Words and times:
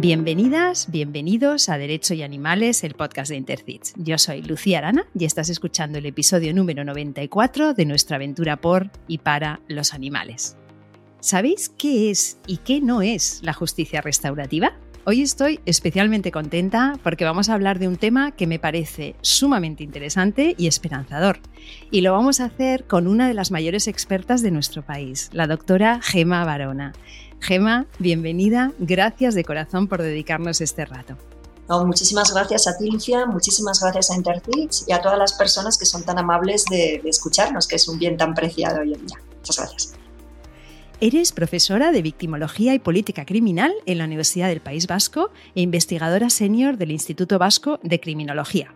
Bienvenidas, 0.00 0.90
bienvenidos 0.90 1.68
a 1.68 1.76
Derecho 1.76 2.14
y 2.14 2.22
Animales, 2.22 2.84
el 2.84 2.94
podcast 2.94 3.28
de 3.28 3.36
Intercits. 3.36 3.92
Yo 3.98 4.16
soy 4.16 4.40
Lucía 4.40 4.78
Arana 4.78 5.04
y 5.14 5.26
estás 5.26 5.50
escuchando 5.50 5.98
el 5.98 6.06
episodio 6.06 6.54
número 6.54 6.86
94 6.86 7.74
de 7.74 7.84
nuestra 7.84 8.16
aventura 8.16 8.56
por 8.56 8.90
y 9.08 9.18
para 9.18 9.60
los 9.68 9.92
animales. 9.92 10.56
¿Sabéis 11.20 11.68
qué 11.68 12.10
es 12.10 12.38
y 12.46 12.56
qué 12.56 12.80
no 12.80 13.02
es 13.02 13.40
la 13.42 13.52
justicia 13.52 14.00
restaurativa? 14.00 14.72
Hoy 15.04 15.20
estoy 15.20 15.60
especialmente 15.66 16.32
contenta 16.32 16.98
porque 17.02 17.26
vamos 17.26 17.50
a 17.50 17.54
hablar 17.54 17.78
de 17.78 17.88
un 17.88 17.96
tema 17.96 18.30
que 18.32 18.46
me 18.46 18.58
parece 18.58 19.16
sumamente 19.20 19.84
interesante 19.84 20.54
y 20.56 20.66
esperanzador. 20.66 21.40
Y 21.90 22.00
lo 22.00 22.12
vamos 22.12 22.40
a 22.40 22.46
hacer 22.46 22.84
con 22.84 23.06
una 23.06 23.28
de 23.28 23.34
las 23.34 23.50
mayores 23.50 23.86
expertas 23.86 24.40
de 24.40 24.50
nuestro 24.50 24.80
país, 24.80 25.28
la 25.34 25.46
doctora 25.46 26.00
Gema 26.02 26.44
Barona. 26.46 26.94
Gema, 27.40 27.86
bienvenida. 27.98 28.72
Gracias 28.78 29.34
de 29.34 29.44
corazón 29.44 29.88
por 29.88 30.02
dedicarnos 30.02 30.60
este 30.60 30.84
rato. 30.84 31.16
muchísimas 31.68 32.32
gracias 32.32 32.66
a 32.66 32.76
ti, 32.76 32.90
Lucia, 32.90 33.26
muchísimas 33.26 33.80
gracias 33.80 34.10
a 34.10 34.16
Interfits 34.16 34.84
y 34.86 34.92
a 34.92 35.00
todas 35.00 35.18
las 35.18 35.32
personas 35.32 35.78
que 35.78 35.86
son 35.86 36.04
tan 36.04 36.18
amables 36.18 36.64
de, 36.66 37.00
de 37.02 37.08
escucharnos, 37.08 37.66
que 37.66 37.76
es 37.76 37.88
un 37.88 37.98
bien 37.98 38.16
tan 38.16 38.34
preciado 38.34 38.80
hoy 38.80 38.92
en 38.92 39.06
día. 39.06 39.18
Muchas 39.36 39.56
gracias. 39.56 39.94
Eres 41.00 41.32
profesora 41.32 41.92
de 41.92 42.02
Victimología 42.02 42.74
y 42.74 42.78
Política 42.78 43.24
Criminal 43.24 43.72
en 43.86 43.96
la 43.96 44.04
Universidad 44.04 44.48
del 44.48 44.60
País 44.60 44.86
Vasco 44.86 45.30
e 45.54 45.62
investigadora 45.62 46.28
senior 46.28 46.76
del 46.76 46.90
Instituto 46.90 47.38
Vasco 47.38 47.80
de 47.82 48.00
Criminología. 48.00 48.74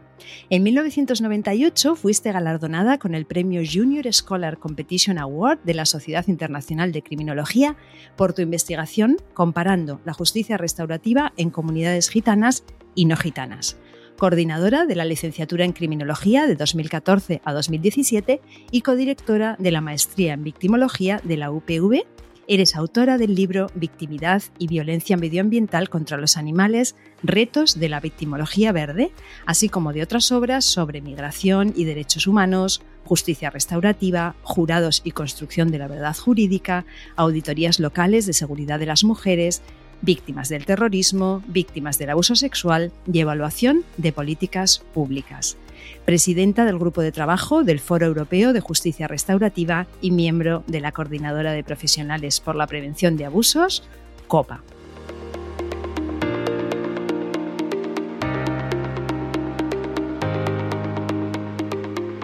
En 0.50 0.62
1998 0.62 1.96
fuiste 1.96 2.32
galardonada 2.32 2.98
con 2.98 3.14
el 3.14 3.26
premio 3.26 3.62
Junior 3.70 4.12
Scholar 4.12 4.58
Competition 4.58 5.18
Award 5.18 5.60
de 5.64 5.74
la 5.74 5.86
Sociedad 5.86 6.26
Internacional 6.28 6.92
de 6.92 7.02
Criminología 7.02 7.76
por 8.16 8.32
tu 8.32 8.42
investigación 8.42 9.16
comparando 9.34 10.00
la 10.04 10.12
justicia 10.12 10.56
restaurativa 10.56 11.32
en 11.36 11.50
comunidades 11.50 12.08
gitanas 12.08 12.64
y 12.94 13.06
no 13.06 13.16
gitanas. 13.16 13.76
Coordinadora 14.16 14.86
de 14.86 14.94
la 14.94 15.04
licenciatura 15.04 15.64
en 15.64 15.72
Criminología 15.72 16.46
de 16.46 16.54
2014 16.54 17.40
a 17.44 17.52
2017 17.52 18.40
y 18.70 18.82
codirectora 18.82 19.56
de 19.58 19.72
la 19.72 19.80
maestría 19.80 20.34
en 20.34 20.44
Victimología 20.44 21.20
de 21.24 21.36
la 21.36 21.50
UPV 21.50 22.04
Eres 22.46 22.76
autora 22.76 23.16
del 23.16 23.34
libro 23.34 23.68
Victimidad 23.74 24.42
y 24.58 24.66
Violencia 24.66 25.16
Medioambiental 25.16 25.88
contra 25.88 26.18
los 26.18 26.36
Animales, 26.36 26.94
Retos 27.22 27.80
de 27.80 27.88
la 27.88 28.00
Victimología 28.00 28.70
Verde, 28.70 29.12
así 29.46 29.70
como 29.70 29.94
de 29.94 30.02
otras 30.02 30.30
obras 30.30 30.66
sobre 30.66 31.00
migración 31.00 31.72
y 31.74 31.84
derechos 31.84 32.26
humanos, 32.26 32.82
justicia 33.04 33.48
restaurativa, 33.48 34.34
jurados 34.42 35.00
y 35.04 35.12
construcción 35.12 35.70
de 35.70 35.78
la 35.78 35.88
verdad 35.88 36.14
jurídica, 36.14 36.84
auditorías 37.16 37.80
locales 37.80 38.26
de 38.26 38.34
seguridad 38.34 38.78
de 38.78 38.86
las 38.86 39.04
mujeres, 39.04 39.62
víctimas 40.02 40.50
del 40.50 40.66
terrorismo, 40.66 41.42
víctimas 41.46 41.96
del 41.96 42.10
abuso 42.10 42.36
sexual 42.36 42.92
y 43.10 43.20
evaluación 43.20 43.84
de 43.96 44.12
políticas 44.12 44.84
públicas 44.92 45.56
presidenta 46.04 46.64
del 46.64 46.78
Grupo 46.78 47.00
de 47.00 47.12
Trabajo 47.12 47.64
del 47.64 47.80
Foro 47.80 48.06
Europeo 48.06 48.52
de 48.52 48.60
Justicia 48.60 49.08
Restaurativa 49.08 49.86
y 50.00 50.10
miembro 50.10 50.62
de 50.66 50.80
la 50.80 50.92
Coordinadora 50.92 51.52
de 51.52 51.64
Profesionales 51.64 52.40
por 52.40 52.56
la 52.56 52.66
Prevención 52.66 53.16
de 53.16 53.24
Abusos, 53.24 53.82
COPA. 54.28 54.62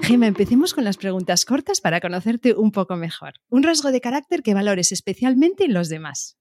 Gema, 0.03 0.27
empecemos 0.27 0.75
con 0.75 0.83
las 0.83 0.97
preguntas 0.97 1.45
cortas 1.45 1.81
para 1.81 2.01
conocerte 2.01 2.55
un 2.55 2.73
poco 2.73 2.97
mejor. 2.97 3.35
Un 3.49 3.63
rasgo 3.63 3.93
de 3.93 4.01
carácter 4.01 4.43
que 4.43 4.55
valores 4.55 4.91
especialmente 4.91 5.65
en 5.65 5.73
los 5.73 5.89
demás. 5.89 6.37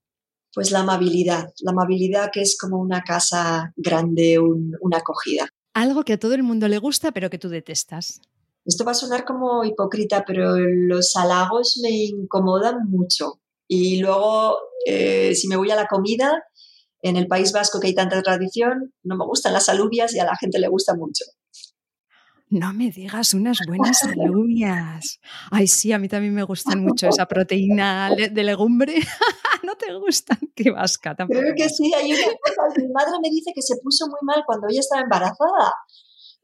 Pues 0.51 0.71
la 0.71 0.79
amabilidad, 0.79 1.53
la 1.61 1.71
amabilidad 1.71 2.31
que 2.33 2.41
es 2.41 2.57
como 2.57 2.79
una 2.79 3.03
casa 3.03 3.71
grande, 3.77 4.39
una 4.39 4.97
acogida. 4.97 5.47
Algo 5.73 6.03
que 6.03 6.13
a 6.13 6.19
todo 6.19 6.33
el 6.33 6.43
mundo 6.43 6.67
le 6.67 6.77
gusta, 6.77 7.11
pero 7.11 7.29
que 7.29 7.37
tú 7.37 7.49
detestas. 7.49 8.21
Esto 8.65 8.85
va 8.85 8.91
a 8.91 8.95
sonar 8.95 9.25
como 9.25 9.63
hipócrita, 9.63 10.23
pero 10.25 10.57
los 10.57 11.15
halagos 11.15 11.79
me 11.81 11.89
incomodan 11.89 12.89
mucho. 12.89 13.39
Y 13.67 13.99
luego, 13.99 14.57
eh, 14.85 15.33
si 15.35 15.47
me 15.47 15.55
voy 15.55 15.71
a 15.71 15.75
la 15.75 15.87
comida, 15.87 16.43
en 17.01 17.15
el 17.15 17.27
País 17.27 17.51
Vasco 17.51 17.79
que 17.79 17.87
hay 17.87 17.95
tanta 17.95 18.21
tradición, 18.21 18.93
no 19.03 19.15
me 19.15 19.25
gustan 19.25 19.53
las 19.53 19.69
alubias 19.69 20.13
y 20.13 20.19
a 20.19 20.25
la 20.25 20.35
gente 20.35 20.59
le 20.59 20.67
gusta 20.67 20.95
mucho. 20.95 21.23
No 22.49 22.73
me 22.73 22.89
digas 22.89 23.33
unas 23.35 23.59
buenas 23.67 24.03
alubias. 24.03 25.19
Ay, 25.51 25.67
sí, 25.67 25.91
a 25.91 25.99
mí 25.99 26.07
también 26.07 26.33
me 26.33 26.43
gustan 26.43 26.83
mucho 26.83 27.07
esa 27.07 27.27
proteína 27.27 28.09
de 28.09 28.43
legumbre. 28.43 28.95
¿No 29.63 29.75
te 29.75 29.93
gustan? 29.93 30.39
Qué 30.55 30.71
vasca 30.71 31.15
tampoco. 31.15 31.39
Creo 31.39 31.53
que 31.55 31.69
sí, 31.69 31.93
hay 31.93 32.11
una 32.11 32.25
cosa. 32.25 32.81
Mi 32.81 32.91
madre 32.91 33.13
me 33.21 33.29
dice 33.29 33.51
que 33.53 33.61
se 33.61 33.75
puso 33.77 34.07
muy 34.07 34.19
mal 34.23 34.43
cuando 34.47 34.67
ella 34.67 34.79
estaba 34.79 35.03
embarazada 35.03 35.75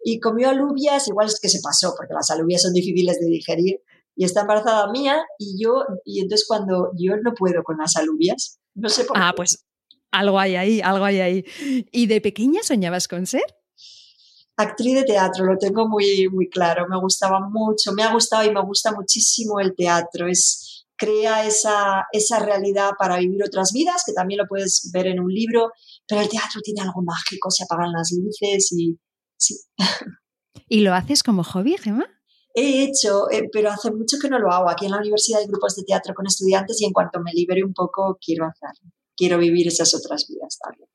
y 0.03 0.19
comió 0.19 0.49
alubias, 0.49 1.07
igual 1.07 1.25
es 1.25 1.39
que 1.39 1.49
se 1.49 1.59
pasó, 1.63 1.95
porque 1.97 2.13
las 2.13 2.29
alubias 2.29 2.61
son 2.61 2.73
difíciles 2.73 3.19
de 3.19 3.25
digerir, 3.25 3.81
y 4.15 4.23
está 4.23 4.41
embarazada 4.41 4.91
mía, 4.91 5.25
y 5.39 5.61
yo, 5.61 5.83
y 6.05 6.21
entonces 6.21 6.45
cuando 6.47 6.91
yo 6.95 7.17
no 7.17 7.33
puedo 7.33 7.63
con 7.63 7.77
las 7.77 7.95
alubias, 7.95 8.59
no 8.75 8.87
sé 8.89 9.05
por 9.05 9.17
ah, 9.17 9.33
pues 9.35 9.65
algo 10.11 10.39
hay 10.39 10.55
ahí, 10.55 10.81
algo 10.81 11.05
hay 11.05 11.19
ahí. 11.19 11.45
¿Y 11.91 12.05
de 12.05 12.21
pequeña 12.21 12.61
soñabas 12.61 13.07
con 13.07 13.25
ser? 13.25 13.43
Actriz 14.57 14.95
de 14.95 15.03
teatro, 15.03 15.45
lo 15.45 15.57
tengo 15.57 15.87
muy, 15.87 16.27
muy 16.29 16.49
claro, 16.49 16.87
me 16.87 16.99
gustaba 16.99 17.39
mucho, 17.39 17.91
me 17.93 18.03
ha 18.03 18.13
gustado 18.13 18.43
y 18.43 18.53
me 18.53 18.61
gusta 18.61 18.91
muchísimo 18.91 19.59
el 19.59 19.75
teatro, 19.75 20.27
es, 20.27 20.85
crea 20.97 21.45
esa, 21.45 22.05
esa 22.11 22.39
realidad 22.39 22.91
para 22.97 23.17
vivir 23.17 23.43
otras 23.43 23.71
vidas, 23.73 24.03
que 24.05 24.13
también 24.13 24.39
lo 24.39 24.47
puedes 24.47 24.89
ver 24.93 25.07
en 25.07 25.19
un 25.19 25.33
libro, 25.33 25.71
pero 26.07 26.21
el 26.21 26.29
teatro 26.29 26.61
tiene 26.61 26.81
algo 26.81 27.01
mágico, 27.01 27.51
se 27.51 27.63
apagan 27.63 27.91
las 27.91 28.11
luces 28.11 28.71
y 28.71 28.97
sí. 29.37 29.59
¿Y 30.67 30.81
lo 30.81 30.93
haces 30.93 31.21
como 31.21 31.43
hobby, 31.43 31.77
Gemma? 31.77 32.05
He 32.55 32.83
hecho, 32.83 33.29
eh, 33.29 33.49
pero 33.51 33.69
hace 33.69 33.91
mucho 33.91 34.17
que 34.19 34.29
no 34.29 34.39
lo 34.39 34.49
hago. 34.49 34.69
Aquí 34.69 34.85
en 34.85 34.91
la 34.91 34.97
universidad 34.97 35.41
hay 35.41 35.47
grupos 35.47 35.75
de 35.75 35.83
teatro 35.83 36.13
con 36.13 36.25
estudiantes 36.25 36.81
y 36.81 36.85
en 36.85 36.93
cuanto 36.93 37.19
me 37.19 37.33
libere 37.33 37.63
un 37.63 37.73
poco 37.73 38.17
quiero 38.25 38.45
hacerlo. 38.45 38.91
Quiero 39.15 39.37
vivir 39.37 39.67
esas 39.67 39.93
otras 39.93 40.25
vidas 40.27 40.57
también. 40.63 40.89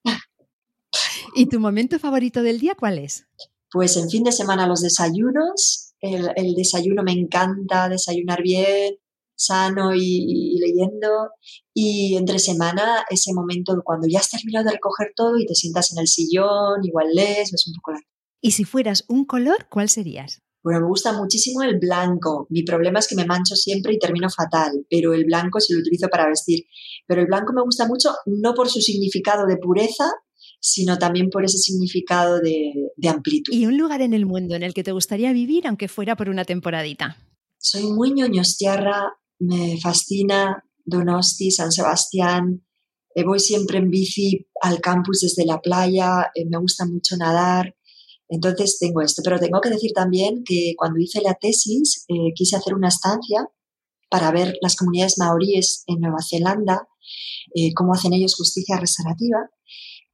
¿Y 1.34 1.46
tu 1.46 1.60
momento 1.60 1.98
favorito 1.98 2.42
del 2.42 2.58
día 2.58 2.74
cuál 2.74 2.98
es? 2.98 3.26
Pues 3.70 3.96
en 3.96 4.10
fin 4.10 4.24
de 4.24 4.32
semana 4.32 4.66
los 4.66 4.80
desayunos. 4.80 5.94
El, 6.00 6.54
desayuno 6.54 7.02
me 7.02 7.12
encanta, 7.12 7.88
desayunar 7.88 8.42
bien, 8.42 8.96
sano 9.34 9.94
y, 9.94 10.58
leyendo. 10.58 11.30
Y 11.72 12.16
entre 12.16 12.38
semana, 12.38 13.04
ese 13.10 13.32
momento 13.32 13.80
cuando 13.84 14.08
ya 14.08 14.20
has 14.20 14.30
terminado 14.30 14.66
de 14.66 14.72
recoger 14.72 15.12
todo 15.14 15.38
y 15.38 15.46
te 15.46 15.54
sientas 15.54 15.92
en 15.92 16.00
el 16.00 16.08
sillón, 16.08 16.84
igual 16.84 17.08
lees, 17.14 17.52
ves 17.52 17.66
un 17.66 17.74
poco 17.74 17.92
la... 17.92 18.00
¿Y 18.40 18.52
si 18.52 18.64
fueras 18.64 19.04
un 19.08 19.24
color, 19.24 19.66
cuál 19.68 19.88
serías? 19.88 20.40
Bueno, 20.62 20.80
me 20.80 20.88
gusta 20.88 21.12
muchísimo 21.12 21.62
el 21.62 21.78
blanco. 21.78 22.46
Mi 22.50 22.62
problema 22.64 22.98
es 22.98 23.08
que 23.08 23.14
me 23.14 23.24
mancho 23.24 23.54
siempre 23.56 23.94
y 23.94 23.98
termino 23.98 24.28
fatal, 24.28 24.86
pero 24.90 25.14
el 25.14 25.24
blanco 25.24 25.60
sí 25.60 25.72
lo 25.72 25.80
utilizo 25.80 26.08
para 26.08 26.26
vestir. 26.26 26.64
Pero 27.06 27.22
el 27.22 27.26
blanco 27.26 27.52
me 27.54 27.62
gusta 27.62 27.86
mucho 27.86 28.14
no 28.26 28.54
por 28.54 28.68
su 28.68 28.80
significado 28.80 29.46
de 29.46 29.56
pureza, 29.56 30.10
sino 30.60 30.98
también 30.98 31.30
por 31.30 31.44
ese 31.44 31.58
significado 31.58 32.38
de, 32.38 32.92
amplitud. 33.08 33.52
¿Y 33.52 33.66
un 33.66 33.78
lugar 33.78 34.02
en 34.02 34.12
el 34.12 34.26
mundo 34.26 34.54
en 34.54 34.62
el 34.62 34.74
que 34.74 34.84
te 34.84 34.92
gustaría 34.92 35.32
vivir, 35.32 35.66
aunque 35.66 35.88
fuera 35.88 36.16
por 36.16 36.28
una 36.28 36.44
temporadita? 36.44 37.16
Soy 37.58 37.84
muy 37.84 38.12
ñoñostiarra, 38.12 39.14
me 39.38 39.80
fascina 39.80 40.62
Donosti, 40.84 41.50
San 41.50 41.72
Sebastián. 41.72 42.64
Eh, 43.14 43.24
voy 43.24 43.40
siempre 43.40 43.78
en 43.78 43.90
bici 43.90 44.46
al 44.60 44.80
campus 44.80 45.20
desde 45.20 45.46
la 45.46 45.60
playa, 45.60 46.30
eh, 46.34 46.44
me 46.46 46.58
gusta 46.58 46.84
mucho 46.84 47.16
nadar. 47.16 47.74
Entonces 48.28 48.78
tengo 48.78 49.00
esto, 49.00 49.22
pero 49.24 49.40
tengo 49.40 49.60
que 49.60 49.70
decir 49.70 49.92
también 49.92 50.44
que 50.44 50.74
cuando 50.76 51.00
hice 51.00 51.20
la 51.22 51.34
tesis 51.34 52.04
eh, 52.08 52.32
quise 52.34 52.56
hacer 52.56 52.74
una 52.74 52.88
estancia 52.88 53.48
para 54.08 54.30
ver 54.30 54.56
las 54.60 54.76
comunidades 54.76 55.18
maoríes 55.18 55.84
en 55.86 56.00
Nueva 56.00 56.18
Zelanda, 56.28 56.88
cómo 57.76 57.94
hacen 57.94 58.12
ellos 58.12 58.34
justicia 58.34 58.76
restaurativa. 58.76 59.38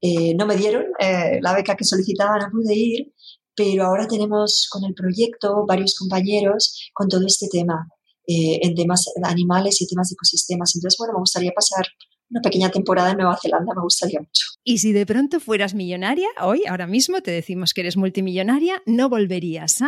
Eh, 0.00 0.34
no 0.34 0.46
me 0.46 0.56
dieron 0.56 0.84
eh, 0.98 1.38
la 1.40 1.54
beca 1.54 1.76
que 1.76 1.84
solicitaba, 1.84 2.38
no 2.38 2.50
pude 2.50 2.74
ir, 2.74 3.12
pero 3.54 3.84
ahora 3.84 4.06
tenemos 4.06 4.68
con 4.70 4.84
el 4.84 4.94
proyecto 4.94 5.64
varios 5.66 5.94
compañeros 5.94 6.90
con 6.92 7.08
todo 7.08 7.26
este 7.26 7.48
tema, 7.50 7.88
eh, 8.26 8.60
en 8.62 8.74
temas 8.74 9.06
de 9.14 9.28
animales 9.28 9.80
y 9.80 9.86
temas 9.86 10.10
de 10.10 10.14
ecosistemas. 10.14 10.74
Entonces, 10.76 10.98
bueno, 10.98 11.14
me 11.14 11.20
gustaría 11.20 11.52
pasar 11.52 11.86
una 12.28 12.42
pequeña 12.42 12.70
temporada 12.70 13.12
en 13.12 13.18
Nueva 13.18 13.38
Zelanda, 13.40 13.72
me 13.74 13.82
gustaría 13.82 14.20
mucho. 14.20 14.44
Y 14.64 14.78
si 14.78 14.92
de 14.92 15.06
pronto 15.06 15.40
fueras 15.40 15.74
millonaria, 15.74 16.28
hoy, 16.42 16.64
ahora 16.68 16.86
mismo, 16.86 17.20
te 17.22 17.30
decimos 17.30 17.72
que 17.72 17.82
eres 17.82 17.96
multimillonaria, 17.96 18.82
¿no 18.84 19.08
volverías 19.08 19.80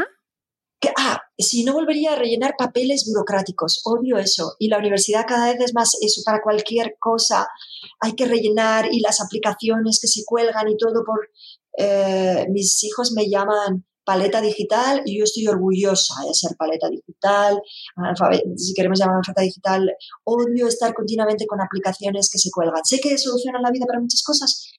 a? 0.86 0.92
ah, 0.96 1.22
si 1.38 1.64
no 1.64 1.72
volvería 1.72 2.12
a 2.12 2.16
rellenar 2.16 2.54
papeles 2.56 3.04
burocráticos, 3.06 3.80
odio 3.84 4.18
eso. 4.18 4.54
Y 4.58 4.68
la 4.68 4.78
universidad 4.78 5.26
cada 5.26 5.52
vez 5.52 5.60
es 5.60 5.74
más 5.74 5.96
eso, 6.00 6.22
para 6.24 6.42
cualquier 6.42 6.96
cosa 6.98 7.48
hay 8.00 8.12
que 8.14 8.26
rellenar 8.26 8.92
y 8.92 9.00
las 9.00 9.20
aplicaciones 9.20 9.98
que 10.00 10.08
se 10.08 10.24
cuelgan 10.24 10.68
y 10.68 10.76
todo 10.76 11.04
por... 11.04 11.28
Eh, 11.80 12.46
mis 12.50 12.82
hijos 12.82 13.12
me 13.12 13.28
llaman 13.30 13.84
paleta 14.08 14.40
digital 14.40 15.02
y 15.04 15.18
yo 15.18 15.24
estoy 15.24 15.46
orgullosa 15.46 16.14
de 16.26 16.32
ser 16.32 16.56
paleta 16.56 16.88
digital, 16.88 17.60
si 18.56 18.72
queremos 18.72 18.98
llamar 18.98 19.20
paleta 19.22 19.42
digital, 19.42 19.94
odio 20.24 20.66
estar 20.66 20.94
continuamente 20.94 21.46
con 21.46 21.60
aplicaciones 21.60 22.30
que 22.32 22.38
se 22.38 22.50
cuelgan. 22.50 22.82
Sé 22.84 23.00
que 23.00 23.18
solucionan 23.18 23.60
la 23.60 23.70
vida 23.70 23.84
para 23.86 24.00
muchas 24.00 24.22
cosas, 24.22 24.72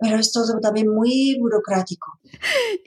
pero 0.00 0.16
es 0.16 0.32
todo 0.32 0.58
también 0.60 0.88
muy 0.88 1.36
burocrático. 1.38 2.18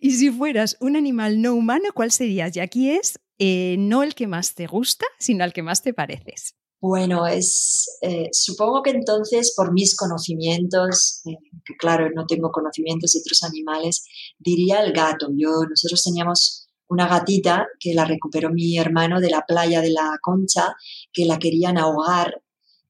Y 0.02 0.12
si 0.12 0.32
fueras 0.32 0.76
un 0.80 0.96
animal 0.96 1.42
no 1.42 1.54
humano, 1.54 1.90
¿cuál 1.94 2.12
serías? 2.12 2.56
Y 2.58 2.60
aquí 2.60 2.90
es 2.90 3.20
eh, 3.38 3.76
no 3.78 4.04
el 4.04 4.16
que 4.16 4.28
más 4.28 4.56
te 4.56 4.68
gusta, 4.68 5.06
sino 5.20 5.44
al 5.44 5.54
que 5.54 5.62
más 5.62 5.82
te 5.82 5.94
pareces. 5.94 6.56
Bueno, 6.82 7.26
es 7.28 7.98
eh, 8.02 8.30
supongo 8.34 8.82
que 8.82 8.90
entonces 8.90 9.54
por 9.56 9.72
mis 9.72 9.96
conocimientos, 9.96 11.22
eh, 11.26 11.38
que 11.64 11.76
claro, 11.78 12.10
no 12.14 12.26
tengo 12.26 12.52
conocimientos 12.52 13.14
de 13.14 13.20
otros 13.20 13.44
animales, 13.44 14.06
diría 14.38 14.84
el 14.84 14.92
gato. 14.92 15.30
Yo, 15.36 15.64
nosotros 15.70 16.04
teníamos 16.04 16.68
una 16.88 17.08
gatita 17.08 17.68
que 17.80 17.94
la 17.94 18.06
recuperó 18.06 18.50
mi 18.50 18.78
hermano 18.78 19.22
de 19.22 19.30
la 19.30 19.46
playa 19.46 19.82
de 19.82 19.92
la 19.92 20.18
Concha, 20.22 20.76
que 21.14 21.26
la 21.26 21.40
querían 21.40 21.78
ahogar, 21.78 22.42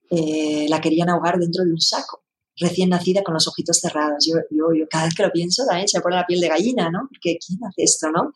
la 0.10 0.82
querían 0.82 1.10
ahogar 1.10 1.40
dentro 1.40 1.64
de 1.64 1.72
un 1.72 1.82
saco 1.82 2.23
recién 2.58 2.90
nacida 2.90 3.24
con 3.24 3.34
los 3.34 3.48
ojitos 3.48 3.80
cerrados. 3.80 4.26
Yo, 4.26 4.36
yo, 4.52 4.68
yo, 4.78 4.86
cada 4.90 5.06
vez 5.06 5.16
que 5.16 5.24
lo 5.24 5.32
pienso 5.32 5.66
también 5.66 5.88
se 5.88 5.98
me 5.98 6.02
pone 6.02 6.16
la 6.16 6.26
piel 6.26 6.42
de 6.42 6.50
gallina, 6.50 6.90
¿no? 6.90 7.08
Porque 7.10 7.38
¿quién 7.46 7.60
hace 7.68 7.84
esto, 7.84 8.12
no? 8.12 8.34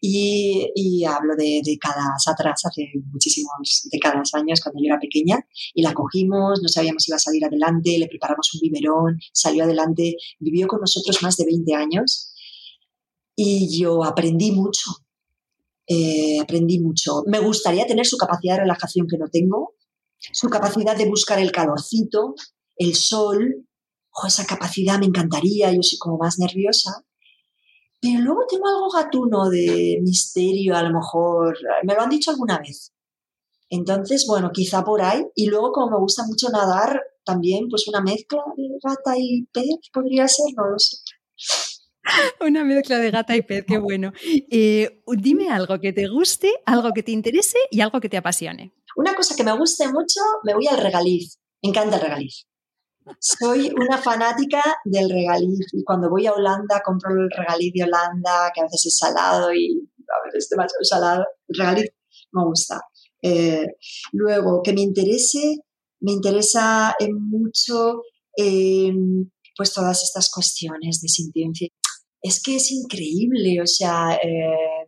Y, 0.00 0.70
y 0.74 1.04
hablo 1.04 1.34
de 1.36 1.60
décadas 1.64 2.26
atrás, 2.26 2.62
hace 2.64 2.90
muchísimos 3.10 3.88
décadas, 3.90 4.34
años, 4.34 4.60
cuando 4.60 4.80
yo 4.80 4.86
era 4.86 5.00
pequeña, 5.00 5.38
y 5.74 5.82
la 5.82 5.94
cogimos, 5.94 6.60
no 6.62 6.68
sabíamos 6.68 7.04
si 7.04 7.10
iba 7.10 7.16
a 7.16 7.20
salir 7.20 7.44
adelante, 7.44 7.98
le 7.98 8.08
preparamos 8.08 8.50
un 8.54 8.60
biberón, 8.60 9.18
salió 9.32 9.64
adelante, 9.64 10.16
vivió 10.38 10.66
con 10.66 10.80
nosotros 10.80 11.22
más 11.22 11.36
de 11.36 11.44
20 11.44 11.74
años 11.74 12.32
y 13.34 13.78
yo 13.78 14.04
aprendí 14.04 14.52
mucho. 14.52 14.90
Eh, 15.86 16.38
aprendí 16.40 16.78
mucho. 16.80 17.22
Me 17.26 17.40
gustaría 17.40 17.86
tener 17.86 18.06
su 18.06 18.16
capacidad 18.16 18.54
de 18.54 18.60
relajación 18.60 19.06
que 19.08 19.18
no 19.18 19.28
tengo, 19.28 19.74
su 20.32 20.48
capacidad 20.48 20.96
de 20.96 21.08
buscar 21.08 21.38
el 21.38 21.50
calorcito, 21.50 22.34
el 22.76 22.94
sol, 22.94 23.66
esa 24.26 24.46
capacidad 24.46 24.98
me 24.98 25.06
encantaría, 25.06 25.72
yo 25.72 25.82
soy 25.82 25.98
como 25.98 26.18
más 26.18 26.38
nerviosa. 26.38 27.04
Pero 28.00 28.20
luego 28.20 28.46
tengo 28.48 28.66
algo 28.66 28.90
gatuno 28.90 29.48
de 29.48 29.98
misterio, 30.02 30.76
a 30.76 30.82
lo 30.82 30.92
mejor, 30.92 31.56
me 31.84 31.94
lo 31.94 32.00
han 32.00 32.10
dicho 32.10 32.30
alguna 32.30 32.58
vez. 32.58 32.92
Entonces, 33.70 34.26
bueno, 34.26 34.50
quizá 34.52 34.84
por 34.84 35.00
ahí. 35.00 35.24
Y 35.34 35.46
luego, 35.46 35.72
como 35.72 35.92
me 35.92 35.98
gusta 35.98 36.24
mucho 36.26 36.48
nadar, 36.50 37.00
también, 37.24 37.68
pues 37.70 37.86
una 37.88 38.00
mezcla 38.00 38.42
de 38.56 38.68
gata 38.82 39.14
y 39.16 39.46
pez 39.52 39.88
podría 39.92 40.28
ser, 40.28 40.46
no 40.56 40.68
lo 40.68 40.78
sé. 40.78 40.96
Una 42.40 42.64
mezcla 42.64 42.98
de 42.98 43.10
gata 43.10 43.36
y 43.36 43.42
pez, 43.42 43.64
qué 43.66 43.78
bueno. 43.78 44.12
Eh, 44.50 45.02
dime 45.16 45.48
algo 45.48 45.80
que 45.80 45.92
te 45.92 46.08
guste, 46.08 46.52
algo 46.66 46.92
que 46.92 47.02
te 47.02 47.12
interese 47.12 47.58
y 47.70 47.80
algo 47.80 48.00
que 48.00 48.08
te 48.08 48.16
apasione. 48.16 48.74
Una 48.96 49.14
cosa 49.14 49.36
que 49.36 49.44
me 49.44 49.56
guste 49.56 49.88
mucho, 49.88 50.20
me 50.42 50.54
voy 50.54 50.66
al 50.66 50.78
regaliz. 50.78 51.38
Me 51.62 51.70
encanta 51.70 51.96
el 51.96 52.02
regaliz. 52.02 52.46
Soy 53.18 53.72
una 53.74 53.98
fanática 53.98 54.62
del 54.84 55.10
regaliz 55.10 55.66
y 55.72 55.84
cuando 55.84 56.10
voy 56.10 56.26
a 56.26 56.32
Holanda 56.32 56.82
compro 56.84 57.12
el 57.12 57.30
regaliz 57.30 57.72
de 57.74 57.84
Holanda, 57.84 58.50
que 58.54 58.60
a 58.60 58.64
veces 58.64 58.86
es 58.86 58.98
salado 58.98 59.52
y 59.52 59.88
a 59.98 60.26
veces 60.26 60.44
es 60.44 60.48
demasiado 60.48 60.84
salado. 60.84 61.24
El 61.48 61.58
regaliz 61.58 61.90
me 62.32 62.44
gusta. 62.44 62.80
Eh, 63.22 63.66
luego, 64.12 64.62
que 64.62 64.72
me 64.72 64.80
interese, 64.80 65.58
me 66.00 66.12
interesa 66.12 66.94
mucho 67.10 68.02
em, 68.36 69.30
pues 69.56 69.72
todas 69.72 70.02
estas 70.02 70.30
cuestiones 70.30 71.00
de 71.00 71.08
sintiencia. 71.08 71.68
Es 72.20 72.42
que 72.42 72.56
es 72.56 72.70
increíble, 72.70 73.60
o 73.62 73.66
sea, 73.66 74.14
eh, 74.22 74.81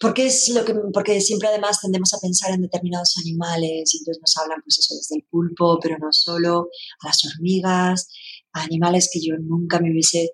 porque 0.00 0.26
es 0.26 0.48
lo 0.48 0.64
que 0.64 0.74
porque 0.92 1.20
siempre 1.20 1.48
además 1.48 1.80
tendemos 1.80 2.14
a 2.14 2.18
pensar 2.18 2.52
en 2.52 2.62
determinados 2.62 3.16
animales 3.18 3.94
y 3.94 3.98
entonces 3.98 4.20
nos 4.20 4.36
hablan 4.38 4.62
pues 4.62 4.78
eso 4.78 4.94
desde 4.94 5.16
el 5.16 5.24
pulpo 5.24 5.78
pero 5.80 5.98
no 5.98 6.10
solo 6.10 6.68
a 7.00 7.06
las 7.06 7.24
hormigas 7.26 8.08
a 8.52 8.62
animales 8.62 9.10
que 9.12 9.20
yo 9.20 9.34
nunca 9.38 9.78
me 9.78 9.90
hubiese 9.90 10.30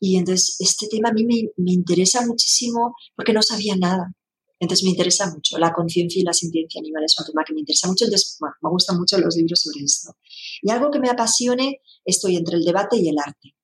y 0.00 0.16
entonces 0.16 0.56
este 0.60 0.86
tema 0.88 1.08
a 1.08 1.12
mí 1.12 1.24
me, 1.24 1.50
me 1.56 1.72
interesa 1.72 2.24
muchísimo 2.24 2.94
porque 3.16 3.32
no 3.32 3.42
sabía 3.42 3.76
nada. 3.76 4.14
Entonces 4.60 4.84
me 4.84 4.90
interesa 4.90 5.30
mucho 5.32 5.56
la 5.58 5.72
conciencia 5.72 6.20
y 6.20 6.24
la 6.24 6.32
sintiencia 6.32 6.80
animal 6.80 7.04
es 7.04 7.18
un 7.18 7.26
tema 7.26 7.44
que 7.44 7.54
me 7.54 7.60
interesa 7.60 7.86
mucho 7.88 8.04
entonces 8.04 8.36
bueno, 8.40 8.56
me 8.60 8.70
gustan 8.70 8.98
mucho 8.98 9.18
los 9.18 9.36
libros 9.36 9.60
sobre 9.60 9.84
esto. 9.84 10.16
Y 10.62 10.70
algo 10.70 10.90
que 10.90 10.98
me 10.98 11.08
apasione 11.08 11.80
estoy 12.04 12.36
entre 12.36 12.56
el 12.56 12.64
debate 12.64 12.96
y 12.96 13.08
el 13.08 13.18
arte. 13.18 13.54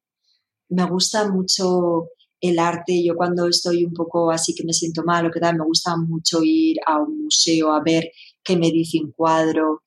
Me 0.68 0.88
gusta 0.88 1.28
mucho 1.28 2.08
el 2.48 2.58
arte, 2.58 3.02
yo 3.02 3.14
cuando 3.16 3.48
estoy 3.48 3.84
un 3.84 3.92
poco 3.92 4.30
así 4.30 4.54
que 4.54 4.64
me 4.64 4.72
siento 4.72 5.02
mal 5.04 5.26
o 5.26 5.30
que 5.30 5.40
tal, 5.40 5.56
me 5.56 5.64
gusta 5.64 5.96
mucho 5.96 6.40
ir 6.42 6.76
a 6.86 7.00
un 7.00 7.24
museo 7.24 7.72
a 7.72 7.82
ver 7.82 8.10
qué 8.42 8.56
me 8.56 8.70
dice 8.70 8.98
un 9.02 9.12
cuadro, 9.12 9.82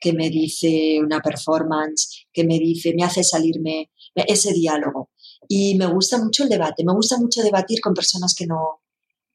qué 0.00 0.12
me 0.12 0.30
dice 0.30 0.98
una 1.02 1.20
performance, 1.20 2.26
qué 2.32 2.44
me 2.44 2.58
dice, 2.58 2.94
me 2.94 3.04
hace 3.04 3.22
salirme 3.22 3.90
ese 4.14 4.52
diálogo. 4.52 5.10
Y 5.48 5.74
me 5.76 5.86
gusta 5.86 6.18
mucho 6.18 6.42
el 6.42 6.48
debate, 6.48 6.84
me 6.84 6.92
gusta 6.92 7.16
mucho 7.18 7.42
debatir 7.42 7.80
con 7.80 7.94
personas 7.94 8.34
que 8.34 8.46
no, 8.46 8.82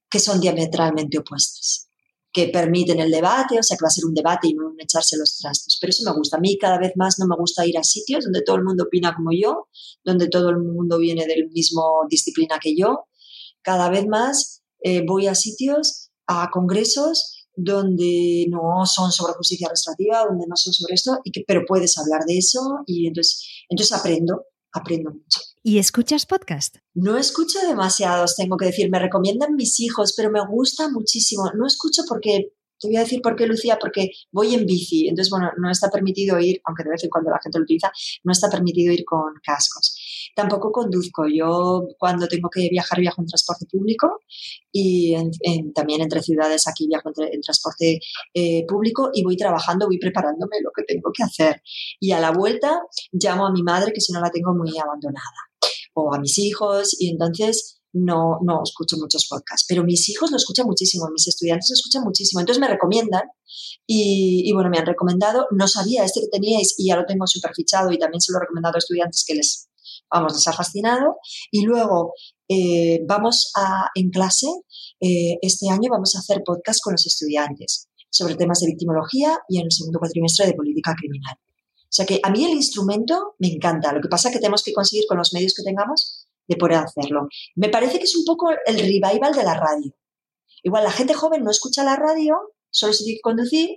que 0.10 0.20
son 0.20 0.40
diametralmente 0.40 1.18
opuestas 1.18 1.86
que 2.36 2.50
permiten 2.50 3.00
el 3.00 3.12
debate, 3.12 3.58
o 3.58 3.64
sea, 3.64 3.78
que 3.78 3.86
va 3.86 3.88
a 3.88 3.92
ser 3.92 4.04
un 4.04 4.14
debate 4.14 4.50
y 4.50 4.54
no 4.54 4.68
un 4.68 4.76
echarse 4.78 5.16
los 5.16 5.38
trastos. 5.38 5.78
Pero 5.80 5.92
eso 5.92 6.04
me 6.04 6.18
gusta. 6.18 6.36
A 6.36 6.42
mí 6.42 6.58
cada 6.58 6.78
vez 6.78 6.92
más 6.98 7.18
no 7.18 7.28
me 7.28 7.38
gusta 7.38 7.66
ir 7.66 7.78
a 7.78 7.84
sitios 7.84 8.26
donde 8.26 8.42
todo 8.42 8.58
el 8.58 8.66
mundo 8.66 8.84
opina 8.84 9.16
como 9.16 9.30
yo, 9.32 9.70
donde 10.04 10.28
todo 10.28 10.50
el 10.50 10.58
mundo 10.58 10.98
viene 10.98 11.26
del 11.28 11.50
mismo 11.50 12.06
disciplina 12.10 12.60
que 12.62 12.76
yo. 12.76 13.06
Cada 13.62 13.90
vez 13.90 14.06
más 14.06 14.64
eh, 14.82 15.06
voy 15.08 15.28
a 15.28 15.34
sitios, 15.34 16.12
a 16.28 16.50
congresos 16.52 17.48
donde 17.56 18.48
no 18.50 18.86
son 18.86 19.14
sobre 19.14 19.32
justicia 19.36 19.70
restaurativa, 19.70 20.26
donde 20.26 20.46
no 20.46 20.58
son 20.58 20.74
sobre 20.74 20.96
esto, 20.96 21.18
y 21.24 21.32
que, 21.32 21.46
pero 21.48 21.62
puedes 21.66 21.98
hablar 21.98 22.26
de 22.28 22.38
eso 22.38 22.84
y 22.86 23.08
entonces, 23.08 23.48
entonces 23.70 23.98
aprendo, 23.98 24.44
aprendo 24.74 25.10
mucho. 25.12 25.40
¿Y 25.68 25.80
escuchas 25.80 26.28
podcast? 26.28 26.78
No 26.94 27.18
escucho 27.18 27.58
demasiados, 27.68 28.36
tengo 28.36 28.56
que 28.56 28.68
decir. 28.68 28.88
Me 28.92 29.00
recomiendan 29.00 29.56
mis 29.56 29.80
hijos, 29.80 30.14
pero 30.16 30.30
me 30.30 30.46
gusta 30.46 30.92
muchísimo. 30.92 31.50
No 31.56 31.66
escucho 31.66 32.04
porque, 32.08 32.54
te 32.80 32.88
voy 32.88 32.98
a 32.98 33.00
decir 33.00 33.20
por 33.20 33.36
qué, 33.36 33.48
Lucía, 33.48 33.80
porque 33.82 34.12
voy 34.32 34.54
en 34.54 34.68
bici. 34.68 35.08
Entonces, 35.08 35.32
bueno, 35.32 35.50
no 35.58 35.72
está 35.72 35.90
permitido 35.90 36.40
ir, 36.40 36.62
aunque 36.66 36.84
de 36.84 36.92
vez 36.92 37.04
en 37.04 37.10
cuando 37.10 37.32
la 37.32 37.40
gente 37.42 37.58
lo 37.58 37.64
utiliza, 37.64 37.92
no 38.24 38.32
está 38.32 38.48
permitido 38.48 38.94
ir 38.94 39.04
con 39.04 39.34
cascos. 39.44 39.98
Tampoco 40.36 40.72
conduzco. 40.72 41.26
Yo 41.28 41.88
cuando 41.98 42.28
tengo 42.28 42.48
que 42.48 42.70
viajar, 42.70 43.00
viajo 43.00 43.24
en 43.24 43.28
transporte 43.28 43.66
público 43.66 44.20
y 44.72 45.16
también 45.74 46.02
entre 46.02 46.22
ciudades 46.22 46.68
aquí 46.68 46.86
viajo 46.88 47.10
en, 47.10 47.42
transporte 47.42 48.00
eh, 48.36 48.66
público 48.68 49.10
y 49.12 49.24
voy 49.24 49.36
trabajando, 49.36 49.88
voy 49.88 49.98
preparándome 49.98 50.58
lo 50.64 50.70
que 50.76 50.84
tengo 50.84 51.10
que 51.12 51.24
hacer. 51.24 51.64
Y 52.00 52.12
a 52.12 52.20
la 52.20 52.30
vuelta 52.30 52.82
llamo 53.14 53.48
a 53.48 53.52
mi 53.52 53.64
madre, 53.64 53.92
que 53.92 54.02
si 54.02 54.14
no 54.14 54.22
la 54.22 54.30
tengo 54.30 54.54
muy 54.54 54.78
abandonada 54.78 55.55
o 55.96 56.14
a 56.14 56.20
mis 56.20 56.38
hijos 56.38 56.96
y 57.00 57.10
entonces 57.10 57.80
no, 57.94 58.40
no 58.44 58.62
escucho 58.64 58.98
muchos 58.98 59.26
podcasts, 59.30 59.66
pero 59.68 59.84
mis 59.84 60.10
hijos 60.10 60.30
lo 60.30 60.38
escuchan 60.38 60.68
muchísimo, 60.68 61.08
mis 61.12 61.28
estudiantes 61.28 61.70
lo 61.70 61.76
escuchan 61.76 62.04
muchísimo, 62.04 62.42
entonces 62.42 62.60
me 62.60 62.68
recomiendan 62.68 63.24
y, 63.88 64.52
bueno, 64.54 64.70
me 64.70 64.78
han 64.78 64.86
recomendado, 64.86 65.48
no 65.52 65.68
sabía 65.68 66.04
este 66.04 66.20
que 66.22 66.28
teníais 66.28 66.76
y 66.78 66.88
ya 66.88 66.98
lo 66.98 67.06
tengo 67.06 67.26
súper 67.26 67.52
fichado 67.56 67.92
y 67.92 67.98
también 67.98 68.20
se 68.20 68.32
lo 68.32 68.38
he 68.38 68.42
recomendado 68.42 68.76
a 68.76 68.80
estudiantes 68.80 69.24
que 69.26 69.36
les, 69.36 69.70
vamos, 70.12 70.34
les 70.34 70.48
ha 70.48 70.54
fascinado. 70.54 71.18
Y 71.52 71.62
luego 71.66 72.14
eh, 72.50 73.02
vamos 73.08 73.52
a, 73.56 73.90
en 73.96 74.10
clase, 74.10 74.48
eh, 75.00 75.38
este 75.42 75.70
año 75.70 75.90
vamos 75.90 76.16
a 76.16 76.20
hacer 76.20 76.42
podcast 76.44 76.82
con 76.84 76.94
los 76.94 77.06
estudiantes 77.06 77.88
sobre 78.10 78.36
temas 78.36 78.60
de 78.60 78.68
victimología 78.68 79.38
y 79.48 79.60
en 79.60 79.66
el 79.66 79.72
segundo 79.72 80.00
cuatrimestre 80.00 80.48
de 80.48 80.54
política 80.54 80.96
criminal. 80.98 81.38
O 81.96 82.04
sea 82.04 82.06
que 82.06 82.20
a 82.22 82.30
mí 82.30 82.44
el 82.44 82.52
instrumento 82.52 83.36
me 83.40 83.48
encanta. 83.48 83.94
Lo 83.94 84.02
que 84.02 84.10
pasa 84.10 84.28
es 84.28 84.34
que 84.34 84.42
tenemos 84.42 84.64
que 84.64 84.74
conseguir 84.74 85.06
con 85.08 85.18
los 85.18 85.32
medios 85.32 85.54
que 85.56 85.64
tengamos 85.64 86.28
de 86.46 86.58
poder 86.58 86.80
hacerlo. 86.80 87.30
Me 87.56 87.70
parece 87.70 88.00
que 88.00 88.04
es 88.04 88.18
un 88.18 88.26
poco 88.26 88.50
el 88.50 88.78
revival 88.78 89.34
de 89.34 89.44
la 89.44 89.54
radio. 89.54 89.96
Igual 90.62 90.84
la 90.84 90.92
gente 90.92 91.14
joven 91.14 91.46
no 91.46 91.52
escucha 91.52 91.86
la 91.86 91.96
radio, 91.96 92.36
solo 92.70 92.92
se 92.92 93.06
tiene 93.06 93.20
que 93.20 93.22
conducir, 93.22 93.70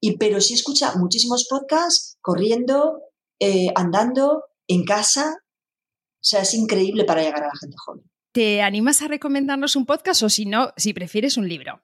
y, 0.00 0.16
pero 0.18 0.40
sí 0.40 0.54
escucha 0.54 0.94
muchísimos 0.94 1.48
podcasts 1.50 2.16
corriendo, 2.20 3.00
eh, 3.40 3.72
andando, 3.74 4.44
en 4.68 4.84
casa. 4.84 5.38
O 5.40 6.24
sea, 6.24 6.42
es 6.42 6.54
increíble 6.54 7.02
para 7.02 7.22
llegar 7.22 7.42
a 7.42 7.48
la 7.48 7.58
gente 7.60 7.74
joven. 7.84 8.08
¿Te 8.30 8.62
animas 8.62 9.02
a 9.02 9.08
recomendarnos 9.08 9.74
un 9.74 9.84
podcast 9.84 10.22
o 10.22 10.28
si 10.28 10.46
no, 10.46 10.72
si 10.76 10.94
prefieres 10.94 11.36
un 11.36 11.48
libro? 11.48 11.82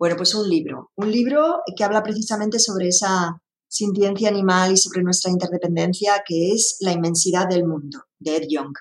Bueno, 0.00 0.16
pues 0.16 0.34
un 0.34 0.50
libro. 0.50 0.90
Un 0.96 1.12
libro 1.12 1.60
que 1.76 1.84
habla 1.84 2.02
precisamente 2.02 2.58
sobre 2.58 2.88
esa 2.88 3.40
Sintiencia 3.72 4.28
animal 4.28 4.72
y 4.72 4.76
sobre 4.76 5.02
nuestra 5.02 5.30
interdependencia, 5.30 6.22
que 6.26 6.52
es 6.52 6.76
La 6.80 6.92
inmensidad 6.92 7.48
del 7.48 7.66
mundo, 7.66 8.04
de 8.18 8.36
Ed 8.36 8.46
Young. 8.50 8.74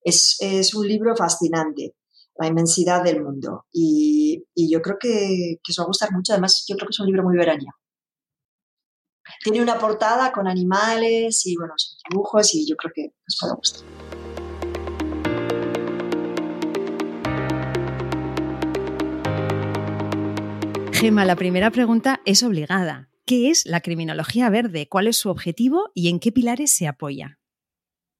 Es, 0.00 0.72
un 0.72 0.86
libro 0.86 1.16
fascinante, 1.16 1.96
La 2.36 2.46
inmensidad 2.46 3.02
del 3.02 3.24
mundo. 3.24 3.66
Y, 3.72 4.44
yo 4.54 4.80
creo 4.82 4.98
que, 5.00 5.56
que, 5.64 5.72
os 5.72 5.78
va 5.80 5.82
a 5.82 5.86
gustar 5.88 6.12
mucho. 6.12 6.32
Además, 6.32 6.64
yo 6.68 6.76
creo 6.76 6.86
que 6.86 6.92
es 6.92 7.00
un 7.00 7.06
libro 7.06 7.24
muy 7.24 7.36
veraniego. 7.36 7.72
Tiene 9.42 9.60
una 9.62 9.80
portada 9.80 10.30
con 10.30 10.46
animales 10.46 11.44
y 11.44 11.56
buenos 11.56 11.98
dibujos 12.08 12.54
y 12.54 12.68
yo 12.68 12.76
creo 12.76 12.92
que 12.94 13.14
os 13.26 13.36
puede 13.40 13.54
gustar. 13.56 13.84
Gema, 20.92 21.24
la 21.24 21.34
primera 21.34 21.72
pregunta 21.72 22.20
es 22.24 22.44
obligada. 22.44 23.10
¿Qué 23.26 23.50
es 23.50 23.66
la 23.66 23.80
criminología 23.80 24.48
verde? 24.50 24.88
¿Cuál 24.88 25.08
es 25.08 25.16
su 25.16 25.30
objetivo 25.30 25.90
y 25.94 26.10
en 26.10 26.20
qué 26.20 26.30
pilares 26.30 26.70
se 26.70 26.86
apoya? 26.86 27.40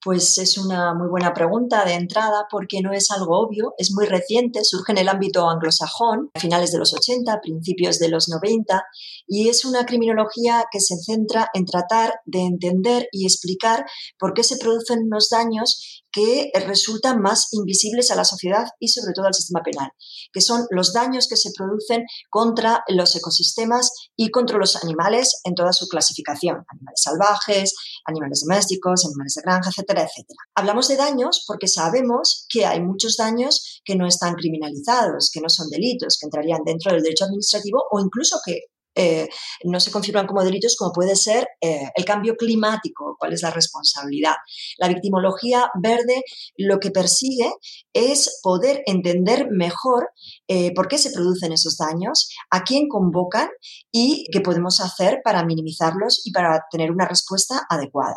Pues 0.02 0.36
es 0.38 0.58
una 0.58 0.94
muy 0.94 1.08
buena 1.08 1.32
pregunta 1.32 1.84
de 1.84 1.94
entrada 1.94 2.46
porque 2.50 2.80
no 2.80 2.92
es 2.92 3.12
algo 3.12 3.38
obvio, 3.38 3.74
es 3.78 3.92
muy 3.92 4.06
reciente, 4.06 4.64
surge 4.64 4.90
en 4.92 4.98
el 4.98 5.08
ámbito 5.08 5.48
anglosajón, 5.48 6.30
a 6.34 6.40
finales 6.40 6.72
de 6.72 6.78
los 6.78 6.92
80, 6.92 7.40
principios 7.40 8.00
de 8.00 8.08
los 8.08 8.28
90, 8.28 8.84
y 9.28 9.48
es 9.48 9.64
una 9.64 9.86
criminología 9.86 10.64
que 10.72 10.80
se 10.80 10.96
centra 10.96 11.50
en 11.54 11.66
tratar 11.66 12.14
de 12.24 12.40
entender 12.40 13.08
y 13.12 13.26
explicar 13.26 13.86
por 14.18 14.34
qué 14.34 14.42
se 14.42 14.58
producen 14.58 15.04
unos 15.04 15.28
daños 15.30 16.04
que 16.16 16.50
resultan 16.66 17.20
más 17.20 17.52
invisibles 17.52 18.10
a 18.10 18.14
la 18.14 18.24
sociedad 18.24 18.64
y 18.80 18.88
sobre 18.88 19.12
todo 19.12 19.26
al 19.26 19.34
sistema 19.34 19.62
penal, 19.62 19.90
que 20.32 20.40
son 20.40 20.66
los 20.70 20.94
daños 20.94 21.28
que 21.28 21.36
se 21.36 21.50
producen 21.54 22.06
contra 22.30 22.82
los 22.88 23.14
ecosistemas 23.14 23.90
y 24.16 24.30
contra 24.30 24.56
los 24.56 24.82
animales 24.82 25.42
en 25.44 25.54
toda 25.54 25.74
su 25.74 25.86
clasificación, 25.88 26.64
animales 26.70 27.02
salvajes, 27.02 27.74
animales 28.06 28.40
domésticos, 28.46 29.04
animales 29.04 29.34
de 29.34 29.42
granja, 29.42 29.68
etcétera, 29.68 30.04
etcétera. 30.04 30.38
Hablamos 30.54 30.88
de 30.88 30.96
daños 30.96 31.44
porque 31.46 31.68
sabemos 31.68 32.46
que 32.48 32.64
hay 32.64 32.80
muchos 32.80 33.18
daños 33.18 33.82
que 33.84 33.94
no 33.94 34.06
están 34.06 34.36
criminalizados, 34.36 35.30
que 35.30 35.42
no 35.42 35.50
son 35.50 35.68
delitos, 35.68 36.16
que 36.18 36.28
entrarían 36.28 36.64
dentro 36.64 36.92
del 36.92 37.02
derecho 37.02 37.26
administrativo 37.26 37.84
o 37.90 38.00
incluso 38.00 38.38
que 38.42 38.62
eh, 38.96 39.28
no 39.64 39.78
se 39.78 39.90
confirman 39.90 40.26
como 40.26 40.42
delitos, 40.42 40.76
como 40.76 40.92
puede 40.92 41.16
ser 41.16 41.46
eh, 41.60 41.90
el 41.94 42.04
cambio 42.04 42.34
climático, 42.36 43.16
cuál 43.18 43.32
es 43.32 43.42
la 43.42 43.50
responsabilidad. 43.50 44.34
La 44.78 44.88
victimología 44.88 45.70
verde 45.80 46.22
lo 46.56 46.78
que 46.78 46.90
persigue 46.90 47.52
es 47.92 48.40
poder 48.42 48.82
entender 48.86 49.48
mejor 49.50 50.08
eh, 50.48 50.72
por 50.74 50.88
qué 50.88 50.98
se 50.98 51.10
producen 51.10 51.52
esos 51.52 51.76
daños, 51.76 52.30
a 52.50 52.62
quién 52.64 52.88
convocan 52.88 53.48
y 53.92 54.24
qué 54.32 54.40
podemos 54.40 54.80
hacer 54.80 55.20
para 55.22 55.44
minimizarlos 55.44 56.22
y 56.24 56.32
para 56.32 56.64
tener 56.70 56.90
una 56.90 57.06
respuesta 57.06 57.66
adecuada. 57.68 58.16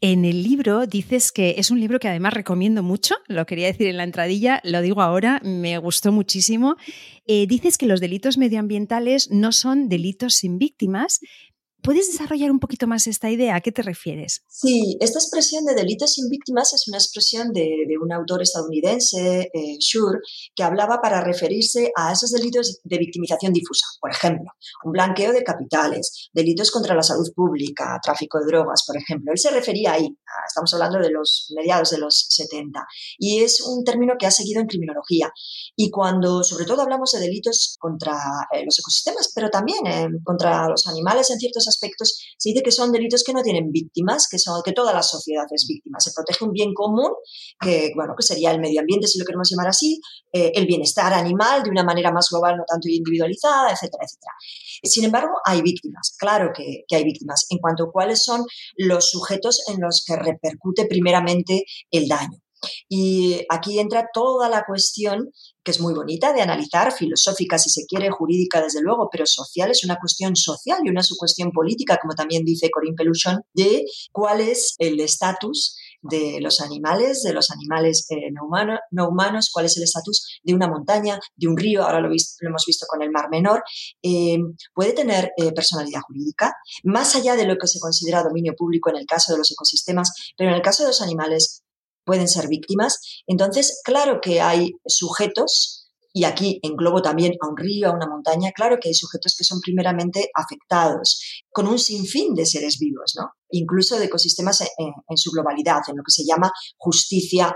En 0.00 0.24
el 0.24 0.42
libro 0.42 0.86
dices 0.86 1.32
que 1.32 1.54
es 1.58 1.70
un 1.70 1.80
libro 1.80 1.98
que 1.98 2.08
además 2.08 2.34
recomiendo 2.34 2.82
mucho, 2.82 3.14
lo 3.28 3.46
quería 3.46 3.66
decir 3.66 3.86
en 3.86 3.96
la 3.96 4.04
entradilla, 4.04 4.60
lo 4.62 4.82
digo 4.82 5.00
ahora, 5.00 5.40
me 5.42 5.78
gustó 5.78 6.12
muchísimo. 6.12 6.76
Eh, 7.26 7.46
dices 7.46 7.78
que 7.78 7.86
los 7.86 8.00
delitos 8.00 8.36
medioambientales 8.36 9.30
no 9.30 9.52
son 9.52 9.88
delitos 9.88 10.34
sin 10.34 10.58
víctimas, 10.58 11.20
¿Puedes 11.86 12.10
desarrollar 12.10 12.50
un 12.50 12.58
poquito 12.58 12.88
más 12.88 13.06
esta 13.06 13.30
idea? 13.30 13.54
¿A 13.54 13.60
qué 13.60 13.70
te 13.70 13.80
refieres? 13.80 14.42
Sí, 14.48 14.96
esta 14.98 15.20
expresión 15.20 15.64
de 15.64 15.76
delitos 15.76 16.14
sin 16.14 16.28
víctimas 16.28 16.72
es 16.72 16.88
una 16.88 16.98
expresión 16.98 17.52
de, 17.52 17.86
un 18.02 18.12
autor 18.12 18.42
estadounidense, 18.42 19.52
eh, 19.54 19.78
que 20.56 20.64
hablaba 20.64 21.00
para 21.00 21.20
referirse 21.20 21.92
a 21.94 22.12
esos 22.12 22.32
delitos 22.32 22.80
de 22.82 22.98
victimización 22.98 23.52
difusa. 23.52 23.86
Por 24.00 24.10
ejemplo, 24.10 24.50
un 24.82 24.90
blanqueo 24.90 25.32
de 25.32 25.44
capitales, 25.44 26.28
delitos 26.32 26.72
contra 26.72 26.96
la 26.96 27.04
salud 27.04 27.32
pública, 27.36 28.00
tráfico 28.02 28.40
de 28.40 28.46
drogas, 28.46 28.82
por 28.84 28.96
ejemplo. 28.96 29.30
Él 29.30 29.38
se 29.38 29.50
refería 29.50 29.92
ahí, 29.92 30.08
estamos 30.44 30.74
hablando 30.74 30.98
de 30.98 31.10
los 31.10 31.52
mediados 31.54 31.90
de 31.90 31.98
los 31.98 32.26
70, 32.30 32.84
y 33.16 33.44
es 33.44 33.60
un 33.60 33.84
término 33.84 34.14
que 34.18 34.26
ha 34.26 34.32
seguido 34.32 34.60
en 34.60 34.66
criminología. 34.66 35.32
Y 35.76 35.92
cuando 35.92 36.42
sobre 36.42 36.64
todo 36.64 36.82
hablamos 36.82 37.12
de 37.12 37.20
delitos 37.20 37.76
contra 37.78 38.18
eh, 38.52 38.64
los 38.64 38.76
ecosistemas, 38.76 39.30
pero 39.32 39.50
también 39.50 39.86
eh, 39.86 40.08
contra 40.24 40.68
los 40.68 40.88
animales 40.88 41.30
en 41.30 41.38
ciertos 41.38 41.68
aspectos, 41.68 41.75
se 41.80 42.48
dice 42.50 42.62
que 42.62 42.72
son 42.72 42.92
delitos 42.92 43.24
que 43.24 43.32
no 43.32 43.42
tienen 43.42 43.70
víctimas, 43.70 44.28
que, 44.30 44.38
son, 44.38 44.62
que 44.64 44.72
toda 44.72 44.92
la 44.92 45.02
sociedad 45.02 45.44
es 45.50 45.66
víctima. 45.68 45.98
Se 46.00 46.12
protege 46.14 46.44
un 46.44 46.52
bien 46.52 46.72
común, 46.74 47.10
que, 47.60 47.92
bueno, 47.94 48.14
que 48.16 48.22
sería 48.22 48.50
el 48.50 48.60
medio 48.60 48.80
ambiente, 48.80 49.06
si 49.06 49.18
lo 49.18 49.24
queremos 49.24 49.50
llamar 49.50 49.68
así, 49.68 50.00
eh, 50.32 50.52
el 50.54 50.66
bienestar 50.66 51.12
animal 51.12 51.62
de 51.62 51.70
una 51.70 51.84
manera 51.84 52.10
más 52.12 52.28
global, 52.30 52.56
no 52.56 52.64
tanto 52.66 52.88
individualizada, 52.88 53.70
etcétera, 53.70 54.04
etcétera. 54.04 54.32
Sin 54.82 55.04
embargo, 55.04 55.34
hay 55.44 55.62
víctimas, 55.62 56.14
claro 56.18 56.52
que, 56.54 56.84
que 56.86 56.96
hay 56.96 57.04
víctimas, 57.04 57.46
en 57.50 57.58
cuanto 57.58 57.84
a 57.84 57.92
cuáles 57.92 58.24
son 58.24 58.44
los 58.76 59.10
sujetos 59.10 59.62
en 59.68 59.80
los 59.80 60.04
que 60.04 60.16
repercute 60.16 60.86
primeramente 60.86 61.64
el 61.90 62.08
daño. 62.08 62.38
Y 62.88 63.44
aquí 63.48 63.78
entra 63.78 64.08
toda 64.12 64.48
la 64.48 64.64
cuestión 64.64 65.30
que 65.66 65.72
es 65.72 65.80
muy 65.80 65.94
bonita 65.94 66.32
de 66.32 66.42
analizar, 66.42 66.92
filosófica 66.92 67.58
si 67.58 67.70
se 67.70 67.86
quiere, 67.86 68.08
jurídica 68.08 68.62
desde 68.62 68.80
luego, 68.80 69.08
pero 69.10 69.26
social 69.26 69.68
es 69.72 69.82
una 69.84 69.96
cuestión 69.96 70.36
social 70.36 70.78
y 70.84 70.90
una 70.90 71.02
cuestión 71.18 71.50
política, 71.50 71.98
como 72.00 72.14
también 72.14 72.44
dice 72.44 72.70
Corinne 72.70 72.94
Peluchon, 72.94 73.40
de 73.52 73.84
cuál 74.12 74.40
es 74.40 74.76
el 74.78 75.00
estatus 75.00 75.76
de 76.02 76.38
los 76.40 76.60
animales, 76.60 77.24
de 77.24 77.32
los 77.32 77.50
animales 77.50 78.06
eh, 78.10 78.30
no, 78.30 79.08
humanos, 79.08 79.50
cuál 79.52 79.66
es 79.66 79.76
el 79.76 79.82
estatus 79.82 80.40
de 80.44 80.54
una 80.54 80.68
montaña, 80.68 81.18
de 81.34 81.48
un 81.48 81.56
río, 81.56 81.82
ahora 81.82 82.00
lo, 82.00 82.10
hemos 82.10 82.64
visto 82.64 82.86
con 82.88 83.02
el 83.02 83.10
Mar 83.10 83.28
Menor, 83.28 83.64
eh, 84.04 84.38
puede 84.72 84.92
tener 84.92 85.32
eh, 85.36 85.50
personalidad 85.52 86.02
jurídica, 86.02 86.54
más 86.84 87.16
allá 87.16 87.34
de 87.34 87.44
lo 87.44 87.56
que 87.58 87.66
se 87.66 87.80
considera 87.80 88.22
dominio 88.22 88.54
público 88.56 88.88
en 88.90 88.98
el 88.98 89.06
caso 89.06 89.32
de 89.32 89.38
los 89.38 89.50
ecosistemas, 89.50 90.12
pero 90.36 90.50
en 90.50 90.54
el 90.56 90.62
caso 90.62 90.84
de 90.84 90.90
los 90.90 91.02
animales 91.02 91.64
pueden 92.06 92.28
ser 92.28 92.48
víctimas. 92.48 93.22
Entonces, 93.26 93.82
claro 93.84 94.20
que 94.22 94.40
hay 94.40 94.72
sujetos, 94.86 95.86
y 96.16 96.24
aquí 96.24 96.60
englobo 96.62 97.02
también 97.02 97.34
a 97.42 97.48
un 97.48 97.58
río, 97.58 97.88
a 97.88 97.92
una 97.92 98.06
montaña, 98.06 98.50
claro 98.52 98.78
que 98.80 98.88
hay 98.88 98.94
sujetos 98.94 99.36
que 99.36 99.44
son 99.44 99.60
primeramente 99.60 100.30
afectados, 100.34 101.20
con 101.50 101.66
un 101.68 101.78
sinfín 101.78 102.34
de 102.34 102.46
seres 102.46 102.78
vivos, 102.78 103.12
¿no? 103.18 103.32
incluso 103.50 103.98
de 103.98 104.06
ecosistemas 104.06 104.62
en, 104.78 105.16
su 105.18 105.30
globalidad, 105.30 105.82
en 105.88 105.98
lo 105.98 106.02
que 106.02 106.12
se 106.12 106.24
llama 106.24 106.50
justicia 106.78 107.54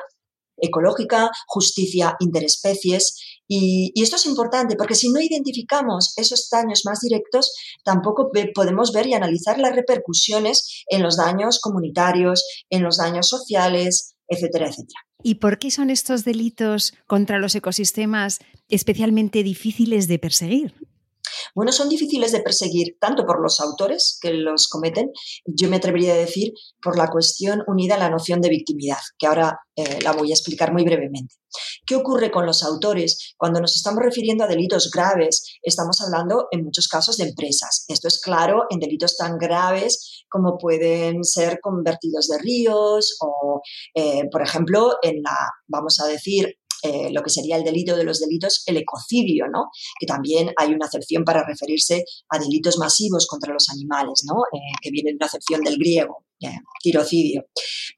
ecológica, 0.59 1.31
justicia 1.47 2.17
interespecies. 2.21 3.17
Y, 3.49 3.93
y, 3.95 4.03
esto 4.03 4.17
es 4.17 4.27
importante 4.27 4.77
porque 4.77 4.95
si 4.95 5.11
no 5.11 5.21
identificamos 5.21 6.13
esos 6.19 6.49
daños 6.51 6.83
más 6.85 7.01
directos, 7.01 7.55
tampoco 7.83 8.31
podemos 8.55 8.93
ver 8.93 9.07
y 9.07 9.15
analizar 9.15 9.59
las 9.59 9.75
repercusiones 9.75 10.85
en 10.89 11.03
los 11.03 11.17
daños 11.17 11.61
comunitarios, 11.61 12.45
en 12.69 12.83
los 12.83 12.99
daños 12.99 13.27
sociales, 13.27 14.10
etcétera, 14.31 14.69
etcétera. 14.69 15.01
¿Y 15.23 15.35
por 15.35 15.59
qué 15.59 15.71
son 15.71 15.91
estos 15.91 16.25
delitos 16.25 16.95
contra 17.07 17.39
los 17.39 17.55
ecosistemas 17.55 18.39
especialmente 18.69 19.43
difíciles 19.43 20.09
de 20.09 20.19
perseguir? 20.19 20.75
Bueno, 21.55 21.73
son 21.73 21.89
difíciles 21.89 22.33
de 22.33 22.41
perseguir 22.41 22.97
tanto 23.01 23.27
por 23.27 23.41
los 23.43 23.61
autores 23.61 24.19
que 24.21 24.33
los 24.33 24.69
cometen, 24.69 25.11
yo 25.45 25.69
me 25.69 25.77
atrevería 25.77 26.15
a 26.15 26.17
decir 26.17 26.53
por 26.83 26.97
la 26.97 27.09
cuestión 27.09 27.63
unida 27.67 27.95
a 27.95 27.99
la 27.99 28.11
noción 28.11 28.41
de 28.41 28.49
victimidad, 28.49 28.99
que 29.19 29.27
ahora 29.27 29.59
eh, 29.77 29.99
la 30.03 30.13
voy 30.13 30.31
a 30.31 30.35
explicar 30.35 30.73
muy 30.73 30.85
brevemente. 30.85 31.35
¿Qué 31.85 31.97
ocurre 31.97 32.31
con 32.31 32.47
los 32.47 32.63
autores? 32.63 33.35
Cuando 33.37 33.61
nos 33.61 33.75
estamos 33.75 34.03
refiriendo 34.03 34.45
a 34.45 34.49
delitos 34.49 34.91
graves, 34.91 35.59
estamos 35.63 36.01
hablando 36.01 36.47
en 36.51 36.65
muchos 36.65 36.87
casos 36.87 37.17
de 37.17 37.25
empresas. 37.25 37.85
Esto 37.89 38.09
es 38.09 38.21
claro 38.21 38.67
en 38.71 38.79
delitos 38.79 39.17
tan 39.17 39.37
graves 39.39 40.20
como 40.31 40.57
pueden 40.59 41.25
ser 41.25 41.61
convertidos 41.61 42.29
de 42.29 42.39
ríos 42.39 43.17
o, 43.21 43.61
eh, 43.95 44.29
por 44.31 44.43
ejemplo, 44.43 44.97
en 45.03 45.23
la, 45.23 45.53
vamos 45.67 46.01
a 46.01 46.07
decir, 46.07 46.57
eh, 46.83 47.11
lo 47.13 47.23
que 47.23 47.31
sería 47.31 47.57
el 47.57 47.65
delito 47.65 47.97
de 47.97 48.05
los 48.05 48.21
delitos, 48.21 48.63
el 48.67 48.77
ecocidio, 48.77 49.47
¿no? 49.49 49.71
Que 49.99 50.07
también 50.07 50.53
hay 50.57 50.73
una 50.73 50.87
acepción 50.87 51.25
para 51.25 51.45
referirse 51.47 52.05
a 52.29 52.39
delitos 52.39 52.79
masivos 52.79 53.27
contra 53.27 53.53
los 53.53 53.69
animales, 53.71 54.25
¿no? 54.27 54.43
Eh, 54.53 54.73
que 54.83 54.91
viene 54.91 55.11
de 55.11 55.17
una 55.17 55.27
acepción 55.27 55.63
del 55.63 55.77
griego, 55.77 56.25
tirocidio. 56.83 57.45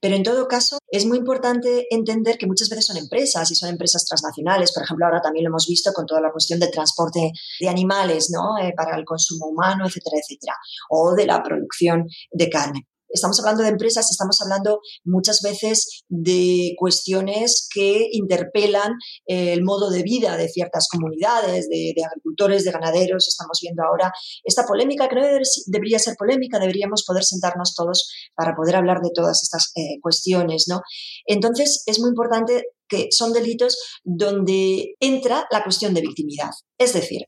Pero 0.01 0.15
en 0.15 0.23
todo 0.23 0.47
caso, 0.47 0.79
es 0.89 1.05
muy 1.05 1.17
importante 1.17 1.87
entender 1.89 2.37
que 2.37 2.47
muchas 2.47 2.69
veces 2.69 2.85
son 2.85 2.97
empresas 2.97 3.49
y 3.51 3.55
son 3.55 3.69
empresas 3.69 4.05
transnacionales. 4.05 4.73
Por 4.73 4.83
ejemplo, 4.83 5.05
ahora 5.05 5.21
también 5.21 5.45
lo 5.45 5.49
hemos 5.49 5.67
visto 5.67 5.93
con 5.93 6.05
toda 6.05 6.21
la 6.21 6.31
cuestión 6.31 6.59
del 6.59 6.71
transporte 6.71 7.31
de 7.59 7.69
animales, 7.69 8.29
¿no? 8.31 8.57
Eh, 8.57 8.73
para 8.75 8.97
el 8.97 9.05
consumo 9.05 9.47
humano, 9.47 9.85
etcétera, 9.85 10.17
etcétera. 10.21 10.55
O 10.89 11.13
de 11.15 11.25
la 11.25 11.41
producción 11.41 12.07
de 12.31 12.49
carne 12.49 12.87
estamos 13.13 13.39
hablando 13.39 13.63
de 13.63 13.69
empresas, 13.69 14.09
estamos 14.11 14.41
hablando 14.41 14.81
muchas 15.05 15.41
veces 15.41 16.03
de 16.09 16.73
cuestiones 16.77 17.67
que 17.73 18.09
interpelan 18.11 18.93
eh, 19.27 19.53
el 19.53 19.63
modo 19.63 19.89
de 19.91 20.03
vida 20.03 20.35
de 20.35 20.49
ciertas 20.49 20.87
comunidades, 20.89 21.69
de, 21.69 21.93
agricultores, 22.05 22.65
de 22.65 22.71
ganaderos. 22.71 23.27
Estamos 23.27 23.59
viendo 23.61 23.83
ahora 23.83 24.11
esta 24.43 24.65
polémica 24.65 25.07
que 25.07 25.15
no 25.15 25.21
debería 25.67 25.99
ser 25.99 26.15
polémica, 26.17 26.59
deberíamos 26.59 27.03
poder 27.05 27.23
sentarnos 27.23 27.75
todos 27.75 28.09
para 28.35 28.55
poder 28.55 28.75
hablar 28.75 29.01
de 29.01 29.11
todas 29.13 29.43
estas 29.43 29.71
eh, 29.75 29.99
cuestiones, 30.01 30.65
¿no? 30.67 30.81
Entonces, 31.25 31.83
es 31.85 31.99
muy 31.99 32.09
importante 32.09 32.65
que 32.87 33.07
son 33.11 33.31
delitos 33.31 33.77
donde 34.03 34.95
entra 34.99 35.47
la 35.51 35.63
cuestión 35.63 35.93
de 35.93 36.01
victimidad. 36.01 36.51
Es 36.77 36.93
decir, 36.93 37.27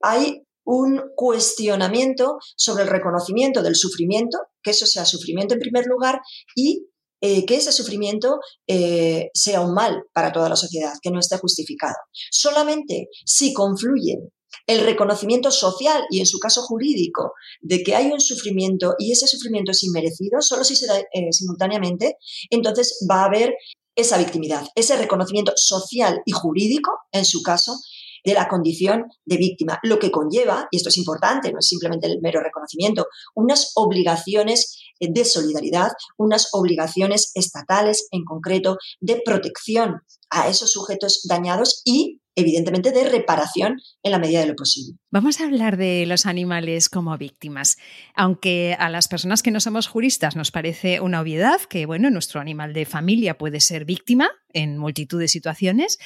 hay 0.00 0.42
un 0.64 1.02
cuestionamiento 1.16 2.38
sobre 2.56 2.84
el 2.84 2.90
reconocimiento 2.90 3.62
del 3.62 3.76
sufrimiento, 3.76 4.38
que 4.62 4.70
eso 4.70 4.86
sea 4.86 5.04
sufrimiento 5.04 5.54
en 5.54 5.60
primer 5.60 5.86
lugar, 5.86 6.20
y 6.54 6.86
eh, 7.20 7.46
que 7.46 7.54
ese 7.54 7.70
sufrimiento 7.72 8.40
eh, 8.66 9.30
sea 9.32 9.60
un 9.60 9.74
mal 9.74 10.02
para 10.12 10.32
toda 10.32 10.48
la 10.48 10.56
sociedad, 10.56 10.94
que 11.00 11.10
no 11.10 11.20
esté 11.20 11.38
justificado. 11.38 11.94
Solamente 12.30 13.08
si 13.24 13.52
confluyen 13.52 14.28
el 14.66 14.80
reconocimiento 14.80 15.50
social 15.50 16.02
y 16.10 16.20
en 16.20 16.26
su 16.26 16.38
caso 16.38 16.62
jurídico 16.62 17.32
de 17.60 17.82
que 17.82 17.94
hay 17.94 18.10
un 18.10 18.20
sufrimiento 18.20 18.94
y 18.98 19.12
ese 19.12 19.26
sufrimiento 19.26 19.72
es 19.72 19.82
inmerecido, 19.84 20.40
solo 20.40 20.64
si 20.64 20.76
se 20.76 20.86
da 20.86 20.98
eh, 20.98 21.32
simultáneamente, 21.32 22.16
entonces 22.50 23.06
va 23.08 23.22
a 23.22 23.26
haber 23.26 23.54
esa 23.94 24.18
victimidad, 24.18 24.66
ese 24.74 24.96
reconocimiento 24.96 25.52
social 25.56 26.22
y 26.24 26.32
jurídico, 26.32 26.92
en 27.12 27.24
su 27.24 27.42
caso, 27.42 27.76
de 28.24 28.34
la 28.34 28.48
condición 28.48 29.04
de 29.24 29.36
víctima, 29.36 29.78
lo 29.82 29.98
que 29.98 30.10
conlleva, 30.10 30.68
y 30.70 30.76
esto 30.76 30.88
es 30.88 30.98
importante, 30.98 31.52
no 31.52 31.58
es 31.58 31.66
simplemente 31.66 32.06
el 32.06 32.20
mero 32.20 32.40
reconocimiento, 32.40 33.06
unas 33.34 33.72
obligaciones 33.74 34.78
de 35.00 35.24
solidaridad, 35.24 35.90
unas 36.16 36.48
obligaciones 36.52 37.32
estatales 37.34 38.08
en 38.10 38.24
concreto 38.24 38.76
de 39.00 39.20
protección 39.24 40.02
a 40.30 40.48
esos 40.48 40.72
sujetos 40.72 41.22
dañados 41.28 41.82
y 41.84 42.20
evidentemente 42.34 42.92
de 42.92 43.04
reparación 43.04 43.76
en 44.02 44.12
la 44.12 44.18
medida 44.18 44.40
de 44.40 44.46
lo 44.46 44.54
posible. 44.54 44.96
Vamos 45.10 45.40
a 45.40 45.44
hablar 45.44 45.76
de 45.76 46.06
los 46.06 46.24
animales 46.24 46.88
como 46.88 47.16
víctimas. 47.18 47.76
Aunque 48.14 48.74
a 48.78 48.88
las 48.88 49.08
personas 49.08 49.42
que 49.42 49.50
no 49.50 49.60
somos 49.60 49.86
juristas 49.86 50.34
nos 50.34 50.50
parece 50.50 51.00
una 51.00 51.20
obviedad 51.20 51.60
que, 51.60 51.84
bueno, 51.84 52.10
nuestro 52.10 52.40
animal 52.40 52.72
de 52.72 52.86
familia 52.86 53.36
puede 53.36 53.60
ser 53.60 53.84
víctima 53.84 54.30
en 54.54 54.78
multitud 54.78 55.20
de 55.20 55.28
situaciones, 55.28 55.98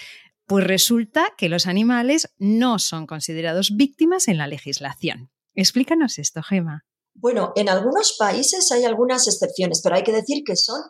pues 0.47 0.65
resulta 0.65 1.33
que 1.37 1.49
los 1.49 1.67
animales 1.67 2.33
no 2.38 2.79
son 2.79 3.07
considerados 3.07 3.76
víctimas 3.76 4.29
en 4.29 4.38
la 4.38 4.47
legislación. 4.47 5.31
Explícanos 5.55 6.19
esto, 6.19 6.43
Gema. 6.43 6.85
Bueno, 7.15 7.53
en 7.57 7.69
algunos 7.69 8.17
países 8.19 8.71
hay 8.73 8.85
algunas 8.85 9.26
excepciones, 9.26 9.81
pero 9.83 9.97
hay 9.97 10.03
que 10.03 10.12
decir 10.12 10.43
que 10.45 10.55
son 10.55 10.81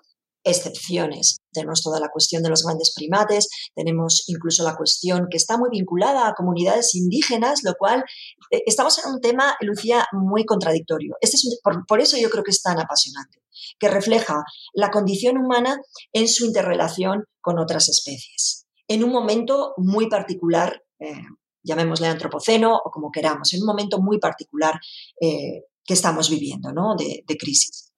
excepciones. 0.47 1.39
Tenemos 1.53 1.83
toda 1.83 1.99
la 1.99 2.09
cuestión 2.09 2.43
de 2.43 2.51
los 2.51 2.63
grandes 2.63 2.93
primates, 2.95 3.49
tenemos 3.75 4.25
incluso 4.29 4.63
la 4.63 4.77
cuestión 4.77 5.27
que 5.31 5.37
está 5.37 5.59
muy 5.59 5.71
vinculada 5.71 6.29
a 6.29 6.35
comunidades 6.35 6.95
indígenas, 6.95 7.63
lo 7.65 7.75
cual 7.75 8.05
eh, 8.51 8.63
estamos 8.67 9.05
en 9.05 9.13
un 9.13 9.21
tema, 9.21 9.57
Lucía, 9.61 10.07
muy 10.13 10.45
contradictorio. 10.45 11.17
Este 11.21 11.37
es 11.37 11.61
por, 11.63 12.01
eso 12.01 12.17
yo 12.17 12.31
creo 12.31 12.45
que 12.45 12.53
es 12.53 12.63
tan 12.63 12.79
apasionante, 12.79 13.43
que 13.79 13.89
refleja 13.89 14.45
la 14.73 14.91
condición 14.91 15.37
humana 15.37 15.79
en 16.13 16.29
su 16.29 16.47
interrelación 16.47 17.25
con 17.41 17.59
otras 17.59 17.89
especies, 17.89 18.66
en 18.88 19.05
un 19.05 19.11
momento 19.11 19.75
muy 19.76 20.09
particular. 20.09 20.83
Eh, 20.99 21.23
llamémosle 21.62 22.07
antropoceno 22.07 22.76
o 22.76 22.90
como 22.90 23.11
queramos, 23.11 23.52
en 23.52 23.61
un 23.61 23.66
momento 23.66 24.00
muy 24.00 24.19
particular 24.19 24.78
eh, 25.21 25.64
que 25.85 25.95
estamos 25.95 26.31
viviendo, 26.31 26.73
¿no? 26.73 26.95
De, 26.97 27.25
de 27.26 27.37
crisis. 27.37 27.93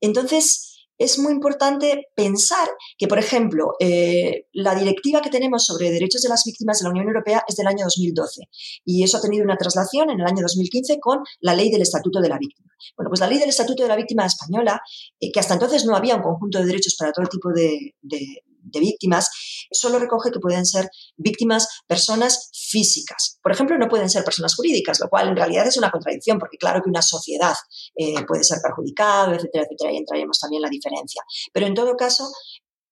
Entonces, 0.00 0.74
es 0.96 1.18
muy 1.18 1.32
importante 1.32 2.06
pensar 2.14 2.68
que, 2.96 3.08
por 3.08 3.18
ejemplo, 3.18 3.72
eh, 3.80 4.46
la 4.52 4.74
directiva 4.74 5.20
que 5.20 5.30
tenemos 5.30 5.64
sobre 5.64 5.90
derechos 5.90 6.22
de 6.22 6.28
las 6.28 6.44
víctimas 6.44 6.78
de 6.78 6.84
la 6.84 6.90
Unión 6.90 7.08
Europea 7.08 7.42
es 7.48 7.56
del 7.56 7.66
año 7.66 7.84
2012 7.84 8.42
y 8.84 9.02
eso 9.02 9.18
ha 9.18 9.20
tenido 9.20 9.44
una 9.44 9.56
traslación 9.56 10.10
en 10.10 10.20
el 10.20 10.26
año 10.26 10.42
2015 10.42 11.00
con 11.00 11.20
la 11.40 11.54
ley 11.54 11.70
del 11.70 11.82
Estatuto 11.82 12.20
de 12.20 12.28
la 12.28 12.38
Víctima. 12.38 12.72
Bueno, 12.96 13.10
pues 13.10 13.20
la 13.20 13.26
ley 13.26 13.38
del 13.38 13.48
Estatuto 13.48 13.82
de 13.82 13.88
la 13.88 13.96
Víctima 13.96 14.24
española, 14.24 14.80
que 15.18 15.40
hasta 15.40 15.54
entonces 15.54 15.84
no 15.84 15.96
había 15.96 16.14
un 16.14 16.22
conjunto 16.22 16.60
de 16.60 16.66
derechos 16.66 16.94
para 16.96 17.12
todo 17.12 17.26
tipo 17.26 17.50
de, 17.50 17.94
de 18.00 18.42
víctimas, 18.64 19.28
solo 19.70 19.98
recoge 19.98 20.30
que 20.30 20.40
pueden 20.40 20.66
ser 20.66 20.88
víctimas 21.16 21.68
personas 21.86 22.50
físicas. 22.52 23.38
Por 23.42 23.52
ejemplo, 23.52 23.78
no 23.78 23.88
pueden 23.88 24.10
ser 24.10 24.24
personas 24.24 24.54
jurídicas, 24.54 25.00
lo 25.00 25.08
cual 25.08 25.28
en 25.28 25.36
realidad 25.36 25.66
es 25.66 25.76
una 25.76 25.90
contradicción, 25.90 26.38
porque 26.38 26.56
claro 26.56 26.80
que 26.82 26.90
una 26.90 27.02
sociedad 27.02 27.54
eh, 27.96 28.24
puede 28.26 28.44
ser 28.44 28.58
perjudicada, 28.62 29.34
etcétera, 29.34 29.64
etcétera, 29.64 29.92
y 29.92 29.96
entraríamos 29.98 30.38
también 30.38 30.62
la 30.62 30.68
diferencia. 30.68 31.22
Pero 31.52 31.66
en 31.66 31.74
todo 31.74 31.94
caso, 31.96 32.30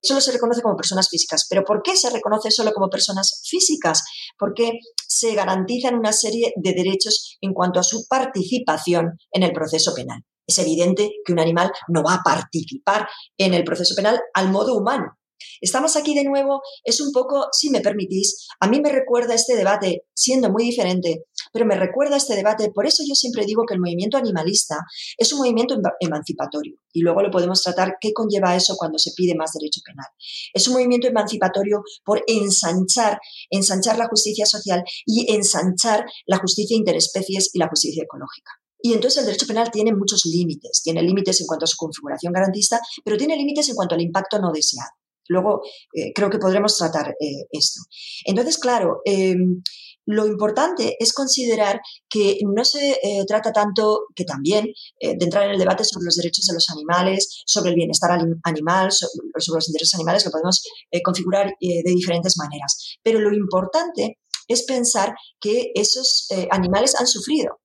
solo 0.03 0.21
se 0.21 0.33
reconoce 0.33 0.63
como 0.63 0.77
personas 0.77 1.09
físicas. 1.09 1.47
¿Pero 1.49 1.65
por 1.65 1.83
qué 1.83 1.97
se 1.97 2.11
reconoce 2.11 2.51
solo 2.51 2.73
como 2.73 2.91
personas 2.91 3.43
físicas? 3.49 4.03
Porque 4.39 4.73
se 5.07 5.35
garantizan 5.35 5.95
una 5.95 6.13
serie 6.13 6.53
de 6.57 6.73
derechos 6.73 7.39
en 7.41 7.53
cuanto 7.55 7.81
a 7.81 7.85
su 7.85 8.07
participación 8.09 9.19
en 9.31 9.43
el 9.45 9.53
proceso 9.53 9.95
penal. 9.95 10.23
Es 10.47 10.59
evidente 10.59 11.11
que 11.25 11.33
un 11.33 11.39
animal 11.39 11.71
no 11.89 12.03
va 12.03 12.15
a 12.15 12.23
participar 12.23 13.09
en 13.39 13.55
el 13.55 13.65
proceso 13.65 13.95
penal 13.95 14.21
al 14.35 14.51
modo 14.51 14.77
humano, 14.77 15.17
Estamos 15.61 15.97
aquí 15.97 16.15
de 16.15 16.25
nuevo, 16.25 16.63
es 16.85 17.01
un 17.01 17.13
poco, 17.13 17.49
si 17.53 17.71
me 17.71 17.81
permitís, 17.81 18.47
a 18.61 18.69
mí 18.69 18.81
me 18.81 18.91
recuerda 18.91 19.35
este 19.35 19.57
debate, 19.57 20.07
siendo 20.15 20.51
muy 20.51 20.65
diferente, 20.65 21.25
pero 21.53 21.67
me 21.67 21.77
recuerda 21.77 22.17
este 22.17 22.35
debate, 22.35 22.71
por 22.71 22.87
eso 22.87 23.03
yo 23.07 23.15
siempre 23.15 23.45
digo 23.45 23.65
que 23.67 23.75
el 23.75 23.81
movimiento 23.81 24.17
animalista 24.17 24.79
es 25.17 25.33
un 25.33 25.39
movimiento 25.41 25.77
emancipatorio 26.01 26.77
y 26.93 27.01
luego 27.01 27.23
lo 27.23 27.31
podemos 27.31 27.63
tratar 27.63 27.97
qué 28.01 28.13
conlleva 28.13 28.57
eso 28.57 28.77
cuando 28.77 28.99
se 28.99 29.13
pide 29.17 29.35
más 29.35 29.53
derecho 29.53 29.81
penal. 29.85 30.07
Es 30.53 30.67
un 30.69 30.75
movimiento 30.75 31.09
emancipatorio 31.09 31.83
por 32.05 32.23
ensanchar, 32.27 33.21
ensanchar 33.51 33.99
la 33.99 34.09
justicia 34.09 34.47
social 34.47 34.83
y 35.07 35.33
ensanchar 35.33 36.05
la 36.27 36.39
justicia 36.39 36.77
interespecies 36.77 37.51
y 37.53 37.59
la 37.59 37.69
justicia 37.69 38.05
ecológica. 38.05 38.53
Y 38.83 38.93
entonces 38.95 39.21
el 39.21 39.27
derecho 39.27 39.47
penal 39.47 39.71
tiene 39.71 39.95
muchos 39.95 40.27
límites. 40.27 40.83
Tiene 40.83 41.03
límites 41.03 41.41
en 41.41 41.47
cuanto 41.47 41.65
a 41.65 41.69
su 41.69 41.77
configuración 41.77 42.33
garantista, 42.33 42.81
pero 43.05 43.17
tiene 43.17 43.37
límites 43.37 43.69
en 43.69 43.77
cuanto 43.77 43.95
al 43.95 44.01
impacto 44.01 44.41
no 44.41 44.51
deseado. 44.53 44.91
Luego 45.29 45.63
eh, 45.95 46.13
creo 46.15 46.31
que 46.31 46.39
podremos 46.39 46.77
tratar 46.77 47.15
eh, 47.21 47.47
esto. 47.51 47.81
Entonces, 48.25 48.59
claro, 48.59 49.01
em, 49.05 49.63
lo 50.07 50.27
importante 50.27 50.97
es 50.99 51.13
considerar 51.13 51.81
que 52.09 52.39
no 52.45 52.65
se 52.65 52.93
eh, 53.03 53.25
trata 53.27 53.53
tanto, 53.53 54.07
que 54.17 54.25
también, 54.25 54.67
de 55.01 55.25
entrar 55.25 55.45
en 55.45 55.53
el 55.53 55.59
debate 55.59 55.85
sobre 55.85 56.07
los 56.07 56.17
derechos 56.17 56.45
de 56.47 56.55
los 56.55 56.69
animales, 56.71 57.43
sobre 57.47 57.71
el 57.71 57.77
bienestar 57.77 58.11
animal, 58.43 58.91
sobre, 58.91 59.13
los 59.55 59.69
intereses 59.69 59.95
animales, 59.95 60.25
que 60.25 60.31
podemos 60.31 60.61
configurar 61.05 61.55
de 61.61 61.83
diferentes 61.95 62.37
maneras. 62.37 62.99
Pero 63.03 63.21
lo 63.21 63.33
importante 63.33 64.19
es 64.49 64.65
pensar 64.65 65.15
que 65.41 65.71
esos 65.75 66.27
animales 66.51 66.97
han 66.99 67.07
sufrido 67.07 67.62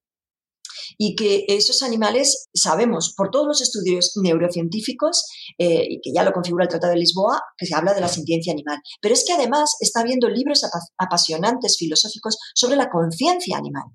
y 0.98 1.16
que 1.16 1.46
esos 1.48 1.84
animales, 1.84 2.50
sabemos 2.54 3.14
por 3.16 3.30
todos 3.32 3.48
los 3.48 3.62
estudios 3.62 4.14
neurocientíficos, 4.16 5.26
eh, 5.58 5.86
y 5.90 6.02
que 6.02 6.12
ya 6.14 6.24
lo 6.24 6.32
configura 6.34 6.66
el 6.66 6.70
Tratado 6.70 6.94
de 6.94 7.00
Lisboa, 7.00 7.42
que 7.58 7.66
se 7.66 7.76
habla 7.76 7.94
de 7.94 8.02
la 8.02 8.08
sintiencia 8.08 8.54
animal. 8.54 8.80
Pero 9.02 9.14
es 9.14 9.24
que 9.26 9.34
además 9.34 9.76
está 9.80 10.02
habiendo 10.02 10.30
libros 10.30 10.62
apasionantes 10.98 11.78
filosóficos 11.78 12.38
sobre 12.56 12.76
la 12.76 12.90
conciencia 12.90 13.58
animal. 13.58 13.86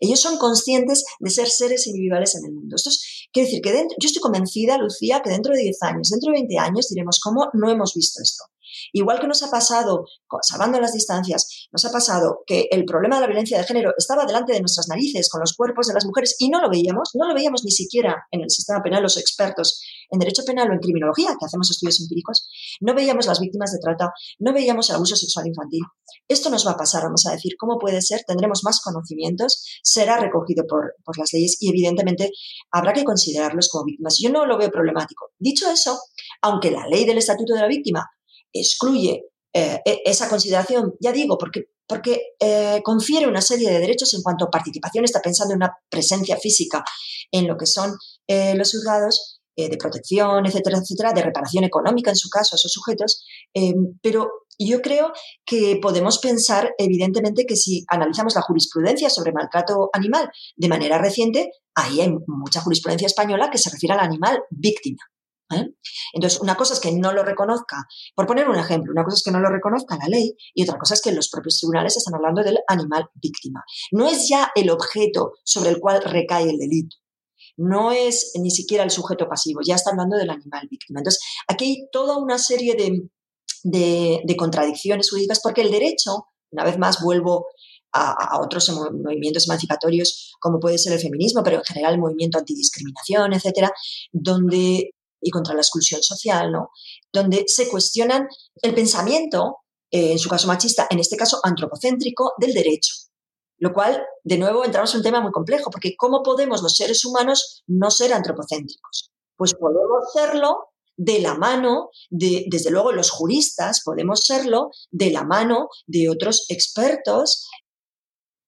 Ellos 0.00 0.20
son 0.20 0.38
conscientes 0.38 1.04
de 1.20 1.30
ser 1.30 1.48
seres 1.48 1.86
individuales 1.86 2.34
en 2.34 2.46
el 2.46 2.52
mundo. 2.52 2.76
Esto 2.76 2.90
es, 2.90 3.28
quiere 3.32 3.46
decir 3.46 3.62
que 3.62 3.72
dentro, 3.72 3.96
yo 4.00 4.06
estoy 4.06 4.20
convencida, 4.20 4.78
Lucía, 4.78 5.20
que 5.22 5.30
dentro 5.30 5.54
de 5.54 5.62
10 5.62 5.82
años, 5.82 6.10
dentro 6.10 6.32
de 6.32 6.40
20 6.40 6.58
años, 6.58 6.88
diremos 6.88 7.20
cómo 7.22 7.48
no 7.52 7.70
hemos 7.70 7.94
visto 7.94 8.20
esto. 8.22 8.44
Igual 8.92 9.20
que 9.20 9.26
nos 9.26 9.42
ha 9.42 9.50
pasado, 9.50 10.04
salvando 10.42 10.80
las 10.80 10.92
distancias, 10.92 11.68
nos 11.72 11.84
ha 11.84 11.90
pasado 11.90 12.42
que 12.46 12.68
el 12.70 12.84
problema 12.84 13.16
de 13.16 13.22
la 13.22 13.26
violencia 13.26 13.58
de 13.58 13.64
género 13.64 13.92
estaba 13.96 14.24
delante 14.24 14.52
de 14.52 14.60
nuestras 14.60 14.88
narices 14.88 15.28
con 15.28 15.40
los 15.40 15.54
cuerpos 15.54 15.86
de 15.86 15.94
las 15.94 16.06
mujeres 16.06 16.36
y 16.38 16.48
no 16.48 16.60
lo 16.60 16.70
veíamos, 16.70 17.10
no 17.14 17.26
lo 17.26 17.34
veíamos 17.34 17.64
ni 17.64 17.70
siquiera 17.70 18.26
en 18.30 18.42
el 18.42 18.50
sistema 18.50 18.82
penal 18.82 19.02
los 19.02 19.16
expertos 19.16 19.82
en 20.10 20.18
derecho 20.18 20.42
penal 20.44 20.70
o 20.70 20.72
en 20.72 20.80
criminología, 20.80 21.36
que 21.38 21.46
hacemos 21.46 21.70
estudios 21.70 22.00
empíricos, 22.00 22.48
no 22.80 22.94
veíamos 22.94 23.26
las 23.26 23.40
víctimas 23.40 23.72
de 23.72 23.78
trata, 23.78 24.12
no 24.38 24.52
veíamos 24.52 24.88
el 24.90 24.96
abuso 24.96 25.16
sexual 25.16 25.46
infantil. 25.46 25.82
Esto 26.26 26.50
nos 26.50 26.66
va 26.66 26.72
a 26.72 26.76
pasar, 26.76 27.02
vamos 27.02 27.26
a 27.26 27.32
decir, 27.32 27.54
¿cómo 27.58 27.78
puede 27.78 28.00
ser? 28.02 28.22
Tendremos 28.26 28.64
más 28.64 28.80
conocimientos, 28.80 29.64
será 29.82 30.18
recogido 30.18 30.64
por, 30.66 30.94
por 31.04 31.18
las 31.18 31.32
leyes 31.32 31.56
y 31.60 31.70
evidentemente 31.70 32.30
habrá 32.70 32.92
que 32.92 33.04
considerarlos 33.04 33.68
como 33.68 33.84
víctimas. 33.84 34.18
Yo 34.18 34.30
no 34.30 34.46
lo 34.46 34.58
veo 34.58 34.70
problemático. 34.70 35.30
Dicho 35.38 35.70
eso, 35.70 35.98
aunque 36.42 36.70
la 36.70 36.86
ley 36.86 37.04
del 37.04 37.18
Estatuto 37.18 37.54
de 37.54 37.60
la 37.60 37.68
Víctima 37.68 38.08
excluye 38.52 39.24
eh, 39.52 39.80
e, 39.84 40.02
esa 40.04 40.28
consideración, 40.28 40.94
ya 41.00 41.12
digo, 41.12 41.38
porque, 41.38 41.66
porque 41.86 42.34
eh, 42.38 42.80
confiere 42.84 43.26
una 43.26 43.40
serie 43.40 43.70
de 43.70 43.78
derechos 43.78 44.12
en 44.14 44.22
cuanto 44.22 44.44
a 44.44 44.50
participación, 44.50 45.04
está 45.04 45.20
pensando 45.20 45.54
en 45.54 45.58
una 45.58 45.72
presencia 45.88 46.36
física 46.36 46.84
en 47.32 47.46
lo 47.46 47.56
que 47.56 47.66
son 47.66 47.96
eh, 48.26 48.54
los 48.54 48.72
juzgados, 48.72 49.34
de 49.58 49.76
protección, 49.76 50.46
etcétera, 50.46 50.78
etcétera, 50.78 51.12
de 51.12 51.20
reparación 51.20 51.64
económica 51.64 52.10
en 52.10 52.16
su 52.16 52.30
caso 52.30 52.54
a 52.54 52.58
esos 52.58 52.70
sujetos, 52.70 53.24
pero 54.00 54.30
yo 54.56 54.80
creo 54.80 55.12
que 55.44 55.80
podemos 55.82 56.18
pensar, 56.20 56.74
evidentemente, 56.78 57.44
que 57.44 57.56
si 57.56 57.84
analizamos 57.88 58.36
la 58.36 58.42
jurisprudencia 58.42 59.10
sobre 59.10 59.32
maltrato 59.32 59.90
animal 59.92 60.30
de 60.56 60.68
manera 60.68 60.98
reciente, 60.98 61.50
ahí 61.74 62.00
hay 62.00 62.14
mucha 62.28 62.60
jurisprudencia 62.60 63.06
española 63.06 63.50
que 63.50 63.58
se 63.58 63.70
refiere 63.70 63.94
al 63.94 64.00
animal 64.00 64.42
víctima. 64.50 65.02
¿Eh? 65.50 65.74
Entonces, 66.12 66.40
una 66.40 66.56
cosa 66.56 66.74
es 66.74 66.80
que 66.80 66.92
no 66.92 67.12
lo 67.12 67.22
reconozca, 67.22 67.86
por 68.14 68.26
poner 68.26 68.48
un 68.48 68.56
ejemplo, 68.56 68.92
una 68.92 69.04
cosa 69.04 69.16
es 69.16 69.22
que 69.22 69.30
no 69.30 69.40
lo 69.40 69.50
reconozca 69.50 69.96
la 69.96 70.08
ley 70.08 70.34
y 70.54 70.62
otra 70.62 70.78
cosa 70.78 70.94
es 70.94 71.02
que 71.02 71.12
los 71.12 71.28
propios 71.28 71.58
tribunales 71.58 71.96
están 71.96 72.14
hablando 72.14 72.42
del 72.42 72.58
animal 72.68 73.08
víctima. 73.14 73.64
No 73.92 74.06
es 74.06 74.28
ya 74.28 74.50
el 74.54 74.70
objeto 74.70 75.32
sobre 75.44 75.70
el 75.70 75.80
cual 75.80 76.02
recae 76.02 76.50
el 76.50 76.58
delito. 76.58 76.96
No 77.56 77.92
es 77.92 78.32
ni 78.40 78.50
siquiera 78.50 78.84
el 78.84 78.90
sujeto 78.90 79.28
pasivo, 79.28 79.60
ya 79.66 79.74
está 79.74 79.90
hablando 79.90 80.16
del 80.16 80.30
animal 80.30 80.68
víctima. 80.70 81.00
Entonces, 81.00 81.22
aquí 81.48 81.64
hay 81.64 81.88
toda 81.90 82.16
una 82.16 82.38
serie 82.38 82.74
de, 82.74 84.22
de, 84.24 84.36
contradicciones 84.36 85.10
jurídicas 85.10 85.40
porque 85.42 85.62
el 85.62 85.70
derecho, 85.70 86.26
una 86.52 86.64
vez 86.64 86.78
más 86.78 87.02
vuelvo 87.02 87.46
a, 87.92 88.12
a, 88.12 88.40
otros 88.40 88.70
movimientos 88.70 89.48
emancipatorios 89.48 90.36
como 90.38 90.60
puede 90.60 90.78
ser 90.78 90.92
el 90.92 91.00
feminismo, 91.00 91.42
pero 91.42 91.56
en 91.56 91.64
general 91.64 91.94
el 91.94 92.00
movimiento 92.00 92.38
antidiscriminación, 92.38 93.32
etcétera, 93.32 93.72
donde 94.12 94.92
y 95.20 95.30
contra 95.30 95.54
la 95.54 95.60
exclusión 95.60 96.02
social, 96.02 96.52
¿no? 96.52 96.70
Donde 97.12 97.44
se 97.48 97.68
cuestionan 97.68 98.28
el 98.62 98.74
pensamiento, 98.74 99.58
eh, 99.90 100.12
en 100.12 100.18
su 100.18 100.28
caso 100.28 100.46
machista, 100.46 100.86
en 100.90 100.98
este 100.98 101.16
caso 101.16 101.40
antropocéntrico, 101.42 102.32
del 102.38 102.54
derecho. 102.54 102.94
Lo 103.58 103.72
cual, 103.72 104.04
de 104.22 104.38
nuevo, 104.38 104.64
entramos 104.64 104.92
en 104.92 104.98
un 104.98 105.04
tema 105.04 105.20
muy 105.20 105.32
complejo, 105.32 105.70
porque 105.70 105.96
¿cómo 105.96 106.22
podemos 106.22 106.62
los 106.62 106.74
seres 106.74 107.04
humanos 107.04 107.64
no 107.66 107.90
ser 107.90 108.12
antropocéntricos? 108.12 109.10
Pues 109.36 109.54
podemos 109.54 110.12
serlo 110.12 110.68
de 110.98 111.20
la 111.20 111.34
mano 111.34 111.90
de, 112.10 112.44
desde 112.48 112.70
luego 112.70 112.92
los 112.92 113.10
juristas 113.10 113.82
podemos 113.84 114.20
serlo, 114.20 114.70
de 114.90 115.10
la 115.10 115.22
mano 115.22 115.68
de 115.86 116.10
otros 116.10 116.44
expertos 116.48 117.48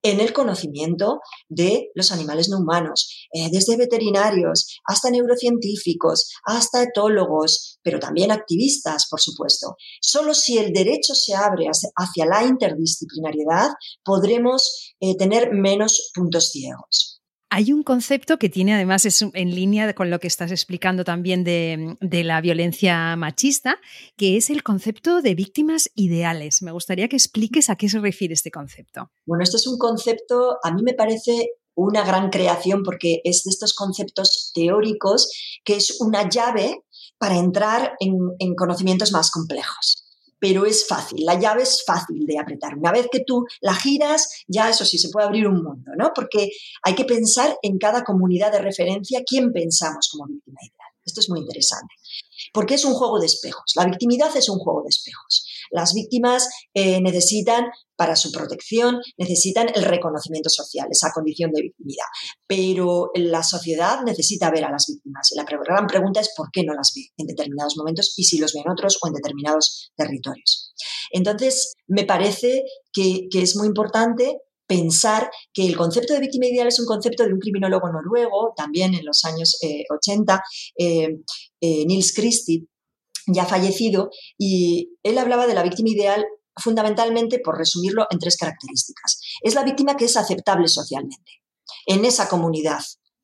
en 0.03 0.21
el 0.21 0.33
conocimiento 0.33 1.21
de 1.49 1.91
los 1.95 2.13
animales 2.13 2.49
no 2.49 2.59
humanos, 2.59 3.29
eh, 3.33 3.49
desde 3.51 3.77
veterinarios 3.77 4.81
hasta 4.85 5.11
neurocientíficos, 5.11 6.33
hasta 6.45 6.83
etólogos, 6.83 7.79
pero 7.83 7.99
también 7.99 8.31
activistas, 8.31 9.07
por 9.11 9.21
supuesto. 9.21 9.77
Solo 10.01 10.35
si 10.35 10.59
el 10.59 10.73
derecho 10.73 11.15
se 11.15 11.35
abre 11.35 11.67
hacia 11.67 12.27
la 12.27 12.45
interdisciplinariedad 12.45 13.71
podremos 14.05 14.95
eh, 15.01 15.17
tener 15.17 15.53
menos 15.53 16.11
puntos 16.15 16.51
ciegos. 16.51 17.10
Hay 17.53 17.73
un 17.73 17.83
concepto 17.83 18.39
que 18.39 18.49
tiene 18.49 18.75
además 18.75 19.05
es 19.07 19.23
en 19.23 19.55
línea 19.55 19.93
con 19.93 20.09
lo 20.09 20.21
que 20.21 20.29
estás 20.29 20.53
explicando 20.53 21.03
también 21.03 21.43
de, 21.43 21.97
la 22.25 22.41
violencia 22.41 23.17
machista, 23.17 23.79
que 24.17 24.37
es 24.37 24.51
el 24.51 24.63
concepto 24.63 25.21
de 25.21 25.35
víctimas 25.35 25.91
ideales. 25.97 26.63
Me 26.63 26.71
gustaría 26.71 27.09
que 27.09 27.17
expliques 27.17 27.69
a 27.69 27.75
qué 27.75 27.89
se 27.89 27.99
refiere 27.99 28.35
este 28.35 28.53
concepto. 28.53 29.11
Bueno, 29.27 29.43
este 29.43 29.57
es 29.57 29.67
un 29.67 29.79
concepto, 29.79 30.59
a 30.63 30.73
mí 30.73 30.83
me 30.85 30.95
parece 30.95 31.51
una 31.75 32.05
gran 32.05 32.31
creación 32.31 32.85
porque 32.85 33.21
es 33.25 33.43
de 33.43 33.51
estos 33.51 33.75
conceptos 33.75 34.53
teóricos 34.55 35.61
que 35.65 35.75
es 35.75 36.01
una 36.01 36.29
llave 36.29 36.85
para 37.19 37.37
entrar 37.37 37.95
en 37.99 38.55
conocimientos 38.55 39.11
más 39.11 39.33
complejos 39.33 40.00
pero 40.41 40.65
es 40.65 40.87
fácil, 40.89 41.25
la 41.25 41.39
llave 41.39 41.63
es 41.63 41.85
fácil 41.85 42.27
de 42.27 42.39
apretar. 42.39 42.77
Una 42.77 42.91
vez 42.91 43.09
que 43.13 43.21
tú 43.21 43.45
la 43.61 43.75
giras, 43.75 44.29
ya 44.49 44.71
eso 44.71 44.85
sí, 44.85 44.99
se 44.99 45.11
puede 45.11 45.27
abrir 45.27 45.47
un 45.47 45.63
mundo, 45.63 45.93
¿no? 45.97 46.13
Porque 46.15 46.51
hay 46.83 46.95
que 46.95 47.05
pensar 47.05 47.57
en 47.63 47.79
cada 47.79 48.03
comunidad 48.03 48.51
de 48.51 48.59
referencia 48.59 49.23
quién 49.25 49.53
pensamos 49.53 50.09
como 50.11 50.27
víctima 50.27 50.59
ideal. 50.63 50.91
Esto 51.05 51.21
es 51.21 51.29
muy 51.29 51.41
interesante. 51.41 51.95
Porque 52.53 52.75
es 52.75 52.85
un 52.85 52.95
juego 52.95 53.21
de 53.21 53.27
espejos. 53.27 53.73
La 53.77 53.85
victimidad 53.85 54.35
es 54.37 54.49
un 54.49 54.59
juego 54.59 54.83
de 54.83 54.89
espejos. 54.89 55.47
Las 55.71 55.95
víctimas 55.95 56.49
eh, 56.75 57.01
necesitan, 57.01 57.67
para 57.97 58.17
su 58.17 58.33
protección, 58.33 58.99
necesitan 59.17 59.69
el 59.75 59.85
reconocimiento 59.85 60.51
social, 60.51 60.89
esa 60.91 61.13
condición 61.13 61.53
de 61.53 61.63
victimidad. 61.63 62.07
Pero 62.47 63.11
la 63.15 63.43
sociedad 63.43 64.03
necesita 64.05 64.51
ver 64.51 64.65
a 64.65 64.71
las 64.71 64.87
víctimas 64.89 65.31
y 65.33 65.37
la 65.37 65.45
gran 65.45 65.87
pregunta 65.87 66.21
es 66.21 66.33
por 66.37 66.51
qué 66.53 66.65
no 66.65 66.75
las 66.75 66.93
ve 66.95 67.03
en 67.17 67.27
determinados 67.27 67.77
momentos 67.77 68.15
y 68.17 68.25
si 68.25 68.39
los 68.39 68.53
ve 68.53 68.61
en 68.65 68.73
otros 68.73 68.99
o 69.03 69.09
en 69.09 69.15
determinados 69.15 69.93
territorios. 69.97 70.75
Entonces, 71.11 71.75
me 71.87 72.05
parece 72.05 72.65
que, 72.93 73.29
es 73.33 73.57
muy 73.57 73.67
importante 73.67 74.39
pensar 74.67 75.31
que 75.53 75.67
el 75.67 75.77
concepto 75.77 76.15
de 76.15 76.21
víctima 76.21 76.47
ideal 76.47 76.69
es 76.69 76.79
un 76.79 76.87
concepto 76.87 77.25
de 77.25 77.33
un 77.33 77.41
criminólogo 77.41 77.91
noruego, 77.91 78.53
también 78.57 78.95
en 78.95 79.05
los 79.05 79.25
años 79.25 79.59
80, 79.91 80.43
eh, 80.79 81.09
eh, 81.61 81.85
Nils 81.87 82.15
Christie, 82.15 82.67
ya 83.33 83.45
fallecido, 83.45 84.11
y 84.39 84.99
él 85.03 85.19
hablaba 85.19 85.47
de 85.47 85.55
la 85.55 85.63
víctima 85.63 85.91
ideal 85.91 86.25
fundamentalmente, 86.57 87.39
por 87.39 87.57
resumirlo, 87.57 88.07
en 88.11 88.19
tres 88.19 88.37
características. 88.37 89.21
Es 89.43 89.55
la 89.55 89.65
víctima 89.65 89.97
que 89.97 90.05
es 90.05 90.17
aceptable 90.17 90.69
socialmente 90.69 91.33
en 91.87 92.05
esa 92.05 92.29
comunidad 92.29 92.81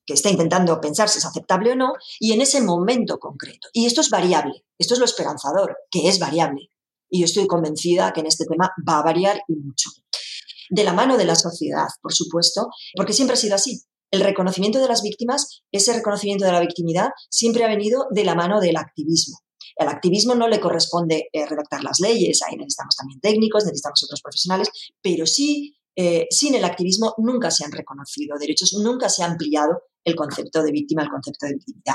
que 0.06 0.14
está 0.14 0.30
intentando 0.30 0.80
pensar 0.80 1.08
si 1.08 1.18
es 1.18 1.26
aceptable 1.26 1.72
o 1.72 1.76
no, 1.76 1.92
y 2.20 2.32
en 2.32 2.40
ese 2.40 2.60
momento 2.60 3.18
concreto. 3.18 3.68
Y 3.72 3.86
esto 3.86 4.00
es 4.00 4.08
variable, 4.08 4.64
esto 4.78 4.94
es 4.94 5.00
lo 5.00 5.04
esperanzador, 5.04 5.76
que 5.90 6.08
es 6.08 6.20
variable. 6.20 6.70
Y 7.10 7.20
yo 7.20 7.24
estoy 7.24 7.46
convencida 7.48 8.12
que 8.12 8.20
en 8.20 8.26
este 8.26 8.46
tema 8.46 8.70
va 8.88 8.98
a 8.98 9.02
variar 9.02 9.42
y 9.48 9.56
mucho. 9.56 9.90
De 10.70 10.84
la 10.84 10.92
mano 10.92 11.16
de 11.16 11.24
la 11.24 11.34
sociedad, 11.34 11.88
por 12.00 12.14
supuesto, 12.14 12.68
porque 12.96 13.12
siempre 13.12 13.34
ha 13.34 13.36
sido 13.38 13.56
así. 13.56 13.82
El 14.12 14.20
reconocimiento 14.20 14.78
de 14.78 14.88
las 14.88 15.02
víctimas, 15.02 15.62
ese 15.72 15.92
reconocimiento 15.92 16.44
de 16.44 16.52
la 16.52 16.60
victimidad, 16.60 17.10
siempre 17.28 17.64
ha 17.64 17.68
venido 17.68 18.06
de 18.10 18.24
la 18.24 18.36
mano 18.36 18.60
del 18.60 18.76
activismo. 18.76 19.38
Al 19.78 19.88
activismo 19.88 20.34
no 20.34 20.48
le 20.48 20.60
corresponde 20.60 21.28
eh, 21.32 21.46
redactar 21.46 21.84
las 21.84 22.00
leyes, 22.00 22.42
ahí 22.42 22.56
necesitamos 22.56 22.96
también 22.96 23.20
técnicos, 23.20 23.64
necesitamos 23.64 24.02
otros 24.04 24.22
profesionales, 24.22 24.68
pero 25.02 25.26
sí, 25.26 25.76
eh, 25.94 26.26
sin 26.30 26.54
el 26.54 26.64
activismo 26.64 27.14
nunca 27.18 27.50
se 27.50 27.64
han 27.64 27.72
reconocido 27.72 28.38
derechos, 28.38 28.74
nunca 28.74 29.08
se 29.08 29.22
ha 29.22 29.26
ampliado 29.26 29.82
el 30.04 30.14
concepto 30.14 30.62
de 30.62 30.70
víctima, 30.70 31.02
el 31.02 31.08
concepto 31.08 31.46
de 31.46 31.54
victimidad. 31.54 31.94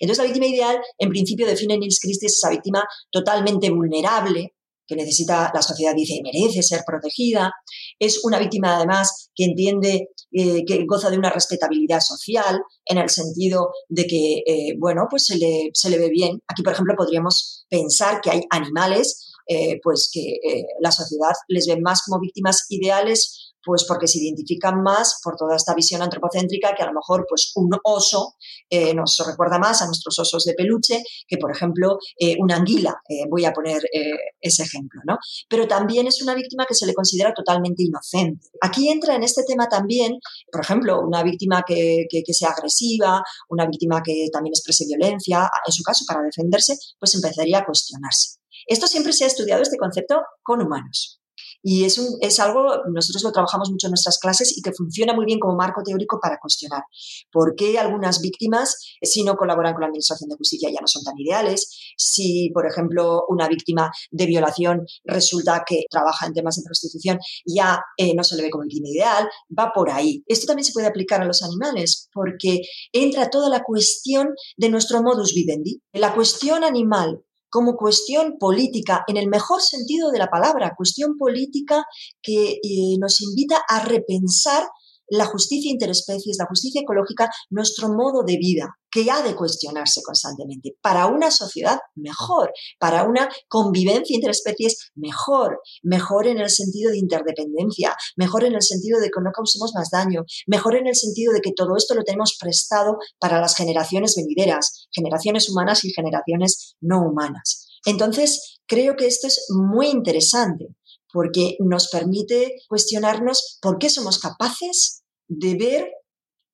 Entonces, 0.00 0.22
la 0.22 0.24
víctima 0.24 0.46
ideal, 0.46 0.80
en 0.96 1.08
principio, 1.08 1.46
define 1.46 1.76
Nils 1.76 1.98
Christie 1.98 2.28
esa 2.28 2.50
víctima 2.50 2.84
totalmente 3.10 3.70
vulnerable, 3.70 4.54
que 4.88 4.96
necesita, 4.96 5.52
la 5.54 5.62
sociedad 5.62 5.94
dice, 5.94 6.20
merece 6.24 6.62
ser 6.62 6.80
protegida. 6.84 7.52
Es 7.98 8.24
una 8.24 8.38
víctima, 8.38 8.76
además, 8.76 9.30
que 9.34 9.44
entiende 9.44 10.08
eh, 10.32 10.64
que 10.64 10.84
goza 10.86 11.10
de 11.10 11.18
una 11.18 11.30
respetabilidad 11.30 12.00
social, 12.00 12.60
en 12.86 12.98
el 12.98 13.10
sentido 13.10 13.70
de 13.88 14.06
que, 14.06 14.42
eh, 14.46 14.74
bueno, 14.78 15.06
pues 15.08 15.26
se 15.26 15.36
le, 15.36 15.70
se 15.74 15.90
le 15.90 15.98
ve 15.98 16.08
bien. 16.08 16.42
Aquí, 16.48 16.62
por 16.62 16.72
ejemplo, 16.72 16.94
podríamos 16.96 17.66
pensar 17.68 18.20
que 18.22 18.30
hay 18.30 18.42
animales 18.50 19.27
eh, 19.48 19.80
pues 19.82 20.10
que 20.12 20.38
la 20.80 20.92
sociedad 20.92 21.32
les 21.48 21.66
ve 21.66 21.80
más 21.80 22.02
como 22.02 22.20
víctimas 22.20 22.66
ideales 22.68 23.48
pues 23.68 23.84
porque 23.86 24.08
se 24.08 24.18
identifican 24.18 24.82
más 24.82 25.20
por 25.22 25.36
toda 25.36 25.54
esta 25.54 25.74
visión 25.74 26.00
antropocéntrica 26.00 26.74
que 26.74 26.82
a 26.82 26.86
lo 26.86 26.94
mejor 26.94 27.26
pues 27.28 27.52
un 27.56 27.70
oso 27.84 28.36
eh, 28.70 28.94
nos 28.94 29.22
recuerda 29.26 29.58
más 29.58 29.82
a 29.82 29.86
nuestros 29.86 30.18
osos 30.18 30.44
de 30.44 30.54
peluche 30.54 31.02
que, 31.26 31.36
por 31.36 31.50
ejemplo, 31.50 31.98
eh, 32.18 32.36
una 32.38 32.56
anguila. 32.56 32.96
Eh, 33.08 33.24
voy 33.28 33.44
a 33.44 33.52
poner 33.52 33.82
ese 34.40 34.62
ejemplo, 34.62 35.02
¿no? 35.06 35.18
Pero 35.50 35.66
también 35.66 36.06
es 36.06 36.22
una 36.22 36.34
víctima 36.34 36.64
que 36.66 36.74
se 36.74 36.86
le 36.86 36.94
considera 36.94 37.34
totalmente 37.34 37.82
inocente. 37.82 38.48
Aquí 38.62 38.88
entra 38.88 39.16
en 39.16 39.22
este 39.22 39.42
tema 39.44 39.68
también, 39.68 40.18
por 40.50 40.62
ejemplo, 40.62 41.02
una 41.02 41.22
víctima 41.22 41.62
que, 41.66 42.06
que 42.08 42.34
sea 42.34 42.50
agresiva, 42.50 43.22
una 43.50 43.66
víctima 43.66 44.02
que 44.02 44.28
también 44.32 44.52
exprese 44.52 44.86
violencia, 44.86 45.50
en 45.66 45.72
su 45.72 45.82
caso, 45.82 46.04
para 46.06 46.22
defenderse, 46.22 46.78
pues 46.98 47.14
empezaría 47.14 47.58
a 47.58 47.66
cuestionarse. 47.66 48.37
Esto 48.66 48.86
siempre 48.86 49.12
se 49.12 49.24
ha 49.24 49.28
estudiado 49.28 49.62
este 49.62 49.76
concepto 49.76 50.22
con 50.42 50.62
humanos. 50.62 51.18
Y 51.62 51.84
es, 51.84 51.98
un, 51.98 52.18
es 52.20 52.38
algo, 52.40 52.64
nosotros 52.92 53.22
lo 53.24 53.32
trabajamos 53.32 53.70
mucho 53.70 53.88
en 53.88 53.92
nuestras 53.92 54.18
clases 54.18 54.56
y 54.56 54.62
que 54.62 54.72
funciona 54.72 55.12
muy 55.12 55.24
bien 55.24 55.40
como 55.40 55.56
marco 55.56 55.82
teórico 55.82 56.20
para 56.22 56.38
cuestionar 56.40 56.82
por 57.32 57.54
qué 57.56 57.78
algunas 57.78 58.20
víctimas, 58.20 58.76
si 59.02 59.24
no 59.24 59.36
colaboran 59.36 59.74
con 59.74 59.82
la 59.82 59.86
Administración 59.88 60.28
de 60.30 60.36
Justicia, 60.36 60.70
ya 60.70 60.80
no 60.80 60.86
son 60.86 61.02
tan 61.02 61.18
ideales. 61.18 61.94
Si, 61.96 62.50
por 62.54 62.66
ejemplo, 62.66 63.24
una 63.28 63.48
víctima 63.48 63.90
de 64.10 64.26
violación 64.26 64.86
resulta 65.04 65.64
que 65.66 65.82
trabaja 65.90 66.26
en 66.26 66.34
temas 66.34 66.56
de 66.56 66.62
prostitución, 66.64 67.18
ya 67.44 67.80
eh, 67.96 68.14
no 68.14 68.22
se 68.22 68.36
le 68.36 68.44
ve 68.44 68.50
como 68.50 68.64
víctima 68.64 68.88
ideal, 68.88 69.28
va 69.56 69.72
por 69.74 69.90
ahí. 69.90 70.22
Esto 70.26 70.46
también 70.46 70.64
se 70.64 70.72
puede 70.72 70.86
aplicar 70.86 71.20
a 71.20 71.26
los 71.26 71.42
animales 71.42 72.08
porque 72.12 72.60
entra 72.92 73.30
toda 73.30 73.48
la 73.48 73.62
cuestión 73.64 74.28
de 74.56 74.68
nuestro 74.68 75.02
modus 75.02 75.34
vivendi. 75.34 75.82
La 75.92 76.14
cuestión 76.14 76.62
animal 76.62 77.24
como 77.50 77.76
cuestión 77.76 78.36
política, 78.38 79.04
en 79.06 79.16
el 79.16 79.28
mejor 79.28 79.62
sentido 79.62 80.10
de 80.10 80.18
la 80.18 80.28
palabra, 80.28 80.74
cuestión 80.76 81.16
política 81.16 81.84
que 82.22 82.52
eh, 82.62 82.96
nos 82.98 83.20
invita 83.20 83.62
a 83.68 83.80
repensar 83.84 84.64
la 85.08 85.26
justicia 85.26 85.70
interespecies, 85.70 86.36
la 86.38 86.46
justicia 86.46 86.82
ecológica, 86.82 87.30
nuestro 87.50 87.88
modo 87.88 88.22
de 88.22 88.36
vida, 88.36 88.78
que 88.90 89.10
ha 89.10 89.22
de 89.22 89.34
cuestionarse 89.34 90.02
constantemente. 90.02 90.76
Para 90.80 91.06
una 91.06 91.30
sociedad 91.30 91.78
mejor, 91.94 92.52
para 92.78 93.04
una 93.04 93.28
convivencia 93.48 94.14
interespecies 94.14 94.90
mejor, 94.94 95.60
mejor 95.82 96.26
en 96.26 96.38
el 96.38 96.50
sentido 96.50 96.90
de 96.90 96.98
interdependencia, 96.98 97.94
mejor 98.16 98.44
en 98.44 98.54
el 98.54 98.62
sentido 98.62 99.00
de 99.00 99.10
que 99.10 99.20
no 99.22 99.30
causemos 99.32 99.72
más 99.74 99.90
daño, 99.90 100.24
mejor 100.46 100.76
en 100.76 100.86
el 100.86 100.96
sentido 100.96 101.32
de 101.32 101.40
que 101.40 101.52
todo 101.52 101.76
esto 101.76 101.94
lo 101.94 102.04
tenemos 102.04 102.36
prestado 102.38 102.98
para 103.18 103.40
las 103.40 103.56
generaciones 103.56 104.14
venideras, 104.16 104.88
generaciones 104.90 105.48
humanas 105.50 105.84
y 105.84 105.92
generaciones 105.92 106.76
no 106.80 107.02
humanas. 107.02 107.66
Entonces, 107.84 108.60
creo 108.66 108.96
que 108.96 109.06
esto 109.06 109.26
es 109.26 109.46
muy 109.50 109.88
interesante 109.88 110.68
porque 111.12 111.56
nos 111.60 111.88
permite 111.88 112.56
cuestionarnos 112.68 113.58
por 113.60 113.78
qué 113.78 113.90
somos 113.90 114.18
capaces 114.18 115.02
de 115.28 115.56
ver 115.56 115.92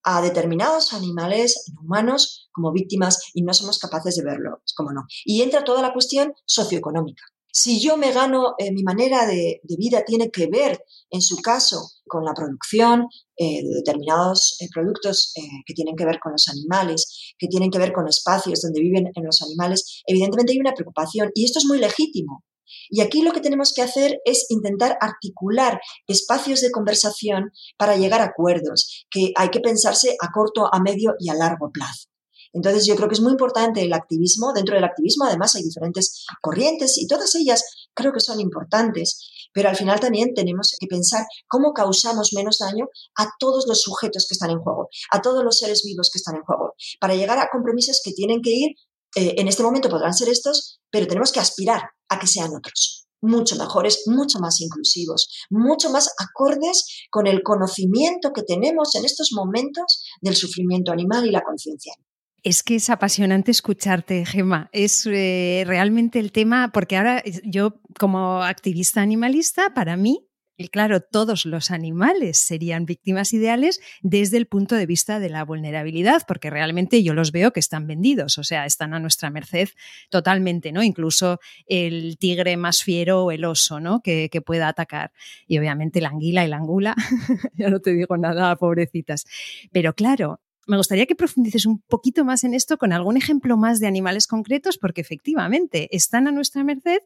a 0.04 0.20
determinados 0.20 0.92
animales 0.92 1.72
humanos 1.82 2.48
como 2.52 2.72
víctimas 2.72 3.30
y 3.32 3.42
no 3.42 3.54
somos 3.54 3.78
capaces 3.78 4.16
de 4.16 4.22
verlo, 4.22 4.62
como 4.76 4.92
no. 4.92 5.06
Y 5.24 5.42
entra 5.42 5.64
toda 5.64 5.82
la 5.82 5.92
cuestión 5.92 6.34
socioeconómica. 6.44 7.24
Si 7.56 7.80
yo 7.80 7.96
me 7.96 8.10
gano, 8.10 8.54
eh, 8.58 8.72
mi 8.72 8.82
manera 8.82 9.26
de, 9.26 9.60
vida 9.78 10.02
tiene 10.04 10.28
que 10.30 10.48
ver, 10.48 10.84
en 11.10 11.22
su 11.22 11.36
caso, 11.36 11.88
con 12.04 12.24
la 12.24 12.34
producción 12.34 13.06
eh, 13.36 13.62
de 13.62 13.74
determinados 13.76 14.56
eh, 14.60 14.66
productos 14.74 15.32
que 15.64 15.72
tienen 15.72 15.94
que 15.94 16.04
ver 16.04 16.18
con 16.18 16.32
los 16.32 16.48
animales, 16.48 17.32
que 17.38 17.46
tienen 17.46 17.70
que 17.70 17.78
ver 17.78 17.92
con 17.92 18.08
espacios 18.08 18.60
donde 18.60 18.80
viven 18.80 19.08
en 19.14 19.24
los 19.24 19.40
animales, 19.40 20.02
evidentemente 20.04 20.52
hay 20.52 20.58
una 20.58 20.74
preocupación 20.74 21.30
y 21.32 21.44
esto 21.44 21.60
es 21.60 21.66
muy 21.66 21.78
legítimo. 21.78 22.42
Y 22.90 23.00
aquí 23.00 23.22
lo 23.22 23.32
que 23.32 23.40
tenemos 23.40 23.72
que 23.72 23.82
hacer 23.82 24.18
es 24.24 24.46
intentar 24.50 24.96
articular 25.00 25.80
espacios 26.06 26.60
de 26.60 26.70
conversación 26.70 27.50
para 27.76 27.96
llegar 27.96 28.20
a 28.20 28.24
acuerdos, 28.24 29.06
que 29.10 29.32
hay 29.36 29.50
que 29.50 29.60
pensarse 29.60 30.16
a 30.20 30.30
corto, 30.32 30.72
a 30.72 30.80
medio 30.80 31.14
y 31.18 31.28
a 31.28 31.34
largo 31.34 31.70
plazo. 31.72 32.08
Entonces 32.52 32.86
yo 32.86 32.94
creo 32.94 33.08
que 33.08 33.14
es 33.14 33.20
muy 33.20 33.32
importante 33.32 33.82
el 33.82 33.92
activismo. 33.92 34.52
Dentro 34.52 34.76
del 34.76 34.84
activismo 34.84 35.24
además 35.24 35.54
hay 35.56 35.62
diferentes 35.64 36.24
corrientes 36.40 36.96
y 36.98 37.06
todas 37.08 37.34
ellas 37.34 37.64
creo 37.94 38.12
que 38.12 38.20
son 38.20 38.40
importantes, 38.40 39.28
pero 39.52 39.68
al 39.68 39.76
final 39.76 39.98
también 39.98 40.34
tenemos 40.34 40.76
que 40.78 40.86
pensar 40.86 41.26
cómo 41.48 41.72
causamos 41.72 42.32
menos 42.32 42.58
daño 42.58 42.86
a 43.16 43.28
todos 43.40 43.66
los 43.66 43.82
sujetos 43.82 44.26
que 44.28 44.34
están 44.34 44.50
en 44.50 44.60
juego, 44.60 44.88
a 45.10 45.20
todos 45.20 45.42
los 45.42 45.58
seres 45.58 45.82
vivos 45.84 46.10
que 46.12 46.18
están 46.18 46.36
en 46.36 46.42
juego, 46.42 46.74
para 47.00 47.16
llegar 47.16 47.38
a 47.38 47.48
compromisos 47.50 48.00
que 48.04 48.12
tienen 48.12 48.40
que 48.40 48.50
ir 48.50 48.76
eh, 49.16 49.34
en 49.38 49.48
este 49.48 49.62
momento 49.62 49.88
podrán 49.88 50.12
ser 50.12 50.28
estos, 50.28 50.80
pero 50.90 51.06
tenemos 51.06 51.30
que 51.30 51.40
aspirar 51.40 51.82
a 52.08 52.18
que 52.18 52.26
sean 52.26 52.54
otros 52.54 53.04
mucho 53.24 53.56
mejores, 53.56 54.04
mucho 54.06 54.38
más 54.38 54.60
inclusivos, 54.60 55.28
mucho 55.50 55.90
más 55.90 56.10
acordes 56.18 57.06
con 57.10 57.26
el 57.26 57.42
conocimiento 57.42 58.32
que 58.32 58.42
tenemos 58.42 58.94
en 58.94 59.04
estos 59.04 59.30
momentos 59.32 60.04
del 60.20 60.36
sufrimiento 60.36 60.92
animal 60.92 61.26
y 61.26 61.30
la 61.30 61.42
conciencia. 61.42 61.94
Es 62.42 62.62
que 62.62 62.74
es 62.74 62.90
apasionante 62.90 63.50
escucharte, 63.50 64.26
Gemma. 64.26 64.68
Es 64.72 65.06
eh, 65.06 65.64
realmente 65.66 66.18
el 66.18 66.30
tema, 66.30 66.70
porque 66.72 66.98
ahora 66.98 67.22
yo 67.42 67.80
como 67.98 68.42
activista 68.42 69.00
animalista, 69.00 69.72
para 69.72 69.96
mí 69.96 70.28
y 70.56 70.68
claro, 70.68 71.00
todos 71.00 71.46
los 71.46 71.72
animales 71.72 72.38
serían 72.38 72.86
víctimas 72.86 73.32
ideales 73.32 73.80
desde 74.02 74.36
el 74.36 74.46
punto 74.46 74.76
de 74.76 74.86
vista 74.86 75.18
de 75.18 75.28
la 75.28 75.44
vulnerabilidad, 75.44 76.22
porque 76.28 76.48
realmente 76.48 77.02
yo 77.02 77.12
los 77.12 77.32
veo 77.32 77.52
que 77.52 77.58
están 77.58 77.88
vendidos, 77.88 78.38
o 78.38 78.44
sea, 78.44 78.64
están 78.64 78.94
a 78.94 79.00
nuestra 79.00 79.30
merced 79.30 79.70
totalmente, 80.10 80.70
¿no? 80.70 80.84
Incluso 80.84 81.40
el 81.66 82.18
tigre 82.18 82.56
más 82.56 82.84
fiero 82.84 83.24
o 83.24 83.32
el 83.32 83.44
oso, 83.44 83.80
¿no? 83.80 84.00
Que, 84.00 84.28
que 84.30 84.42
pueda 84.42 84.68
atacar. 84.68 85.12
Y 85.48 85.58
obviamente 85.58 86.00
la 86.00 86.10
anguila 86.10 86.44
y 86.44 86.48
la 86.48 86.58
angula, 86.58 86.94
ya 87.54 87.68
no 87.68 87.80
te 87.80 87.92
digo 87.92 88.16
nada, 88.16 88.54
pobrecitas. 88.54 89.24
Pero 89.72 89.94
claro, 89.94 90.40
me 90.68 90.76
gustaría 90.76 91.06
que 91.06 91.16
profundices 91.16 91.66
un 91.66 91.80
poquito 91.80 92.24
más 92.24 92.44
en 92.44 92.54
esto 92.54 92.78
con 92.78 92.92
algún 92.92 93.16
ejemplo 93.16 93.56
más 93.56 93.80
de 93.80 93.88
animales 93.88 94.28
concretos, 94.28 94.78
porque 94.78 95.00
efectivamente 95.00 95.88
están 95.90 96.28
a 96.28 96.32
nuestra 96.32 96.62
merced, 96.62 97.00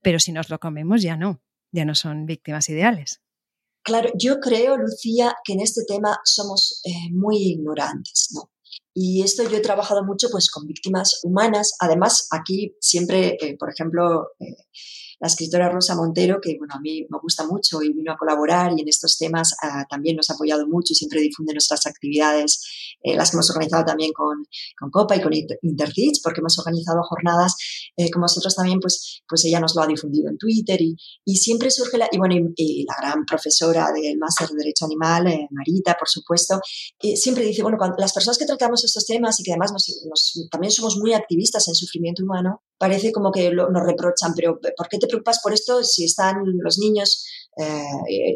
pero 0.00 0.18
si 0.18 0.32
nos 0.32 0.48
lo 0.48 0.58
comemos 0.58 1.02
ya 1.02 1.16
no 1.16 1.42
ya 1.72 1.84
no 1.84 1.94
son 1.94 2.26
víctimas 2.26 2.68
ideales. 2.68 3.20
Claro, 3.82 4.10
yo 4.18 4.38
creo, 4.38 4.76
Lucía, 4.76 5.34
que 5.44 5.54
en 5.54 5.60
este 5.60 5.84
tema 5.86 6.18
somos 6.24 6.82
eh, 6.84 7.10
muy 7.12 7.36
ignorantes, 7.38 8.28
¿no? 8.34 8.50
Y 8.92 9.22
esto 9.22 9.48
yo 9.48 9.56
he 9.56 9.60
trabajado 9.60 10.04
mucho 10.04 10.28
pues 10.30 10.50
con 10.50 10.66
víctimas 10.66 11.20
humanas. 11.22 11.74
Además, 11.80 12.26
aquí 12.32 12.74
siempre, 12.80 13.36
eh, 13.40 13.56
por 13.56 13.70
ejemplo, 13.70 14.32
eh, 14.40 14.56
la 15.20 15.26
escritora 15.26 15.68
Rosa 15.68 15.96
Montero, 15.96 16.40
que 16.40 16.56
bueno, 16.58 16.74
a 16.74 16.80
mí 16.80 17.06
me 17.08 17.18
gusta 17.20 17.44
mucho 17.46 17.82
y 17.82 17.92
vino 17.92 18.12
a 18.12 18.16
colaborar 18.16 18.72
y 18.76 18.82
en 18.82 18.88
estos 18.88 19.18
temas 19.18 19.54
ah, 19.62 19.84
también 19.88 20.16
nos 20.16 20.30
ha 20.30 20.34
apoyado 20.34 20.66
mucho 20.68 20.92
y 20.92 20.96
siempre 20.96 21.20
difunde 21.20 21.52
nuestras 21.52 21.86
actividades, 21.86 22.96
eh, 23.02 23.16
las 23.16 23.30
que 23.30 23.36
hemos 23.36 23.50
organizado 23.50 23.84
también 23.84 24.12
con, 24.12 24.44
con 24.78 24.90
COPA 24.90 25.16
y 25.16 25.22
con 25.22 25.32
Intercits, 25.62 26.20
porque 26.22 26.40
hemos 26.40 26.58
organizado 26.58 27.02
jornadas 27.02 27.56
eh, 27.96 28.10
con 28.10 28.22
vosotros 28.22 28.54
también, 28.54 28.78
pues, 28.80 29.22
pues 29.28 29.44
ella 29.44 29.60
nos 29.60 29.74
lo 29.74 29.82
ha 29.82 29.86
difundido 29.86 30.28
en 30.30 30.38
Twitter 30.38 30.80
y, 30.80 30.96
y 31.24 31.36
siempre 31.36 31.70
surge 31.70 31.98
la, 31.98 32.08
y 32.10 32.18
bueno, 32.18 32.34
y, 32.54 32.84
la 32.84 32.94
gran 33.00 33.24
profesora 33.24 33.90
del 33.92 34.18
máster 34.18 34.48
de 34.48 34.56
Derecho 34.56 34.84
Animal, 34.84 35.26
eh, 35.26 35.48
Marita, 35.50 35.96
por 35.98 36.08
supuesto, 36.08 36.60
siempre 37.16 37.44
dice, 37.44 37.62
bueno, 37.62 37.76
cuando 37.76 37.96
las 37.98 38.12
personas 38.12 38.38
que 38.38 38.46
tratamos 38.46 38.84
estos 38.84 39.04
temas 39.04 39.38
y 39.40 39.42
que 39.42 39.52
además 39.52 39.72
también 40.50 40.70
somos 40.70 40.96
muy 40.96 41.12
activistas 41.12 41.66
en 41.68 41.74
sufrimiento 41.74 42.22
humano, 42.22 42.62
parece 42.78 43.12
como 43.12 43.32
que 43.32 43.50
nos 43.50 43.82
reprochan, 43.84 44.34
pero 44.34 44.58
¿por 44.76 44.88
qué 44.88 44.98
te 44.98 45.06
preocupas 45.06 45.40
por 45.42 45.52
esto 45.52 45.82
si 45.82 46.04
están 46.04 46.36
los 46.62 46.78
niños 46.78 47.26
eh, 47.56 47.82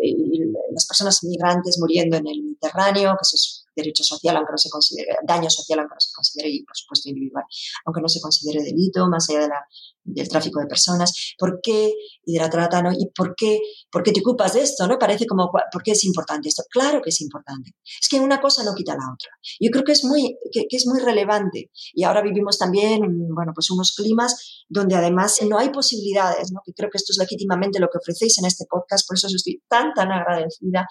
y, 0.02 0.42
las 0.74 0.86
personas 0.86 1.22
migrantes 1.22 1.78
muriendo 1.78 2.16
en 2.16 2.26
el 2.26 2.42
Mediterráneo, 2.42 3.12
que 3.12 3.36
es 3.36 3.61
derecho 3.74 4.04
social, 4.04 4.36
aunque 4.36 4.52
no 4.52 4.58
se 4.58 4.70
considere, 4.70 5.08
daño 5.26 5.50
social, 5.50 5.80
aunque 5.80 5.94
no 5.94 6.00
se 6.00 6.12
considere, 6.14 6.50
y 6.50 6.64
por 6.64 6.76
supuesto 6.76 7.08
individual, 7.08 7.44
aunque 7.86 8.00
no 8.00 8.08
se 8.08 8.20
considere 8.20 8.62
delito, 8.62 9.08
más 9.08 9.28
allá 9.30 9.40
de 9.40 9.48
la 9.48 9.66
del 10.04 10.28
tráfico 10.28 10.60
de 10.60 10.66
personas, 10.66 11.34
¿por 11.38 11.60
qué? 11.62 11.92
Y 12.24 12.34
de 12.34 12.40
la 12.40 12.50
trata, 12.50 12.82
¿no? 12.82 12.92
¿Y 12.92 13.10
por 13.14 13.34
qué, 13.36 13.60
por 13.90 14.02
qué 14.02 14.12
te 14.12 14.20
ocupas 14.20 14.54
de 14.54 14.62
esto, 14.62 14.86
no? 14.86 14.98
Parece 14.98 15.26
como, 15.26 15.50
¿por 15.50 15.82
qué 15.82 15.92
es 15.92 16.04
importante 16.04 16.48
esto? 16.48 16.62
Claro 16.70 17.00
que 17.02 17.10
es 17.10 17.20
importante. 17.20 17.72
Es 18.00 18.08
que 18.08 18.18
una 18.18 18.40
cosa 18.40 18.64
no 18.64 18.74
quita 18.74 18.92
la 18.94 19.12
otra. 19.12 19.30
Yo 19.60 19.70
creo 19.70 19.84
que 19.84 19.92
es 19.92 20.04
muy, 20.04 20.36
que, 20.52 20.66
es 20.68 20.86
muy 20.86 21.00
relevante. 21.00 21.70
Y 21.94 22.04
ahora 22.04 22.22
vivimos 22.22 22.58
también, 22.58 23.00
bueno, 23.34 23.52
pues 23.54 23.70
unos 23.70 23.94
climas 23.94 24.64
donde 24.68 24.96
además 24.96 25.38
no 25.48 25.58
hay 25.58 25.70
posibilidades, 25.70 26.52
¿no? 26.52 26.60
Que 26.64 26.72
creo 26.72 26.90
que 26.90 26.98
esto 26.98 27.12
es 27.12 27.18
legítimamente 27.18 27.78
lo 27.78 27.88
que 27.88 27.98
ofrecéis 27.98 28.38
en 28.38 28.46
este 28.46 28.64
podcast, 28.68 29.06
por 29.06 29.16
eso 29.16 29.28
estoy 29.28 29.62
tan, 29.68 29.92
tan 29.94 30.10
agradecida. 30.10 30.86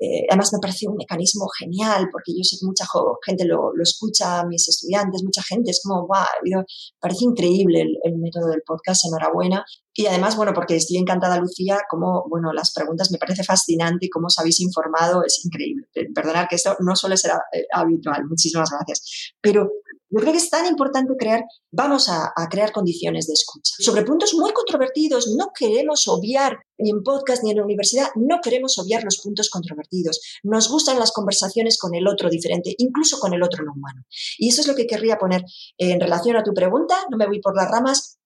Eh, 0.00 0.26
además 0.28 0.52
me 0.52 0.58
parece 0.60 0.88
un 0.88 0.96
mecanismo 0.96 1.46
genial, 1.58 2.01
porque 2.10 2.32
yo 2.36 2.42
sé 2.42 2.56
que 2.58 2.66
mucha 2.66 2.84
gente 3.24 3.44
lo, 3.44 3.74
lo 3.74 3.82
escucha, 3.82 4.44
mis 4.46 4.68
estudiantes, 4.68 5.22
mucha 5.22 5.42
gente, 5.42 5.70
es 5.70 5.80
como, 5.84 6.06
wow, 6.06 6.64
parece 6.98 7.24
increíble 7.24 7.82
el, 7.82 7.98
el 8.04 8.30
todo 8.32 8.48
del 8.48 8.62
podcast, 8.66 9.04
enhorabuena. 9.06 9.64
Y 9.94 10.06
además, 10.06 10.36
bueno, 10.36 10.52
porque 10.54 10.76
estoy 10.76 10.96
encantada, 10.96 11.38
Lucía, 11.38 11.80
como, 11.88 12.24
bueno, 12.28 12.52
las 12.52 12.72
preguntas 12.72 13.10
me 13.10 13.18
parece 13.18 13.44
fascinante 13.44 14.06
y 14.06 14.10
cómo 14.10 14.26
os 14.26 14.38
habéis 14.38 14.60
informado, 14.60 15.22
es 15.24 15.44
increíble. 15.44 15.86
Perdonad 16.14 16.46
que 16.48 16.56
esto 16.56 16.76
no 16.80 16.96
suele 16.96 17.16
ser 17.16 17.32
eh, 17.52 17.66
habitual, 17.72 18.24
muchísimas 18.26 18.70
gracias. 18.70 19.34
Pero 19.40 19.70
yo 20.12 20.20
creo 20.20 20.32
que 20.32 20.38
es 20.38 20.50
tan 20.50 20.66
importante 20.66 21.14
crear, 21.18 21.44
vamos 21.70 22.10
a, 22.10 22.32
crear 22.50 22.70
condiciones 22.70 23.26
de 23.26 23.32
escucha. 23.32 23.72
Sobre 23.78 24.02
puntos 24.02 24.34
muy 24.34 24.52
controvertidos, 24.52 25.28
no 25.38 25.52
queremos 25.58 26.06
obviar, 26.06 26.58
ni 26.76 26.90
en 26.90 27.02
podcast 27.02 27.42
ni 27.42 27.50
en 27.50 27.56
la 27.56 27.64
universidad, 27.64 28.08
no 28.14 28.40
queremos 28.42 28.78
obviar 28.78 29.04
los 29.04 29.18
puntos 29.18 29.48
controvertidos. 29.48 30.20
Nos 30.42 30.68
gustan 30.68 30.98
las 30.98 31.12
conversaciones 31.12 31.78
con 31.78 31.94
el 31.94 32.06
otro 32.06 32.28
diferente, 32.28 32.74
incluso 32.76 33.18
con 33.18 33.32
el 33.32 33.42
otro 33.42 33.64
no 33.64 33.72
humano. 33.72 34.02
Y 34.36 34.50
eso 34.50 34.60
es 34.60 34.66
lo 34.66 34.74
que 34.74 34.86
querría 34.86 35.16
poner 35.16 35.44
en 35.78 35.98
relación 35.98 36.36
a 36.36 36.42
tu 36.42 36.52
pregunta, 36.52 36.94
no 37.10 37.16
me 37.16 37.26
voy 37.26 37.40
por 37.40 37.56
las 37.56 37.70
ramas, 37.70 38.18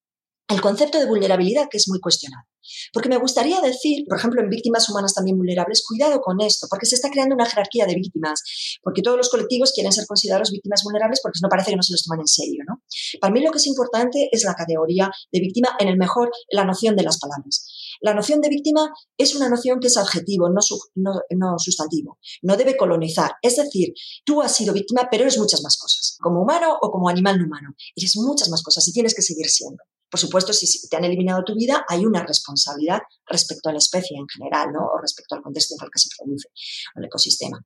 el 0.49 0.61
concepto 0.61 0.99
de 0.99 1.07
vulnerabilidad 1.07 1.68
que 1.70 1.77
es 1.77 1.88
muy 1.88 2.01
cuestionado. 2.01 2.46
Porque 2.92 3.09
me 3.09 3.18
gustaría 3.18 3.61
decir, 3.61 4.05
por 4.09 4.18
ejemplo, 4.18 4.40
en 4.40 4.48
víctimas 4.48 4.88
humanas 4.88 5.14
también 5.14 5.37
vulnerables, 5.37 5.85
cuidado 5.87 6.20
con 6.20 6.40
esto, 6.40 6.66
porque 6.70 6.87
se 6.87 6.94
está 6.94 7.11
creando 7.11 7.35
una 7.35 7.46
jerarquía 7.46 7.87
de 7.87 7.94
víctimas, 7.94 8.42
porque 8.83 9.02
todos 9.02 9.16
los 9.16 9.29
colectivos 9.29 9.72
quieren 9.72 9.92
ser 9.92 10.07
considerados 10.07 10.50
víctimas 10.50 10.83
vulnerables 10.85 11.20
porque 11.22 11.38
no 11.42 11.48
parece 11.48 11.70
que 11.70 11.76
no 11.76 11.83
se 11.83 11.92
los 11.92 12.02
toman 12.05 12.20
en 12.20 12.26
serio. 12.26 12.64
¿no? 12.68 12.83
Para 13.20 13.33
mí 13.33 13.40
lo 13.40 13.50
que 13.50 13.59
es 13.59 13.66
importante 13.66 14.29
es 14.33 14.44
la 14.44 14.55
categoría 14.55 15.11
de 15.33 15.40
víctima, 15.40 15.76
en 15.79 15.88
el 15.88 15.96
mejor, 15.96 16.31
la 16.50 16.64
noción 16.64 16.96
de 16.96 17.02
las 17.02 17.18
palabras. 17.18 17.66
La 18.00 18.14
noción 18.14 18.40
de 18.40 18.48
víctima 18.48 18.92
es 19.16 19.35
una 19.35 19.48
noción 19.48 19.81
que 19.81 19.87
es 19.87 19.96
adjetivo, 19.96 20.48
no, 20.50 21.59
sustantivo. 21.59 22.18
No 22.42 22.57
debe 22.57 22.76
colonizar. 22.76 23.33
Es 23.42 23.57
decir, 23.57 23.94
tú 24.24 24.42
has 24.42 24.55
sido 24.55 24.74
víctima, 24.74 25.09
pero 25.11 25.22
eres 25.22 25.38
muchas 25.38 25.62
más 25.62 25.76
cosas. 25.76 26.16
Como 26.20 26.42
humano 26.42 26.76
o 26.81 26.90
como 26.90 27.09
animal 27.09 27.38
no 27.38 27.46
humano. 27.46 27.74
Eres 27.94 28.16
muchas 28.16 28.48
más 28.48 28.62
cosas 28.62 28.87
y 28.88 28.92
tienes 28.92 29.14
que 29.14 29.22
seguir 29.22 29.48
siendo. 29.48 29.83
Por 30.11 30.21
supuesto, 30.21 30.53
si 30.53 30.88
te 30.88 30.97
han 30.97 31.05
eliminado 31.05 31.42
tu 31.45 31.55
vida, 31.55 31.85
hay 31.88 32.05
una 32.05 32.25
responsabilidad 32.25 33.01
respecto 33.27 33.69
a 33.69 33.73
la 33.73 33.79
especie 33.79 34.16
en 34.16 34.27
general, 34.29 34.69
¿no? 34.73 34.87
O 34.87 35.01
respecto 35.01 35.35
al 35.35 35.42
contexto 35.42 35.75
en 35.75 35.85
el 35.85 35.90
que 35.90 35.99
se 35.99 36.09
produce, 36.16 36.49
el 36.95 37.05
ecosistema. 37.05 37.64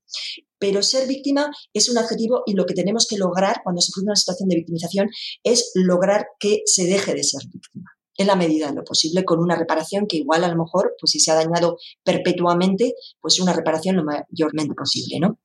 Pero 0.59 0.83
ser 0.83 1.07
víctima 1.07 1.51
es 1.73 1.89
un 1.89 1.99
adjetivo 1.99 2.43
y 2.47 2.55
lo 2.55 2.67
que 2.67 2.75
tenemos 2.75 3.07
que 3.07 3.19
lograr 3.19 3.61
cuando 3.63 3.81
se 3.81 3.93
produce 3.93 4.11
una 4.11 4.17
situación 4.17 4.49
de 4.49 4.57
victimización 4.57 5.09
es 5.43 5.73
lograr 5.75 6.27
que 6.39 6.63
se 6.65 6.85
deje 6.85 7.15
de 7.15 7.25
ser 7.25 7.43
víctima 7.47 7.91
en 8.17 8.27
la 8.27 8.37
medida 8.37 8.69
de 8.69 8.75
lo 8.75 8.85
posible, 8.85 9.25
con 9.25 9.39
una 9.39 9.57
reparación 9.57 10.07
que 10.07 10.19
igual 10.19 10.45
a 10.45 10.49
lo 10.49 10.63
mejor, 10.63 10.95
pues 11.01 11.13
si 11.13 11.21
se 11.21 11.31
ha 11.31 11.37
dañado 11.37 11.79
perpetuamente, 12.05 12.95
pues 13.19 13.41
una 13.41 13.55
reparación 13.55 13.97
lo 13.97 14.05
mayormente 14.05 14.75
posible, 14.75 15.21
¿no? 15.21 15.41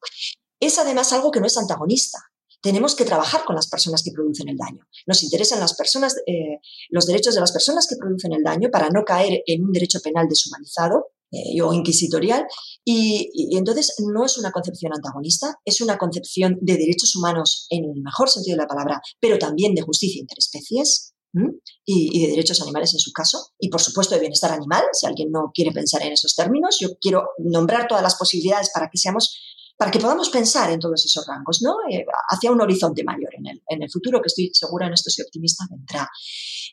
Es 0.60 0.78
además 0.78 1.14
algo 1.14 1.32
que 1.32 1.40
no 1.40 1.48
es 1.48 1.58
antagonista 1.58 2.18
tenemos 2.66 2.96
que 2.96 3.06
trabajar 3.06 3.46
con 3.46 3.56
las 3.56 3.68
personas 3.68 4.02
que 4.02 4.12
producen 4.12 4.50
el 4.50 4.58
daño. 4.58 4.88
Nos 5.06 5.22
interesan 5.22 5.60
eh, 5.62 6.60
los 6.90 7.06
derechos 7.06 7.36
de 7.36 7.40
las 7.40 7.52
personas 7.52 7.86
que 7.88 7.96
producen 7.96 8.34
el 8.34 8.42
daño 8.42 8.70
para 8.72 8.90
no 8.90 9.04
caer 9.06 9.44
en 9.46 9.66
un 9.66 9.72
derecho 9.72 10.00
penal 10.00 10.26
deshumanizado 10.28 11.12
eh, 11.32 11.62
o 11.62 11.74
inquisitorial. 11.74 12.44
Y, 12.84 13.56
entonces 13.56 13.94
no 14.00 14.26
es 14.26 14.40
una 14.40 14.52
concepción 14.52 14.92
antagonista, 14.96 15.60
es 15.64 15.80
una 15.80 16.00
concepción 16.00 16.58
de 16.60 16.78
derechos 16.78 17.16
humanos 17.16 17.68
en 17.70 17.84
el 17.86 18.02
mejor 18.02 18.32
sentido 18.32 18.58
de 18.58 18.64
la 18.64 18.68
palabra, 18.68 19.00
pero 19.20 19.38
también 19.38 19.76
de 19.76 19.84
justicia 19.84 20.20
interespecies. 20.20 21.12
Y, 21.86 22.18
y, 22.18 22.26
de 22.26 22.32
derechos 22.32 22.62
animales 22.62 22.94
en 22.94 23.00
su 23.00 23.12
caso, 23.12 23.50
y 23.60 23.68
por 23.68 23.82
supuesto 23.82 24.16
de 24.16 24.22
bienestar 24.22 24.52
animal, 24.54 24.84
si 24.94 25.06
alguien 25.06 25.32
no 25.32 25.52
quiere 25.54 25.74
pensar 25.74 26.02
en 26.02 26.14
esos 26.14 26.34
términos, 26.34 26.78
yo 26.80 26.98
quiero 27.02 27.26
nombrar 27.38 27.90
todas 27.90 28.02
las 28.02 28.16
posibilidades 28.16 28.72
para 28.74 28.88
que 28.90 28.98
seamos 28.98 29.38
para 29.78 29.92
que 29.92 30.00
podamos 30.00 30.30
pensar 30.30 30.72
en 30.72 30.80
todos 30.80 31.04
esos 31.06 31.26
rangos, 31.28 31.62
¿no? 31.62 31.76
Eh, 31.90 32.06
hacia 32.30 32.52
un 32.52 32.62
horizonte 32.62 33.04
mayor 33.04 33.30
en 33.36 33.82
el, 33.82 33.92
futuro, 33.92 34.22
que 34.22 34.28
estoy 34.28 34.52
segura 34.54 34.88
en 34.88 34.94
esto, 34.94 35.10
soy 35.10 35.26
optimista, 35.26 35.66
vendrá. 35.70 36.10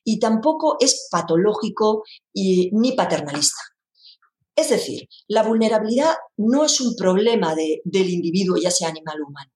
Y 0.04 0.18
tampoco 0.18 0.76
es 0.80 1.08
patológico 1.10 2.04
y, 2.32 2.70
ni 2.72 2.92
paternalista. 2.92 3.60
Es 4.54 4.70
decir, 4.70 5.08
la 5.28 5.42
vulnerabilidad 5.42 6.14
no 6.36 6.64
es 6.64 6.80
un 6.80 6.94
problema 6.94 7.54
de, 7.54 7.80
del 7.84 8.10
individuo, 8.10 8.56
ya 8.56 8.70
sea 8.70 8.88
animal 8.88 9.20
o 9.22 9.28
humano. 9.28 9.50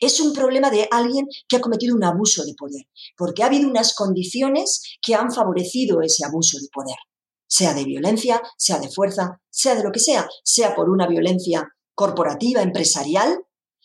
Es 0.00 0.20
un 0.20 0.32
problema 0.32 0.70
de 0.70 0.88
alguien 0.90 1.26
que 1.46 1.56
ha 1.56 1.60
cometido 1.60 1.94
un 1.94 2.04
abuso 2.04 2.44
de 2.44 2.54
poder, 2.54 2.86
porque 3.16 3.42
ha 3.42 3.46
habido 3.46 3.68
unas 3.68 3.94
condiciones 3.94 4.82
que 5.02 5.14
han 5.14 5.30
favorecido 5.30 6.00
ese 6.00 6.24
abuso 6.24 6.58
de 6.58 6.68
poder, 6.72 6.96
sea 7.46 7.74
de 7.74 7.84
violencia, 7.84 8.40
sea 8.56 8.78
de 8.78 8.88
fuerza, 8.88 9.40
sea 9.50 9.74
de 9.74 9.82
lo 9.82 9.92
que 9.92 10.00
sea, 10.00 10.26
sea 10.42 10.74
por 10.74 10.88
una 10.88 11.06
violencia 11.06 11.68
corporativa, 11.98 12.62
empresarial, 12.62 13.40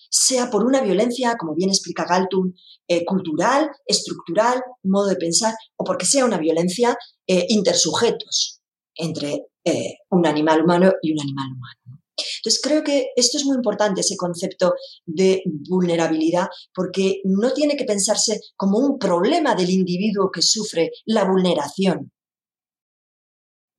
sea 0.08 0.52
por 0.52 0.64
una 0.64 0.82
violencia, 0.82 1.36
como 1.36 1.56
bien 1.56 1.72
explica 1.72 2.06
Galtung, 2.06 2.54
eh, 2.88 3.04
cultural, 3.06 3.72
estructural, 3.88 4.62
modo 4.84 5.08
de 5.08 5.16
pensar, 5.16 5.56
o 5.76 5.84
porque 5.84 6.06
sea 6.06 6.24
una 6.24 6.38
violencia 6.38 6.96
eh, 7.26 7.48
intersujetos 7.50 8.62
entre 8.94 9.48
eh, 9.66 9.96
un 10.12 10.28
animal 10.28 10.64
humano 10.64 10.92
y 11.02 11.14
un 11.14 11.22
animal 11.22 11.48
humano. 11.56 12.04
Entonces, 12.38 12.62
creo 12.62 12.84
que 12.84 13.08
esto 13.16 13.40
es 13.40 13.46
muy 13.46 13.56
importante, 13.56 14.02
ese 14.02 14.16
concepto 14.16 14.76
de 15.08 15.42
vulnerabilidad, 15.68 16.50
porque 16.76 17.20
no 17.24 17.52
tiene 17.52 17.76
que 17.76 17.86
pensarse 17.86 18.40
como 18.56 18.78
un 18.78 19.00
problema 19.00 19.56
del 19.56 19.72
individuo 19.72 20.30
que 20.32 20.44
sufre 20.44 20.92
la 21.06 21.24
vulneración 21.24 22.12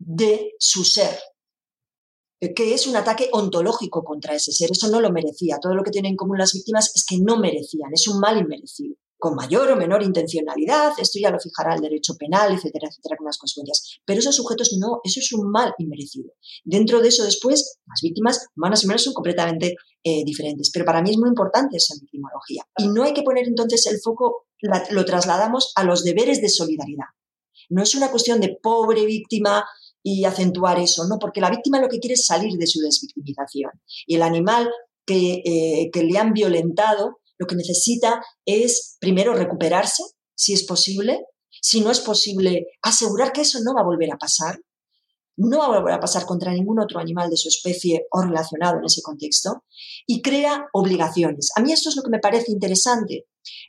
de 0.01 0.55
su 0.59 0.83
ser, 0.83 1.17
que 2.41 2.75
es 2.75 2.87
un 2.87 2.97
ataque 2.97 3.29
ontológico 3.33 4.05
contra 4.05 4.35
ese 4.35 4.53
ser. 4.53 4.71
Eso 4.73 4.89
no 4.89 5.01
lo 5.01 5.11
merecía. 5.11 5.59
Todo 5.61 5.75
lo 5.75 5.83
que 5.83 5.91
tienen 5.91 6.13
en 6.13 6.17
común 6.17 6.39
las 6.39 6.53
víctimas 6.53 6.93
es 6.95 7.05
que 7.07 7.19
no 7.19 7.39
merecían, 7.39 7.91
es 7.93 8.07
un 8.09 8.21
mal 8.21 8.39
inmerecido 8.39 8.97
con 9.25 9.37
mayor 9.37 9.71
o 9.71 9.77
menor 9.77 10.03
intencionalidad, 10.03 10.93
esto 10.99 11.19
ya 11.19 11.31
lo 11.31 11.41
fijará 11.41 11.75
el 11.75 11.81
derecho 11.81 12.15
penal, 12.15 12.53
etcétera, 12.53 12.89
etcétera, 12.91 13.17
con 13.17 13.25
las 13.25 13.39
consecuencias. 13.39 13.99
Pero 14.05 14.19
esos 14.19 14.37
sujetos 14.37 14.77
no, 14.79 15.01
eso 15.03 15.19
es 15.19 15.33
un 15.33 15.51
mal 15.51 15.73
inmerecido. 15.79 16.33
Dentro 16.63 17.01
de 17.01 17.09
eso 17.09 17.25
después, 17.25 17.79
las 17.87 18.03
víctimas 18.03 18.49
humanas 18.55 18.85
y 18.85 18.87
menos 18.87 19.03
son 19.03 19.15
completamente 19.15 19.77
eh, 20.03 20.25
diferentes. 20.27 20.71
Pero 20.71 20.85
para 20.85 21.01
mí 21.01 21.11
es 21.11 21.17
muy 21.17 21.31
importante 21.31 21.79
esa 21.79 21.95
victimología. 21.99 22.65
Y 22.77 22.89
no 22.89 23.03
hay 23.03 23.15
que 23.15 23.23
poner 23.23 23.49
entonces 23.49 23.87
el 23.87 23.99
foco, 23.99 24.45
lo 24.91 25.05
trasladamos 25.07 25.73
a 25.75 25.85
los 25.85 26.05
deberes 26.05 26.43
de 26.43 26.51
solidaridad. 26.51 27.07
No 27.71 27.83
es 27.83 27.95
una 27.95 28.11
cuestión 28.11 28.43
de 28.43 28.59
pobre 28.63 29.07
víctima 29.07 29.65
y 30.07 30.25
acentuar 30.27 30.79
eso, 30.79 31.09
no, 31.09 31.19
porque 31.19 31.41
la 31.41 31.49
víctima 31.49 31.81
lo 31.81 31.89
que 31.89 31.99
quiere 31.99 32.13
es 32.13 32.27
salir 32.27 32.59
de 32.59 32.67
su 32.67 32.81
desvictimización. 32.81 33.73
Y 34.07 34.17
el 34.17 34.23
animal 34.23 34.71
que, 35.07 35.43
eh, 35.45 35.91
que 35.91 36.05
le 36.05 36.19
han 36.19 36.35
violentado 36.35 37.21
lo 37.39 37.47
que 37.47 37.57
necesita 37.57 38.23
es 38.45 38.99
primero 39.01 39.35
recuperarse, 39.35 40.05
si 40.35 40.53
es 40.53 40.65
posible. 40.65 41.25
Si 41.61 41.81
no 41.81 41.91
es 41.91 42.01
posible, 42.01 42.67
asegurar 42.83 43.33
que 43.33 43.41
eso 43.41 43.61
no 43.65 43.75
va 43.75 43.81
a 43.81 43.85
volver 43.85 44.13
a 44.13 44.19
pasar. 44.19 44.61
No 45.37 45.61
va 45.61 45.67
a 45.67 45.81
volver 45.81 45.95
a 45.95 46.01
pasar 46.01 46.27
contra 46.27 46.53
ningún 46.53 46.79
otro 46.79 47.01
animal 47.01 47.31
de 47.31 47.39
su 47.39 47.49
especie 47.49 48.07
o 48.11 48.21
relacionado 48.21 48.79
en 48.79 48.85
ese 48.85 49.01
contexto. 49.01 49.65
Y 50.07 50.21
crea 50.21 50.67
obligaciones. 50.75 51.51
A 51.57 51.63
mí 51.63 51.73
esto 51.73 51.89
es 51.89 51.97
lo 51.97 52.03
que 52.03 52.11
me 52.11 52.19
parece 52.19 52.53
interesante, 52.53 53.27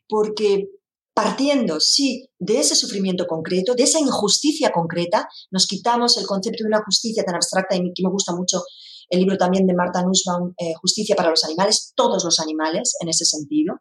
porque 0.09 0.67
partiendo, 1.15 1.79
sí, 1.79 2.29
de 2.37 2.59
ese 2.59 2.75
sufrimiento 2.75 3.25
concreto, 3.25 3.73
de 3.73 3.83
esa 3.83 3.99
injusticia 3.99 4.71
concreta, 4.71 5.27
nos 5.49 5.65
quitamos 5.65 6.17
el 6.17 6.27
concepto 6.27 6.63
de 6.63 6.67
una 6.67 6.83
justicia 6.83 7.23
tan 7.23 7.35
abstracta 7.35 7.75
y 7.75 7.93
que 7.93 8.03
me 8.03 8.11
gusta 8.11 8.35
mucho 8.35 8.61
el 9.09 9.19
libro 9.19 9.37
también 9.37 9.65
de 9.65 9.73
Marta 9.73 10.03
Nussbaum, 10.03 10.53
eh, 10.57 10.73
Justicia 10.81 11.15
para 11.15 11.29
los 11.29 11.45
Animales, 11.45 11.93
todos 11.95 12.25
los 12.25 12.39
animales 12.41 12.97
en 12.99 13.07
ese 13.07 13.23
sentido. 13.23 13.75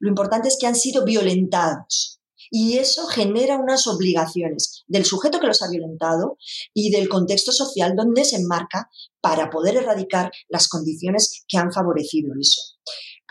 Lo 0.00 0.08
importante 0.08 0.48
es 0.48 0.56
que 0.58 0.66
han 0.66 0.74
sido 0.74 1.04
violentados. 1.04 2.18
Y 2.50 2.76
eso 2.78 3.06
genera 3.06 3.56
unas 3.56 3.86
obligaciones 3.86 4.82
del 4.86 5.06
sujeto 5.06 5.40
que 5.40 5.46
los 5.46 5.62
ha 5.62 5.70
violentado 5.70 6.36
y 6.74 6.90
del 6.90 7.08
contexto 7.08 7.52
social 7.52 7.94
donde 7.96 8.24
se 8.24 8.36
enmarca 8.36 8.90
para 9.22 9.48
poder 9.48 9.76
erradicar 9.76 10.30
las 10.48 10.68
condiciones 10.68 11.44
que 11.48 11.56
han 11.56 11.72
favorecido 11.72 12.32
eso. 12.38 12.60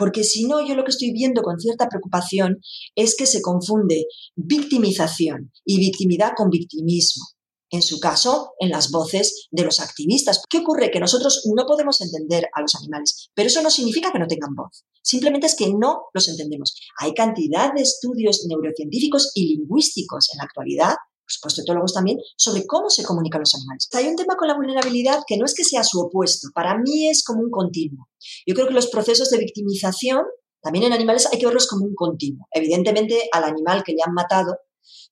Porque 0.02 0.24
si 0.24 0.46
no, 0.46 0.66
yo 0.66 0.74
lo 0.74 0.84
que 0.84 0.90
estoy 0.90 1.12
viendo 1.12 1.44
con 1.44 1.60
cierta 1.60 1.88
preocupación 1.88 2.58
es 2.96 3.16
que 3.16 3.28
se 3.28 3.40
confunde 3.40 4.08
victimización 4.36 5.52
y 5.64 5.78
victimidad 5.78 6.32
con 6.36 6.50
victimismo 6.50 7.24
en 7.70 7.84
su 7.84 8.00
caso, 8.00 8.54
en 8.60 8.72
las 8.72 8.90
voces 8.90 9.48
de 9.52 9.64
los 9.64 9.80
activistas. 9.80 10.42
¿Qué 10.50 10.58
ocurre? 10.58 10.90
Que 10.90 11.00
nosotros 11.00 11.48
no 11.56 11.68
podemos 11.68 12.02
entender 12.02 12.48
a 12.52 12.62
los 12.62 12.74
animales, 12.74 13.30
pero 13.36 13.46
eso 13.46 13.62
no 13.62 13.70
significa 13.70 14.12
que 14.12 14.18
no 14.18 14.26
tengan 14.26 14.56
voz. 14.56 14.86
Simplemente 15.04 15.46
es 15.46 15.56
que 15.56 15.72
no 15.72 16.06
los 16.16 16.28
entendemos. 16.28 16.76
Hay 17.00 17.14
cantidad 17.14 17.72
de 17.72 17.84
estudios 17.84 18.44
neurocientíficos 18.50 19.32
y 19.36 19.56
lingüísticos 19.56 20.30
en 20.34 20.40
la 20.40 20.46
actualidad, 20.46 20.96
por 21.40 21.52
supuesto 21.52 21.62
etólogos 21.62 21.94
también, 21.94 22.20
sobre 22.38 22.66
cómo 22.66 22.90
se 22.90 23.04
comunican 23.04 23.42
los 23.42 23.56
animales. 23.56 23.88
Hay 23.94 24.08
un 24.08 24.16
tema 24.16 24.36
con 24.36 24.48
la 24.48 24.56
vulnerabilidad 24.56 25.22
que 25.26 25.38
no 25.38 25.46
es 25.46 25.54
que 25.54 25.64
sea 25.64 25.84
su 25.84 26.00
opuesto, 26.00 26.50
para 26.54 26.78
mí 26.78 27.10
es 27.10 27.24
como 27.24 27.42
un 27.42 27.52
continuo. 27.52 28.08
Yo 28.46 28.56
creo 28.56 28.68
que 28.68 28.74
los 28.74 28.88
procesos 28.88 29.30
de 29.30 29.38
victimización 29.38 30.24
también 30.62 30.86
en 30.86 30.94
animales 30.94 31.28
hay 31.32 31.40
que 31.40 31.46
verlos 31.46 31.68
como 31.68 31.86
un 31.86 31.96
continuo. 31.96 32.48
Evidentemente, 32.52 33.30
al 33.32 33.46
animal 33.46 33.84
que 33.84 33.94
le 33.94 34.04
han 34.06 34.14
matado 34.14 34.58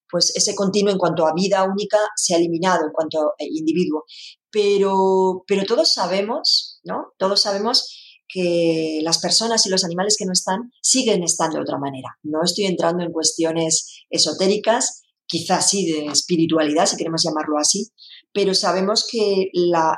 pues 0.09 0.35
ese 0.35 0.55
continuo 0.55 0.91
en 0.91 0.97
cuanto 0.97 1.27
a 1.27 1.33
vida 1.33 1.63
única 1.63 1.97
se 2.15 2.33
ha 2.33 2.37
eliminado 2.37 2.85
en 2.85 2.91
cuanto 2.91 3.19
a 3.19 3.33
individuo. 3.39 4.05
Pero, 4.51 5.43
pero 5.47 5.65
todos 5.65 5.93
sabemos, 5.93 6.79
¿no? 6.83 7.13
Todos 7.17 7.41
sabemos 7.41 7.95
que 8.27 8.99
las 9.03 9.19
personas 9.19 9.65
y 9.65 9.69
los 9.69 9.83
animales 9.83 10.15
que 10.17 10.25
no 10.25 10.33
están 10.33 10.71
siguen 10.81 11.23
estando 11.23 11.57
de 11.57 11.63
otra 11.63 11.79
manera. 11.79 12.17
No 12.23 12.43
estoy 12.43 12.65
entrando 12.65 13.03
en 13.03 13.11
cuestiones 13.11 14.05
esotéricas, 14.09 15.03
quizás 15.29 15.69
sí 15.69 15.89
de 15.89 16.07
espiritualidad, 16.07 16.87
si 16.87 16.97
queremos 16.97 17.23
llamarlo 17.23 17.57
así, 17.57 17.91
pero 18.33 18.53
sabemos 18.53 19.07
que 19.09 19.49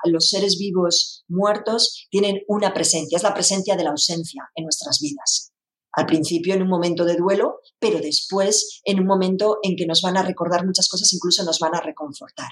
los 0.03 0.29
seres 0.29 0.57
vivos 0.59 1.23
muertos 1.27 2.05
tienen 2.11 2.41
una 2.47 2.73
presencia, 2.73 3.15
es 3.15 3.23
la 3.23 3.33
presencia 3.33 3.75
de 3.75 3.83
la 3.83 3.91
ausencia 3.91 4.43
en 4.55 4.65
nuestras 4.65 4.99
vidas. 4.99 5.53
Al 5.93 6.05
principio 6.05 6.53
en 6.53 6.61
un 6.61 6.69
momento 6.69 7.03
de 7.05 7.15
duelo, 7.15 7.59
pero 7.79 7.99
después 7.99 8.81
en 8.85 8.99
un 8.99 9.07
momento 9.07 9.57
en 9.63 9.75
que 9.75 9.85
nos 9.85 10.01
van 10.01 10.17
a 10.17 10.23
recordar 10.23 10.65
muchas 10.65 10.87
cosas, 10.87 11.11
incluso 11.13 11.43
nos 11.43 11.59
van 11.59 11.75
a 11.75 11.81
reconfortar. 11.81 12.49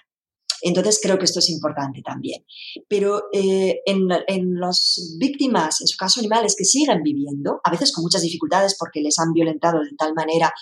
Entonces 0.62 1.00
creo 1.02 1.18
que 1.18 1.26
esto 1.26 1.39
es 1.39 1.50
importante 1.50 2.02
también. 2.02 2.44
Pero 2.88 3.24
eh, 3.32 3.80
en, 3.86 4.10
en 4.28 4.60
las 4.60 5.15
víctimas, 5.18 5.80
en 5.80 5.88
su 5.88 5.98
caso 5.98 6.20
animales 6.20 6.56
que 6.58 6.65
siguen 6.65 7.02
viviendo, 7.02 7.62
a 7.63 7.72
veces 7.72 7.94
con 7.94 8.04
muchas 8.04 8.22
dificultades 8.22 8.76
porque 8.78 9.00
les 9.02 9.18
han 9.20 9.32
violentado 9.32 9.80
de 9.80 9.96
tal 9.98 10.13
manera 10.13 10.54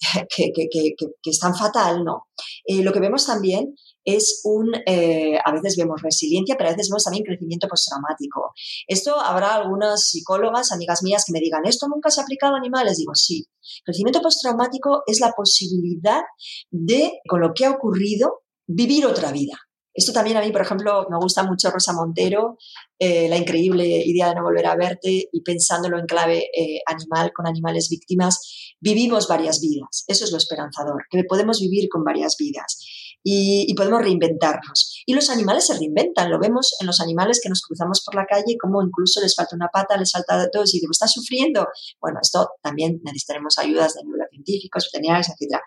que, 0.36 0.52
que, 0.52 0.68
que, 0.70 0.94
que 0.96 1.30
es 1.30 1.38
tan 1.38 1.54
fatal, 1.54 2.04
¿no? 2.04 2.28
Eh, 2.64 2.82
lo 2.82 2.92
que 2.92 3.00
vemos 3.00 3.26
también 3.26 3.74
es 4.04 4.40
un, 4.44 4.72
eh, 4.86 5.38
a 5.44 5.52
veces 5.52 5.76
vemos 5.76 6.00
resiliencia, 6.00 6.56
pero 6.56 6.70
a 6.70 6.72
veces 6.72 6.88
vemos 6.88 7.04
también 7.04 7.24
crecimiento 7.24 7.68
postraumático. 7.68 8.52
Esto 8.86 9.20
habrá 9.20 9.54
algunas 9.54 10.08
psicólogas, 10.08 10.72
amigas 10.72 11.02
mías, 11.02 11.24
que 11.26 11.32
me 11.32 11.40
digan, 11.40 11.66
¿esto 11.66 11.88
nunca 11.88 12.10
se 12.10 12.20
ha 12.20 12.24
aplicado 12.24 12.54
a 12.54 12.58
animales? 12.58 12.96
Digo, 12.96 13.14
sí. 13.14 13.46
Crecimiento 13.84 14.22
postraumático 14.22 15.02
es 15.06 15.20
la 15.20 15.32
posibilidad 15.32 16.22
de, 16.70 17.20
con 17.28 17.40
lo 17.40 17.52
que 17.52 17.66
ha 17.66 17.70
ocurrido, 17.70 18.44
vivir 18.66 19.04
otra 19.04 19.30
vida. 19.30 19.58
Esto 19.98 20.12
también 20.12 20.36
a 20.36 20.40
mí, 20.40 20.52
por 20.52 20.60
ejemplo, 20.60 21.08
me 21.10 21.18
gusta 21.18 21.42
mucho 21.42 21.72
Rosa 21.72 21.92
Montero, 21.92 22.56
eh, 23.00 23.28
la 23.28 23.36
increíble 23.36 23.84
idea 23.84 24.28
de 24.28 24.36
no 24.36 24.44
volver 24.44 24.66
a 24.66 24.76
verte 24.76 25.28
y 25.32 25.42
pensándolo 25.42 25.98
en 25.98 26.06
clave 26.06 26.48
eh, 26.56 26.80
animal, 26.86 27.32
con 27.34 27.48
animales 27.48 27.88
víctimas, 27.90 28.67
vivimos 28.80 29.28
varias 29.28 29.60
vidas. 29.60 30.04
Eso 30.06 30.24
es 30.24 30.32
lo 30.32 30.38
esperanzador, 30.38 31.04
que 31.10 31.24
podemos 31.24 31.60
vivir 31.60 31.88
con 31.88 32.04
varias 32.04 32.36
vidas 32.38 32.78
y, 33.22 33.74
podemos 33.74 34.02
reinventarnos. 34.02 35.02
Y 35.06 35.14
los 35.14 35.30
animales 35.30 35.66
se 35.66 35.74
reinventan, 35.74 36.30
lo 36.30 36.38
vemos 36.38 36.76
en 36.80 36.86
los 36.86 37.00
animales 37.00 37.40
que 37.42 37.48
nos 37.48 37.62
cruzamos 37.62 38.02
por 38.04 38.14
la 38.14 38.26
calle, 38.26 38.56
como 38.60 38.82
incluso 38.82 39.20
les 39.20 39.34
falta 39.34 39.56
una 39.56 39.68
pata, 39.68 39.96
les 39.96 40.12
falta 40.12 40.48
todo, 40.50 40.64
y 40.66 40.80
digo, 40.80 40.90
¿estás 40.90 41.12
sufriendo? 41.12 41.66
Bueno, 42.00 42.18
esto 42.22 42.50
también 42.62 43.00
necesitaremos 43.04 43.58
ayudas 43.58 43.94
de 43.94 44.04
neurocientíficos, 44.04 44.90
veterinarios, 44.92 45.28
etc. 45.28 45.60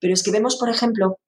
Pero 0.00 0.14
es 0.14 0.22
que 0.22 0.30
vemos, 0.30 0.56
por 0.56 0.68
ejemplo, 0.68 1.18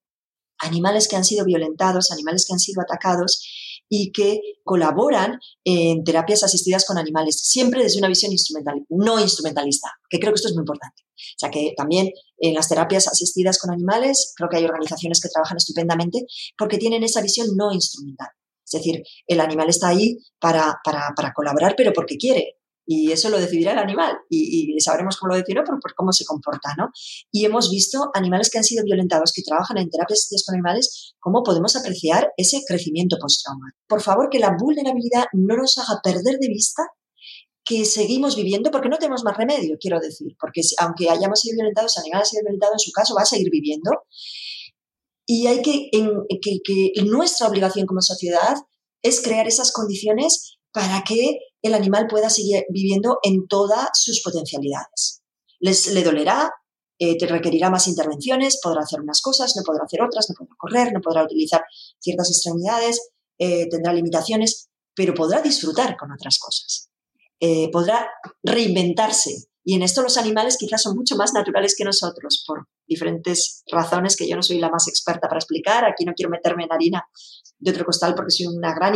animales 0.58 1.08
que 1.08 1.16
han 1.16 1.24
sido 1.24 1.44
violentados, 1.44 2.10
animales 2.10 2.46
que 2.46 2.52
han 2.52 2.60
sido 2.60 2.82
atacados 2.82 3.42
y 3.90 4.12
que 4.12 4.40
colaboran 4.64 5.38
en 5.64 6.04
terapias 6.04 6.44
asistidas 6.44 6.86
con 6.86 6.96
animales, 6.96 7.40
siempre 7.42 7.82
desde 7.82 7.98
una 7.98 8.08
visión 8.08 8.30
instrumental, 8.30 8.86
no 8.88 9.20
instrumentalista, 9.20 9.90
que 10.08 10.20
creo 10.20 10.32
que 10.32 10.36
esto 10.36 10.48
es 10.48 10.54
muy 10.54 10.62
importante. 10.62 11.02
O 11.12 11.38
sea 11.38 11.50
que 11.50 11.74
también 11.76 12.10
en 12.38 12.54
las 12.54 12.68
terapias 12.68 13.08
asistidas 13.08 13.58
con 13.58 13.72
animales, 13.72 14.32
creo 14.36 14.48
que 14.48 14.58
hay 14.58 14.64
organizaciones 14.64 15.20
que 15.20 15.28
trabajan 15.28 15.56
estupendamente 15.56 16.24
porque 16.56 16.78
tienen 16.78 17.02
esa 17.02 17.20
visión 17.20 17.48
no 17.56 17.72
instrumental. 17.72 18.28
Es 18.64 18.80
decir, 18.80 19.02
el 19.26 19.40
animal 19.40 19.68
está 19.68 19.88
ahí 19.88 20.18
para, 20.38 20.78
para, 20.84 21.12
para 21.16 21.32
colaborar, 21.32 21.74
pero 21.76 21.92
porque 21.92 22.16
quiere, 22.16 22.59
y 22.92 23.12
eso 23.12 23.28
lo 23.28 23.38
decidirá 23.38 23.70
el 23.70 23.78
animal 23.78 24.18
y, 24.28 24.76
sabremos 24.80 25.16
cómo 25.16 25.32
lo 25.32 25.38
decidirá 25.38 25.62
por, 25.62 25.78
cómo 25.94 26.12
se 26.12 26.24
comporta, 26.24 26.74
¿no? 26.76 26.90
Y 27.30 27.44
hemos 27.44 27.70
visto 27.70 28.10
animales 28.14 28.50
que 28.50 28.58
han 28.58 28.64
sido 28.64 28.82
violentados, 28.82 29.32
que 29.32 29.42
trabajan 29.42 29.78
en 29.78 29.88
terapias 29.88 30.28
con 30.44 30.56
animales, 30.56 31.14
cómo 31.20 31.44
podemos 31.44 31.76
apreciar 31.76 32.32
ese 32.36 32.64
crecimiento 32.66 33.16
post-trauma. 33.20 33.76
Por 33.86 34.00
favor, 34.00 34.28
que 34.28 34.40
la 34.40 34.56
vulnerabilidad 34.58 35.26
no 35.34 35.56
nos 35.56 35.78
haga 35.78 36.00
perder 36.02 36.38
de 36.40 36.48
vista 36.48 36.82
que 37.64 37.84
seguimos 37.84 38.34
viviendo 38.34 38.72
porque 38.72 38.88
no 38.88 38.98
tenemos 38.98 39.22
más 39.22 39.36
remedio, 39.36 39.76
quiero 39.80 40.00
decir, 40.00 40.36
porque 40.40 40.62
aunque 40.78 41.08
hayamos 41.08 41.38
sido 41.38 41.58
violentados, 41.58 41.96
el 41.96 42.02
animal 42.02 42.22
ha 42.22 42.24
sido 42.24 42.42
violentado, 42.42 42.72
en 42.72 42.80
su 42.80 42.90
caso 42.90 43.14
va 43.14 43.22
a 43.22 43.26
seguir 43.26 43.50
viviendo. 43.52 43.92
Y 45.26 45.46
hay 45.46 45.62
que, 45.62 45.90
que, 46.42 46.58
que 46.64 47.02
nuestra 47.04 47.46
obligación 47.46 47.86
como 47.86 48.00
sociedad 48.00 48.56
es 49.00 49.22
crear 49.22 49.46
esas 49.46 49.70
condiciones 49.70 50.58
para 50.72 51.04
que 51.04 51.38
el 51.62 51.74
animal 51.74 52.06
pueda 52.08 52.30
seguir 52.30 52.64
viviendo 52.70 53.18
en 53.22 53.46
todas 53.46 53.88
sus 53.94 54.22
potencialidades. 54.22 55.22
Les, 55.58 55.88
le 55.92 56.02
dolerá, 56.02 56.50
eh, 56.98 57.16
te 57.18 57.26
requerirá 57.26 57.70
más 57.70 57.88
intervenciones, 57.88 58.60
podrá 58.62 58.82
hacer 58.82 59.00
unas 59.00 59.20
cosas, 59.20 59.54
no 59.56 59.62
podrá 59.62 59.84
hacer 59.84 60.02
otras, 60.02 60.28
no 60.28 60.34
podrá 60.36 60.54
correr, 60.56 60.92
no 60.92 61.00
podrá 61.00 61.24
utilizar 61.24 61.62
ciertas 61.98 62.30
extremidades, 62.30 63.10
eh, 63.38 63.68
tendrá 63.70 63.92
limitaciones, 63.92 64.68
pero 64.94 65.14
podrá 65.14 65.40
disfrutar 65.40 65.96
con 65.96 66.12
otras 66.12 66.38
cosas. 66.38 66.90
Eh, 67.40 67.70
podrá 67.70 68.10
reinventarse 68.42 69.49
Y 69.64 69.74
en 69.74 69.82
esto 69.82 70.02
los 70.02 70.16
animales 70.16 70.56
quizás 70.58 70.82
son 70.82 70.96
mucho 70.96 71.16
más 71.16 71.32
naturales 71.32 71.74
que 71.76 71.84
nosotros, 71.84 72.44
por 72.46 72.66
diferentes 72.86 73.62
razones 73.70 74.16
que 74.16 74.28
yo 74.28 74.36
no 74.36 74.42
soy 74.42 74.58
la 74.58 74.70
más 74.70 74.88
experta 74.88 75.28
para 75.28 75.38
explicar. 75.38 75.84
Aquí 75.84 76.04
no 76.04 76.12
quiero 76.14 76.30
meterme 76.30 76.64
en 76.64 76.72
harina 76.72 77.04
de 77.58 77.70
otro 77.70 77.84
costal 77.84 78.14
porque 78.14 78.30
soy 78.30 78.46
una 78.46 78.74
gran, 78.74 78.94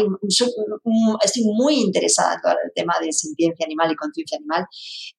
estoy 1.22 1.44
muy 1.44 1.80
interesada 1.80 2.34
en 2.34 2.40
todo 2.40 2.52
el 2.64 2.72
tema 2.74 2.94
de 3.00 3.12
sintiencia 3.12 3.66
animal 3.66 3.92
y 3.92 3.96
conciencia 3.96 4.38
animal. 4.38 4.66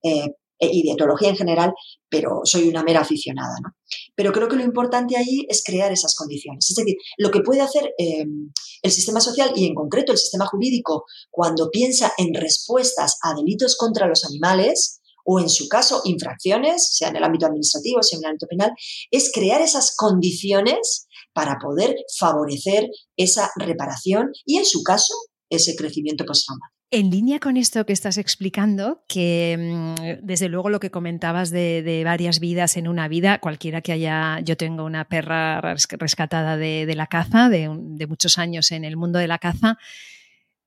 Eh, 0.04 0.36
y 0.60 0.84
de 0.84 0.94
etología 0.94 1.30
en 1.30 1.36
general, 1.36 1.74
pero 2.10 2.42
soy 2.46 2.68
una 2.70 2.84
mera 2.84 3.02
aficionada. 3.02 3.56
¿no? 3.62 3.76
Pero 4.16 4.32
creo 4.32 4.48
que 4.48 4.56
lo 4.56 4.64
importante 4.64 5.18
ahí 5.18 5.46
es 5.50 5.64
crear 5.64 5.92
esas 5.92 6.16
condiciones. 6.16 6.70
Es 6.70 6.76
decir, 6.76 6.96
lo 7.18 7.32
que 7.32 7.42
puede 7.42 7.62
hacer 7.62 7.94
em, 7.98 8.52
el 8.82 8.92
sistema 8.92 9.20
social 9.20 9.52
y 9.56 9.68
en 9.68 9.76
concreto 9.76 10.12
el 10.12 10.18
sistema 10.18 10.46
jurídico 10.46 11.06
cuando 11.30 11.70
piensa 11.70 12.14
en 12.18 12.34
respuestas 12.34 13.18
a 13.22 13.34
delitos 13.34 13.76
contra 13.76 14.08
los 14.08 14.24
animales, 14.26 15.02
o 15.26 15.40
en 15.40 15.50
su 15.50 15.68
caso 15.68 16.02
infracciones, 16.06 16.96
sea 16.96 17.10
en 17.10 17.18
el 17.18 17.24
ámbito 17.24 17.48
administrativo, 17.48 18.02
sea 18.02 18.18
en 18.18 18.26
el 18.26 18.30
ámbito 18.30 18.48
penal, 18.48 18.72
es 19.12 19.32
crear 19.34 19.62
esas 19.62 19.96
condiciones 19.96 21.08
para 21.34 21.58
poder 21.60 21.96
favorecer 22.18 22.88
esa 23.18 23.52
reparación 23.58 24.32
y 24.46 24.58
en 24.58 24.66
su 24.66 24.84
caso 24.84 25.14
ese 25.50 25.76
crecimiento 25.76 26.26
postraumático. 26.26 26.76
En 26.92 27.10
línea 27.10 27.40
con 27.40 27.58
esto 27.58 27.86
que 27.86 27.94
estás 27.94 28.18
explicando, 28.18 29.04
que 29.10 29.58
mm, 29.58 30.26
desde 30.26 30.50
luego 30.50 30.70
lo 30.70 30.80
que 30.80 30.92
comentabas 30.92 31.50
de, 31.50 32.02
varias 32.06 32.40
vidas 32.40 32.78
en 32.78 32.88
una 32.88 33.08
vida, 33.08 33.40
cualquiera 33.40 33.82
que 33.82 33.92
haya, 33.92 34.40
yo 34.42 34.56
tengo 34.56 34.86
una 34.86 35.06
perra 35.10 35.60
rescatada 36.00 36.58
de, 36.58 36.94
la 36.96 37.08
caza, 37.08 37.50
de, 37.50 37.68
muchos 38.08 38.38
años 38.38 38.72
en 38.72 38.86
el 38.86 38.98
mundo 38.98 39.20
de 39.20 39.28
la 39.28 39.40
caza, 39.40 39.78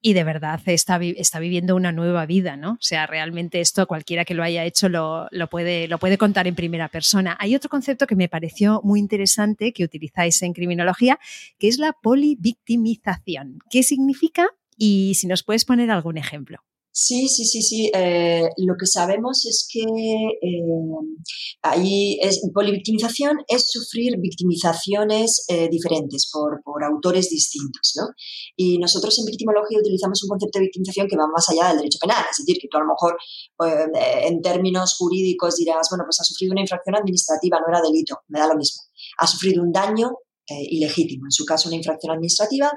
y 0.00 0.12
de 0.12 0.24
verdad 0.24 0.60
está, 0.66 0.98
está, 1.02 1.38
viviendo 1.38 1.74
una 1.74 1.92
nueva 1.92 2.26
vida, 2.26 2.56
¿no? 2.56 2.72
O 2.72 2.78
sea, 2.80 3.06
realmente 3.06 3.60
esto 3.60 3.86
cualquiera 3.86 4.24
que 4.24 4.34
lo 4.34 4.42
haya 4.42 4.64
hecho 4.64 4.88
lo, 4.88 5.26
lo, 5.30 5.48
puede, 5.48 5.88
lo 5.88 5.98
puede 5.98 6.18
contar 6.18 6.46
en 6.46 6.54
primera 6.54 6.88
persona. 6.88 7.36
Hay 7.40 7.54
otro 7.54 7.68
concepto 7.68 8.06
que 8.06 8.16
me 8.16 8.28
pareció 8.28 8.80
muy 8.84 9.00
interesante 9.00 9.72
que 9.72 9.84
utilizáis 9.84 10.40
en 10.42 10.52
criminología, 10.52 11.18
que 11.58 11.68
es 11.68 11.78
la 11.78 11.92
polivictimización. 11.92 13.58
¿Qué 13.70 13.82
significa 13.82 14.48
y 14.78 15.14
si 15.16 15.26
nos 15.26 15.42
puedes 15.42 15.64
poner 15.64 15.90
algún 15.90 16.16
ejemplo. 16.16 16.60
Sí, 17.00 17.28
sí, 17.28 17.44
sí, 17.44 17.62
sí. 17.62 17.92
Eh, 17.94 18.48
lo 18.56 18.74
que 18.76 18.86
sabemos 18.86 19.46
es 19.46 19.68
que 19.70 19.82
eh, 19.82 20.62
ahí 21.62 22.18
es, 22.20 22.42
polivictimización 22.52 23.38
es 23.46 23.70
sufrir 23.70 24.18
victimizaciones 24.18 25.44
eh, 25.46 25.68
diferentes 25.70 26.28
por, 26.32 26.60
por, 26.64 26.82
autores 26.82 27.30
distintos, 27.30 27.92
¿no? 27.94 28.08
Y 28.56 28.78
nosotros 28.78 29.16
en 29.20 29.26
victimología 29.26 29.78
utilizamos 29.78 30.24
un 30.24 30.30
concepto 30.30 30.58
de 30.58 30.64
victimización 30.64 31.06
que 31.06 31.16
va 31.16 31.28
más 31.28 31.48
allá 31.50 31.68
del 31.68 31.76
derecho 31.76 32.00
penal, 32.00 32.24
es 32.28 32.38
decir, 32.38 32.60
que 32.60 32.66
tú 32.68 32.78
a 32.78 32.80
lo 32.80 32.86
mejor 32.88 33.16
en 34.26 34.42
términos 34.42 34.96
jurídicos 34.96 35.54
dirás, 35.54 35.86
bueno, 35.90 36.02
pues 36.04 36.20
ha 36.20 36.24
sufrido 36.24 36.50
una 36.50 36.62
infracción 36.62 36.96
administrativa, 36.96 37.60
no 37.60 37.68
era 37.68 37.80
delito, 37.80 38.22
me 38.26 38.40
da 38.40 38.48
lo 38.48 38.56
mismo. 38.56 38.82
Ha 39.18 39.26
sufrido 39.28 39.62
un 39.62 39.70
daño 39.70 40.10
ilegítimo, 40.48 41.26
en 41.26 41.30
su 41.30 41.44
caso 41.44 41.68
una 41.68 41.76
infracción 41.76 42.12
administrativa, 42.12 42.72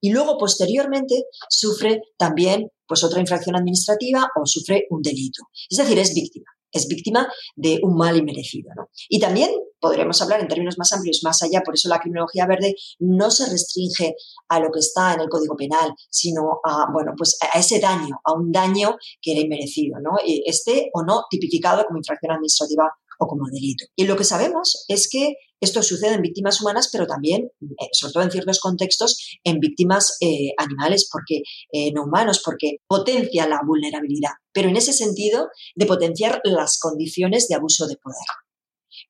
y 0.00 0.12
luego 0.12 0.38
posteriormente 0.38 1.24
sufre 1.50 2.00
también 2.16 2.70
pues 2.86 3.04
otra 3.04 3.20
infracción 3.20 3.56
administrativa 3.56 4.28
o 4.40 4.46
sufre 4.46 4.86
un 4.90 5.02
delito. 5.02 5.44
Es 5.68 5.78
decir, 5.78 5.98
es 5.98 6.14
víctima, 6.14 6.46
es 6.72 6.86
víctima 6.88 7.28
de 7.54 7.80
un 7.82 7.96
mal 7.96 8.16
inmerecido. 8.16 8.70
¿no? 8.76 8.88
Y 9.08 9.18
también 9.18 9.50
podríamos 9.80 10.20
hablar 10.22 10.40
en 10.40 10.48
términos 10.48 10.78
más 10.78 10.92
amplios, 10.92 11.20
más 11.22 11.42
allá, 11.42 11.62
por 11.64 11.74
eso 11.74 11.88
la 11.88 12.00
criminología 12.00 12.46
verde 12.46 12.74
no 12.98 13.30
se 13.30 13.48
restringe 13.48 14.14
a 14.48 14.60
lo 14.60 14.70
que 14.70 14.80
está 14.80 15.14
en 15.14 15.20
el 15.20 15.28
Código 15.28 15.56
Penal, 15.56 15.92
sino 16.10 16.60
a, 16.64 16.90
bueno, 16.92 17.12
pues 17.16 17.38
a 17.40 17.58
ese 17.58 17.78
daño, 17.78 18.18
a 18.24 18.32
un 18.32 18.50
daño 18.50 18.96
que 19.20 19.32
era 19.32 19.40
inmerecido, 19.40 20.00
¿no? 20.00 20.12
esté 20.44 20.90
o 20.92 21.02
no 21.02 21.24
tipificado 21.30 21.84
como 21.84 21.98
infracción 21.98 22.32
administrativa 22.32 22.90
o 23.18 23.26
como 23.26 23.46
delito. 23.50 23.84
Y 23.96 24.04
lo 24.04 24.16
que 24.16 24.24
sabemos 24.24 24.84
es 24.88 25.08
que 25.08 25.34
esto 25.60 25.82
sucede 25.82 26.14
en 26.14 26.22
víctimas 26.22 26.60
humanas, 26.60 26.90
pero 26.92 27.06
también, 27.06 27.50
eh, 27.62 27.88
sobre 27.92 28.12
todo 28.12 28.22
en 28.22 28.30
ciertos 28.30 28.60
contextos, 28.60 29.38
en 29.42 29.58
víctimas 29.58 30.18
eh, 30.20 30.50
animales, 30.58 31.08
porque 31.10 31.42
eh, 31.72 31.92
no 31.92 32.04
humanos, 32.04 32.42
porque 32.44 32.78
potencia 32.86 33.48
la 33.48 33.60
vulnerabilidad. 33.66 34.32
Pero 34.52 34.68
en 34.68 34.76
ese 34.76 34.92
sentido, 34.92 35.48
de 35.74 35.86
potenciar 35.86 36.40
las 36.44 36.78
condiciones 36.78 37.48
de 37.48 37.54
abuso 37.54 37.86
de 37.86 37.96
poder 37.96 38.16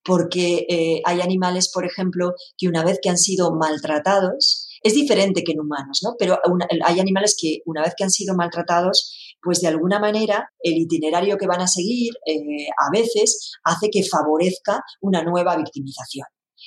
porque 0.05 1.03
hay 1.05 1.21
animales, 1.21 1.71
por 1.73 1.85
ejemplo, 1.85 2.35
que 2.57 2.69
una 2.69 2.85
vez 2.85 3.01
que 3.03 3.09
han 3.09 3.19
sido 3.19 3.53
maltratados, 3.53 4.69
es 4.83 4.95
diferente 4.95 5.43
que 5.43 5.53
en 5.53 5.61
humanos, 5.61 6.01
¿no? 6.05 6.15
Pero 6.17 6.39
hay 6.85 7.01
animales 7.01 7.37
que 7.41 7.59
una 7.67 7.83
vez 7.83 7.95
que 7.97 8.05
han 8.05 8.11
sido 8.11 8.37
maltratados, 8.37 9.26
pues 9.43 9.61
de 9.61 9.69
alguna 9.69 9.99
manera 9.99 10.51
el 10.61 10.75
itinerario 10.75 11.37
que 11.37 11.47
van 11.47 11.61
a 11.61 11.69
seguir 11.69 12.13
eh, 12.27 12.67
a 12.77 12.91
veces 12.91 13.53
hace 13.65 13.91
que 13.91 14.05
favorezca 14.05 14.83
una 15.01 15.23
nueva 15.23 15.57
victimización. 15.57 16.27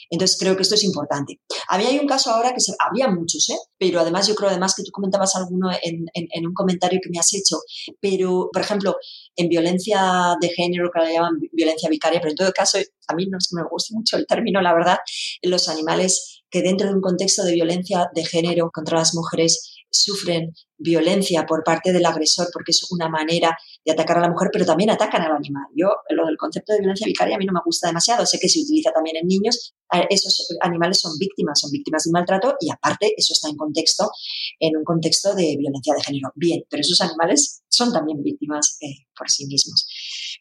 Entonces 0.09 0.38
creo 0.39 0.55
que 0.55 0.63
esto 0.63 0.76
es 0.76 0.84
importante. 0.84 1.39
A 1.67 1.78
mí 1.78 1.86
hay 1.86 1.99
un 1.99 2.07
caso 2.07 2.32
ahora 2.32 2.53
que 2.53 2.59
se, 2.59 2.74
había 2.80 3.09
muchos, 3.09 3.49
¿eh? 3.49 3.57
pero 3.78 3.99
además 3.99 4.28
yo 4.28 4.36
creo 4.36 4.49
además 4.49 4.74
que 4.76 4.84
tú 4.84 4.91
comentabas 4.91 5.36
alguno 5.36 5.70
en, 5.82 6.05
en, 6.13 6.47
un 6.47 6.53
comentario 6.53 6.99
que 7.01 7.09
me 7.09 7.20
has 7.20 7.34
hecho, 7.34 7.57
pero 7.99 8.49
por 8.51 8.61
ejemplo 8.61 8.95
en 9.36 9.49
violencia 9.49 10.36
de 10.39 10.49
género 10.49 10.89
que 10.93 10.99
la 10.99 11.11
llaman 11.11 11.34
violencia 11.51 11.89
vicaria, 11.89 12.20
pero 12.20 12.32
en 12.32 12.38
todo 12.38 12.51
caso 12.51 12.78
a 13.07 13.15
mí 13.15 13.28
no 13.28 13.38
es 13.38 13.49
que 13.49 13.55
me 13.55 13.67
guste 13.70 13.93
mucho 13.93 14.17
el 14.17 14.26
término, 14.28 14.61
la 14.61 14.74
verdad, 14.74 14.97
los 15.41 15.67
animales 15.70 16.43
que 16.49 16.61
dentro 16.61 16.88
de 16.88 16.93
un 16.93 17.01
contexto 17.01 17.43
de 17.43 17.53
violencia 17.53 18.09
de 18.13 18.26
género 18.26 18.72
contra 18.72 18.97
las 18.97 19.13
mujeres 19.13 19.78
sufren 19.91 20.53
violencia 20.77 21.45
por 21.45 21.63
parte 21.63 21.91
del 21.91 22.05
agresor 22.05 22.47
porque 22.53 22.71
es 22.71 22.89
una 22.91 23.09
manera 23.09 23.57
de 23.83 23.91
atacar 23.91 24.17
a 24.17 24.21
la 24.21 24.29
mujer, 24.29 24.49
pero 24.51 24.65
también 24.65 24.89
atacan 24.89 25.21
al 25.21 25.35
animal. 25.35 25.65
Yo, 25.75 25.87
lo 26.09 26.25
del 26.25 26.37
concepto 26.37 26.73
de 26.73 26.79
violencia 26.79 27.05
vicaria 27.05 27.35
a 27.35 27.37
mí 27.37 27.45
no 27.45 27.53
me 27.53 27.61
gusta 27.65 27.87
demasiado. 27.87 28.25
Sé 28.25 28.39
que 28.39 28.49
se 28.49 28.61
utiliza 28.61 28.91
también 28.91 29.17
en 29.17 29.27
niños. 29.27 29.73
Esos 30.09 30.47
animales 30.61 30.99
son 30.99 31.17
víctimas, 31.17 31.59
son 31.59 31.71
víctimas 31.71 32.03
de 32.03 32.11
maltrato 32.11 32.55
y 32.59 32.71
aparte 32.71 33.13
eso 33.17 33.33
está 33.33 33.49
en 33.49 33.57
contexto, 33.57 34.09
en 34.59 34.77
un 34.77 34.83
contexto 34.83 35.35
de 35.35 35.55
violencia 35.57 35.93
de 35.95 36.03
género. 36.03 36.31
Bien, 36.35 36.63
pero 36.69 36.81
esos 36.81 37.01
animales 37.01 37.63
son 37.69 37.91
también 37.91 38.21
víctimas 38.23 38.77
eh, 38.81 39.05
por 39.17 39.29
sí 39.29 39.45
mismos. 39.47 39.87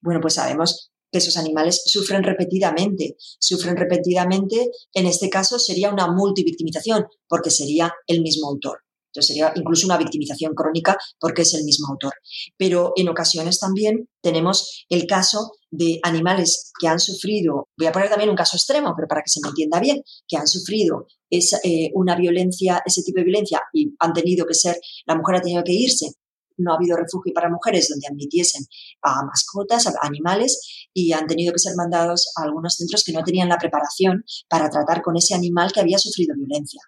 Bueno, 0.02 0.20
pues 0.20 0.34
sabemos 0.34 0.92
que 1.10 1.18
esos 1.18 1.36
animales 1.36 1.82
sufren 1.86 2.22
repetidamente. 2.22 3.16
Sufren 3.18 3.76
repetidamente, 3.76 4.70
en 4.92 5.06
este 5.06 5.30
caso 5.30 5.58
sería 5.58 5.90
una 5.90 6.12
multivictimización, 6.12 7.06
porque 7.28 7.50
sería 7.50 7.92
el 8.06 8.20
mismo 8.20 8.48
autor. 8.48 8.80
Entonces 9.08 9.28
sería 9.28 9.52
incluso 9.54 9.86
una 9.86 9.96
victimización 9.96 10.54
crónica 10.54 10.96
porque 11.18 11.42
es 11.42 11.54
el 11.54 11.64
mismo 11.64 11.88
autor. 11.88 12.12
Pero 12.56 12.92
en 12.96 13.08
ocasiones 13.08 13.58
también 13.58 14.08
tenemos 14.20 14.86
el 14.88 15.06
caso 15.06 15.52
de 15.70 16.00
animales 16.02 16.72
que 16.80 16.88
han 16.88 17.00
sufrido, 17.00 17.68
voy 17.76 17.86
a 17.86 17.92
poner 17.92 18.08
también 18.08 18.30
un 18.30 18.36
caso 18.36 18.56
extremo, 18.56 18.94
pero 18.96 19.08
para 19.08 19.22
que 19.22 19.30
se 19.30 19.40
me 19.42 19.48
entienda 19.48 19.80
bien, 19.80 20.02
que 20.26 20.36
han 20.36 20.46
sufrido 20.46 21.06
esa, 21.30 21.58
eh, 21.62 21.90
una 21.94 22.16
violencia, 22.16 22.82
ese 22.86 23.02
tipo 23.02 23.18
de 23.18 23.24
violencia 23.24 23.60
y 23.72 23.94
han 23.98 24.12
tenido 24.12 24.46
que 24.46 24.54
ser, 24.54 24.78
la 25.06 25.16
mujer 25.16 25.36
ha 25.36 25.42
tenido 25.42 25.64
que 25.64 25.72
irse 25.72 26.12
no 26.58 26.72
ha 26.72 26.76
habido 26.76 26.96
refugio 26.96 27.32
para 27.32 27.48
mujeres 27.48 27.88
donde 27.88 28.08
admitiesen 28.08 28.66
a 29.02 29.24
mascotas, 29.24 29.86
a 29.86 29.94
animales, 30.02 30.88
y 30.92 31.12
han 31.12 31.26
tenido 31.26 31.52
que 31.52 31.58
ser 31.58 31.74
mandados 31.76 32.32
a 32.36 32.42
algunos 32.42 32.74
centros 32.74 33.04
que 33.04 33.12
no 33.12 33.22
tenían 33.22 33.48
la 33.48 33.58
preparación 33.58 34.24
para 34.48 34.68
tratar 34.68 35.02
con 35.02 35.16
ese 35.16 35.34
animal 35.34 35.72
que 35.72 35.80
había 35.80 35.98
sufrido 35.98 36.34
violencia. 36.36 36.82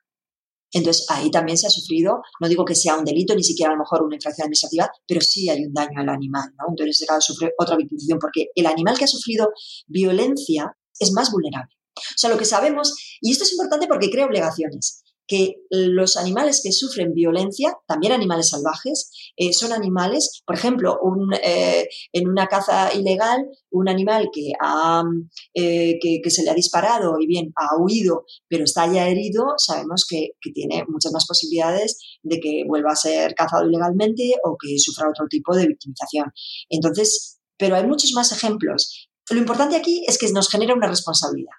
Entonces, 0.72 1.06
ahí 1.08 1.30
también 1.30 1.58
se 1.58 1.66
ha 1.66 1.70
sufrido, 1.70 2.22
no 2.40 2.48
digo 2.48 2.64
que 2.64 2.74
sea 2.74 2.96
un 2.96 3.04
delito, 3.04 3.34
ni 3.34 3.42
siquiera 3.42 3.72
a 3.72 3.74
lo 3.74 3.80
mejor 3.80 4.02
una 4.02 4.14
infracción 4.14 4.44
administrativa, 4.44 4.90
pero 5.06 5.20
sí 5.20 5.48
hay 5.48 5.64
un 5.64 5.72
daño 5.72 6.00
al 6.00 6.08
animal, 6.08 6.50
¿no? 6.58 6.66
Entonces, 6.68 7.00
en 7.02 7.08
caso 7.08 7.32
sufre 7.32 7.52
otra 7.58 7.76
victimización, 7.76 8.18
porque 8.18 8.48
el 8.54 8.66
animal 8.66 8.96
que 8.96 9.04
ha 9.04 9.08
sufrido 9.08 9.50
violencia 9.86 10.76
es 10.98 11.12
más 11.12 11.32
vulnerable. 11.32 11.74
O 11.96 12.16
sea, 12.16 12.30
lo 12.30 12.38
que 12.38 12.44
sabemos, 12.44 12.94
y 13.20 13.32
esto 13.32 13.44
es 13.44 13.52
importante 13.52 13.86
porque 13.86 14.10
crea 14.10 14.26
obligaciones, 14.26 15.02
que 15.30 15.62
los 15.70 16.16
animales 16.16 16.60
que 16.60 16.72
sufren 16.72 17.14
violencia, 17.14 17.78
también 17.86 18.12
animales 18.12 18.48
salvajes, 18.48 19.12
eh, 19.36 19.52
son 19.52 19.72
animales, 19.72 20.42
por 20.44 20.56
ejemplo, 20.56 20.98
eh, 21.44 21.88
en 22.12 22.28
una 22.28 22.48
caza 22.48 22.92
ilegal, 22.92 23.48
un 23.70 23.88
animal 23.88 24.28
eh, 25.54 25.98
que, 26.02 26.30
se 26.30 26.42
le 26.42 26.50
ha 26.50 26.54
disparado 26.54 27.20
y 27.20 27.28
bien 27.28 27.52
ha 27.54 27.80
huido, 27.80 28.24
pero 28.48 28.64
está 28.64 28.92
ya 28.92 29.06
herido, 29.06 29.54
sabemos 29.56 30.04
que, 30.04 30.30
que, 30.40 30.50
tiene 30.50 30.84
muchas 30.88 31.12
más 31.12 31.28
posibilidades 31.28 32.18
de 32.24 32.40
que 32.40 32.64
vuelva 32.66 32.90
a 32.90 32.96
ser 32.96 33.32
cazado 33.36 33.68
ilegalmente 33.68 34.34
o 34.42 34.56
que 34.60 34.80
sufra 34.80 35.08
otro 35.08 35.28
tipo 35.28 35.54
de 35.54 35.68
victimización. 35.68 36.32
Entonces, 36.68 37.38
pero 37.56 37.76
hay 37.76 37.86
muchos 37.86 38.12
más 38.14 38.32
ejemplos. 38.32 39.08
Lo 39.30 39.38
importante 39.38 39.76
aquí 39.76 40.02
es 40.08 40.18
que 40.18 40.28
nos 40.32 40.48
genera 40.48 40.74
una 40.74 40.88
responsabilidad 40.88 41.52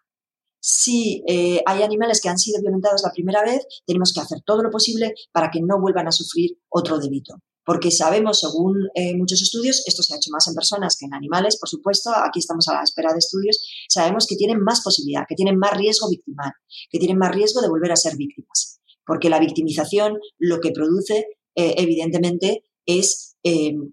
si 0.62 1.24
eh, 1.28 1.62
hay 1.66 1.82
animales 1.82 2.22
que 2.22 2.30
han 2.30 2.38
sido 2.38 2.62
violentados 2.62 3.02
la 3.04 3.12
primera 3.12 3.44
vez, 3.44 3.66
tenemos 3.86 4.14
que 4.14 4.22
hacer 4.22 4.42
todo 4.46 4.62
lo 4.62 4.70
posible 4.70 5.16
para 5.32 5.50
que 5.50 5.60
no 5.60 5.82
vuelvan 5.82 6.08
a 6.08 6.12
sufrir 6.12 6.52
otro 6.70 7.00
delito. 7.00 7.36
Porque 7.66 7.92
sabemos, 7.92 8.40
según 8.40 8.90
eh, 8.96 9.16
muchos 9.18 9.42
estudios, 9.42 9.84
esto 9.86 10.04
se 10.04 10.14
ha 10.14 10.18
hecho 10.18 10.30
más 10.32 10.48
en 10.48 10.56
personas 10.56 10.96
que 10.96 11.06
en 11.06 11.14
animales, 11.14 11.58
por 11.60 11.68
supuesto, 11.68 12.12
aquí 12.12 12.40
estamos 12.40 12.68
a 12.68 12.76
la 12.76 12.84
espera 12.84 13.12
de 13.12 13.20
estudios, 13.20 13.60
sabemos 13.90 14.28
que 14.28 14.36
tienen 14.36 14.62
más 14.62 14.82
posibilidad, 14.82 15.26
que 15.28 15.36
tienen 15.36 15.58
más 15.58 15.76
riesgo 15.76 16.10
victimal, 16.10 16.52
que 16.90 17.00
tienen 17.00 17.18
más 17.18 17.34
riesgo 17.34 17.62
de 17.62 17.70
volver 17.70 17.92
a 17.92 17.96
ser 17.96 18.16
víctimas. 18.16 18.80
Porque 19.06 19.30
la 19.30 19.40
victimización 19.40 20.20
lo 20.38 20.60
que 20.60 20.72
produce, 20.72 21.26
eh, 21.56 21.76
evidentemente, 21.78 22.66
es 22.86 23.30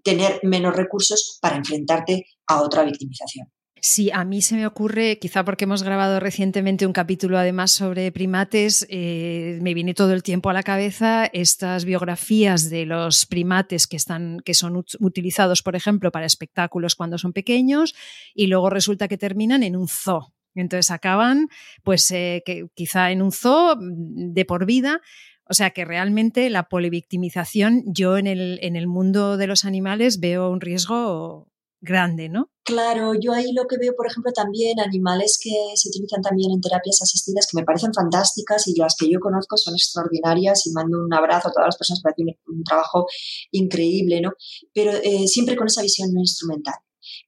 tener 0.03 0.41
menos 0.43 0.75
recursos 0.75 1.39
para 1.41 1.57
enfrentarte 1.57 2.27
a 2.45 2.61
otra 2.61 2.83
victimización. 2.83 3.47
Sí, 3.81 4.09
a 4.11 4.25
mí 4.25 4.41
se 4.41 4.55
me 4.55 4.67
ocurre, 4.67 5.19
quizá 5.19 5.45
porque 5.45 5.63
hemos 5.63 5.83
grabado 5.83 6.19
recientemente 6.19 6.85
un 6.85 6.91
capítulo 6.91 7.37
además 7.37 7.71
sobre 7.71 8.11
primates, 8.11 8.85
eh, 8.89 9.59
me 9.61 9.73
viene 9.73 9.93
todo 9.93 10.13
el 10.13 10.23
tiempo 10.23 10.49
a 10.49 10.53
la 10.53 10.63
cabeza 10.63 11.25
estas 11.25 11.85
biografías 11.85 12.69
de 12.69 12.85
los 12.85 13.25
primates 13.25 13.87
que, 13.87 13.95
están, 13.95 14.41
que 14.43 14.53
son 14.53 14.83
utilizados, 14.99 15.61
por 15.61 15.75
ejemplo, 15.75 16.11
para 16.11 16.25
espectáculos 16.25 16.95
cuando 16.95 17.17
son 17.17 17.31
pequeños 17.31 17.95
y 18.33 18.47
luego 18.47 18.69
resulta 18.69 19.07
que 19.07 19.17
terminan 19.17 19.63
en 19.63 19.75
un 19.75 19.87
zoo. 19.87 20.33
Entonces 20.55 20.91
acaban, 20.91 21.47
pues 21.83 22.09
eh, 22.11 22.43
que 22.45 22.65
quizá 22.73 23.11
en 23.11 23.21
un 23.21 23.31
zoo 23.31 23.75
mm, 23.77 24.33
de 24.33 24.45
por 24.45 24.65
vida. 24.65 25.01
O 25.45 25.53
sea 25.53 25.71
que 25.71 25.83
realmente 25.83 26.49
la 26.49 26.69
polivictimización, 26.69 27.83
yo 27.87 28.17
en 28.17 28.27
el, 28.27 28.59
en 28.61 28.75
el 28.75 28.87
mundo 28.87 29.35
de 29.37 29.47
los 29.47 29.65
animales 29.65 30.19
veo 30.19 30.51
un 30.51 30.61
riesgo 30.61 31.48
grande, 31.81 32.29
¿no? 32.29 32.49
Claro, 32.63 33.13
yo 33.19 33.33
ahí 33.33 33.51
lo 33.53 33.65
que 33.67 33.77
veo, 33.77 33.95
por 33.95 34.05
ejemplo, 34.05 34.31
también 34.31 34.79
animales 34.79 35.39
que 35.41 35.49
se 35.75 35.89
utilizan 35.89 36.21
también 36.21 36.51
en 36.51 36.61
terapias 36.61 37.01
asistidas 37.01 37.47
que 37.49 37.57
me 37.57 37.65
parecen 37.65 37.93
fantásticas 37.93 38.67
y 38.67 38.75
las 38.75 38.95
que 38.95 39.09
yo 39.09 39.19
conozco 39.19 39.57
son 39.57 39.73
extraordinarias 39.73 40.67
y 40.67 40.71
mando 40.71 41.03
un 41.03 41.13
abrazo 41.13 41.49
a 41.49 41.51
todas 41.51 41.67
las 41.67 41.77
personas 41.77 42.01
que 42.03 42.09
hacen 42.11 42.37
un 42.47 42.63
trabajo 42.63 43.07
increíble, 43.51 44.21
¿no? 44.21 44.33
Pero 44.73 44.91
eh, 44.91 45.27
siempre 45.27 45.55
con 45.55 45.67
esa 45.67 45.81
visión 45.81 46.09
instrumental 46.17 46.75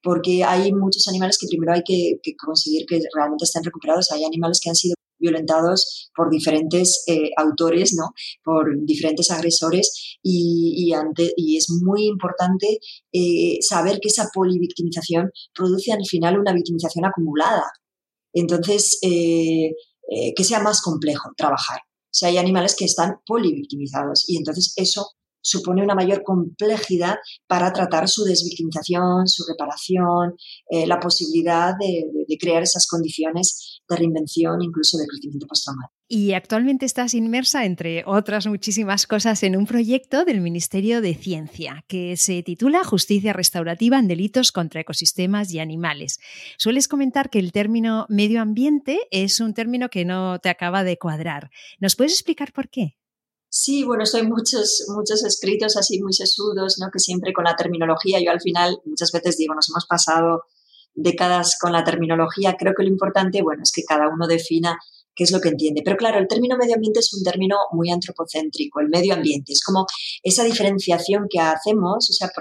porque 0.04 0.44
hay 0.44 0.74
muchos 0.74 1.08
animales 1.08 1.38
que 1.38 1.48
primero 1.48 1.74
hay 1.74 1.84
que, 1.84 2.20
conseguir 2.38 2.86
que 2.86 3.00
realmente 3.16 3.46
estén 3.46 3.64
recuperados. 3.64 4.12
Hay 4.12 4.24
animales 4.24 4.60
que 4.62 4.70
han 4.70 4.76
sido 4.76 4.96
violentados 5.22 6.12
por 6.16 6.30
diferentes 6.30 7.04
eh, 7.08 7.30
autores, 7.38 7.94
¿no? 7.96 8.10
por 8.44 8.68
diferentes 8.86 9.32
agresores 9.32 10.18
y, 10.22 10.94
es 11.58 11.70
muy 11.84 12.06
importante 12.06 12.80
eh, 13.14 13.58
saber 13.62 14.00
que 14.02 14.10
esa 14.10 14.30
polivictimización 14.34 15.30
produce 15.54 15.92
al 15.92 16.06
final 16.06 16.40
una 16.40 16.54
victimización 16.54 17.06
acumulada. 17.06 17.64
Entonces, 18.34 19.00
eh, 19.02 19.72
que 20.36 20.44
sea 20.44 20.60
más 20.60 20.82
complejo 20.82 21.30
trabajar. 21.38 21.80
O 21.80 22.14
sea, 22.14 22.30
hay 22.30 22.38
animales 22.38 22.76
que 22.76 22.86
están 22.86 23.16
polivictimizados 23.26 24.26
y 24.28 24.38
entonces 24.38 24.74
eso 24.76 25.08
supone 25.42 25.84
una 25.84 25.96
mayor 25.96 26.24
complejidad 26.24 27.16
para 27.48 27.72
tratar 27.74 28.08
su 28.08 28.24
desvictimización, 28.24 29.28
su 29.28 29.44
reparación, 29.48 30.36
eh, 30.70 30.88
la 30.88 31.00
posibilidad 31.00 31.74
de, 31.80 32.38
crear 32.40 32.64
esas 32.64 32.88
condiciones 32.88 33.82
de 33.88 33.96
reinvención, 33.98 34.62
incluso 34.62 34.98
de 34.98 35.06
crecimiento 35.06 35.46
postraumático. 35.48 35.94
Y 36.08 36.34
actualmente 36.34 36.86
estás 36.86 37.14
inmersa, 37.14 37.66
entre 37.66 38.04
otras 38.06 38.48
muchísimas 38.48 39.08
cosas, 39.08 39.44
en 39.44 39.56
un 39.56 39.66
proyecto 39.66 40.26
del 40.26 40.42
Ministerio 40.42 41.02
de 41.02 41.14
Ciencia 41.14 41.86
que 41.88 42.18
se 42.18 42.44
titula 42.44 42.84
Justicia 42.84 43.34
Restaurativa 43.34 44.00
en 44.00 44.08
Delitos 44.08 44.52
contra 44.52 44.82
Ecosistemas 44.82 45.54
y 45.54 45.60
Animales. 45.60 46.20
Sueles 46.58 46.88
comentar 46.88 47.30
que 47.30 47.40
el 47.40 47.52
término 47.52 48.06
medio 48.10 48.42
ambiente 48.42 49.00
es 49.12 49.40
un 49.40 49.54
término 49.54 49.90
que 49.90 50.04
no 50.04 50.40
te 50.40 50.50
acaba 50.50 50.84
de 50.84 50.98
cuadrar. 50.98 51.50
¿Nos 51.80 51.96
puedes 51.96 52.14
explicar 52.14 52.52
por 52.52 52.70
qué? 52.70 52.98
Sí, 53.54 53.84
bueno, 53.84 54.06
hay 54.14 54.24
muchos, 54.24 54.86
muchos 54.96 55.26
escritos 55.26 55.76
así 55.76 56.02
muy 56.02 56.14
sesudos, 56.14 56.78
¿no? 56.80 56.90
Que 56.90 57.00
siempre 57.00 57.34
con 57.34 57.44
la 57.44 57.58
terminología, 57.58 58.18
yo 58.24 58.32
al 58.32 58.40
final 58.40 58.80
muchas 58.86 59.12
veces 59.12 59.36
digo, 59.36 59.54
nos 59.54 59.70
hemos 59.70 59.86
pasado 59.88 60.44
décadas 60.94 61.58
con 61.60 61.74
la 61.74 61.84
terminología. 61.84 62.56
Creo 62.58 62.74
que 62.78 62.84
lo 62.84 62.90
importante, 62.90 63.42
bueno, 63.42 63.64
es 63.64 63.74
que 63.74 63.84
cada 63.84 64.08
uno 64.08 64.26
defina 64.26 64.80
qué 65.14 65.26
es 65.26 65.32
lo 65.34 65.42
que 65.42 65.50
entiende. 65.50 65.82
Pero 65.84 65.98
claro, 65.98 66.18
el 66.20 66.30
término 66.30 66.56
medio 66.58 66.76
ambiente 66.76 67.02
es 67.02 67.14
un 67.14 67.24
término 67.26 67.58
muy 67.74 67.92
antropocéntrico, 67.92 68.80
el 68.80 68.88
medio 68.88 69.16
ambiente. 69.16 69.52
Es 69.52 69.62
como 69.64 69.86
esa 70.24 70.46
diferenciación 70.46 71.28
que 71.30 71.42
hacemos, 71.42 72.10
o 72.10 72.14
sea, 72.14 72.32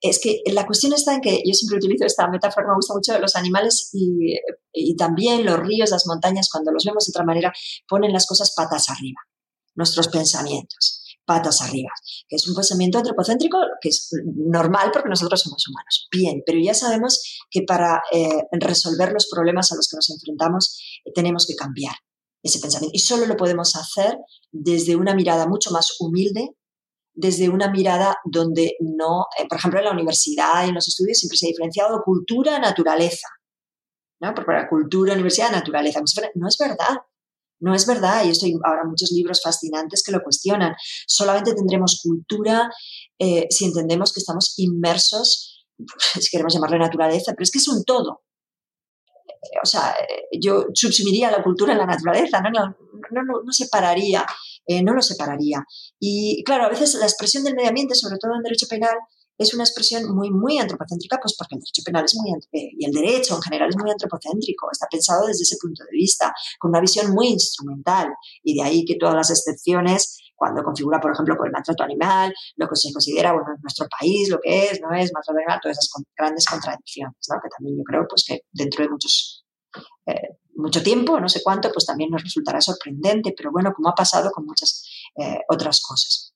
es 0.00 0.20
que 0.20 0.42
la 0.52 0.64
cuestión 0.64 0.92
está 0.92 1.14
en 1.14 1.22
que 1.22 1.42
yo 1.44 1.54
siempre 1.54 1.78
utilizo 1.78 2.06
esta 2.06 2.28
metáfora, 2.30 2.68
me 2.68 2.76
gusta 2.76 2.94
mucho, 2.94 3.18
los 3.18 3.34
animales 3.34 3.90
y, 3.92 4.36
y 4.72 4.94
también 4.96 5.44
los 5.44 5.58
ríos, 5.58 5.90
las 5.90 6.06
montañas, 6.06 6.48
cuando 6.52 6.70
los 6.70 6.84
vemos 6.84 7.04
de 7.06 7.10
otra 7.10 7.24
manera, 7.24 7.52
ponen 7.88 8.12
las 8.12 8.26
cosas 8.26 8.54
patas 8.56 8.90
arriba 8.90 9.18
nuestros 9.74 10.08
pensamientos, 10.08 11.04
patas 11.24 11.62
arriba, 11.62 11.90
que 12.28 12.36
es 12.36 12.48
un 12.48 12.54
pensamiento 12.54 12.98
antropocéntrico 12.98 13.58
que 13.80 13.90
es 13.90 14.10
normal 14.24 14.90
porque 14.92 15.08
nosotros 15.08 15.40
somos 15.40 15.66
humanos. 15.68 16.08
Bien, 16.10 16.42
pero 16.44 16.58
ya 16.58 16.74
sabemos 16.74 17.22
que 17.50 17.62
para 17.62 18.02
eh, 18.12 18.42
resolver 18.52 19.12
los 19.12 19.28
problemas 19.30 19.70
a 19.72 19.76
los 19.76 19.88
que 19.88 19.96
nos 19.96 20.10
enfrentamos 20.10 20.80
eh, 21.04 21.12
tenemos 21.14 21.46
que 21.46 21.54
cambiar 21.54 21.94
ese 22.42 22.58
pensamiento. 22.58 22.92
Y 22.94 23.00
solo 23.00 23.26
lo 23.26 23.36
podemos 23.36 23.76
hacer 23.76 24.16
desde 24.50 24.96
una 24.96 25.14
mirada 25.14 25.46
mucho 25.46 25.70
más 25.70 25.96
humilde, 26.00 26.50
desde 27.12 27.48
una 27.48 27.70
mirada 27.70 28.16
donde 28.24 28.76
no, 28.80 29.26
eh, 29.38 29.46
por 29.48 29.58
ejemplo, 29.58 29.80
en 29.80 29.84
la 29.86 29.92
universidad, 29.92 30.66
en 30.66 30.74
los 30.74 30.88
estudios 30.88 31.18
siempre 31.18 31.36
se 31.36 31.46
ha 31.46 31.48
diferenciado 31.48 32.02
cultura-naturaleza. 32.02 33.28
¿no? 34.20 34.34
Porque 34.34 34.52
la 34.52 34.68
cultura, 34.68 35.14
universidad, 35.14 35.50
naturaleza. 35.50 36.00
No 36.34 36.48
es 36.48 36.56
verdad. 36.58 36.98
No 37.60 37.74
es 37.74 37.86
verdad, 37.86 38.24
y 38.24 38.30
esto 38.30 38.46
hay 38.46 38.54
ahora 38.64 38.84
muchos 38.84 39.12
libros 39.12 39.40
fascinantes 39.42 40.02
que 40.02 40.12
lo 40.12 40.22
cuestionan. 40.22 40.74
Solamente 41.06 41.54
tendremos 41.54 42.00
cultura 42.02 42.70
eh, 43.18 43.46
si 43.50 43.66
entendemos 43.66 44.12
que 44.12 44.20
estamos 44.20 44.54
inmersos, 44.56 45.66
si 46.20 46.30
queremos 46.30 46.54
llamarle 46.54 46.78
naturaleza, 46.78 47.32
pero 47.32 47.44
es 47.44 47.50
que 47.50 47.58
es 47.58 47.68
un 47.68 47.84
todo. 47.84 48.22
O 49.62 49.66
sea, 49.66 49.94
yo 50.38 50.66
subsumiría 50.74 51.30
la 51.30 51.42
cultura 51.42 51.72
en 51.72 51.78
la 51.78 51.86
naturaleza, 51.86 52.40
no, 52.40 52.50
no, 52.50 52.76
no, 53.10 53.42
no 53.44 53.52
separaría, 53.52 54.26
eh, 54.66 54.82
no 54.82 54.92
lo 54.92 55.02
separaría. 55.02 55.64
Y 55.98 56.42
claro, 56.44 56.64
a 56.64 56.68
veces 56.68 56.94
la 56.94 57.06
expresión 57.06 57.44
del 57.44 57.54
medio 57.54 57.68
ambiente, 57.68 57.94
sobre 57.94 58.18
todo 58.18 58.34
en 58.34 58.42
derecho 58.42 58.66
penal, 58.68 58.96
es 59.40 59.54
una 59.54 59.64
expresión 59.64 60.14
muy, 60.14 60.30
muy 60.30 60.58
antropocéntrica, 60.58 61.18
pues 61.20 61.34
porque 61.36 61.54
el 61.54 61.60
derecho 61.60 61.82
penal 61.82 62.04
es 62.04 62.14
muy, 62.14 62.30
eh, 62.52 62.70
y 62.78 62.84
el 62.84 62.92
derecho 62.92 63.36
en 63.36 63.42
general 63.42 63.70
es 63.70 63.76
muy 63.76 63.90
antropocéntrico, 63.90 64.68
está 64.70 64.86
pensado 64.86 65.26
desde 65.26 65.44
ese 65.44 65.56
punto 65.58 65.82
de 65.82 65.90
vista, 65.92 66.32
con 66.58 66.70
una 66.70 66.80
visión 66.80 67.10
muy 67.12 67.28
instrumental, 67.28 68.12
y 68.42 68.54
de 68.54 68.62
ahí 68.62 68.84
que 68.84 68.96
todas 68.96 69.14
las 69.14 69.30
excepciones, 69.30 70.18
cuando 70.36 70.62
configura, 70.62 71.00
por 71.00 71.12
ejemplo, 71.12 71.36
con 71.38 71.46
el 71.46 71.52
maltrato 71.52 71.82
animal, 71.82 72.34
lo 72.56 72.68
que 72.68 72.76
se 72.76 72.92
considera, 72.92 73.32
bueno, 73.32 73.48
en 73.56 73.62
nuestro 73.62 73.86
país, 73.88 74.28
lo 74.28 74.38
que 74.40 74.66
es, 74.66 74.80
no 74.82 74.92
es 74.92 75.10
maltrato 75.12 75.38
animal, 75.38 75.58
todas 75.62 75.78
esas 75.78 75.90
grandes 76.14 76.44
contradicciones, 76.44 77.16
que 77.18 77.48
también 77.56 77.78
yo 77.78 77.84
creo 77.84 78.06
pues, 78.06 78.24
que 78.26 78.42
dentro 78.52 78.84
de 78.84 78.90
muchos 78.90 79.46
eh, 80.04 80.36
mucho 80.56 80.82
tiempo, 80.82 81.18
no 81.18 81.28
sé 81.28 81.40
cuánto, 81.42 81.70
pues 81.72 81.86
también 81.86 82.10
nos 82.10 82.22
resultará 82.22 82.60
sorprendente, 82.60 83.32
pero 83.34 83.50
bueno, 83.50 83.72
como 83.74 83.88
ha 83.88 83.94
pasado 83.94 84.30
con 84.30 84.44
muchas 84.44 84.84
eh, 85.16 85.38
otras 85.48 85.80
cosas. 85.80 86.29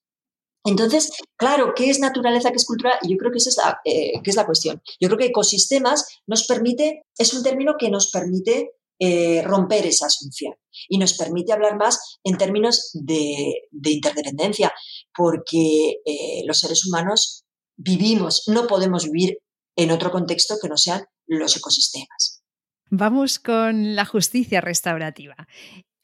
Entonces, 0.65 1.13
claro, 1.37 1.75
¿qué 1.77 1.91
es 1.91 2.01
naturaleza, 2.01 2.51
qué 2.51 2.57
es 2.57 2.65
cultura? 2.65 2.99
Yo 3.07 3.17
creo 3.19 3.31
que 3.31 3.39
esa 3.39 3.51
es 3.51 3.57
la, 3.59 3.81
eh, 3.85 4.13
es 4.25 4.37
la 4.37 4.47
cuestión. 4.47 4.83
Yo 4.99 5.09
creo 5.09 5.19
que 5.19 5.27
ecosistemas 5.27 6.21
nos 6.27 6.47
permite, 6.47 7.05
es 7.19 7.35
un 7.35 7.43
término 7.43 7.75
que 7.79 7.91
nos 7.91 8.11
permite 8.11 8.73
eh, 8.99 9.43
romper 9.43 9.87
esa 9.87 10.07
asunción 10.07 10.55
y 10.89 10.99
nos 10.99 11.15
permite 11.15 11.53
hablar 11.53 11.77
más 11.77 12.19
en 12.25 12.39
términos 12.39 12.91
de, 12.95 13.69
interdependencia, 13.73 14.73
porque 15.15 16.01
eh, 16.07 16.43
los 16.47 16.59
seres 16.59 16.87
humanos 16.87 17.45
vivimos, 17.77 18.45
no 18.47 18.67
podemos 18.67 19.05
vivir 19.11 19.39
en 19.77 19.91
otro 19.91 20.11
contexto 20.11 20.57
que 20.63 20.69
no 20.69 20.77
sean 20.77 21.05
los 21.27 21.57
ecosistemas. 21.57 22.43
Vamos 22.89 23.39
con 23.39 23.97
la 23.97 24.05
justicia 24.05 24.61
restaurativa. 24.61 25.49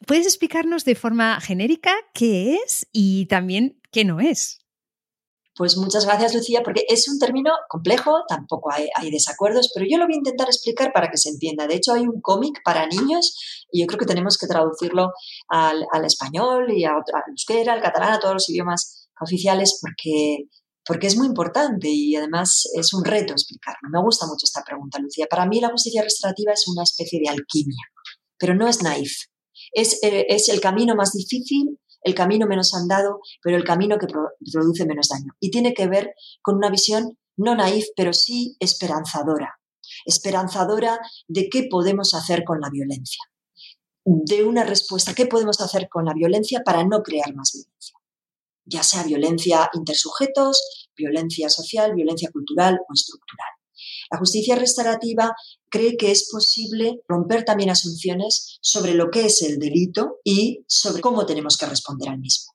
¿Puedes 0.07 0.27
explicarnos 0.27 0.85
de 0.85 0.95
forma 0.95 1.41
genérica 1.41 1.93
qué 2.15 2.57
es 2.57 2.87
y 2.93 3.27
también 3.27 3.81
qué 3.91 4.05
no 4.05 4.21
es? 4.21 4.61
Pues 5.57 5.77
muchas 5.77 6.07
gracias, 6.07 6.35
Lucía, 6.35 6.63
porque 6.65 6.85
es 6.89 7.07
un 7.09 7.19
término 7.19 7.51
complejo, 7.69 8.25
tampoco 8.27 8.71
hay, 8.73 9.11
desacuerdos, 9.11 9.71
pero 9.75 9.85
yo 9.87 9.99
lo 9.99 10.07
voy 10.07 10.15
a 10.15 10.19
intentar 10.19 10.47
explicar 10.47 10.91
para 10.93 11.11
que 11.11 11.19
se 11.19 11.29
entienda. 11.29 11.67
De 11.67 11.75
hecho, 11.75 11.93
hay 11.93 12.07
un 12.07 12.21
cómic 12.23 12.61
para 12.65 12.87
niños 12.87 13.67
y 13.71 13.81
yo 13.83 13.87
creo 13.87 13.99
que 13.99 14.07
tenemos 14.07 14.39
que 14.39 14.47
traducirlo 14.47 15.13
al, 15.49 15.85
español 16.05 16.73
y 16.73 16.85
a, 16.85 16.93
al 16.93 17.31
euskera, 17.31 17.75
al 17.75 17.83
catalán, 17.83 18.15
a 18.15 18.21
todos 18.21 18.35
los 18.35 18.49
idiomas 18.49 19.11
oficiales, 19.21 19.79
porque, 19.83 20.49
porque 20.87 21.09
es 21.09 21.17
muy 21.17 21.27
importante 21.27 21.89
y 21.91 22.17
además 22.17 22.67
es 22.75 22.95
un 22.95 23.05
reto 23.05 23.35
explicarlo. 23.35 23.91
Me 23.93 24.01
gusta 24.01 24.27
mucho 24.27 24.45
esta 24.45 24.63
pregunta, 24.65 24.99
Lucía. 24.99 25.27
Para 25.29 25.45
mí 25.45 25.61
la 25.61 25.69
justicia 25.69 26.03
restaurativa 26.03 26.55
es 26.55 26.67
una 26.69 26.85
especie 26.85 27.21
de 27.23 27.29
alquimia, 27.29 27.85
pero 28.39 28.55
no 28.55 28.67
es 28.67 28.83
naif. 28.83 29.13
Es, 29.73 30.03
eh, 30.03 30.27
es 30.29 30.49
el 30.49 30.61
camino 30.61 30.95
más 30.95 31.13
difícil, 31.13 31.79
el 32.03 32.15
camino 32.15 32.47
menos 32.47 32.75
andado, 32.75 33.21
pero 33.43 33.57
el 33.57 33.65
camino 33.65 33.99
que 33.99 34.07
produce 34.07 34.87
menos 34.87 35.09
daño. 35.09 35.33
Y 35.39 35.51
tiene 35.51 35.75
que 35.75 35.87
ver 35.87 36.15
con 36.43 36.57
una 36.57 36.71
visión 36.71 37.19
no 37.37 37.55
naif, 37.55 37.87
pero 37.97 38.13
sí 38.13 38.57
esperanzadora. 38.61 39.59
Esperanzadora 40.05 41.01
de 41.27 41.49
qué 41.49 41.67
podemos 41.71 42.15
hacer 42.15 42.45
con 42.45 42.61
la 42.61 42.71
violencia. 42.71 43.23
De 44.05 44.45
una 44.45 44.65
respuesta, 44.65 45.15
¿qué 45.15 45.27
podemos 45.27 45.61
hacer 45.61 45.89
con 45.89 46.05
la 46.05 46.15
violencia 46.15 46.63
para 46.65 46.85
no 46.85 47.03
crear 47.03 47.35
más 47.35 47.53
violencia? 47.53 47.97
Ya 48.65 48.83
sea 48.83 49.03
violencia 49.03 49.71
intersujetos, 49.75 50.89
violencia 50.97 51.49
social, 51.49 51.95
violencia 51.95 52.31
cultural 52.31 52.79
o 52.89 52.93
estructural. 52.93 53.60
La 54.11 54.19
justicia 54.19 54.57
restaurativa 54.57 55.35
cree 55.69 55.97
que 55.97 56.11
es 56.11 56.29
posible 56.31 57.01
romper 57.07 57.45
también 57.45 57.71
asunciones 57.71 58.59
sobre 58.61 58.95
lo 58.95 59.11
que 59.11 59.27
es 59.27 59.43
el 59.43 59.59
delito 59.59 60.19
y 60.25 60.65
sobre 60.67 61.01
cómo 61.01 61.27
tenemos 61.27 61.57
que 61.57 61.67
responder 61.67 62.09
al 62.09 62.19
mismo. 62.19 62.53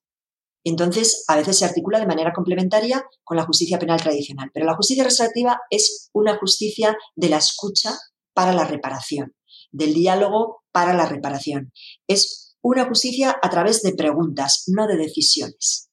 Entonces, 0.66 1.24
a 1.28 1.38
veces 1.38 1.60
se 1.60 1.66
articula 1.66 2.00
de 2.00 2.08
manera 2.08 2.34
complementaria 2.34 3.06
con 3.24 3.38
la 3.38 3.46
justicia 3.46 3.80
penal 3.80 4.02
tradicional, 4.02 4.50
pero 4.54 4.66
la 4.66 4.76
justicia 4.76 5.04
restaurativa 5.04 5.62
es 5.70 6.10
una 6.12 6.38
justicia 6.38 6.98
de 7.16 7.30
la 7.30 7.38
escucha 7.38 7.98
para 8.34 8.52
la 8.52 8.66
reparación, 8.66 9.36
del 9.72 9.94
diálogo 9.94 10.64
para 10.72 10.94
la 10.94 11.06
reparación. 11.06 11.72
Es 12.08 12.58
una 12.62 12.86
justicia 12.86 13.38
a 13.42 13.50
través 13.50 13.84
de 13.84 13.94
preguntas, 13.94 14.64
no 14.68 14.88
de 14.88 14.98
decisiones. 14.98 15.90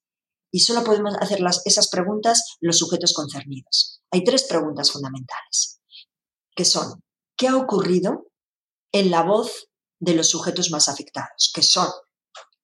Y 0.51 0.61
solo 0.61 0.83
podemos 0.85 1.15
hacer 1.21 1.41
esas 1.67 1.89
preguntas 1.89 2.57
los 2.61 2.79
sujetos 2.79 3.13
concernidos. 3.13 4.02
Hay 4.13 4.25
tres 4.25 4.45
preguntas 4.45 4.93
fundamentales, 4.93 5.81
que 6.55 6.65
son, 6.65 7.03
¿qué 7.37 7.49
ha 7.49 7.57
ocurrido 7.57 8.29
en 8.93 9.11
la 9.11 9.23
voz 9.23 9.69
de 9.99 10.15
los 10.15 10.29
sujetos 10.29 10.71
más 10.71 10.89
afectados? 10.89 11.51
Que 11.55 11.63
son 11.63 11.89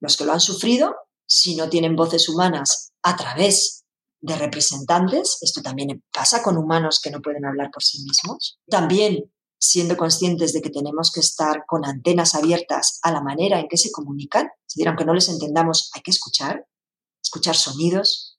los 0.00 0.16
que 0.16 0.24
lo 0.24 0.32
han 0.32 0.40
sufrido 0.40 0.94
si 1.26 1.56
no 1.56 1.68
tienen 1.68 1.96
voces 1.96 2.28
humanas 2.28 2.92
a 3.02 3.16
través 3.16 3.84
de 4.20 4.36
representantes, 4.36 5.38
esto 5.42 5.62
también 5.62 6.02
pasa 6.12 6.42
con 6.42 6.56
humanos 6.56 7.00
que 7.00 7.10
no 7.10 7.20
pueden 7.22 7.44
hablar 7.44 7.70
por 7.70 7.82
sí 7.82 8.02
mismos, 8.02 8.58
también 8.68 9.32
siendo 9.60 9.96
conscientes 9.96 10.52
de 10.52 10.62
que 10.62 10.70
tenemos 10.70 11.12
que 11.12 11.20
estar 11.20 11.64
con 11.66 11.84
antenas 11.84 12.34
abiertas 12.34 13.00
a 13.02 13.12
la 13.12 13.20
manera 13.20 13.58
en 13.60 13.68
que 13.68 13.76
se 13.76 13.90
comunican, 13.90 14.46
es 14.66 14.74
decir, 14.74 14.88
aunque 14.88 15.04
no 15.04 15.14
les 15.14 15.28
entendamos, 15.28 15.90
hay 15.94 16.02
que 16.02 16.10
escuchar, 16.10 16.66
escuchar 17.22 17.56
sonidos, 17.56 18.38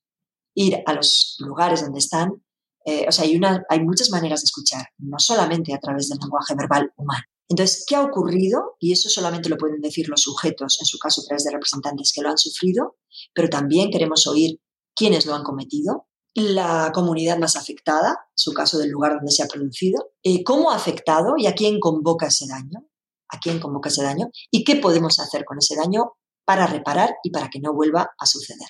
ir 0.53 0.82
a 0.86 0.93
los 0.93 1.36
lugares 1.39 1.82
donde 1.82 1.99
están. 1.99 2.43
Eh, 2.86 3.05
o 3.07 3.11
sea, 3.11 3.25
hay, 3.25 3.80
muchas 3.82 4.09
maneras 4.09 4.41
de 4.41 4.45
escuchar, 4.45 4.88
no 4.97 5.19
solamente 5.19 5.73
a 5.73 5.80
través 5.80 6.09
del 6.09 6.19
lenguaje 6.19 6.55
verbal 6.55 6.91
humano. 6.95 7.23
Entonces, 7.47 7.84
¿qué 7.88 7.95
ha 7.95 8.03
ocurrido? 8.03 8.75
Y 8.80 8.93
eso 8.93 9.09
solamente 9.09 9.49
lo 9.49 9.57
pueden 9.57 9.82
decir 9.82 10.07
los 10.07 10.21
sujetos, 10.21 10.77
en 10.80 10.86
su 10.86 10.99
caso 10.99 11.21
a 11.21 11.25
través 11.25 11.43
de 11.43 11.51
representantes 11.51 12.13
que 12.13 12.21
lo 12.21 12.30
han 12.30 12.38
sufrido, 12.38 12.97
pero 13.34 13.49
también 13.49 13.89
queremos 13.91 14.27
oír 14.27 14.59
quiénes 14.95 15.25
lo 15.25 15.34
han 15.34 15.43
cometido, 15.43 16.07
la 16.36 16.91
comunidad 16.93 17.38
más 17.38 17.55
afectada, 17.55 18.09
en 18.09 18.38
su 18.38 18.53
caso 18.53 18.77
del 18.77 18.91
lugar 18.91 19.13
donde 19.15 19.32
se 19.32 19.43
ha 19.43 19.47
producido, 19.47 20.11
eh, 20.23 20.43
cómo 20.43 20.71
ha 20.71 20.75
afectado 20.75 21.36
y 21.38 21.47
a 21.47 21.55
quién 21.55 21.80
convoca 21.80 22.27
ese 22.27 22.47
daño, 22.47 22.88
a 23.30 23.39
quién 23.39 23.59
convoca 23.59 23.89
ese 23.89 24.03
daño 24.03 24.30
y 24.51 24.63
qué 24.63 24.75
podemos 24.75 25.19
hacer 25.19 25.43
con 25.45 25.57
ese 25.57 25.75
daño 25.75 26.13
para 26.45 26.67
reparar 26.67 27.15
y 27.23 27.32
para 27.32 27.49
que 27.49 27.59
no 27.59 27.73
vuelva 27.73 28.11
a 28.17 28.25
suceder. 28.25 28.67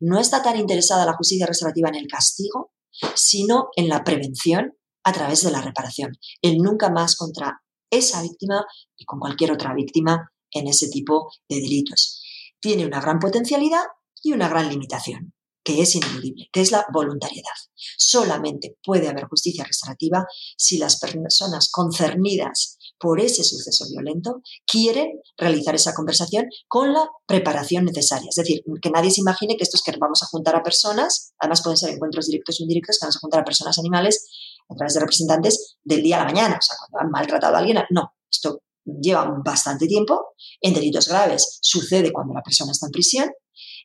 No 0.00 0.18
está 0.18 0.42
tan 0.42 0.58
interesada 0.58 1.06
la 1.06 1.14
justicia 1.14 1.46
restaurativa 1.46 1.88
en 1.88 1.94
el 1.96 2.06
castigo, 2.08 2.72
sino 3.14 3.68
en 3.76 3.88
la 3.88 4.04
prevención 4.04 4.76
a 5.04 5.12
través 5.12 5.42
de 5.42 5.50
la 5.50 5.62
reparación. 5.62 6.18
El 6.42 6.58
nunca 6.58 6.90
más 6.90 7.16
contra 7.16 7.62
esa 7.90 8.22
víctima 8.22 8.64
y 8.96 9.04
con 9.04 9.18
cualquier 9.18 9.52
otra 9.52 9.74
víctima 9.74 10.32
en 10.50 10.68
ese 10.68 10.88
tipo 10.88 11.32
de 11.48 11.56
delitos. 11.56 12.22
Tiene 12.60 12.86
una 12.86 13.00
gran 13.00 13.18
potencialidad 13.18 13.84
y 14.22 14.32
una 14.32 14.48
gran 14.48 14.68
limitación, 14.68 15.34
que 15.64 15.80
es 15.80 15.94
ineludible, 15.94 16.48
que 16.52 16.60
es 16.60 16.72
la 16.72 16.86
voluntariedad. 16.92 17.52
Solamente 17.74 18.76
puede 18.82 19.08
haber 19.08 19.24
justicia 19.24 19.64
restaurativa 19.64 20.26
si 20.56 20.78
las 20.78 20.98
personas 20.98 21.70
concernidas 21.70 22.78
por 23.00 23.18
ese 23.18 23.42
suceso 23.42 23.86
violento 23.90 24.42
quieren 24.66 25.20
realizar 25.36 25.74
esa 25.74 25.94
conversación 25.94 26.46
con 26.68 26.92
la 26.92 27.08
preparación 27.26 27.86
necesaria. 27.86 28.28
Es 28.28 28.36
decir, 28.36 28.62
que 28.80 28.90
nadie 28.90 29.10
se 29.10 29.22
imagine 29.22 29.56
que 29.56 29.64
esto 29.64 29.76
es 29.76 29.82
que 29.82 29.92
vamos 29.98 30.22
a 30.22 30.26
juntar 30.26 30.54
a 30.54 30.62
personas, 30.62 31.32
además 31.38 31.62
pueden 31.62 31.78
ser 31.78 31.90
encuentros 31.90 32.26
directos 32.26 32.60
o 32.60 32.62
indirectos, 32.62 32.98
que 32.98 33.06
vamos 33.06 33.16
a 33.16 33.20
juntar 33.20 33.40
a 33.40 33.44
personas 33.44 33.78
animales 33.78 34.28
a 34.68 34.74
través 34.74 34.94
de 34.94 35.00
representantes 35.00 35.78
del 35.82 36.02
día 36.02 36.16
a 36.16 36.20
la 36.20 36.26
mañana, 36.26 36.58
o 36.60 36.62
sea, 36.62 36.76
cuando 36.78 37.06
han 37.06 37.10
maltratado 37.10 37.56
a 37.56 37.58
alguien. 37.58 37.78
No, 37.90 38.12
esto 38.30 38.62
lleva 38.84 39.34
bastante 39.44 39.86
tiempo. 39.86 40.34
En 40.60 40.74
delitos 40.74 41.08
graves 41.08 41.58
sucede 41.62 42.12
cuando 42.12 42.34
la 42.34 42.42
persona 42.42 42.72
está 42.72 42.86
en 42.86 42.92
prisión, 42.92 43.30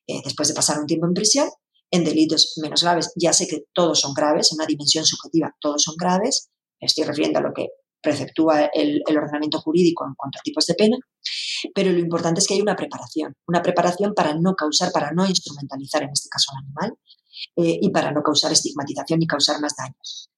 eh, 0.08 0.22
después 0.24 0.50
de 0.50 0.54
pasar 0.54 0.80
un 0.80 0.86
tiempo 0.86 1.08
en 1.08 1.14
prisión. 1.14 1.50
En 1.90 2.04
delitos 2.04 2.54
menos 2.62 2.84
graves, 2.84 3.14
ya 3.16 3.32
sé 3.32 3.48
que 3.48 3.66
todos 3.74 4.02
son 4.02 4.14
graves, 4.14 4.52
en 4.52 4.58
una 4.58 4.66
dimensión 4.66 5.06
subjetiva, 5.06 5.56
todos 5.62 5.84
son 5.84 5.96
graves. 5.98 6.50
estoy 6.80 7.06
refiriendo 7.06 7.40
a 7.40 7.42
lo 7.42 7.54
que 7.54 7.70
preceptúa 8.06 8.70
el, 8.74 9.02
ordenamiento 9.10 9.60
jurídico 9.60 10.06
en 10.06 10.14
cuanto 10.16 10.38
a 10.40 10.44
tipos 10.44 10.66
de 10.68 10.76
pena, 10.76 10.98
pero 11.74 11.92
lo 11.92 12.00
importante 12.00 12.40
es 12.40 12.48
que 12.48 12.54
hay 12.54 12.62
una 12.62 12.76
preparación, 12.76 13.34
una 13.48 13.62
preparación 13.62 14.14
para 14.14 14.36
no 14.36 14.56
causar, 14.56 14.92
para 14.92 15.12
no 15.12 15.26
instrumentalizar 15.26 16.04
en 16.04 16.12
este 16.12 16.30
caso 16.30 16.52
al 16.52 16.64
animal 16.64 16.98
eh, 17.58 17.80
y 17.82 17.90
para 17.90 18.12
no 18.12 18.22
causar 18.22 18.52
estigmatización 18.52 19.20
ni 19.20 19.28
causar 19.28 19.60
más 19.60 19.76
daños. 19.76 20.30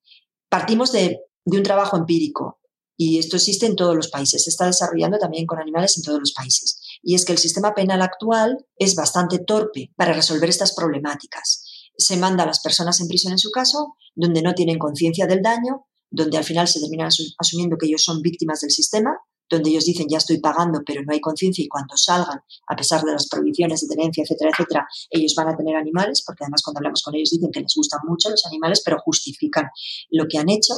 Partimos 0.50 0.92
de, 0.94 1.20
un 1.46 1.64
trabajo 1.64 1.98
empírico 1.98 2.60
y 2.98 3.20
esto 3.20 3.36
existe 3.36 3.66
en 3.66 3.76
todos 3.76 3.96
los 3.96 4.10
países, 4.10 4.44
se 4.44 4.50
está 4.50 4.66
desarrollando 4.66 5.18
también 5.18 5.46
con 5.46 5.60
animales 5.60 5.98
en 5.98 6.04
todos 6.04 6.20
los 6.20 6.34
países. 6.34 6.82
Y 7.04 7.16
es 7.16 7.26
que 7.26 7.32
el 7.34 7.38
sistema 7.38 7.74
penal 7.74 8.02
actual 8.02 8.66
es 8.78 8.96
bastante 8.96 9.40
torpe 9.40 9.92
para 9.96 10.14
resolver 10.14 10.50
estas 10.50 10.74
problemáticas. 10.74 11.64
Se 11.98 12.18
manda 12.18 12.44
a 12.44 12.48
las 12.48 12.60
personas 12.60 13.00
en 13.00 13.08
prisión 13.08 13.34
en 13.34 13.40
su 13.40 13.52
caso, 13.52 13.96
donde 14.16 14.42
no 14.42 14.56
tienen 14.56 14.80
conciencia 14.80 15.28
del 15.28 15.42
daño, 15.42 15.87
donde 16.10 16.38
al 16.38 16.44
final 16.44 16.68
se 16.68 16.80
terminan 16.80 17.10
asumiendo 17.38 17.78
que 17.78 17.88
ellos 17.88 18.04
son 18.04 18.22
víctimas 18.22 18.62
del 18.62 18.72
sistema, 18.72 19.18
donde 19.50 19.70
ellos 19.70 19.86
dicen 19.86 20.08
ya 20.10 20.18
estoy 20.18 20.40
pagando, 20.40 20.82
pero 20.86 21.02
no 21.04 21.14
hay 21.14 21.22
conciencia 21.22 21.64
y 21.64 21.68
cuando 21.68 21.96
salgan, 21.96 22.40
a 22.68 22.76
pesar 22.76 23.02
de 23.02 23.14
las 23.14 23.28
prohibiciones 23.28 23.82
de 23.82 23.96
tenencia, 23.96 24.24
etcétera, 24.24 24.52
etcétera, 24.52 24.88
ellos 25.10 25.34
van 25.36 25.50
a 25.50 25.56
tener 25.56 25.76
animales, 25.76 26.24
porque 26.26 26.44
además 26.44 26.62
cuando 26.64 26.80
hablamos 26.80 27.02
con 27.02 27.16
ellos 27.16 27.30
dicen 27.32 27.52
que 27.52 27.62
les 27.62 27.74
gustan 27.76 28.02
mucho 28.08 28.30
los 28.30 28.46
animales, 28.46 28.82
pero 28.84 28.98
justifican 29.00 29.70
lo 30.10 30.28
que 30.28 30.38
han 30.38 30.50
hecho. 30.50 30.74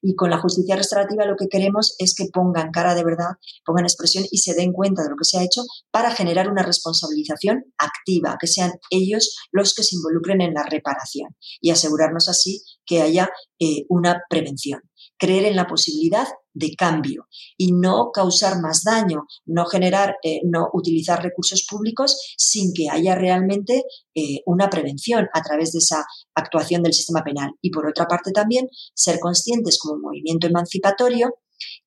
Y 0.00 0.14
con 0.14 0.30
la 0.30 0.38
justicia 0.38 0.76
restaurativa 0.76 1.26
lo 1.26 1.36
que 1.36 1.48
queremos 1.48 1.94
es 1.98 2.14
que 2.14 2.26
pongan 2.32 2.70
cara 2.70 2.94
de 2.94 3.04
verdad, 3.04 3.36
pongan 3.64 3.84
expresión 3.84 4.24
y 4.30 4.38
se 4.38 4.54
den 4.54 4.72
cuenta 4.72 5.02
de 5.02 5.10
lo 5.10 5.16
que 5.16 5.24
se 5.24 5.38
ha 5.38 5.44
hecho 5.44 5.62
para 5.90 6.10
generar 6.10 6.50
una 6.50 6.62
responsabilización 6.62 7.64
activa, 7.78 8.36
que 8.40 8.46
sean 8.46 8.72
ellos 8.90 9.36
los 9.50 9.74
que 9.74 9.82
se 9.82 9.96
involucren 9.96 10.40
en 10.40 10.54
la 10.54 10.62
reparación 10.62 11.36
y 11.60 11.70
asegurarnos 11.70 12.28
así 12.28 12.62
que 12.84 13.02
haya 13.02 13.30
eh, 13.58 13.84
una 13.88 14.22
prevención 14.28 14.80
creer 15.22 15.44
en 15.44 15.54
la 15.54 15.68
posibilidad 15.68 16.26
de 16.52 16.74
cambio 16.74 17.28
y 17.56 17.70
no 17.70 18.10
causar 18.12 18.60
más 18.60 18.82
daño, 18.82 19.28
no 19.46 19.66
generar, 19.66 20.16
eh, 20.24 20.40
no 20.44 20.68
utilizar 20.72 21.22
recursos 21.22 21.64
públicos 21.70 22.34
sin 22.36 22.72
que 22.74 22.88
haya 22.90 23.14
realmente 23.14 23.84
eh, 24.16 24.40
una 24.46 24.68
prevención 24.68 25.28
a 25.32 25.40
través 25.40 25.70
de 25.70 25.78
esa 25.78 26.04
actuación 26.34 26.82
del 26.82 26.92
sistema 26.92 27.22
penal. 27.22 27.52
Y 27.60 27.70
por 27.70 27.86
otra 27.86 28.06
parte 28.06 28.32
también 28.32 28.68
ser 28.94 29.20
conscientes 29.20 29.78
como 29.78 30.00
movimiento 30.00 30.48
emancipatorio 30.48 31.36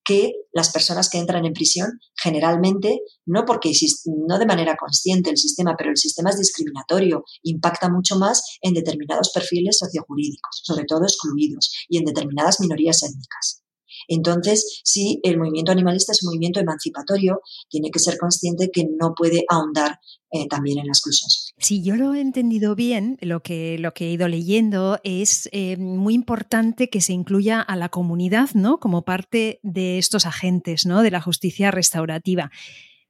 que 0.05 0.33
las 0.53 0.71
personas 0.71 1.09
que 1.09 1.17
entran 1.17 1.45
en 1.45 1.53
prisión 1.53 1.99
generalmente, 2.15 3.01
no 3.25 3.43
porque 3.43 3.73
no 4.05 4.39
de 4.39 4.45
manera 4.45 4.77
consciente 4.77 5.31
el 5.31 5.37
sistema, 5.37 5.75
pero 5.77 5.89
el 5.89 5.97
sistema 5.97 6.29
es 6.29 6.37
discriminatorio, 6.37 7.25
impacta 7.43 7.89
mucho 7.89 8.15
más 8.17 8.57
en 8.61 8.73
determinados 8.73 9.31
perfiles 9.33 9.79
sociojurídicos, 9.79 10.61
sobre 10.63 10.85
todo 10.85 11.03
excluidos, 11.03 11.73
y 11.89 11.97
en 11.97 12.05
determinadas 12.05 12.59
minorías 12.61 13.03
étnicas. 13.03 13.64
Entonces, 14.07 14.81
si 14.83 15.19
el 15.23 15.37
movimiento 15.37 15.71
animalista 15.71 16.11
es 16.11 16.23
un 16.23 16.29
movimiento 16.29 16.59
emancipatorio, 16.59 17.41
tiene 17.69 17.91
que 17.91 17.99
ser 17.99 18.17
consciente 18.17 18.69
que 18.71 18.85
no 18.85 19.13
puede 19.15 19.45
ahondar 19.49 19.99
eh, 20.31 20.47
también 20.49 20.79
en 20.79 20.87
la 20.87 20.91
exclusión 20.91 21.29
social. 21.29 21.55
Si 21.59 21.81
yo 21.81 21.95
lo 21.95 22.13
he 22.13 22.21
entendido 22.21 22.75
bien, 22.75 23.17
lo 23.21 23.41
que, 23.41 23.77
lo 23.79 23.93
que 23.93 24.07
he 24.07 24.11
ido 24.11 24.27
leyendo 24.27 24.99
es 25.03 25.47
eh, 25.51 25.77
muy 25.77 26.13
importante 26.13 26.89
que 26.89 27.01
se 27.01 27.13
incluya 27.13 27.61
a 27.61 27.75
la 27.75 27.89
comunidad 27.89 28.49
¿no? 28.53 28.79
como 28.79 29.03
parte 29.03 29.59
de 29.63 29.97
estos 29.97 30.25
agentes 30.25 30.85
¿no? 30.85 31.03
de 31.03 31.11
la 31.11 31.21
justicia 31.21 31.71
restaurativa. 31.71 32.51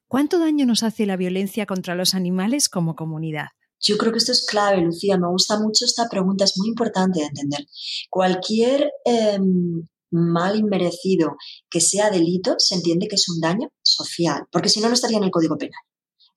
¿Cuánto 0.08 0.40
daño 0.40 0.66
nos 0.66 0.84
hace 0.84 1.06
la 1.06 1.18
violencia 1.18 1.66
contra 1.66 1.96
los 1.96 2.14
animales 2.14 2.70
como 2.70 2.96
comunidad? 2.96 3.48
Yo 3.80 3.98
creo 3.98 4.12
que 4.12 4.20
esto 4.20 4.32
es 4.32 4.46
clave, 4.46 4.82
Lucía. 4.82 5.18
Me 5.18 5.28
gusta 5.28 5.60
mucho 5.60 5.86
esta 5.86 6.08
pregunta, 6.10 6.44
es 6.44 6.58
muy 6.58 6.70
importante 6.70 7.20
de 7.20 7.26
entender. 7.26 7.66
Cualquier 8.10 8.92
em, 9.04 9.86
mal 10.12 10.58
inmerecido 10.58 11.36
que 11.70 11.82
sea 11.82 12.10
delito, 12.10 12.56
se 12.58 12.76
entiende 12.76 13.08
que 13.08 13.16
es 13.16 13.28
un 13.30 13.40
daño 13.40 13.70
social, 13.82 14.44
porque 14.52 14.70
si 14.70 14.80
no, 14.80 14.88
no 14.88 14.94
estaría 14.94 15.18
en 15.18 15.24
el 15.24 15.32
Código 15.32 15.58
Penal. 15.58 15.82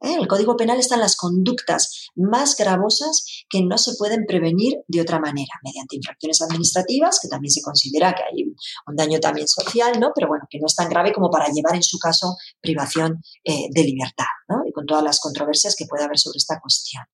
¿eh? 0.00 0.16
El 0.18 0.28
Código 0.28 0.56
Penal 0.56 0.78
están 0.78 1.00
las 1.00 1.16
conductas 1.16 2.08
más 2.14 2.56
gravosas 2.56 3.24
que 3.48 3.62
no 3.62 3.78
se 3.78 3.94
pueden 3.96 4.24
prevenir 4.26 4.78
de 4.86 5.00
otra 5.00 5.18
manera, 5.18 5.52
mediante 5.62 5.96
infracciones 5.96 6.42
administrativas, 6.42 7.18
que 7.20 7.28
también 7.28 7.50
se 7.50 7.62
considera 7.62 8.14
que 8.14 8.22
hay 8.22 8.44
un 8.44 8.96
daño 8.96 9.18
también 9.20 9.48
social, 9.48 9.98
¿no? 10.00 10.12
pero 10.14 10.28
bueno, 10.28 10.44
que 10.50 10.58
no 10.58 10.66
es 10.66 10.74
tan 10.74 10.88
grave 10.88 11.12
como 11.12 11.30
para 11.30 11.48
llevar 11.48 11.74
en 11.74 11.82
su 11.82 11.98
caso 11.98 12.36
privación 12.60 13.22
eh, 13.44 13.66
de 13.70 13.82
libertad, 13.82 14.26
¿no? 14.48 14.62
y 14.66 14.72
con 14.72 14.86
todas 14.86 15.04
las 15.04 15.20
controversias 15.20 15.74
que 15.76 15.86
puede 15.86 16.04
haber 16.04 16.18
sobre 16.18 16.38
esta 16.38 16.60
cuestión. 16.60 17.04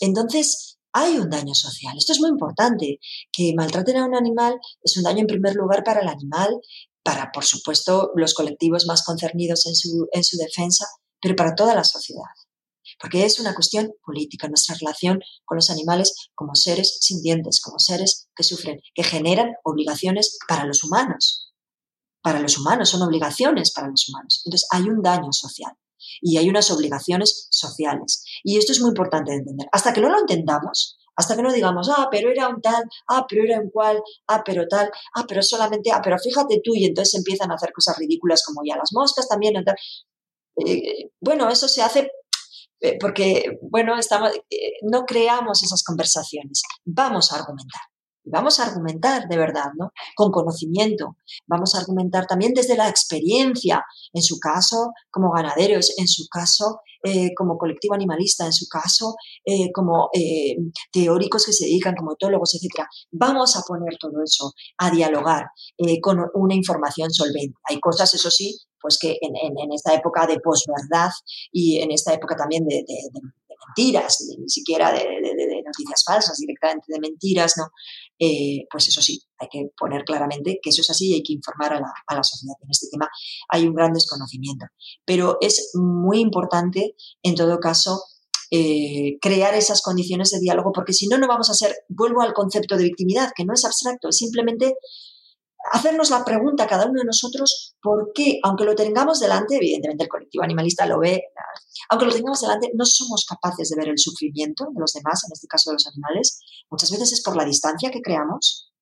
Entonces, 0.00 0.78
hay 0.92 1.18
un 1.18 1.30
daño 1.30 1.54
social. 1.54 1.96
Esto 1.96 2.12
es 2.12 2.20
muy 2.20 2.30
importante. 2.30 2.98
Que 3.32 3.54
maltraten 3.56 3.96
a 3.96 4.04
un 4.04 4.14
animal 4.14 4.58
es 4.82 4.96
un 4.96 5.04
daño 5.04 5.20
en 5.20 5.26
primer 5.26 5.54
lugar 5.54 5.82
para 5.84 6.00
el 6.00 6.08
animal, 6.08 6.60
para, 7.02 7.32
por 7.32 7.44
supuesto, 7.44 8.12
los 8.14 8.34
colectivos 8.34 8.86
más 8.86 9.02
concernidos 9.02 9.66
en 9.66 9.74
su, 9.74 10.08
en 10.12 10.24
su 10.24 10.36
defensa, 10.36 10.86
pero 11.20 11.34
para 11.34 11.54
toda 11.54 11.74
la 11.74 11.84
sociedad. 11.84 12.30
Porque 13.00 13.24
es 13.24 13.40
una 13.40 13.54
cuestión 13.54 13.92
política, 14.04 14.48
nuestra 14.48 14.76
relación 14.76 15.20
con 15.44 15.56
los 15.56 15.70
animales 15.70 16.14
como 16.34 16.54
seres 16.54 16.98
sintientes, 17.00 17.60
como 17.60 17.78
seres 17.78 18.28
que 18.36 18.44
sufren, 18.44 18.80
que 18.94 19.02
generan 19.02 19.54
obligaciones 19.64 20.38
para 20.46 20.64
los 20.64 20.84
humanos. 20.84 21.52
Para 22.22 22.38
los 22.38 22.58
humanos, 22.58 22.90
son 22.90 23.02
obligaciones 23.02 23.72
para 23.72 23.88
los 23.88 24.08
humanos. 24.08 24.42
Entonces, 24.44 24.68
hay 24.70 24.82
un 24.82 25.02
daño 25.02 25.32
social. 25.32 25.72
Y 26.20 26.38
hay 26.38 26.48
unas 26.48 26.70
obligaciones 26.70 27.48
sociales. 27.50 28.24
Y 28.44 28.58
esto 28.58 28.72
es 28.72 28.80
muy 28.80 28.88
importante 28.88 29.32
de 29.32 29.38
entender. 29.38 29.68
Hasta 29.72 29.92
que 29.92 30.00
no 30.00 30.08
lo 30.08 30.18
entendamos, 30.18 30.98
hasta 31.16 31.36
que 31.36 31.42
no 31.42 31.52
digamos, 31.52 31.90
ah, 31.90 32.08
pero 32.10 32.30
era 32.30 32.48
un 32.48 32.60
tal, 32.60 32.84
ah, 33.08 33.26
pero 33.28 33.44
era 33.44 33.60
un 33.60 33.70
cual, 33.70 34.02
ah, 34.28 34.42
pero 34.44 34.66
tal, 34.68 34.90
ah, 35.14 35.24
pero 35.28 35.42
solamente, 35.42 35.90
ah, 35.92 36.00
pero 36.02 36.18
fíjate 36.18 36.60
tú, 36.64 36.74
y 36.74 36.86
entonces 36.86 37.14
empiezan 37.14 37.50
a 37.52 37.56
hacer 37.56 37.72
cosas 37.72 37.98
ridículas 37.98 38.42
como 38.44 38.62
ya 38.64 38.76
las 38.76 38.92
moscas 38.92 39.28
también. 39.28 39.54
Eh, 40.66 41.10
bueno, 41.20 41.48
eso 41.48 41.68
se 41.68 41.82
hace 41.82 42.10
eh, 42.82 42.98
porque, 42.98 43.58
bueno, 43.62 43.96
estamos, 43.96 44.32
eh, 44.50 44.72
no 44.82 45.04
creamos 45.06 45.62
esas 45.62 45.84
conversaciones, 45.84 46.62
vamos 46.84 47.32
a 47.32 47.36
argumentar. 47.36 47.80
Vamos 48.24 48.60
a 48.60 48.66
argumentar 48.66 49.28
de 49.28 49.36
verdad, 49.36 49.70
¿no? 49.78 49.90
Con 50.14 50.30
conocimiento. 50.30 51.16
Vamos 51.46 51.74
a 51.74 51.80
argumentar 51.80 52.26
también 52.26 52.52
desde 52.54 52.76
la 52.76 52.88
experiencia, 52.88 53.84
en 54.12 54.22
su 54.22 54.38
caso 54.38 54.92
como 55.10 55.32
ganaderos, 55.32 55.92
en 55.98 56.08
su 56.08 56.26
caso 56.28 56.80
eh, 57.04 57.34
como 57.34 57.58
colectivo 57.58 57.94
animalista, 57.94 58.46
en 58.46 58.52
su 58.52 58.66
caso 58.68 59.16
como 59.74 60.08
teóricos 60.92 61.46
que 61.46 61.52
se 61.52 61.64
dedican 61.64 61.96
como 61.96 62.12
etólogos, 62.12 62.54
etc. 62.54 62.86
Vamos 63.10 63.56
a 63.56 63.62
poner 63.62 63.96
todo 63.98 64.22
eso 64.24 64.52
a 64.78 64.90
dialogar 64.90 65.46
con 66.00 66.18
una 66.34 66.54
información 66.54 67.10
solvente. 67.10 67.58
Hay 67.68 67.80
cosas, 67.80 68.14
eso 68.14 68.30
sí, 68.30 68.56
pues 68.82 68.98
que 69.00 69.16
en, 69.20 69.72
esta 69.72 69.94
época 69.94 70.26
de 70.26 70.40
posverdad 70.40 71.10
y 71.52 71.78
en 71.78 71.92
esta 71.92 72.12
época 72.12 72.36
también 72.36 72.66
de, 72.66 72.84
mentiras, 73.68 74.26
ni 74.38 74.48
siquiera 74.48 74.92
de, 74.92 75.62
noticias 75.64 76.04
falsas, 76.04 76.38
directamente 76.38 76.86
de 76.88 77.00
mentiras, 77.00 77.54
¿no? 77.56 77.68
Eh, 78.18 78.66
pues 78.70 78.88
eso 78.88 79.00
sí, 79.00 79.22
hay 79.38 79.48
que 79.48 79.70
poner 79.76 80.04
claramente 80.04 80.58
que 80.62 80.70
eso 80.70 80.82
es 80.82 80.90
así 80.90 81.10
y 81.10 81.14
hay 81.14 81.22
que 81.22 81.32
informar 81.32 81.74
a 81.74 82.14
la, 82.14 82.22
sociedad. 82.22 82.54
En 82.62 82.70
este 82.70 82.88
tema 82.90 83.08
hay 83.48 83.66
un 83.66 83.74
gran 83.74 83.92
desconocimiento. 83.92 84.66
Pero 85.04 85.38
es 85.40 85.70
muy 85.74 86.20
importante, 86.20 86.94
en 87.22 87.34
todo 87.34 87.58
caso, 87.58 88.02
eh, 88.50 89.18
crear 89.20 89.54
esas 89.54 89.80
condiciones 89.80 90.30
de 90.30 90.40
diálogo, 90.40 90.72
porque 90.72 90.92
si 90.92 91.06
no, 91.06 91.18
no 91.18 91.26
vamos 91.26 91.48
a 91.50 91.54
ser, 91.54 91.74
vuelvo 91.88 92.20
al 92.20 92.34
concepto 92.34 92.76
de 92.76 92.84
victimidad, 92.84 93.32
que 93.34 93.44
no 93.44 93.54
es 93.54 93.64
abstracto, 93.64 94.10
es 94.10 94.16
simplemente 94.16 94.76
hacernos 95.70 96.10
la 96.10 96.24
pregunta 96.24 96.66
cada 96.66 96.86
uno 96.86 97.00
de 97.00 97.06
nosotros 97.06 97.76
por 97.80 98.12
qué, 98.14 98.40
aunque 98.42 98.64
lo 98.64 98.74
tengamos 98.74 99.20
delante, 99.20 99.56
evidentemente 99.56 100.04
el 100.04 100.08
colectivo 100.08 100.42
animalista 100.42 100.86
lo 100.86 100.98
ve, 100.98 101.22
aunque 101.88 102.06
lo 102.06 102.12
tengamos 102.12 102.40
delante, 102.40 102.70
no 102.74 102.84
somos 102.84 103.26
capaces 103.26 103.68
de 103.70 103.76
ver 103.76 103.88
el 103.88 103.98
sufrimiento 103.98 104.66
de 104.72 104.80
los 104.80 104.92
demás, 104.92 105.24
en 105.24 105.32
este 105.32 105.46
caso 105.46 105.70
de 105.70 105.74
los 105.74 105.86
animales. 105.86 106.40
Muchas 106.70 106.90
veces 106.90 107.12
es 107.12 107.22
por 107.22 107.36
la 107.36 107.44
distancia 107.44 107.90
que 107.90 108.02
creamos, 108.02 108.72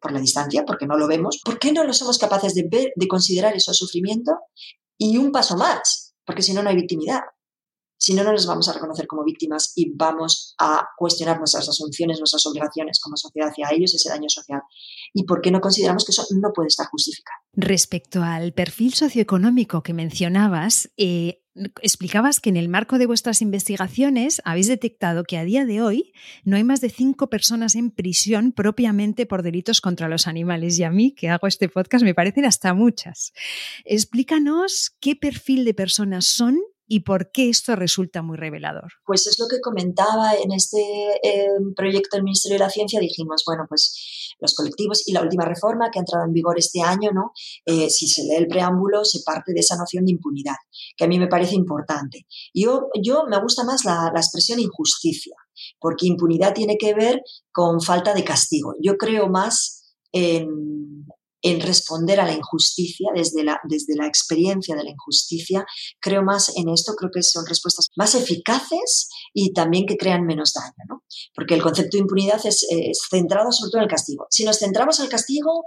por 0.00 0.12
la 0.12 0.20
distancia, 0.20 0.64
porque 0.64 0.86
no 0.86 0.96
lo 0.96 1.06
vemos. 1.06 1.40
¿Por 1.44 1.58
qué 1.58 1.72
no 1.72 1.84
lo 1.84 1.92
somos 1.92 2.18
capaces 2.18 2.54
de 2.54 2.66
ver, 2.70 2.92
de 2.96 3.08
considerar 3.08 3.54
eso 3.54 3.74
sufrimiento? 3.74 4.32
Y 4.96 5.16
un 5.18 5.32
paso 5.32 5.56
más, 5.56 6.14
porque 6.24 6.42
si 6.42 6.52
no, 6.52 6.62
no 6.62 6.70
hay 6.70 6.76
victimidad. 6.76 7.20
Si 8.00 8.14
no, 8.14 8.24
no 8.24 8.32
nos 8.32 8.46
vamos 8.46 8.66
a 8.66 8.72
reconocer 8.72 9.06
como 9.06 9.24
víctimas 9.24 9.74
y 9.76 9.92
vamos 9.94 10.54
a 10.58 10.88
cuestionar 10.96 11.36
nuestras 11.36 11.68
asunciones, 11.68 12.18
nuestras 12.18 12.46
obligaciones 12.46 12.98
como 12.98 13.18
sociedad 13.18 13.50
hacia 13.50 13.68
ellos, 13.70 13.94
ese 13.94 14.08
daño 14.08 14.30
social. 14.30 14.62
¿Y 15.12 15.24
por 15.24 15.42
qué 15.42 15.50
no 15.50 15.60
consideramos 15.60 16.06
que 16.06 16.12
eso 16.12 16.24
no 16.40 16.50
puede 16.54 16.68
estar 16.68 16.86
justificado? 16.86 17.38
Respecto 17.52 18.22
al 18.22 18.54
perfil 18.54 18.94
socioeconómico 18.94 19.82
que 19.82 19.92
mencionabas, 19.92 20.90
eh, 20.96 21.42
explicabas 21.82 22.40
que 22.40 22.48
en 22.48 22.56
el 22.56 22.70
marco 22.70 22.96
de 22.96 23.04
vuestras 23.04 23.42
investigaciones 23.42 24.40
habéis 24.46 24.68
detectado 24.68 25.24
que 25.24 25.36
a 25.36 25.44
día 25.44 25.66
de 25.66 25.82
hoy 25.82 26.14
no 26.42 26.56
hay 26.56 26.64
más 26.64 26.80
de 26.80 26.88
cinco 26.88 27.28
personas 27.28 27.74
en 27.74 27.90
prisión 27.90 28.52
propiamente 28.52 29.26
por 29.26 29.42
delitos 29.42 29.82
contra 29.82 30.08
los 30.08 30.26
animales. 30.26 30.78
Y 30.78 30.84
a 30.84 30.90
mí, 30.90 31.14
que 31.14 31.28
hago 31.28 31.46
este 31.46 31.68
podcast, 31.68 32.02
me 32.02 32.14
parecen 32.14 32.46
hasta 32.46 32.72
muchas. 32.72 33.34
Explícanos 33.84 34.96
qué 35.00 35.16
perfil 35.16 35.66
de 35.66 35.74
personas 35.74 36.24
son 36.24 36.58
y 36.92 37.00
por 37.00 37.30
qué 37.30 37.48
esto 37.48 37.76
resulta 37.76 38.20
muy 38.20 38.36
revelador. 38.36 38.90
Pues 39.06 39.28
es 39.28 39.38
lo 39.38 39.46
que 39.46 39.60
comentaba 39.60 40.34
en 40.34 40.50
este 40.50 40.82
proyecto 41.76 42.16
del 42.16 42.24
Ministerio 42.24 42.58
de 42.58 42.64
la 42.64 42.68
Ciencia. 42.68 42.98
Dijimos, 42.98 43.44
bueno, 43.46 43.64
pues 43.68 44.34
los 44.40 44.54
colectivos 44.56 45.06
y 45.06 45.12
la 45.12 45.22
última 45.22 45.44
reforma 45.44 45.88
que 45.92 46.00
ha 46.00 46.02
entrado 46.02 46.24
en 46.26 46.32
vigor 46.32 46.58
este 46.58 46.82
año, 46.82 47.12
¿no? 47.12 47.30
Eh, 47.64 47.88
si 47.90 48.08
se 48.08 48.24
lee 48.24 48.34
el 48.38 48.48
preámbulo, 48.48 49.04
se 49.04 49.20
parte 49.24 49.52
de 49.52 49.60
esa 49.60 49.76
noción 49.76 50.04
de 50.04 50.10
impunidad, 50.10 50.56
que 50.96 51.04
a 51.04 51.06
mí 51.06 51.20
me 51.20 51.28
parece 51.28 51.54
importante. 51.54 52.26
Yo, 52.52 52.88
yo 53.00 53.22
me 53.30 53.40
gusta 53.40 53.62
más 53.62 53.84
la, 53.84 54.10
la 54.12 54.20
expresión 54.20 54.58
injusticia, 54.58 55.36
porque 55.78 56.08
impunidad 56.08 56.54
tiene 56.54 56.76
que 56.76 56.92
ver 56.92 57.22
con 57.52 57.80
falta 57.80 58.14
de 58.14 58.24
castigo. 58.24 58.74
Yo 58.82 58.96
creo 58.96 59.28
más 59.28 59.94
en, 60.10 61.06
en 61.42 61.60
responder 61.60 62.20
a 62.20 62.26
la 62.26 62.34
injusticia, 62.34 63.08
desde 63.14 63.44
la, 63.44 63.60
desde 63.64 63.96
la 63.96 64.06
experiencia 64.06 64.76
de 64.76 64.84
la 64.84 64.90
injusticia, 64.90 65.64
creo 66.00 66.22
más 66.22 66.56
en 66.56 66.68
esto, 66.68 66.94
creo 66.94 67.10
que 67.10 67.22
son 67.22 67.46
respuestas 67.46 67.88
más 67.96 68.14
eficaces 68.14 69.08
y 69.32 69.52
también 69.52 69.86
que 69.86 69.96
crean 69.96 70.26
menos 70.26 70.52
daño, 70.52 70.84
¿no? 70.88 71.04
Porque 71.34 71.54
el 71.54 71.62
concepto 71.62 71.96
de 71.96 72.02
impunidad 72.02 72.40
es, 72.44 72.66
centrado 73.10 73.52
sobre 73.52 73.70
todo 73.70 73.78
en 73.78 73.84
el 73.84 73.90
castigo. 73.90 74.26
Si 74.30 74.44
nos 74.44 74.58
centramos 74.58 74.98
en 74.98 75.06
el 75.06 75.10
castigo, 75.10 75.64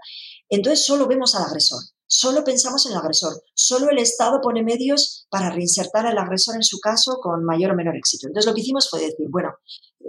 entonces 0.50 0.86
solo 0.86 1.08
vemos 1.08 1.34
al 1.36 1.44
agresor, 1.44 1.82
solo 2.06 2.44
pensamos 2.44 2.86
en 2.86 2.92
el 2.92 2.98
agresor, 3.00 3.42
solo 3.56 3.90
el 3.90 3.98
Estado 3.98 4.40
pone 4.42 4.62
medios 4.62 5.26
para 5.30 5.50
reinsertar 5.50 6.06
al 6.06 6.18
agresor 6.18 6.56
en 6.56 6.64
su 6.64 6.80
caso 6.80 7.20
con 7.22 7.44
mayor 7.44 7.72
o 7.72 7.76
menor 7.76 7.96
éxito. 7.96 8.28
Entonces 8.28 8.48
lo 8.48 8.54
que 8.54 8.62
hicimos 8.62 8.90
fue 8.90 9.02
decir, 9.02 9.28
bueno, 9.30 9.50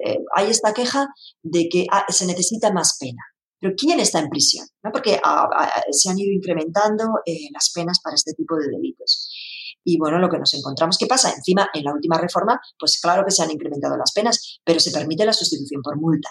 eh, 0.05 0.19
hay 0.35 0.51
esta 0.51 0.75
queja 0.75 1.09
de 1.43 1.69
que 1.69 1.87
ah, 1.91 2.05
se 2.09 2.27
necesita 2.27 2.73
más 2.73 2.99
pena. 2.99 3.23
Pero 3.65 3.77
¿quién 3.79 3.99
está 3.99 4.19
en 4.19 4.29
prisión? 4.29 4.67
¿No? 4.83 4.93
Porque 4.93 5.19
ah, 5.25 5.49
ah, 5.51 5.83
se 5.91 6.11
han 6.11 6.19
ido 6.19 6.31
incrementando 6.31 7.05
eh, 7.25 7.49
las 7.51 7.73
penas 7.73 7.99
para 7.99 8.15
este 8.15 8.35
tipo 8.35 8.57
de 8.57 8.69
delitos. 8.69 9.31
Y 9.83 9.97
bueno, 9.97 10.19
lo 10.19 10.29
que 10.29 10.39
nos 10.39 10.53
encontramos, 10.53 10.99
¿qué 10.99 11.07
pasa? 11.07 11.33
Encima, 11.33 11.71
en 11.73 11.85
la 11.85 11.95
última 11.95 12.19
reforma, 12.19 12.61
pues 12.79 13.01
claro 13.01 13.25
que 13.25 13.31
se 13.31 13.43
han 13.43 13.51
incrementado 13.51 13.97
las 13.97 14.13
penas, 14.13 14.61
pero 14.63 14.81
se 14.81 14.91
permite 14.91 15.25
la 15.25 15.33
sustitución 15.33 15.81
por 15.81 15.99
multa. 15.99 16.29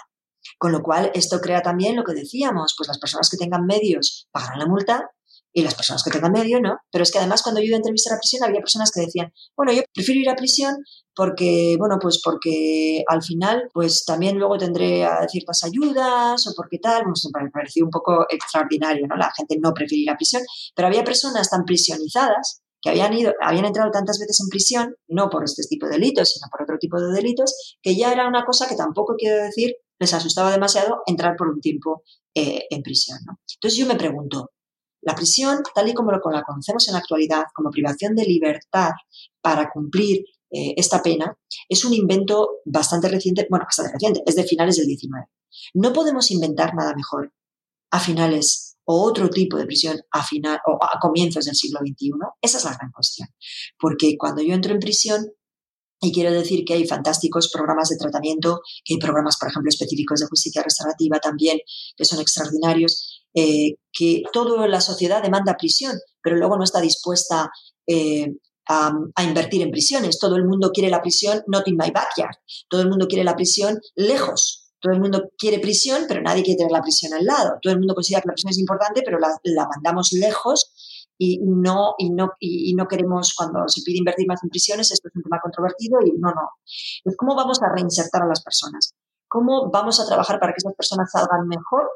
Con 0.58 0.70
lo 0.70 0.80
cual, 0.80 1.10
esto 1.12 1.40
crea 1.40 1.60
también 1.60 1.96
lo 1.96 2.04
que 2.04 2.14
decíamos, 2.14 2.76
pues 2.78 2.86
las 2.86 3.00
personas 3.00 3.28
que 3.28 3.36
tengan 3.36 3.66
medios 3.66 4.28
pagarán 4.30 4.60
la 4.60 4.66
multa 4.66 5.10
y 5.54 5.62
las 5.62 5.74
personas 5.74 6.02
que 6.02 6.10
tengan 6.10 6.32
medio, 6.32 6.60
¿no? 6.60 6.78
Pero 6.90 7.04
es 7.04 7.12
que 7.12 7.18
además 7.18 7.42
cuando 7.42 7.60
yo 7.60 7.68
iba 7.68 7.76
a 7.76 7.78
entrevistar 7.78 8.14
a 8.14 8.18
prisión 8.18 8.42
había 8.42 8.60
personas 8.60 8.90
que 8.90 9.02
decían, 9.02 9.32
bueno, 9.56 9.72
yo 9.72 9.82
prefiero 9.94 10.20
ir 10.20 10.28
a 10.28 10.34
prisión 10.34 10.74
porque, 11.14 11.76
bueno, 11.78 11.96
pues 12.00 12.20
porque 12.22 13.04
al 13.06 13.22
final, 13.22 13.70
pues 13.72 14.04
también 14.04 14.36
luego 14.36 14.58
tendré 14.58 15.06
ciertas 15.28 15.62
ayudas 15.62 16.44
o 16.48 16.52
porque 16.56 16.78
tal, 16.78 17.04
pues 17.04 17.24
me 17.32 17.50
pareció 17.50 17.84
un 17.84 17.90
poco 17.90 18.26
extraordinario, 18.28 19.06
¿no? 19.06 19.16
La 19.16 19.30
gente 19.34 19.56
no 19.62 19.72
prefiere 19.72 20.02
ir 20.02 20.10
a 20.10 20.16
prisión, 20.16 20.42
pero 20.74 20.88
había 20.88 21.04
personas 21.04 21.48
tan 21.48 21.64
prisionizadas 21.64 22.60
que 22.82 22.90
habían 22.90 23.14
ido, 23.14 23.32
habían 23.40 23.64
entrado 23.64 23.92
tantas 23.92 24.18
veces 24.18 24.40
en 24.40 24.48
prisión, 24.48 24.96
no 25.06 25.30
por 25.30 25.44
este 25.44 25.62
tipo 25.68 25.86
de 25.86 25.92
delitos, 25.92 26.30
sino 26.30 26.48
por 26.50 26.62
otro 26.62 26.78
tipo 26.78 27.00
de 27.00 27.12
delitos, 27.12 27.76
que 27.80 27.96
ya 27.96 28.12
era 28.12 28.26
una 28.26 28.44
cosa 28.44 28.68
que 28.68 28.74
tampoco 28.74 29.14
quiero 29.16 29.42
decir 29.42 29.76
les 29.98 30.12
asustaba 30.12 30.50
demasiado 30.50 31.02
entrar 31.06 31.36
por 31.36 31.48
un 31.48 31.60
tiempo 31.60 32.02
eh, 32.34 32.66
en 32.68 32.82
prisión. 32.82 33.18
¿no? 33.26 33.38
Entonces 33.54 33.78
yo 33.78 33.86
me 33.86 33.96
pregunto, 33.96 34.50
la 35.04 35.14
prisión, 35.14 35.62
tal 35.74 35.88
y 35.88 35.94
como 35.94 36.10
lo, 36.12 36.20
la 36.30 36.42
conocemos 36.42 36.86
en 36.88 36.94
la 36.94 37.00
actualidad, 37.00 37.44
como 37.54 37.70
privación 37.70 38.14
de 38.14 38.24
libertad 38.24 38.90
para 39.40 39.70
cumplir 39.70 40.24
eh, 40.50 40.74
esta 40.76 41.02
pena, 41.02 41.36
es 41.68 41.84
un 41.84 41.94
invento 41.94 42.60
bastante 42.64 43.08
reciente, 43.08 43.46
bueno, 43.50 43.64
bastante 43.64 43.92
reciente, 43.92 44.22
es 44.24 44.36
de 44.36 44.44
finales 44.44 44.76
del 44.76 44.86
19. 44.86 45.26
No 45.74 45.92
podemos 45.92 46.30
inventar 46.30 46.74
nada 46.74 46.94
mejor 46.94 47.32
a 47.90 48.00
finales 48.00 48.76
o 48.84 49.02
otro 49.02 49.30
tipo 49.30 49.56
de 49.56 49.66
prisión 49.66 50.00
a, 50.10 50.24
final, 50.24 50.58
o 50.66 50.78
a 50.82 50.98
comienzos 51.00 51.46
del 51.46 51.54
siglo 51.54 51.80
XXI. 51.80 52.12
Esa 52.40 52.58
es 52.58 52.64
la 52.64 52.74
gran 52.74 52.92
cuestión. 52.92 53.28
Porque 53.78 54.16
cuando 54.18 54.42
yo 54.42 54.54
entro 54.54 54.72
en 54.72 54.80
prisión, 54.80 55.26
y 56.00 56.12
quiero 56.12 56.32
decir 56.32 56.64
que 56.64 56.74
hay 56.74 56.86
fantásticos 56.86 57.50
programas 57.50 57.88
de 57.88 57.96
tratamiento, 57.96 58.60
que 58.84 58.94
hay 58.94 59.00
programas, 59.00 59.38
por 59.38 59.48
ejemplo, 59.48 59.70
específicos 59.70 60.20
de 60.20 60.26
justicia 60.26 60.62
restaurativa 60.62 61.18
también, 61.18 61.58
que 61.96 62.04
son 62.04 62.20
extraordinarios, 62.20 63.13
eh, 63.34 63.76
que 63.92 64.22
toda 64.32 64.66
la 64.68 64.80
sociedad 64.80 65.22
demanda 65.22 65.56
prisión, 65.56 65.98
pero 66.22 66.36
luego 66.36 66.56
no 66.56 66.64
está 66.64 66.80
dispuesta 66.80 67.50
eh, 67.86 68.32
a, 68.68 68.92
invertir 69.22 69.62
en 69.62 69.70
prisiones. 69.70 70.18
Todo 70.18 70.36
el 70.36 70.44
mundo 70.44 70.70
quiere 70.72 70.88
la 70.88 71.02
prisión 71.02 71.42
not 71.46 71.66
in 71.68 71.76
my 71.76 71.90
backyard. 71.90 72.36
Todo 72.68 72.82
el 72.82 72.88
mundo 72.88 73.06
quiere 73.06 73.24
la 73.24 73.36
prisión 73.36 73.80
lejos. 73.94 74.72
Todo 74.80 74.92
el 74.92 75.00
mundo 75.00 75.30
quiere 75.38 75.58
prisión, 75.58 76.04
pero 76.06 76.20
nadie 76.20 76.42
quiere 76.42 76.58
tener 76.58 76.72
la 76.72 76.82
prisión 76.82 77.12
al 77.14 77.24
lado. 77.24 77.58
Todo 77.62 77.72
el 77.72 77.78
mundo 77.78 77.94
considera 77.94 78.22
que 78.22 78.28
la 78.28 78.34
prisión 78.34 78.50
es 78.50 78.58
importante, 78.58 79.02
pero 79.04 79.18
la, 79.18 79.68
mandamos 79.68 80.12
lejos 80.12 81.10
y 81.16 81.38
no, 81.42 81.94
y, 81.98 82.10
no, 82.10 82.32
y 82.38 82.74
no 82.74 82.86
queremos, 82.86 83.34
cuando 83.34 83.66
se 83.66 83.82
pide 83.82 83.98
invertir 83.98 84.26
más 84.26 84.42
en 84.42 84.50
prisiones, 84.50 84.92
esto 84.92 85.08
es 85.08 85.16
un 85.16 85.22
tema 85.22 85.40
controvertido 85.40 86.00
y 86.04 86.12
no, 86.18 86.30
no. 86.30 86.50
¿cómo 87.16 87.34
vamos 87.34 87.62
a 87.62 87.72
reinsertar 87.74 88.22
a 88.22 88.26
las 88.26 88.42
personas? 88.42 88.94
¿Cómo 89.28 89.70
vamos 89.70 90.00
a 90.00 90.06
trabajar 90.06 90.38
para 90.38 90.52
que 90.52 90.58
esas 90.58 90.74
personas 90.74 91.10
salgan 91.10 91.48
mejor 91.48 91.88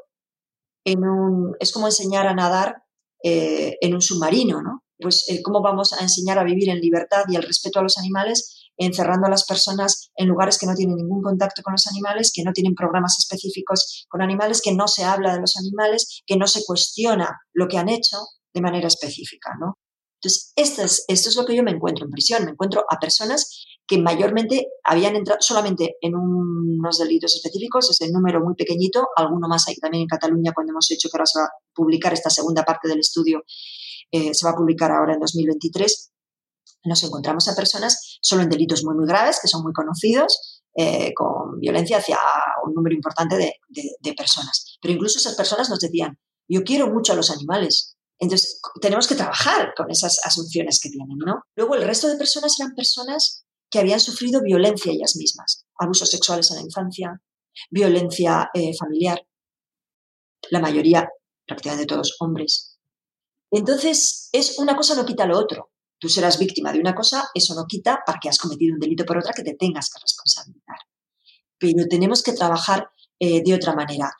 es 0.83 1.71
como 1.73 1.87
enseñar 1.87 2.27
a 2.27 2.33
nadar 2.33 2.83
eh, 3.23 3.77
en 3.81 3.93
un 3.93 4.01
submarino, 4.01 4.61
¿no? 4.61 4.83
Pues 4.97 5.29
eh, 5.29 5.41
cómo 5.41 5.61
vamos 5.61 5.93
a 5.93 6.01
enseñar 6.01 6.39
a 6.39 6.43
vivir 6.43 6.69
en 6.69 6.79
libertad 6.79 7.23
y 7.29 7.35
el 7.35 7.43
respeto 7.43 7.79
a 7.79 7.83
los 7.83 7.97
animales 7.97 8.69
encerrando 8.77 9.27
a 9.27 9.29
las 9.29 9.45
personas 9.45 10.09
en 10.15 10.27
lugares 10.27 10.57
que 10.57 10.65
no 10.65 10.73
tienen 10.73 10.95
ningún 10.95 11.21
contacto 11.21 11.61
con 11.61 11.73
los 11.73 11.85
animales, 11.87 12.31
que 12.33 12.43
no 12.43 12.53
tienen 12.53 12.75
programas 12.75 13.17
específicos 13.19 14.05
con 14.07 14.21
animales, 14.21 14.61
que 14.61 14.73
no 14.73 14.87
se 14.87 15.03
habla 15.03 15.33
de 15.33 15.41
los 15.41 15.57
animales, 15.57 16.21
que 16.25 16.37
no 16.37 16.47
se 16.47 16.63
cuestiona 16.65 17.41
lo 17.53 17.67
que 17.67 17.77
han 17.77 17.89
hecho 17.89 18.17
de 18.53 18.61
manera 18.61 18.87
específica, 18.87 19.51
¿no? 19.59 19.77
Entonces, 20.21 20.53
esto 20.55 20.81
es, 20.83 21.05
esto 21.07 21.29
es 21.29 21.35
lo 21.35 21.45
que 21.45 21.55
yo 21.55 21.63
me 21.63 21.71
encuentro 21.71 22.05
en 22.05 22.11
prisión. 22.11 22.45
Me 22.45 22.51
encuentro 22.51 22.85
a 22.89 22.99
personas 22.99 23.65
que 23.89 23.97
mayormente 23.97 24.67
habían 24.83 25.15
entrado 25.15 25.41
solamente 25.41 25.95
en 25.99 26.13
unos 26.15 26.99
delitos 26.99 27.35
específicos, 27.35 27.89
es 27.89 27.99
el 28.01 28.11
número 28.13 28.39
muy 28.39 28.53
pequeñito, 28.53 29.07
alguno 29.15 29.47
más 29.47 29.67
hay 29.67 29.75
también 29.77 30.03
en 30.03 30.07
Cataluña 30.07 30.51
cuando 30.53 30.73
hemos 30.73 30.91
hecho 30.91 31.09
que 31.09 31.17
ahora 31.17 31.25
se 31.25 31.39
va 31.39 31.45
a 31.45 31.51
publicar 31.73 32.13
esta 32.13 32.29
segunda 32.29 32.63
parte 32.63 32.87
del 32.87 32.99
estudio, 32.99 33.43
eh, 34.11 34.35
se 34.35 34.45
va 34.45 34.51
a 34.51 34.55
publicar 34.55 34.91
ahora 34.91 35.15
en 35.15 35.19
2023. 35.19 36.11
Nos 36.85 37.03
encontramos 37.03 37.47
a 37.47 37.55
personas 37.55 38.19
solo 38.21 38.43
en 38.43 38.49
delitos 38.49 38.85
muy, 38.85 38.95
muy 38.95 39.07
graves, 39.07 39.39
que 39.41 39.47
son 39.47 39.63
muy 39.63 39.73
conocidos, 39.73 40.61
eh, 40.75 41.11
con 41.15 41.59
violencia 41.59 41.97
hacia 41.97 42.19
un 42.67 42.75
número 42.75 42.95
importante 42.95 43.37
de, 43.37 43.55
de 43.99 44.13
personas. 44.13 44.77
Pero 44.79 44.93
incluso 44.93 45.17
esas 45.17 45.33
personas 45.33 45.67
nos 45.67 45.79
decían, 45.79 46.15
yo 46.47 46.63
quiero 46.63 46.93
mucho 46.93 47.13
a 47.13 47.15
los 47.15 47.31
animales, 47.31 47.97
entonces, 48.19 48.59
tenemos 48.81 49.07
que 49.07 49.15
trabajar 49.15 49.73
con 49.77 49.89
esas 49.89 50.19
asunciones 50.25 50.81
que 50.81 50.89
tienen, 50.89 51.17
¿no? 51.17 51.41
Luego, 51.55 51.75
el 51.75 51.83
resto 51.83 52.09
de 52.09 52.17
personas 52.17 52.59
eran 52.59 52.75
personas 52.75 53.45
que 53.69 53.79
habían 53.79 53.99
sufrido 53.99 54.41
violencia 54.41 54.91
ellas 54.91 55.15
mismas, 55.15 55.65
abusos 55.77 56.09
sexuales 56.09 56.49
en 56.51 56.57
la 56.57 56.63
infancia, 56.63 57.21
violencia 57.69 58.49
eh, 58.53 58.75
familiar, 58.77 59.21
la 60.49 60.59
mayoría, 60.59 61.07
prácticamente 61.45 61.87
todos, 61.87 62.15
hombres. 62.19 62.77
Entonces, 63.51 64.29
es 64.31 64.59
una 64.59 64.75
cosa 64.75 64.95
no 64.95 65.05
quita 65.05 65.25
lo 65.25 65.37
otro. 65.37 65.71
Tú 65.99 66.07
serás 66.07 66.39
víctima 66.39 66.71
de 66.71 66.79
una 66.79 66.95
cosa, 66.95 67.29
eso 67.33 67.55
no 67.55 67.65
quita 67.67 68.01
para 68.05 68.19
que 68.19 68.29
has 68.29 68.37
cometido 68.37 68.73
un 68.73 68.79
delito 68.79 69.05
por 69.05 69.17
otra 69.17 69.33
que 69.33 69.43
te 69.43 69.55
tengas 69.55 69.89
que 69.89 69.99
responsabilizar. 69.99 70.77
Pero 71.57 71.87
tenemos 71.89 72.23
que 72.23 72.33
trabajar 72.33 72.89
eh, 73.19 73.43
de 73.43 73.53
otra 73.53 73.73
manera. 73.75 74.11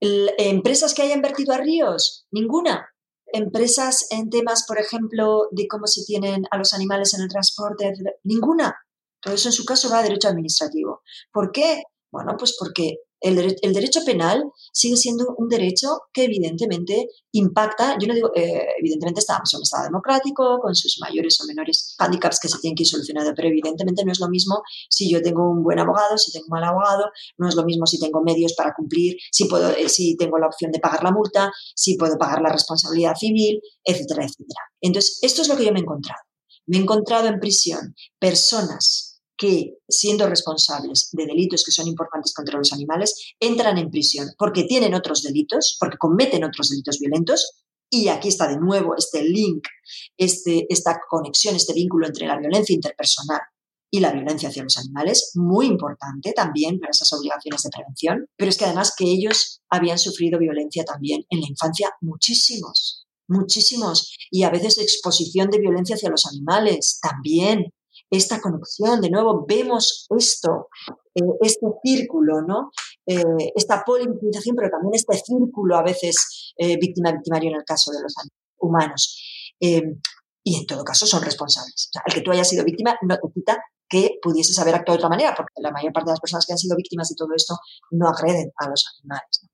¿Empresas 0.00 0.94
que 0.94 1.02
hayan 1.02 1.20
vertido 1.20 1.52
a 1.52 1.58
ríos? 1.58 2.26
Ninguna. 2.30 2.88
¿Empresas 3.26 4.06
en 4.10 4.30
temas, 4.30 4.64
por 4.66 4.78
ejemplo, 4.78 5.48
de 5.50 5.66
cómo 5.68 5.86
se 5.86 6.04
tienen 6.04 6.44
a 6.50 6.56
los 6.56 6.72
animales 6.72 7.12
en 7.14 7.22
el 7.22 7.28
transporte? 7.28 7.92
Ninguna. 8.22 8.74
Todo 9.26 9.34
eso 9.34 9.48
en 9.48 9.52
su 9.52 9.64
caso 9.64 9.90
va 9.90 9.98
a 9.98 10.02
derecho 10.04 10.28
administrativo. 10.28 11.02
¿Por 11.32 11.50
qué? 11.50 11.82
Bueno, 12.12 12.36
pues 12.38 12.54
porque 12.56 13.00
el, 13.20 13.74
derecho 13.74 14.04
penal 14.04 14.44
sigue 14.72 14.96
siendo 14.96 15.34
un 15.36 15.48
derecho 15.48 15.98
que 16.12 16.26
evidentemente 16.26 17.08
impacta, 17.32 17.96
yo 17.98 18.06
no 18.06 18.14
digo, 18.14 18.30
eh, 18.36 18.68
evidentemente 18.78 19.18
estamos 19.18 19.52
en 19.52 19.58
un 19.58 19.62
Estado 19.64 19.86
democrático, 19.86 20.60
con 20.60 20.76
sus 20.76 21.00
mayores 21.00 21.40
o 21.40 21.46
menores 21.48 21.96
handicaps 21.98 22.38
que 22.38 22.48
se 22.48 22.60
tienen 22.60 22.76
que 22.76 22.84
ir 22.84 22.88
solucionando, 22.88 23.32
pero 23.34 23.48
evidentemente 23.48 24.04
no 24.04 24.12
es 24.12 24.20
lo 24.20 24.28
mismo 24.28 24.62
si 24.88 25.10
yo 25.10 25.20
tengo 25.20 25.50
un 25.50 25.64
buen 25.64 25.80
abogado, 25.80 26.16
si 26.18 26.30
tengo 26.30 26.44
un 26.46 26.60
mal 26.60 26.62
abogado, 26.62 27.10
no 27.36 27.48
es 27.48 27.56
lo 27.56 27.64
mismo 27.64 27.84
si 27.84 27.98
tengo 27.98 28.22
medios 28.22 28.54
para 28.54 28.74
cumplir, 28.74 29.16
si, 29.32 29.46
puedo, 29.46 29.70
eh, 29.70 29.88
si 29.88 30.16
tengo 30.16 30.38
la 30.38 30.46
opción 30.46 30.70
de 30.70 30.78
pagar 30.78 31.02
la 31.02 31.10
multa, 31.10 31.52
si 31.74 31.96
puedo 31.96 32.16
pagar 32.16 32.42
la 32.42 32.52
responsabilidad 32.52 33.16
civil, 33.16 33.60
etcétera, 33.82 34.24
etcétera. 34.24 34.60
Entonces, 34.80 35.18
esto 35.22 35.42
es 35.42 35.48
lo 35.48 35.56
que 35.56 35.64
yo 35.64 35.72
me 35.72 35.80
he 35.80 35.82
encontrado. 35.82 36.20
Me 36.66 36.76
he 36.76 36.80
encontrado 36.80 37.26
en 37.26 37.40
prisión 37.40 37.96
personas 38.18 39.05
que, 39.36 39.78
siendo 39.88 40.28
responsables 40.28 41.10
de 41.12 41.26
delitos 41.26 41.64
que 41.64 41.72
son 41.72 41.86
importantes 41.86 42.32
contra 42.32 42.58
los 42.58 42.72
animales, 42.72 43.34
entran 43.38 43.78
en 43.78 43.90
prisión 43.90 44.28
porque 44.38 44.64
tienen 44.64 44.94
otros 44.94 45.22
delitos, 45.22 45.76
porque 45.78 45.98
cometen 45.98 46.44
otros 46.44 46.70
delitos 46.70 46.98
violentos. 46.98 47.62
Y 47.88 48.08
aquí 48.08 48.28
está 48.28 48.48
de 48.48 48.58
nuevo 48.58 48.96
este 48.96 49.22
link, 49.22 49.64
este, 50.16 50.66
esta 50.68 50.98
conexión, 51.08 51.54
este 51.54 51.72
vínculo 51.72 52.06
entre 52.06 52.26
la 52.26 52.38
violencia 52.38 52.74
interpersonal 52.74 53.40
y 53.90 54.00
la 54.00 54.12
violencia 54.12 54.48
hacia 54.48 54.64
los 54.64 54.76
animales, 54.78 55.32
muy 55.34 55.66
importante 55.66 56.32
también 56.32 56.80
para 56.80 56.90
esas 56.90 57.12
obligaciones 57.12 57.62
de 57.62 57.70
prevención, 57.70 58.26
pero 58.36 58.50
es 58.50 58.58
que 58.58 58.64
además 58.64 58.92
que 58.96 59.04
ellos 59.04 59.62
habían 59.70 59.98
sufrido 59.98 60.38
violencia 60.38 60.84
también 60.84 61.24
en 61.30 61.40
la 61.40 61.46
infancia, 61.46 61.90
muchísimos, 62.00 63.06
muchísimos, 63.28 64.16
y 64.30 64.42
a 64.42 64.50
veces 64.50 64.78
exposición 64.78 65.50
de 65.50 65.60
violencia 65.60 65.94
hacia 65.94 66.10
los 66.10 66.26
animales 66.26 66.98
también, 67.00 67.72
esta 68.10 68.40
conexión, 68.40 69.00
de 69.00 69.10
nuevo 69.10 69.44
vemos 69.46 70.06
esto, 70.16 70.68
eh, 71.14 71.22
este 71.40 71.66
círculo, 71.82 72.42
¿no? 72.42 72.70
Eh, 73.06 73.52
esta 73.54 73.82
polimorfización, 73.84 74.56
pero 74.56 74.70
también 74.70 74.94
este 74.94 75.16
círculo 75.16 75.76
a 75.76 75.82
veces 75.82 76.54
eh, 76.56 76.76
víctima-victimario 76.78 77.50
en 77.50 77.56
el 77.56 77.64
caso 77.64 77.90
de 77.90 78.02
los 78.02 78.14
humanos. 78.58 79.22
y 80.48 80.60
en 80.60 80.66
todo 80.66 80.84
caso 80.84 81.06
son 81.06 81.22
responsables. 81.22 81.90
O 81.96 82.00
el 82.06 82.14
que 82.14 82.20
tú 82.20 82.30
hayas 82.30 82.48
sido 82.48 82.64
víctima 82.64 82.96
no 83.02 83.16
te 83.16 83.28
quita 83.34 83.60
que 83.88 84.18
pudieses 84.22 84.56
haber 84.58 84.76
actuado 84.76 84.96
de 84.96 85.00
otra 85.00 85.08
manera, 85.08 85.34
porque 85.34 85.54
la 85.56 85.72
mayor 85.72 85.92
parte 85.92 86.10
de 86.10 86.12
las 86.12 86.20
personas 86.20 86.46
que 86.46 86.52
han 86.52 86.58
sido 86.58 86.76
víctimas 86.76 87.08
de 87.08 87.16
todo 87.16 87.28
esto 87.34 87.56
no 87.90 88.08
agreden 88.08 88.52
a 88.58 88.68
los 88.68 88.84
animales. 89.00 89.48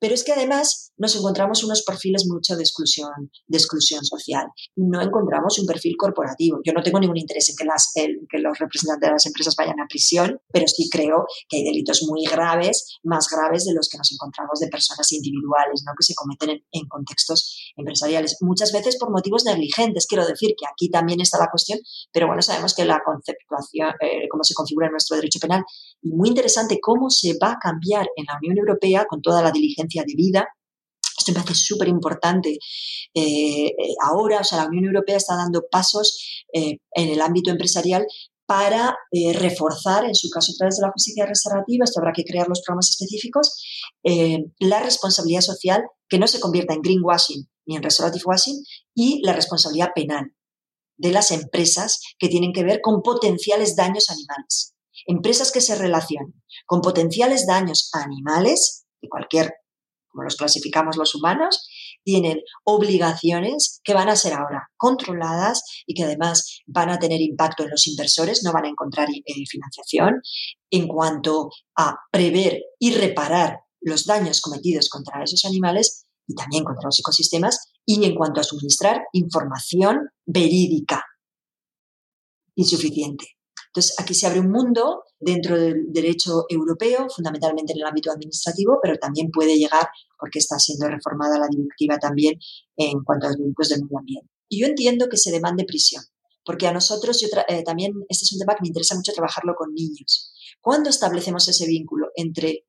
Pero 0.00 0.14
es 0.14 0.24
que 0.24 0.32
además 0.32 0.92
nos 0.96 1.16
encontramos 1.16 1.64
unos 1.64 1.82
perfiles 1.82 2.26
mucho 2.26 2.56
de 2.56 2.62
exclusión, 2.62 3.30
de 3.46 3.58
exclusión 3.58 4.04
social 4.04 4.46
no 4.76 5.00
encontramos 5.00 5.58
un 5.58 5.66
perfil 5.66 5.96
corporativo. 5.96 6.58
Yo 6.64 6.72
no 6.72 6.82
tengo 6.82 7.00
ningún 7.00 7.16
interés 7.16 7.50
en 7.50 7.56
que, 7.56 7.64
las, 7.64 7.92
que 7.94 8.38
los 8.38 8.58
representantes 8.58 9.08
de 9.08 9.12
las 9.12 9.26
empresas 9.26 9.54
vayan 9.56 9.80
a 9.80 9.86
prisión, 9.88 10.40
pero 10.52 10.66
sí 10.66 10.88
creo 10.90 11.26
que 11.48 11.58
hay 11.58 11.64
delitos 11.64 12.02
muy 12.08 12.24
graves, 12.24 12.98
más 13.02 13.28
graves 13.28 13.64
de 13.64 13.74
los 13.74 13.88
que 13.88 13.98
nos 13.98 14.10
encontramos 14.12 14.60
de 14.60 14.68
personas 14.68 15.10
individuales, 15.12 15.82
¿no? 15.86 15.92
que 15.96 16.04
se 16.04 16.14
cometen 16.14 16.50
en, 16.50 16.64
en 16.72 16.88
contextos 16.88 17.72
empresariales. 17.76 18.36
Muchas 18.40 18.72
veces 18.72 18.96
por 18.98 19.10
motivos 19.10 19.44
negligentes, 19.44 20.06
quiero 20.06 20.26
decir 20.26 20.54
que 20.58 20.66
aquí 20.66 20.90
también 20.90 21.20
está 21.20 21.38
la 21.38 21.48
cuestión, 21.50 21.78
pero 22.12 22.26
bueno, 22.26 22.42
sabemos 22.42 22.74
que 22.74 22.84
la 22.84 23.00
conceptuación, 23.04 23.90
eh, 24.00 24.28
cómo 24.30 24.44
se 24.44 24.54
configura 24.54 24.90
nuestro 24.90 25.16
derecho 25.16 25.38
penal, 25.40 25.64
y 26.02 26.12
muy 26.12 26.28
interesante 26.28 26.78
cómo 26.80 27.10
se 27.10 27.36
va 27.42 27.52
a 27.52 27.58
cambiar 27.58 28.08
en 28.16 28.24
la 28.26 28.38
Unión 28.40 28.58
Europea 28.58 29.04
con 29.08 29.22
toda 29.30 29.42
la 29.42 29.52
diligencia 29.52 30.02
de 30.04 30.14
vida. 30.16 30.48
Esto 31.16 31.32
me 31.32 31.40
parece 31.40 31.54
súper 31.54 31.86
importante. 31.86 32.58
Eh, 33.14 33.66
eh, 33.66 33.72
ahora, 34.02 34.40
o 34.40 34.44
sea, 34.44 34.58
la 34.58 34.66
Unión 34.66 34.86
Europea 34.86 35.18
está 35.18 35.36
dando 35.36 35.62
pasos 35.70 36.44
eh, 36.52 36.78
en 36.94 37.08
el 37.10 37.20
ámbito 37.20 37.50
empresarial 37.50 38.04
para 38.46 38.96
reforzar, 39.36 40.04
en 40.04 40.16
su 40.16 40.28
caso 40.28 40.50
a 40.50 40.56
través 40.58 40.76
de 40.76 40.82
la 40.82 40.90
justicia 40.90 41.24
restaurativa, 41.24 41.84
esto 41.84 42.00
habrá 42.00 42.12
que 42.12 42.24
crear 42.24 42.48
los 42.48 42.62
programas 42.62 42.90
específicos, 42.90 43.62
la 44.58 44.80
responsabilidad 44.82 45.42
social 45.42 45.84
que 46.08 46.18
no 46.18 46.26
se 46.26 46.40
convierta 46.40 46.74
en 46.74 46.82
greenwashing 46.82 47.48
ni 47.66 47.76
en 47.76 47.82
restorative 47.84 48.24
washing 48.26 48.60
y 48.92 49.20
la 49.24 49.34
responsabilidad 49.34 49.90
penal 49.94 50.34
de 50.96 51.12
las 51.12 51.30
empresas 51.30 52.00
que 52.18 52.26
tienen 52.26 52.52
que 52.52 52.64
ver 52.64 52.80
con 52.82 53.02
potenciales 53.02 53.76
daños 53.76 54.10
animales. 54.10 54.74
Empresas 55.06 55.52
que 55.52 55.60
se 55.60 55.76
relacionen 55.76 56.34
con 56.66 56.80
potenciales 56.80 57.46
daños 57.46 57.88
a 57.92 58.02
animales 58.02 58.80
de 59.00 59.08
cualquier, 59.08 59.52
como 60.08 60.24
los 60.24 60.36
clasificamos 60.36 60.96
los 60.96 61.14
humanos, 61.14 61.68
tienen 62.04 62.40
obligaciones 62.64 63.80
que 63.84 63.94
van 63.94 64.08
a 64.08 64.16
ser 64.16 64.34
ahora 64.34 64.70
controladas 64.76 65.62
y 65.86 65.94
que 65.94 66.04
además 66.04 66.60
van 66.66 66.90
a 66.90 66.98
tener 66.98 67.20
impacto 67.20 67.62
en 67.62 67.70
los 67.70 67.86
inversores, 67.86 68.42
no 68.44 68.52
van 68.52 68.64
a 68.64 68.68
encontrar 68.68 69.08
eh, 69.10 69.46
financiación 69.48 70.20
en 70.70 70.88
cuanto 70.88 71.50
a 71.76 71.96
prever 72.10 72.60
y 72.78 72.92
reparar 72.94 73.60
los 73.80 74.04
daños 74.04 74.40
cometidos 74.40 74.88
contra 74.88 75.22
esos 75.22 75.44
animales 75.44 76.06
y 76.26 76.34
también 76.34 76.64
contra 76.64 76.86
los 76.86 76.98
ecosistemas 76.98 77.72
y 77.84 78.04
en 78.04 78.14
cuanto 78.14 78.40
a 78.40 78.44
suministrar 78.44 79.02
información 79.12 80.10
verídica 80.26 81.04
y 82.54 82.64
suficiente. 82.64 83.39
Entonces, 83.70 83.94
aquí 84.00 84.14
se 84.14 84.26
abre 84.26 84.40
un 84.40 84.50
mundo 84.50 85.04
dentro 85.20 85.56
del 85.56 85.92
derecho 85.92 86.44
europeo, 86.48 87.08
fundamentalmente 87.08 87.72
en 87.72 87.78
el 87.78 87.86
ámbito 87.86 88.10
administrativo, 88.10 88.80
pero 88.82 88.98
también 88.98 89.30
puede 89.30 89.56
llegar, 89.56 89.88
porque 90.18 90.40
está 90.40 90.58
siendo 90.58 90.88
reformada 90.88 91.38
la 91.38 91.46
directiva 91.46 91.96
también 91.98 92.38
en 92.76 93.04
cuanto 93.04 93.26
a 93.26 93.30
los 93.30 93.38
delitos 93.38 93.68
del 93.68 93.82
medio 93.82 93.98
ambiente. 93.98 94.28
Y 94.48 94.60
yo 94.60 94.66
entiendo 94.66 95.08
que 95.08 95.16
se 95.16 95.30
demande 95.30 95.64
prisión, 95.64 96.02
porque 96.44 96.66
a 96.66 96.72
nosotros, 96.72 97.20
yo 97.20 97.28
eh, 97.46 97.62
también, 97.62 97.92
este 98.08 98.24
es 98.24 98.32
un 98.32 98.40
tema 98.40 98.54
que 98.54 98.62
me 98.62 98.68
interesa 98.68 98.96
mucho 98.96 99.12
trabajarlo 99.12 99.54
con 99.54 99.72
niños. 99.72 100.34
¿Cuándo 100.60 100.90
establecemos 100.90 101.46
ese 101.46 101.66
vínculo 101.68 102.08
entre 102.16 102.66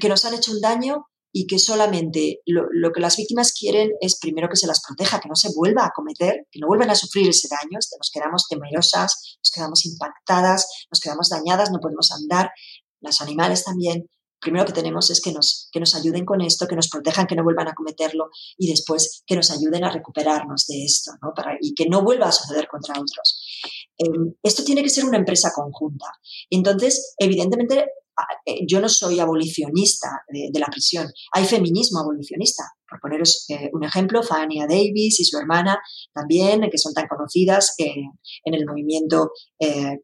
que 0.00 0.08
nos 0.08 0.24
han 0.24 0.34
hecho 0.34 0.50
un 0.50 0.60
daño 0.60 1.06
y 1.32 1.46
que 1.46 1.58
solamente 1.58 2.40
lo, 2.46 2.92
que 2.92 3.00
las 3.00 3.16
víctimas 3.16 3.52
quieren 3.52 3.92
es 4.00 4.18
primero 4.18 4.48
que 4.48 4.56
se 4.56 4.66
las 4.66 4.82
proteja, 4.86 5.20
que 5.20 5.28
no 5.28 5.36
se 5.36 5.52
vuelva 5.54 5.84
a 5.84 5.92
cometer, 5.94 6.46
que 6.50 6.60
no 6.60 6.66
vuelvan 6.66 6.90
a 6.90 6.94
sufrir 6.94 7.28
ese 7.28 7.48
daño, 7.48 7.74
nos 7.74 8.10
quedamos 8.12 8.48
temerosas, 8.48 9.38
nos 9.42 9.50
quedamos 9.52 9.86
impactadas, 9.86 10.86
nos 10.90 11.00
quedamos 11.00 11.28
dañadas, 11.28 11.70
no 11.70 11.80
podemos 11.80 12.10
andar. 12.12 12.50
Los 13.00 13.20
animales 13.20 13.64
también, 13.64 14.08
primero 14.40 14.64
que 14.64 14.72
tenemos 14.72 15.10
es 15.10 15.20
que 15.20 15.32
nos, 15.32 15.68
que 15.72 15.80
nos 15.80 15.94
ayuden 15.94 16.24
con 16.24 16.40
esto, 16.40 16.66
que 16.66 16.76
nos 16.76 16.88
protejan, 16.88 17.26
que 17.26 17.34
no 17.34 17.44
vuelvan 17.44 17.68
a 17.68 17.74
cometerlo 17.74 18.30
y 18.56 18.68
después 18.70 19.22
que 19.26 19.36
nos 19.36 19.50
ayuden 19.50 19.84
a 19.84 19.90
recuperarnos 19.90 20.66
de 20.66 20.84
esto 20.84 21.12
¿no? 21.22 21.32
Para, 21.34 21.56
y 21.60 21.74
que 21.74 21.88
no 21.88 22.02
vuelva 22.02 22.28
a 22.28 22.32
suceder 22.32 22.68
contra 22.68 22.94
otros. 22.94 23.44
Em, 23.98 24.34
esto 24.42 24.64
tiene 24.64 24.82
que 24.82 24.90
ser 24.90 25.04
una 25.04 25.18
empresa 25.18 25.52
conjunta. 25.54 26.06
Entonces, 26.50 27.14
evidentemente, 27.18 27.80
eh, 27.80 27.86
yo 28.66 28.80
no 28.80 28.88
soy 28.88 29.20
abolicionista 29.20 30.22
de, 30.28 30.58
la 30.58 30.66
prisión, 30.66 31.10
hay 31.32 31.44
feminismo 31.44 32.00
abolicionista. 32.00 32.64
Por 32.88 33.00
poneros 33.00 33.44
eh, 33.48 33.68
un 33.72 33.84
ejemplo, 33.84 34.22
Fania 34.22 34.66
Davis 34.66 35.20
y 35.20 35.24
su 35.24 35.38
hermana 35.38 35.78
también, 36.14 36.62
que 36.70 36.78
son 36.78 36.94
tan 36.94 37.06
conocidas 37.06 37.74
eh, 37.78 38.02
en 38.44 38.54
el 38.54 38.64
movimiento 38.64 39.30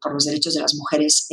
por 0.01 0.13
los 0.13 0.25
derechos 0.25 0.53
de 0.53 0.61
las 0.61 0.75
mujeres 0.75 1.27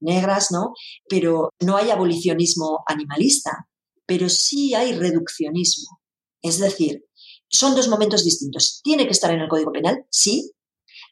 negras, 0.00 0.50
¿no? 0.52 0.72
Pero 1.08 1.50
no 1.60 1.76
hay 1.76 1.90
abolicionismo 1.90 2.84
animalista, 2.86 3.68
pero 4.06 4.28
sí 4.28 4.74
hay 4.74 4.92
reduccionismo. 4.92 6.00
Es 6.42 6.58
decir, 6.58 7.02
Son 7.48 7.76
dos 7.76 7.88
momentos 7.88 8.24
distintos. 8.24 8.80
¿Tiene 8.82 9.04
que 9.04 9.12
estar 9.12 9.30
en 9.30 9.40
el 9.40 9.48
Código 9.48 9.70
Penal? 9.70 10.04
Sí. 10.10 10.50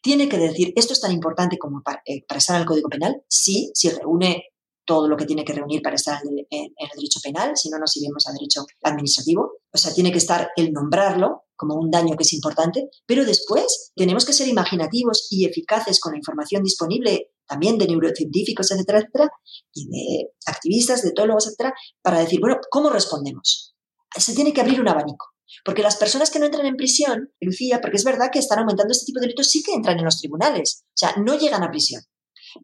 ¿Tiene 0.03 0.29
que 0.29 0.37
decir 0.37 0.73
esto 0.75 0.93
es 0.93 1.01
tan 1.01 1.13
importante 1.13 1.59
como 1.59 1.81
eh, 2.07 2.25
para 2.27 2.41
en 2.49 2.57
el 2.57 2.67
Código 2.67 2.89
Penal? 2.89 3.23
Sí, 3.29 3.71
si 3.73 3.89
reúne 3.89 4.43
todo 4.85 5.09
lo 5.09 5.17
que 5.17 5.25
tiene 5.25 5.45
que 5.45 5.53
reunir 5.53 5.83
para 5.83 5.97
estar 5.97 6.21
en, 6.25 6.39
el 6.39 6.89
derecho 6.97 7.21
penal, 7.23 7.57
si 7.57 7.71
no 7.71 7.79
nos 7.79 7.97
iremos 7.97 8.27
a 8.27 8.33
derecho 8.33 8.65
administrativo. 8.83 9.59
O 9.73 9.79
sea, 9.79 9.93
tiene 9.93 10.13
que 10.13 10.19
estar 10.19 10.51
el 10.57 10.73
nombrarlo 10.73 11.45
como 11.57 11.75
un 11.75 11.91
daño 11.91 12.17
que 12.17 12.25
es 12.25 12.33
importante, 12.33 12.89
pero 13.07 13.25
después 13.25 13.93
tenemos 13.95 14.25
que 14.25 14.33
ser 14.33 14.49
imaginativos 14.49 15.29
y 15.31 15.45
eficaces 15.45 16.01
con 16.01 16.13
la 16.13 16.19
información 16.19 16.63
disponible 16.63 17.31
también 17.47 17.79
de 17.79 17.87
neurocientíficos, 17.87 18.71
etcétera, 18.71 18.99
etcétera, 18.99 19.31
y 19.73 19.89
de 19.89 20.31
activistas, 20.47 21.03
de 21.03 21.11
etólogos, 21.11 21.47
etcétera, 21.47 21.75
para 22.03 22.21
decir, 22.21 22.41
bueno, 22.41 22.59
¿cómo 22.71 22.91
respondemos? 22.91 23.75
Se 24.17 24.35
tiene 24.35 24.53
que 24.53 24.61
abrir 24.61 24.81
un 24.81 24.89
abanico. 24.89 25.27
Porque 25.65 25.83
las 25.83 25.97
personas 25.97 26.31
que 26.31 26.39
no 26.39 26.47
entran 26.47 26.67
en 26.67 26.77
prisión, 26.77 27.31
Lucía, 27.41 27.81
porque 27.81 27.97
es 27.97 28.05
verdad 28.05 28.31
que 28.33 28.39
están 28.39 28.59
aumentando 28.59 28.93
este 28.93 29.07
tipo 29.07 29.21
de 29.21 29.27
delitos, 29.27 29.49
sí 29.49 29.63
que 29.63 29.73
entran 29.73 29.99
en 29.99 30.05
los 30.05 30.19
tribunales. 30.19 30.85
O 30.89 30.97
sea, 30.97 31.15
no 31.17 31.39
llegan 31.39 31.63
a 31.63 31.71
prisión 31.71 32.03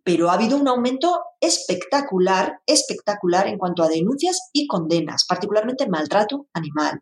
pero 0.04 0.30
ha 0.30 0.34
habido 0.34 0.56
un 0.56 0.68
aumento 0.68 1.20
espectacular, 1.40 2.60
espectacular 2.66 3.46
en 3.48 3.58
cuanto 3.58 3.82
a 3.82 3.88
denuncias 3.88 4.50
y 4.52 4.66
condenas, 4.66 5.24
particularmente 5.26 5.88
maltrato 5.88 6.46
animal. 6.52 7.00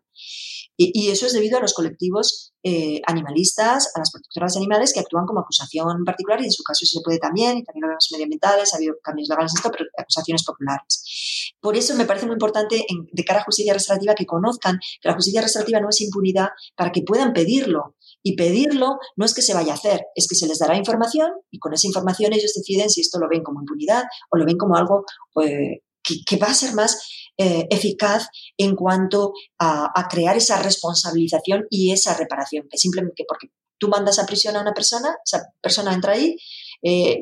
Y, 0.81 1.09
eso 1.09 1.25
es 1.25 1.33
debido 1.33 1.57
a 1.57 1.61
los 1.61 1.73
colectivos 1.73 2.53
eh, 2.63 3.01
animalistas, 3.05 3.91
a 3.95 3.99
las 3.99 4.11
protectoras 4.11 4.53
de 4.53 4.59
animales 4.59 4.93
que 4.93 5.01
actúan 5.01 5.25
como 5.25 5.41
acusación 5.41 6.05
particular 6.05 6.41
y 6.41 6.45
en 6.45 6.51
su 6.53 6.63
caso 6.63 6.85
se 6.85 7.01
puede 7.03 7.19
también, 7.19 7.57
y 7.57 7.63
también 7.63 7.81
lo 7.81 7.87
vemos 7.89 8.07
medioambientales, 8.11 8.73
ha 8.73 8.77
habido 8.77 8.95
cambios 9.03 9.27
legales 9.27 9.53
esto, 9.53 9.69
pero 9.71 9.85
acusaciones 9.97 10.45
populares. 10.45 11.53
Por 11.59 11.75
eso 11.75 11.95
me 11.95 12.05
parece 12.05 12.27
muy 12.27 12.33
importante 12.33 12.85
de 13.11 13.23
cara 13.25 13.41
a 13.41 13.43
justicia 13.43 13.73
restaurativa 13.73 14.15
que 14.15 14.25
conozcan 14.25 14.79
que 15.01 15.09
la 15.09 15.15
justicia 15.15 15.41
restaurativa 15.41 15.81
no 15.81 15.89
es 15.89 15.99
impunidad 15.99 16.47
para 16.77 16.93
que 16.93 17.01
puedan 17.01 17.33
pedirlo 17.33 17.95
y 18.23 18.35
pedirlo 18.35 18.97
no 19.15 19.25
es 19.25 19.33
que 19.33 19.41
se 19.41 19.53
vaya 19.53 19.71
a 19.71 19.75
hacer, 19.75 20.01
es 20.15 20.27
que 20.27 20.35
se 20.35 20.47
les 20.47 20.59
dará 20.59 20.75
información 20.77 21.31
y 21.51 21.59
con 21.59 21.73
esa 21.73 21.87
información 21.87 22.33
ellos 22.33 22.53
deciden 22.53 22.89
si 22.89 23.01
esto 23.01 23.19
lo 23.19 23.29
ven 23.29 23.43
como 23.43 23.61
impunidad 23.61 24.03
o 24.29 24.37
lo 24.37 24.45
ven 24.45 24.57
como 24.57 24.75
algo 24.75 25.05
eh, 25.41 25.81
que, 26.03 26.37
va 26.37 26.47
a 26.47 26.53
ser 26.53 26.73
más 26.73 27.01
eh, 27.37 27.67
eficaz 27.69 28.27
en 28.57 28.75
cuanto 28.75 29.33
a, 29.59 30.07
crear 30.09 30.35
esa 30.37 30.61
responsabilización 30.61 31.65
y 31.69 31.91
esa 31.91 32.15
reparación, 32.15 32.67
que 32.69 32.77
simplemente 32.77 33.25
porque 33.27 33.51
tú 33.77 33.87
mandas 33.87 34.19
a 34.19 34.25
prisión 34.25 34.55
a 34.55 34.61
una 34.61 34.73
persona, 34.73 35.15
esa 35.23 35.53
persona 35.61 35.93
entra 35.93 36.13
ahí, 36.13 36.35
eh, 36.81 37.19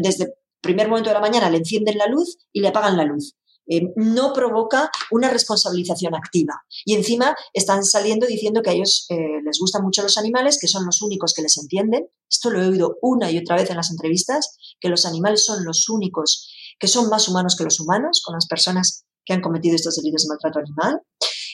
desde 0.00 0.24
el 0.24 0.32
primer 0.60 0.88
momento 0.88 1.10
de 1.10 1.14
la 1.14 1.20
mañana 1.20 1.50
le 1.50 1.58
encienden 1.58 1.98
la 1.98 2.06
luz 2.06 2.38
y 2.52 2.60
le 2.60 2.68
apagan 2.68 2.96
la 2.96 3.04
luz. 3.04 3.36
Eh, 3.70 3.92
no 3.94 4.32
provoca 4.32 4.90
una 5.12 5.30
responsabilización 5.30 6.16
activa. 6.16 6.64
Y 6.84 6.94
encima 6.94 7.36
están 7.52 7.84
saliendo 7.84 8.26
diciendo 8.26 8.62
que 8.62 8.70
a 8.70 8.72
ellos 8.72 9.06
eh, 9.10 9.14
les 9.44 9.60
gustan 9.60 9.84
mucho 9.84 10.02
los 10.02 10.18
animales, 10.18 10.58
que 10.60 10.66
son 10.66 10.84
los 10.84 11.02
únicos 11.02 11.34
que 11.34 11.42
les 11.42 11.56
entienden. 11.56 12.08
Esto 12.28 12.50
lo 12.50 12.60
he 12.60 12.68
oído 12.68 12.98
una 13.00 13.30
y 13.30 13.38
otra 13.38 13.54
vez 13.56 13.70
en 13.70 13.76
las 13.76 13.92
entrevistas, 13.92 14.56
que 14.80 14.88
los 14.88 15.06
animales 15.06 15.44
son 15.44 15.64
los 15.64 15.88
únicos 15.88 16.52
que 16.80 16.88
son 16.88 17.08
más 17.10 17.28
humanos 17.28 17.56
que 17.56 17.64
los 17.64 17.78
humanos, 17.78 18.22
con 18.24 18.34
las 18.34 18.46
personas 18.46 19.04
que 19.24 19.34
han 19.34 19.42
cometido 19.42 19.76
estos 19.76 19.96
delitos 19.96 20.22
de 20.22 20.28
maltrato 20.30 20.58
animal. 20.58 21.02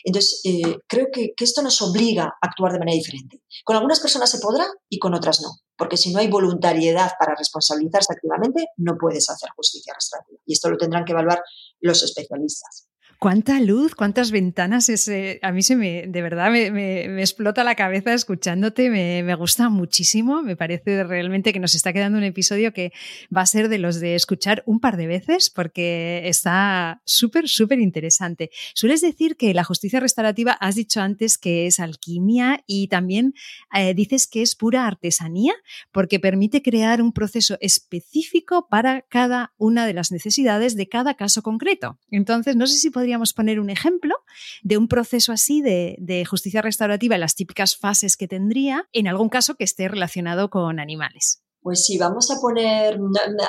Entonces, 0.05 0.41
eh, 0.45 0.79
creo 0.87 1.09
que, 1.13 1.35
que, 1.37 1.45
esto 1.45 1.63
nos 1.63 1.83
obliga 1.83 2.25
a 2.25 2.47
actuar 2.47 2.73
de 2.73 2.79
manera 2.79 2.97
diferente. 2.97 3.43
Con 3.65 3.77
algunas 3.77 4.01
personas 4.01 4.31
se 4.31 4.39
podrá 4.39 4.65
y 4.89 4.99
con 4.99 5.15
otras 5.15 5.43
no, 5.43 5.51
porque 5.77 5.97
si 5.97 6.13
no 6.13 6.19
hay 6.19 6.29
voluntariedad 6.29 7.13
para 7.19 7.35
responsabilizarse 7.35 8.13
activamente, 8.13 8.69
no 8.79 8.97
puedes 8.99 9.29
hacer 9.29 9.51
justicia 9.55 9.95
restaurativa. 9.95 10.41
Y 10.47 10.55
esto 10.55 10.71
lo 10.71 10.77
tendrán 10.77 11.05
que 11.05 11.13
evaluar 11.13 11.43
los 11.81 12.03
especialistas. 12.03 12.89
Cuánta 13.19 13.61
luz, 13.61 13.95
cuántas 13.95 14.31
ventanas. 14.31 14.89
Ese, 14.89 15.39
a 15.43 15.51
mí 15.51 15.63
se 15.63 15.75
me, 15.75 16.07
de 16.07 16.23
verdad, 16.23 16.51
me, 16.51 17.21
explota 17.21 17.65
la 17.65 17.75
cabeza 17.75 18.13
escuchándote. 18.13 18.91
Me, 18.91 19.35
gusta 19.37 19.69
muchísimo. 19.71 20.43
Me 20.43 20.57
parece 20.57 21.03
realmente 21.05 21.53
que 21.53 21.59
nos 21.59 21.75
está 21.75 21.93
quedando 21.93 22.19
un 22.19 22.25
episodio 22.25 22.73
que 22.73 22.93
va 23.35 23.41
a 23.41 23.47
ser 23.47 23.69
de 23.69 23.79
los 23.79 24.01
de 24.01 24.15
escuchar 24.15 24.63
un 24.67 24.81
par 24.81 24.97
de 24.97 25.07
veces 25.07 25.49
porque 25.49 26.23
está 26.25 27.01
súper, 27.05 27.49
súper 27.49 27.81
interesante. 27.81 28.51
Sueles 28.75 29.01
decir 29.01 29.37
que 29.37 29.55
la 29.55 29.65
justicia 29.65 30.01
restaurativa, 30.01 30.53
has 30.53 30.75
dicho 30.75 31.01
antes 31.01 31.39
que 31.39 31.67
es 31.67 31.81
alquimia 31.81 32.65
y 32.67 32.89
también 32.89 33.35
eh, 33.75 33.95
dices 33.95 34.27
que 34.27 34.43
es 34.43 34.55
pura 34.55 34.87
artesanía 34.87 35.55
porque 35.91 36.21
permite 36.21 36.63
crear 36.63 37.01
un 37.01 37.13
proceso 37.13 37.57
específico 37.61 38.69
para 38.69 39.03
cada 39.03 39.55
una 39.57 39.87
de 39.87 39.95
las 39.95 40.13
necesidades 40.13 40.77
de 40.77 40.89
cada 40.89 41.15
caso 41.15 41.43
concreto. 41.43 41.99
Entonces, 42.11 42.57
no 42.57 42.67
sé 42.67 42.77
si 42.77 42.91
podríamos 43.07 43.35
poner 43.35 43.61
un 43.61 43.71
ejemplo 43.71 44.17
de 44.65 44.77
un 44.77 44.89
proceso 44.89 45.31
así 45.31 45.63
de, 45.63 46.25
justicia 46.29 46.61
restaurativa 46.61 47.17
las 47.19 47.37
típicas 47.37 47.77
fases 47.77 48.17
que 48.17 48.27
tendría 48.27 48.89
en 48.93 49.07
algún 49.07 49.29
caso 49.29 49.55
que 49.55 49.63
esté 49.63 49.87
relacionado 49.87 50.51
con 50.51 50.81
animales. 50.81 51.41
Pues 51.61 51.85
sí, 51.85 51.99
vamos 51.99 52.33
a 52.33 52.41
poner, 52.41 52.99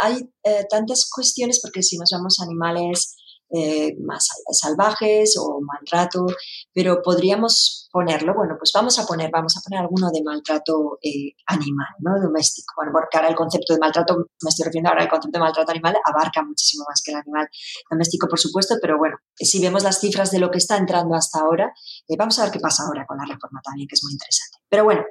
hay 0.03 0.29
eh, 0.43 0.67
tantas 0.69 1.09
cuestiones 1.09 1.59
porque 1.59 1.81
si 1.81 1.97
nos 1.97 2.11
vamos 2.11 2.39
animales 2.39 3.15
eh, 3.49 3.95
más 4.01 4.27
salvajes 4.51 5.37
o 5.39 5.61
maltrato, 5.61 6.25
pero 6.73 7.01
podríamos 7.01 7.87
ponerlo, 7.89 8.33
bueno, 8.35 8.55
pues 8.59 8.71
vamos 8.73 8.99
a 8.99 9.05
poner, 9.05 9.31
vamos 9.31 9.55
a 9.55 9.61
poner 9.61 9.79
alguno 9.79 10.09
de 10.11 10.21
maltrato 10.21 10.99
eh, 11.01 11.31
animal, 11.45 11.87
¿no? 11.99 12.19
Doméstico. 12.21 12.73
Bueno, 12.75 12.91
porque 12.91 13.15
ahora 13.15 13.29
el 13.29 13.35
concepto 13.35 13.73
de 13.73 13.79
maltrato, 13.79 14.17
me 14.43 14.49
estoy 14.49 14.65
refiriendo 14.65 14.89
ahora 14.89 15.03
al 15.03 15.09
concepto 15.09 15.37
de 15.39 15.43
maltrato 15.43 15.71
animal, 15.71 15.95
abarca 16.03 16.43
muchísimo 16.43 16.83
más 16.89 17.01
que 17.01 17.11
el 17.11 17.17
animal 17.19 17.47
doméstico, 17.89 18.27
por 18.27 18.37
supuesto, 18.37 18.75
pero 18.81 18.97
bueno, 18.97 19.15
si 19.33 19.61
vemos 19.61 19.81
las 19.81 20.01
cifras 20.01 20.29
de 20.31 20.39
lo 20.39 20.51
que 20.51 20.57
está 20.57 20.75
entrando 20.75 21.15
hasta 21.15 21.39
ahora, 21.39 21.71
eh, 22.09 22.15
vamos 22.17 22.37
a 22.39 22.43
ver 22.43 22.51
qué 22.51 22.59
pasa 22.59 22.83
ahora 22.83 23.05
con 23.07 23.17
la 23.17 23.23
reforma 23.23 23.61
también, 23.63 23.87
que 23.87 23.95
es 23.95 24.03
muy 24.03 24.11
interesante. 24.11 24.57
Pero 24.67 24.83
bueno, 24.83 25.05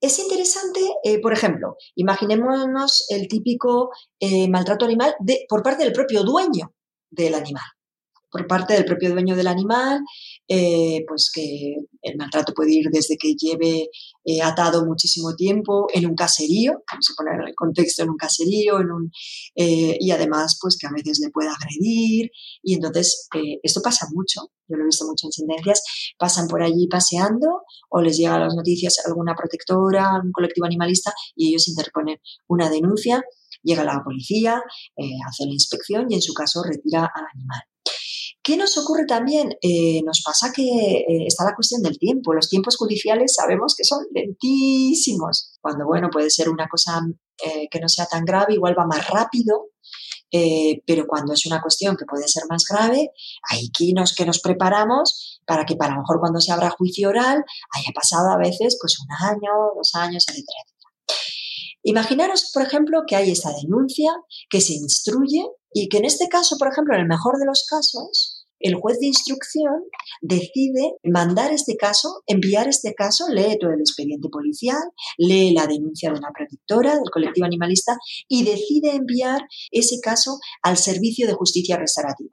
es 0.00 0.18
interesante, 0.18 0.80
por 1.20 1.34
ejemplo, 1.34 1.76
imaginémonos 1.94 3.04
el 3.10 3.28
típico 3.28 3.90
maltrato 4.48 4.86
animal 4.86 5.14
por 5.46 5.62
parte 5.62 5.84
del 5.84 5.92
propio 5.92 6.24
dueño 6.24 6.72
del 7.10 7.34
animal. 7.34 7.64
Por 8.30 8.46
parte 8.46 8.74
del 8.74 8.84
propio 8.84 9.10
dueño 9.10 9.34
del 9.34 9.48
animal, 9.48 10.00
eh, 10.46 11.04
pues 11.08 11.32
que 11.34 11.74
el 12.02 12.16
maltrato 12.16 12.54
puede 12.54 12.72
ir 12.72 12.86
desde 12.90 13.16
que 13.16 13.34
lleve 13.34 13.88
eh, 14.24 14.40
atado 14.40 14.86
muchísimo 14.86 15.34
tiempo 15.34 15.88
en 15.92 16.06
un 16.06 16.14
caserío, 16.14 16.84
vamos 16.88 17.10
a 17.10 17.14
poner 17.16 17.48
el 17.48 17.54
contexto 17.56 18.04
en 18.04 18.10
un 18.10 18.16
caserío, 18.16 18.80
en 18.80 18.92
un, 18.92 19.10
eh, 19.56 19.96
y 19.98 20.12
además 20.12 20.58
pues 20.62 20.78
que 20.78 20.86
a 20.86 20.92
veces 20.92 21.18
le 21.18 21.30
pueda 21.30 21.50
agredir. 21.52 22.30
Y 22.62 22.74
entonces 22.74 23.28
esto 23.64 23.82
pasa 23.82 24.06
mucho, 24.12 24.42
yo 24.68 24.76
lo 24.76 24.84
he 24.84 24.86
visto 24.86 25.06
mucho 25.06 25.26
en 25.26 25.32
sentencias, 25.32 25.82
pasan 26.16 26.46
por 26.46 26.62
allí 26.62 26.86
paseando 26.86 27.62
o 27.88 28.00
les 28.00 28.16
llega 28.16 28.36
a 28.36 28.40
las 28.40 28.54
noticias 28.54 29.04
alguna 29.04 29.34
protectora, 29.34 30.20
un 30.22 30.30
colectivo 30.30 30.66
animalista 30.66 31.12
y 31.34 31.48
ellos 31.48 31.66
interponen 31.66 32.18
una 32.46 32.70
denuncia 32.70 33.24
Llega 33.62 33.84
la 33.84 34.02
policía, 34.02 34.62
eh, 34.96 35.10
hace 35.28 35.44
la 35.46 35.52
inspección 35.52 36.06
y 36.08 36.14
en 36.14 36.22
su 36.22 36.32
caso 36.34 36.62
retira 36.62 37.10
al 37.14 37.24
animal. 37.34 37.60
¿Qué 38.42 38.56
nos 38.56 38.78
ocurre 38.78 39.04
también? 39.06 39.50
Eh, 39.60 40.00
nos 40.04 40.22
pasa 40.24 40.50
que 40.54 40.62
eh, 40.62 41.26
está 41.26 41.44
la 41.44 41.54
cuestión 41.54 41.82
del 41.82 41.98
tiempo. 41.98 42.32
Los 42.32 42.48
tiempos 42.48 42.76
judiciales 42.76 43.34
sabemos 43.34 43.74
que 43.76 43.84
son 43.84 44.06
lentísimos. 44.14 45.58
Cuando, 45.60 45.84
bueno, 45.84 46.08
puede 46.10 46.30
ser 46.30 46.48
una 46.48 46.66
cosa 46.68 47.00
que 47.70 47.80
no 47.80 47.88
sea 47.88 48.04
tan 48.04 48.26
grave, 48.26 48.52
igual 48.52 48.78
va 48.78 48.84
más 48.84 49.08
rápido, 49.08 49.70
pero 50.86 51.06
cuando 51.06 51.32
es 51.32 51.46
una 51.46 51.62
cuestión 51.62 51.96
que 51.96 52.04
puede 52.04 52.28
ser 52.28 52.42
más 52.50 52.64
grave, 52.68 53.12
hay 53.48 53.70
que 53.70 53.94
nos, 53.94 54.14
que 54.14 54.26
nos 54.26 54.40
preparamos 54.40 55.40
para 55.46 55.64
que 55.64 55.74
para 55.74 55.94
lo 55.94 56.00
mejor 56.00 56.20
cuando 56.20 56.38
se 56.38 56.52
abra 56.52 56.68
juicio 56.68 57.08
oral 57.08 57.42
haya 57.72 57.92
pasado 57.94 58.30
a 58.30 58.36
veces 58.36 58.76
pues 58.78 58.98
un 59.00 59.08
año, 59.26 59.50
dos 59.74 59.94
años, 59.94 60.26
etcétera. 60.28 60.69
Imaginaros, 61.82 62.50
por 62.52 62.62
ejemplo, 62.62 63.02
que 63.06 63.16
hay 63.16 63.30
esta 63.30 63.52
denuncia, 63.62 64.12
que 64.48 64.60
se 64.60 64.74
instruye 64.74 65.44
y 65.72 65.88
que 65.88 65.98
en 65.98 66.04
este 66.04 66.28
caso, 66.28 66.56
por 66.58 66.68
ejemplo, 66.68 66.94
en 66.94 67.02
el 67.02 67.08
mejor 67.08 67.38
de 67.38 67.46
los 67.46 67.66
casos, 67.68 68.40
el 68.60 68.74
juez 68.74 68.98
de 69.00 69.06
instrucción 69.06 69.84
decide 70.20 70.96
mandar 71.02 71.52
este 71.52 71.76
caso, 71.76 72.22
enviar 72.26 72.68
este 72.68 72.94
caso, 72.94 73.26
lee 73.28 73.56
todo 73.58 73.70
el 73.70 73.80
expediente 73.80 74.28
policial, 74.28 74.82
lee 75.16 75.52
la 75.52 75.66
denuncia 75.66 76.12
de 76.12 76.20
la 76.20 76.30
protectora, 76.36 76.94
del 76.94 77.10
colectivo 77.10 77.46
animalista 77.46 77.96
y 78.28 78.44
decide 78.44 78.94
enviar 78.94 79.40
ese 79.70 79.98
caso 80.00 80.38
al 80.62 80.76
Servicio 80.76 81.26
de 81.26 81.32
Justicia 81.32 81.78
Restaurativa. 81.78 82.30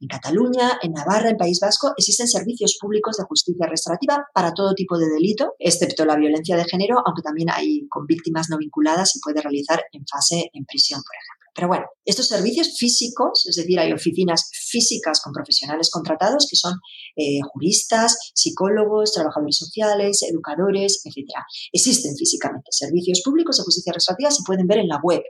En 0.00 0.08
Cataluña, 0.08 0.78
en 0.82 0.92
Navarra, 0.92 1.30
en 1.30 1.36
País 1.36 1.60
Vasco, 1.60 1.92
existen 1.96 2.28
servicios 2.28 2.78
públicos 2.80 3.16
de 3.16 3.24
justicia 3.24 3.66
restaurativa 3.66 4.26
para 4.32 4.52
todo 4.52 4.74
tipo 4.74 4.98
de 4.98 5.08
delito, 5.08 5.54
excepto 5.58 6.04
la 6.04 6.16
violencia 6.16 6.56
de 6.56 6.64
género, 6.64 7.02
aunque 7.04 7.22
también 7.22 7.50
hay 7.50 7.86
con 7.88 8.06
víctimas 8.06 8.48
no 8.50 8.58
vinculadas 8.58 9.12
se 9.12 9.20
puede 9.22 9.40
realizar 9.40 9.84
en 9.92 10.06
fase 10.06 10.50
en 10.52 10.64
prisión, 10.64 11.02
por 11.02 11.14
ejemplo. 11.16 11.45
Pero 11.56 11.68
bueno, 11.68 11.86
estos 12.04 12.28
servicios 12.28 12.76
físicos, 12.76 13.46
es 13.46 13.56
decir, 13.56 13.80
hay 13.80 13.90
oficinas 13.90 14.50
físicas 14.52 15.22
con 15.24 15.32
profesionales 15.32 15.88
contratados 15.90 16.46
que 16.48 16.54
son 16.54 16.74
eh, 17.16 17.40
juristas, 17.50 18.18
psicólogos, 18.34 19.12
trabajadores 19.12 19.56
sociales, 19.56 20.22
educadores, 20.22 21.00
etc. 21.04 21.30
Existen 21.72 22.14
físicamente 22.14 22.68
servicios 22.70 23.22
públicos 23.24 23.56
de 23.56 23.62
justicia 23.62 23.94
restaurativa, 23.94 24.30
se 24.30 24.42
pueden 24.46 24.66
ver 24.66 24.78
en 24.80 24.88
la 24.88 25.00
web. 25.02 25.22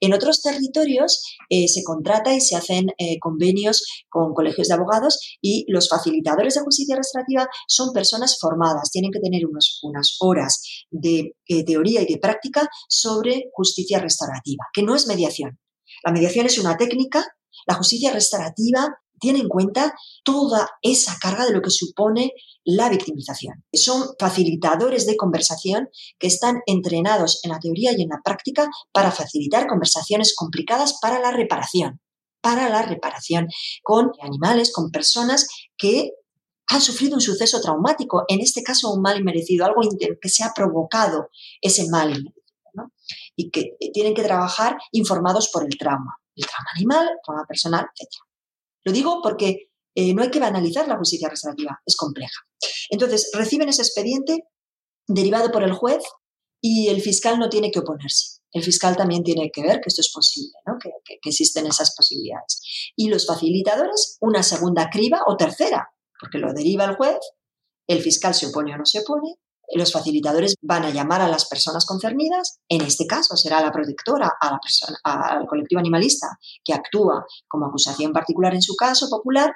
En 0.00 0.12
otros 0.12 0.42
territorios 0.42 1.24
eh, 1.48 1.66
se 1.68 1.82
contrata 1.82 2.34
y 2.34 2.42
se 2.42 2.54
hacen 2.54 2.88
eh, 2.98 3.18
convenios 3.18 3.82
con 4.10 4.34
colegios 4.34 4.68
de 4.68 4.74
abogados 4.74 5.18
y 5.40 5.64
los 5.68 5.88
facilitadores 5.88 6.54
de 6.54 6.60
justicia 6.60 6.96
restaurativa 6.96 7.48
son 7.66 7.94
personas 7.94 8.36
formadas, 8.38 8.90
tienen 8.90 9.10
que 9.10 9.20
tener 9.20 9.46
unos, 9.46 9.80
unas 9.82 10.16
horas 10.20 10.60
de 10.90 11.34
teoría 11.66 12.02
y 12.02 12.06
de 12.06 12.18
práctica 12.18 12.68
sobre 12.88 13.50
justicia 13.54 13.98
restaurativa, 13.98 14.66
que 14.74 14.82
no 14.82 14.94
es 14.94 15.06
mediación. 15.06 15.61
La 16.04 16.12
mediación 16.12 16.46
es 16.46 16.58
una 16.58 16.76
técnica, 16.76 17.24
la 17.66 17.74
justicia 17.74 18.12
restaurativa 18.12 18.98
tiene 19.22 19.38
en 19.38 19.48
cuenta 19.48 19.94
toda 20.24 20.68
esa 20.82 21.16
carga 21.20 21.46
de 21.46 21.52
lo 21.52 21.62
que 21.62 21.70
supone 21.70 22.32
la 22.64 22.88
victimización. 22.88 23.64
Son 23.72 24.14
facilitadores 24.18 25.06
de 25.06 25.16
conversación 25.16 25.88
que 26.18 26.26
están 26.26 26.60
entrenados 26.66 27.40
en 27.44 27.52
la 27.52 27.60
teoría 27.60 27.92
y 27.92 28.02
en 28.02 28.08
la 28.08 28.20
práctica 28.24 28.68
para 28.90 29.12
facilitar 29.12 29.68
conversaciones 29.68 30.34
complicadas 30.36 30.98
para 31.00 31.20
la 31.20 31.30
reparación, 31.30 32.00
para 32.40 32.68
la 32.68 32.82
reparación 32.82 33.46
con 33.84 34.10
animales, 34.20 34.72
con 34.72 34.90
personas 34.90 35.46
que 35.76 36.10
han 36.66 36.80
sufrido 36.80 37.14
un 37.14 37.20
suceso 37.20 37.60
traumático, 37.60 38.24
en 38.26 38.40
este 38.40 38.62
caso 38.62 38.92
un 38.92 39.02
mal 39.02 39.20
inmerecido, 39.20 39.66
algo 39.66 39.82
que 40.20 40.28
se 40.28 40.42
ha 40.42 40.52
provocado 40.52 41.28
ese 41.60 41.88
mal 41.88 42.34
y 43.36 43.50
que 43.50 43.76
eh, 43.78 43.92
tienen 43.92 44.14
que 44.14 44.22
trabajar 44.22 44.76
informados 44.92 45.50
por 45.52 45.64
el 45.64 45.76
trauma, 45.78 46.16
el 46.36 46.46
trauma 46.46 46.70
animal, 46.76 47.08
el 47.08 47.18
trauma 47.24 47.44
personal, 47.46 47.86
etc. 47.94 48.08
Lo 48.84 48.92
digo 48.92 49.20
porque 49.22 49.70
eh, 49.94 50.14
no 50.14 50.22
hay 50.22 50.30
que 50.30 50.40
banalizar 50.40 50.88
la 50.88 50.96
justicia 50.96 51.28
restaurativa, 51.28 51.80
es 51.84 51.96
compleja. 51.96 52.40
Entonces, 52.90 53.30
reciben 53.34 53.68
ese 53.68 53.82
expediente 53.82 54.44
derivado 55.06 55.50
por 55.50 55.62
el 55.62 55.72
juez 55.72 56.02
y 56.60 56.88
el 56.88 57.00
fiscal 57.00 57.38
no 57.38 57.48
tiene 57.48 57.70
que 57.70 57.80
oponerse. 57.80 58.40
El 58.52 58.62
fiscal 58.62 58.96
también 58.96 59.22
tiene 59.22 59.50
que 59.50 59.62
ver 59.62 59.80
que 59.80 59.88
esto 59.88 60.02
es 60.02 60.12
posible, 60.12 60.52
que, 60.80 60.90
que 61.04 61.28
existen 61.28 61.66
esas 61.66 61.94
posibilidades. 61.96 62.92
Y 62.96 63.08
los 63.08 63.26
facilitadores, 63.26 64.18
una 64.20 64.42
segunda 64.42 64.90
criba 64.90 65.22
o 65.26 65.36
tercera, 65.36 65.90
porque 66.20 66.38
lo 66.38 66.52
deriva 66.52 66.84
el 66.84 66.96
juez, 66.96 67.18
el 67.88 68.02
fiscal 68.02 68.34
se 68.34 68.46
opone 68.46 68.74
o 68.74 68.78
no 68.78 68.86
se 68.86 69.00
opone, 69.00 69.36
los 69.78 69.92
facilitadores 69.92 70.54
van 70.60 70.84
a 70.84 70.90
llamar 70.90 71.22
a 71.22 71.28
las 71.28 71.46
personas 71.46 71.86
concernidas, 71.86 72.60
en 72.68 72.82
este 72.82 73.06
caso 73.06 73.36
será 73.36 73.60
la 73.60 73.72
protectora, 73.72 74.32
a 74.40 74.50
la 74.50 74.60
al 75.04 75.46
colectivo 75.46 75.80
animalista 75.80 76.26
que 76.64 76.74
actúa 76.74 77.24
como 77.48 77.66
acusación 77.66 78.12
particular 78.12 78.54
en 78.54 78.62
su 78.62 78.74
caso 78.76 79.08
popular, 79.08 79.52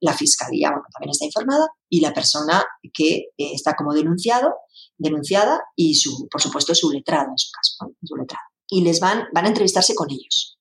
la 0.00 0.12
fiscalía 0.12 0.70
también 0.92 1.10
está 1.10 1.24
informada 1.24 1.66
y 1.88 2.00
la 2.00 2.12
persona 2.12 2.62
que 2.92 3.14
eh, 3.14 3.52
está 3.54 3.74
como 3.74 3.94
denunciado, 3.94 4.54
denunciada 4.98 5.60
y 5.74 5.94
su, 5.94 6.28
por 6.30 6.42
supuesto 6.42 6.74
su 6.74 6.90
letrado 6.90 7.30
en 7.30 7.38
su 7.38 7.50
caso, 7.50 7.94
su 8.02 8.16
letrado. 8.16 8.44
Y 8.68 8.82
les 8.82 9.00
van, 9.00 9.24
van 9.32 9.46
a 9.46 9.48
entrevistarse 9.48 9.94
con 9.94 10.10
ellos 10.10 10.58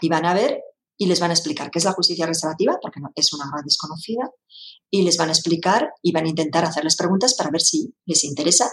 y 0.00 0.08
van 0.08 0.26
a 0.26 0.34
ver 0.34 0.60
y 0.96 1.06
les 1.06 1.20
van 1.20 1.30
a 1.30 1.34
explicar 1.34 1.70
qué 1.70 1.78
es 1.78 1.84
la 1.84 1.92
justicia 1.92 2.26
restaurativa, 2.26 2.78
porque 2.80 3.00
es 3.14 3.32
una 3.32 3.48
gran 3.50 3.64
desconocida, 3.64 4.30
y 4.90 5.02
les 5.02 5.16
van 5.16 5.28
a 5.28 5.32
explicar 5.32 5.92
y 6.02 6.12
van 6.12 6.26
a 6.26 6.28
intentar 6.28 6.64
hacerles 6.64 6.96
preguntas 6.96 7.34
para 7.34 7.50
ver 7.50 7.60
si 7.60 7.94
les 8.06 8.24
interesa, 8.24 8.70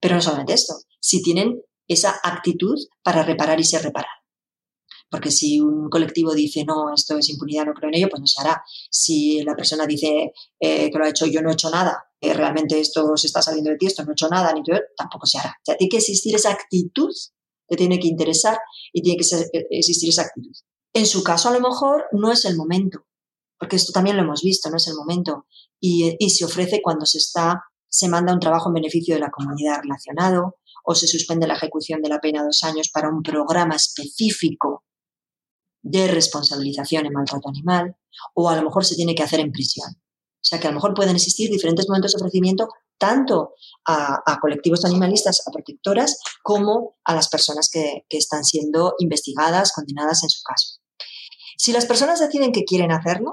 pero 0.00 0.14
no 0.14 0.20
solamente 0.20 0.52
esto, 0.52 0.74
si 1.00 1.22
tienen 1.22 1.62
esa 1.88 2.20
actitud 2.22 2.78
para 3.02 3.22
reparar 3.22 3.58
y 3.60 3.64
ser 3.64 3.82
reparado. 3.82 4.22
Porque 5.10 5.30
si 5.30 5.60
un 5.60 5.90
colectivo 5.90 6.32
dice, 6.34 6.64
no, 6.64 6.92
esto 6.94 7.18
es 7.18 7.28
impunidad, 7.28 7.66
no 7.66 7.74
creo 7.74 7.90
en 7.90 7.96
ello, 7.96 8.08
pues 8.08 8.20
no 8.20 8.26
se 8.26 8.40
hará. 8.40 8.62
Si 8.90 9.42
la 9.42 9.54
persona 9.54 9.86
dice 9.86 10.32
eh, 10.58 10.90
que 10.90 10.98
lo 10.98 11.04
ha 11.04 11.10
hecho, 11.10 11.26
yo 11.26 11.42
no 11.42 11.50
he 11.50 11.52
hecho 11.52 11.68
nada, 11.68 12.02
eh, 12.18 12.32
realmente 12.32 12.80
esto 12.80 13.14
se 13.16 13.26
está 13.26 13.42
saliendo 13.42 13.70
de 13.70 13.76
ti, 13.76 13.86
esto 13.86 14.04
no 14.04 14.12
he 14.12 14.14
hecho 14.14 14.28
nada, 14.28 14.54
ni 14.54 14.62
tampoco 14.96 15.26
se 15.26 15.38
hará. 15.38 15.50
O 15.50 15.64
sea, 15.64 15.76
tiene 15.76 15.90
que 15.90 15.98
existir 15.98 16.34
esa 16.34 16.50
actitud, 16.50 17.14
te 17.68 17.76
tiene 17.76 17.98
que 17.98 18.08
interesar 18.08 18.58
y 18.92 19.02
tiene 19.02 19.22
que 19.22 19.36
eh, 19.36 19.66
existir 19.70 20.08
esa 20.08 20.22
actitud. 20.22 20.54
En 20.94 21.06
su 21.06 21.22
caso, 21.22 21.48
a 21.48 21.52
lo 21.52 21.60
mejor, 21.60 22.06
no 22.12 22.30
es 22.30 22.44
el 22.44 22.56
momento, 22.56 23.06
porque 23.58 23.76
esto 23.76 23.92
también 23.92 24.16
lo 24.16 24.22
hemos 24.22 24.42
visto, 24.42 24.68
no 24.70 24.76
es 24.76 24.86
el 24.88 24.94
momento, 24.94 25.46
y, 25.80 26.16
se 26.28 26.44
ofrece 26.44 26.82
cuando 26.82 27.06
se 27.06 27.18
está, 27.18 27.64
se 27.88 28.08
manda 28.08 28.32
un 28.32 28.40
trabajo 28.40 28.68
en 28.68 28.74
beneficio 28.74 29.14
de 29.14 29.20
la 29.20 29.30
comunidad 29.30 29.80
relacionado, 29.82 30.58
o 30.84 30.94
se 30.94 31.06
suspende 31.06 31.46
la 31.46 31.54
ejecución 31.54 32.02
de 32.02 32.08
la 32.08 32.20
pena 32.20 32.44
dos 32.44 32.62
años 32.64 32.90
para 32.90 33.08
un 33.08 33.22
programa 33.22 33.76
específico 33.76 34.84
de 35.80 36.08
responsabilización 36.08 37.06
en 37.06 37.12
maltrato 37.12 37.48
animal, 37.48 37.96
o 38.34 38.50
a 38.50 38.56
lo 38.56 38.62
mejor 38.62 38.84
se 38.84 38.96
tiene 38.96 39.14
que 39.14 39.22
hacer 39.22 39.40
en 39.40 39.52
prisión. 39.52 39.90
O 39.90 40.44
sea 40.44 40.58
que 40.58 40.66
a 40.66 40.70
lo 40.70 40.74
mejor 40.74 40.92
pueden 40.92 41.14
existir 41.14 41.48
diferentes 41.48 41.88
momentos 41.88 42.12
de 42.12 42.16
ofrecimiento 42.16 42.68
tanto 42.98 43.54
a, 43.86 44.38
colectivos 44.40 44.84
animalistas, 44.84 45.46
a 45.46 45.50
protectoras, 45.50 46.18
como 46.42 46.96
a 47.04 47.14
las 47.14 47.28
personas 47.28 47.70
que, 47.72 48.04
que 48.08 48.18
están 48.18 48.44
siendo 48.44 48.94
investigadas, 48.98 49.72
condenadas 49.72 50.22
en 50.24 50.30
su 50.30 50.42
caso. 50.42 50.81
Si 51.62 51.70
las 51.70 51.86
personas 51.86 52.18
deciden 52.18 52.50
que 52.50 52.64
quieren 52.64 52.90
hacerlo, 52.90 53.30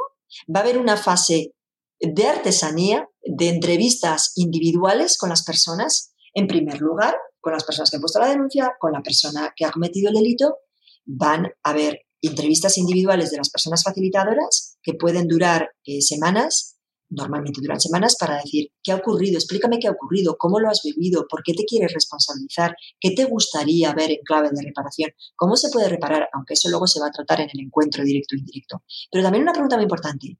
va 0.55 0.59
a 0.59 0.63
haber 0.63 0.77
una 0.77 0.97
fase 0.97 1.55
de 1.99 2.27
artesanía, 2.27 3.09
de 3.23 3.49
entrevistas 3.49 4.33
individuales 4.35 5.17
con 5.17 5.29
las 5.29 5.43
personas, 5.43 6.13
en 6.35 6.45
primer 6.45 6.79
lugar, 6.79 7.17
con 7.41 7.53
las 7.53 7.63
personas 7.63 7.89
que 7.89 7.97
han 7.97 8.01
puesto 8.01 8.19
la 8.19 8.29
denuncia, 8.29 8.73
con 8.79 8.91
la 8.91 9.01
persona 9.01 9.51
que 9.55 9.65
ha 9.65 9.71
cometido 9.71 10.09
el 10.09 10.15
delito, 10.15 10.57
van 11.05 11.47
a 11.63 11.71
haber 11.71 12.01
entrevistas 12.21 12.77
individuales 12.77 13.31
de 13.31 13.37
las 13.37 13.49
personas 13.49 13.83
facilitadoras 13.83 14.77
que 14.83 14.93
pueden 14.93 15.27
durar 15.27 15.71
eh, 15.85 16.03
semanas 16.03 16.77
normalmente 17.09 17.61
duran 17.61 17.79
semanas, 17.79 18.15
para 18.19 18.35
decir, 18.37 18.71
¿qué 18.83 18.91
ha 18.91 18.97
ocurrido? 18.97 19.37
Explícame 19.37 19.79
qué 19.79 19.87
ha 19.87 19.91
ocurrido, 19.91 20.37
cómo 20.37 20.59
lo 20.59 20.69
has 20.69 20.81
vivido, 20.83 21.25
por 21.29 21.43
qué 21.43 21.53
te 21.53 21.65
quieres 21.65 21.93
responsabilizar, 21.93 22.75
qué 22.99 23.11
te 23.11 23.25
gustaría 23.25 23.93
ver 23.93 24.11
en 24.11 24.19
clave 24.23 24.49
de 24.51 24.61
reparación, 24.61 25.11
cómo 25.35 25.55
se 25.55 25.69
puede 25.69 25.89
reparar, 25.89 26.29
aunque 26.33 26.53
eso 26.53 26.69
luego 26.69 26.87
se 26.87 26.99
va 26.99 27.07
a 27.07 27.11
tratar 27.11 27.41
en 27.41 27.49
el 27.51 27.59
encuentro 27.61 28.03
directo 28.03 28.35
e 28.35 28.39
indirecto. 28.39 28.83
Pero 29.11 29.23
también 29.23 29.43
una 29.43 29.53
pregunta 29.53 29.75
muy 29.75 29.83
importante. 29.83 30.37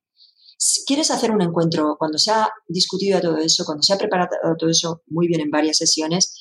Si 0.57 0.84
quieres 0.86 1.09
hacer 1.09 1.32
un 1.32 1.41
encuentro, 1.41 1.95
cuando 1.97 2.17
se 2.17 2.32
ha 2.32 2.49
discutido 2.67 3.20
todo 3.22 3.38
eso, 3.38 3.63
cuando 3.65 3.82
se 3.82 3.93
ha 3.93 3.97
preparado 3.97 4.30
todo 4.57 4.70
eso 4.70 5.03
muy 5.07 5.28
bien 5.28 5.41
en 5.41 5.49
varias 5.49 5.78
sesiones, 5.78 6.36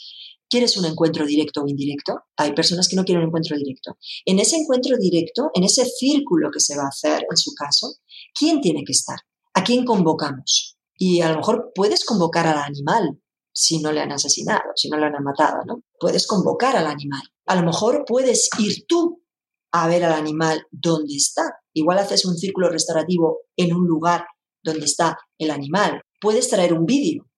¿quieres 0.48 0.76
un 0.76 0.86
encuentro 0.86 1.24
directo 1.24 1.62
o 1.62 1.68
indirecto? 1.68 2.22
Hay 2.36 2.52
personas 2.52 2.88
que 2.88 2.96
no 2.96 3.04
quieren 3.04 3.22
un 3.22 3.28
encuentro 3.28 3.56
directo. 3.56 3.96
En 4.24 4.40
ese 4.40 4.56
encuentro 4.56 4.96
directo, 4.98 5.50
en 5.54 5.64
ese 5.64 5.84
círculo 5.84 6.50
que 6.50 6.58
se 6.58 6.76
va 6.76 6.84
a 6.84 6.88
hacer, 6.88 7.24
en 7.30 7.36
su 7.36 7.54
caso, 7.54 7.94
¿quién 8.34 8.60
tiene 8.60 8.82
que 8.84 8.92
estar? 8.92 9.18
¿A 9.58 9.64
quién 9.64 9.84
convocamos? 9.84 10.78
Y 10.96 11.20
a 11.20 11.30
lo 11.30 11.38
mejor 11.38 11.72
puedes 11.74 12.04
convocar 12.04 12.46
al 12.46 12.58
animal 12.58 13.20
si 13.52 13.80
no 13.80 13.90
le 13.90 14.00
han 14.00 14.12
asesinado, 14.12 14.70
si 14.76 14.88
no 14.88 14.96
le 14.96 15.06
han 15.06 15.24
matado, 15.24 15.58
¿no? 15.66 15.82
Puedes 15.98 16.26
convocar 16.26 16.76
al 16.76 16.86
animal. 16.86 17.22
A 17.46 17.56
lo 17.56 17.62
mejor 17.62 18.04
puedes 18.06 18.48
ir 18.58 18.86
tú 18.86 19.22
a 19.72 19.88
ver 19.88 20.04
al 20.04 20.12
animal 20.12 20.64
dónde 20.70 21.14
está. 21.16 21.42
Igual 21.72 21.98
haces 21.98 22.24
un 22.24 22.36
círculo 22.36 22.70
restaurativo 22.70 23.40
en 23.56 23.74
un 23.74 23.86
lugar 23.86 24.26
donde 24.62 24.86
está 24.86 25.18
el 25.38 25.50
animal. 25.50 26.02
Puedes 26.20 26.48
traer 26.48 26.72
un 26.72 26.86
vídeo, 26.86 27.28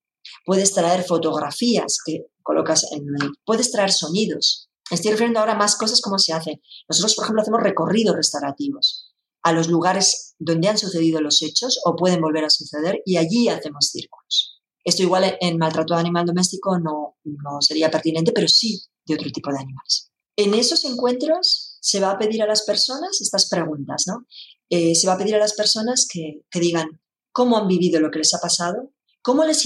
puedes 0.45 0.73
traer 0.75 1.05
fotografías 1.05 1.99
que 2.05 2.27
colocas 2.43 2.87
en 2.93 3.05
puedes 3.47 3.71
traer 3.73 3.93
sonidos. 3.93 4.69
Estoy 4.91 5.13
refiriendo 5.13 5.41
ahora 5.41 5.53
a 5.53 5.59
más 5.59 5.77
cosas 5.77 6.01
como 6.01 6.19
se 6.19 6.33
hacen. 6.33 6.61
Nosotros, 6.89 7.15
por 7.15 7.25
ejemplo, 7.25 7.43
hacemos 7.43 7.63
recorridos 7.63 8.17
restaurativos 8.17 9.10
a 9.43 9.53
los 9.53 9.69
lugares 9.69 10.35
donde 10.39 10.69
han 10.69 10.79
sucedido 10.79 11.21
los 11.21 11.43
hechos 11.43 11.81
o 11.85 11.97
pueden 11.97 12.21
volver 12.21 12.45
a 12.45 12.51
suceder 12.51 13.03
y 13.05 13.17
allí 13.17 13.49
hacemos 13.49 13.89
círculos. 13.89 14.61
Esto 14.85 15.03
igual 15.03 15.37
en 15.41 15.59
maltrato 15.59 15.95
animal 15.95 16.27
doméstico 16.27 16.79
no, 16.79 17.17
no 17.25 17.61
sería 17.61 17.91
pertinente, 17.91 18.33
pero 18.33 18.49
sí 18.49 18.83
de 19.07 19.15
otro 19.15 19.31
tipo 19.31 19.51
de 19.51 19.59
animales. 19.59 20.11
En 20.37 20.55
esos 20.55 20.85
encuentros 20.85 21.77
se 21.81 22.01
va 22.01 22.13
a 22.13 22.19
pedir 22.19 22.43
a 22.43 22.47
las 22.47 22.63
personas 22.63 23.21
estas 23.21 23.49
preguntas, 23.49 24.05
¿no? 24.07 24.27
Eh, 24.71 24.95
se 24.95 25.07
va 25.07 25.15
a 25.15 25.19
pedir 25.19 25.35
a 25.35 25.39
las 25.39 25.55
personas 25.55 26.07
que, 26.11 26.43
que, 26.51 26.61
digan 26.61 27.01
cómo 27.33 27.59
han 27.59 27.67
vivido 27.67 28.01
lo 28.01 28.11
que 28.11 28.21
les 28.21 28.33
ha 28.35 28.39
pasado, 28.39 28.93
cómo 29.21 29.45
les, 29.45 29.65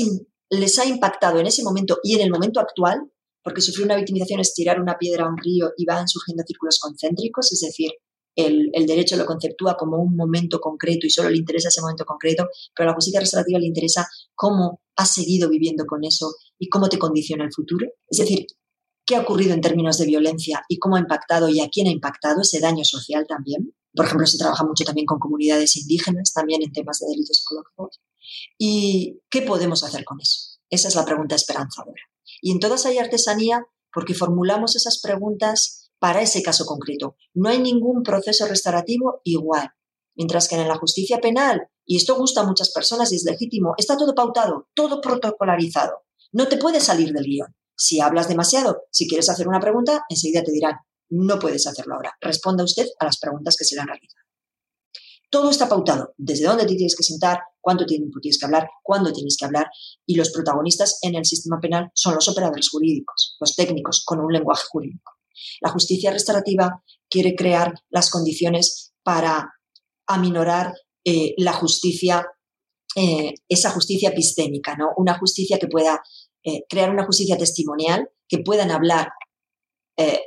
les 0.51 0.79
ha 0.79 0.87
impactado 0.87 1.39
en 1.39 1.47
ese 1.47 1.63
momento 1.63 1.99
y 2.03 2.15
en 2.15 2.23
el 2.23 2.31
momento 2.31 2.59
actual, 2.59 3.11
porque 3.43 3.61
sufrir 3.61 3.85
una 3.85 3.97
victimización 3.97 4.41
es 4.41 4.55
tirar 4.55 4.81
una 4.81 4.97
piedra 4.99 5.27
a 5.27 5.29
un 5.29 5.37
río 5.37 5.73
y 5.77 5.85
van 5.85 6.09
surgiendo 6.09 6.43
círculos 6.47 6.79
concéntricos, 6.81 7.53
es 7.53 7.61
decir, 7.61 7.91
el, 8.37 8.87
derecho 8.87 9.17
lo 9.17 9.27
conceptúa 9.27 9.77
como 9.77 9.99
un 9.99 10.17
momento 10.17 10.61
concreto 10.61 11.07
y 11.07 11.11
solo 11.11 11.31
le 11.31 11.39
interesa 11.39 11.69
ese 11.69 11.81
momento 11.81 12.05
concreto, 12.05 12.49
pero 12.75 12.89
a 12.89 12.93
la 12.93 12.95
justicia 12.95 13.21
restaurativa 13.21 13.59
le 13.59 13.67
interesa 13.67 14.07
cómo 14.35 14.81
has 14.97 15.15
seguido 15.15 15.49
viviendo 15.49 15.85
con 15.87 16.05
eso 16.05 16.35
y 16.59 16.69
cómo 16.69 16.89
te 16.89 16.99
condiciona 16.99 17.45
el 17.45 17.53
futuro. 17.53 17.87
Es 18.09 18.19
decir, 18.19 18.47
qué 19.05 19.17
ha 19.17 19.21
ocurrido 19.21 19.55
en 19.55 19.61
términos 19.61 19.99
de 19.99 20.07
violencia 20.07 20.65
y 20.69 20.79
cómo 20.79 20.97
ha 20.97 21.01
impactado 21.01 21.49
y 21.49 21.61
a 21.61 21.69
quién 21.69 21.87
ha 21.87 21.91
impactado 21.91 22.43
ese 22.43 22.61
daño 22.61 22.85
social 22.85 23.27
también. 23.29 23.75
Por 23.95 24.07
ejemplo, 24.07 24.27
se 24.27 24.39
trabaja 24.39 24.65
mucho 24.65 24.85
también 24.85 25.07
con 25.07 25.19
comunidades 25.19 25.77
indígenas, 25.77 26.33
también 26.33 26.63
en 26.63 26.73
temas 26.73 26.99
de 26.99 27.07
delitos 27.09 27.43
ecológicos. 27.43 28.01
¿Y 28.59 29.21
qué 29.31 29.43
podemos 29.43 29.85
hacer 29.85 30.05
con 30.05 30.21
eso? 30.21 30.59
Esa 30.71 30.89
es 30.89 30.97
la 30.97 31.05
pregunta 31.05 31.37
esperanzadora. 31.37 32.03
Y 32.41 32.51
en 32.51 32.59
todas 32.59 32.87
hay 32.87 32.99
artesanía 32.99 33.65
porque 33.93 34.15
formulamos 34.15 34.75
esas 34.75 35.01
preguntas 35.01 35.84
para 36.05 36.21
ese 36.21 36.43
caso 36.43 36.67
concreto. 36.67 37.17
No 37.33 37.49
hay 37.49 37.59
ningún 37.63 38.03
proceso 38.03 38.47
restaurativo 38.47 39.23
igual. 39.25 39.71
Mientras 40.15 40.49
que 40.49 40.55
en 40.55 40.69
la 40.69 40.77
justicia 40.77 41.19
penal, 41.19 41.63
y 41.87 41.97
esto 41.97 42.15
gusta 42.15 42.43
a 42.43 42.47
muchas 42.47 42.71
personas 42.73 43.11
y 43.11 43.17
es 43.17 43.25
legítimo, 43.25 43.73
está 43.79 43.97
todo 43.97 44.15
pautado, 44.15 44.69
todo 44.75 45.01
protocolarizado. 45.01 46.03
No 46.31 46.47
te 46.47 46.59
puedes 46.59 46.85
salir 46.85 47.11
del 47.15 47.25
guion. 47.25 47.57
Si 47.75 48.01
hablas 48.01 48.29
demasiado, 48.29 48.83
si 48.91 49.09
quieres 49.09 49.31
hacer 49.31 49.49
una 49.49 49.61
pregunta, 49.61 50.05
enseguida 50.11 50.43
te 50.43 50.53
dirán, 50.53 50.75
no 51.09 51.39
puedes 51.39 51.67
hacerlo 51.67 51.95
ahora. 51.95 52.13
Responda 52.21 52.65
usted 52.65 52.87
a 52.99 53.07
las 53.07 53.19
preguntas 53.19 53.57
que 53.57 53.65
se 53.65 53.75
le 53.75 53.81
han 53.81 53.89
realizado. 53.89 54.27
Todo 55.31 55.49
está 55.49 55.71
pautado, 55.71 56.13
desde 56.19 56.45
dónde 56.45 56.67
te 56.67 56.75
tienes 56.75 56.97
que 56.97 57.03
sentar, 57.03 57.39
cuánto 57.63 57.87
tiempo 57.87 58.21
tienes 58.21 58.39
que 58.39 58.45
hablar, 58.45 58.69
cuándo 58.83 59.11
tienes 59.11 59.39
que 59.39 59.47
hablar, 59.47 59.69
y 60.05 60.17
los 60.17 60.31
protagonistas 60.31 60.99
en 61.01 61.15
el 61.15 61.25
sistema 61.25 61.61
penal 61.63 61.91
son 61.95 62.15
los 62.15 62.29
operadores 62.29 62.69
jurídicos, 62.69 63.39
los 63.41 63.57
técnicos, 63.57 64.05
con 64.05 64.21
un 64.21 64.31
lenguaje 64.31 64.65
jurídico. 64.69 65.14
La 65.61 65.71
justicia 65.71 66.11
restaurativa 66.11 66.83
quiere 67.09 67.35
crear 67.35 67.75
las 67.91 68.11
condiciones 68.11 68.93
para 69.03 69.55
aminorar 70.07 70.75
eh, 71.05 71.35
la 71.37 71.53
justicia, 71.53 72.27
eh, 72.97 73.35
esa 73.49 73.71
justicia 73.71 74.11
epistémica, 74.11 74.75
¿no? 74.77 74.91
Una 74.97 75.19
justicia 75.19 75.59
que 75.59 75.69
pueda 75.69 76.03
eh, 76.43 76.63
crear 76.69 76.91
una 76.91 77.05
justicia 77.05 77.37
testimonial, 77.37 78.09
que 78.29 78.39
puedan 78.39 78.71
hablar 78.71 79.11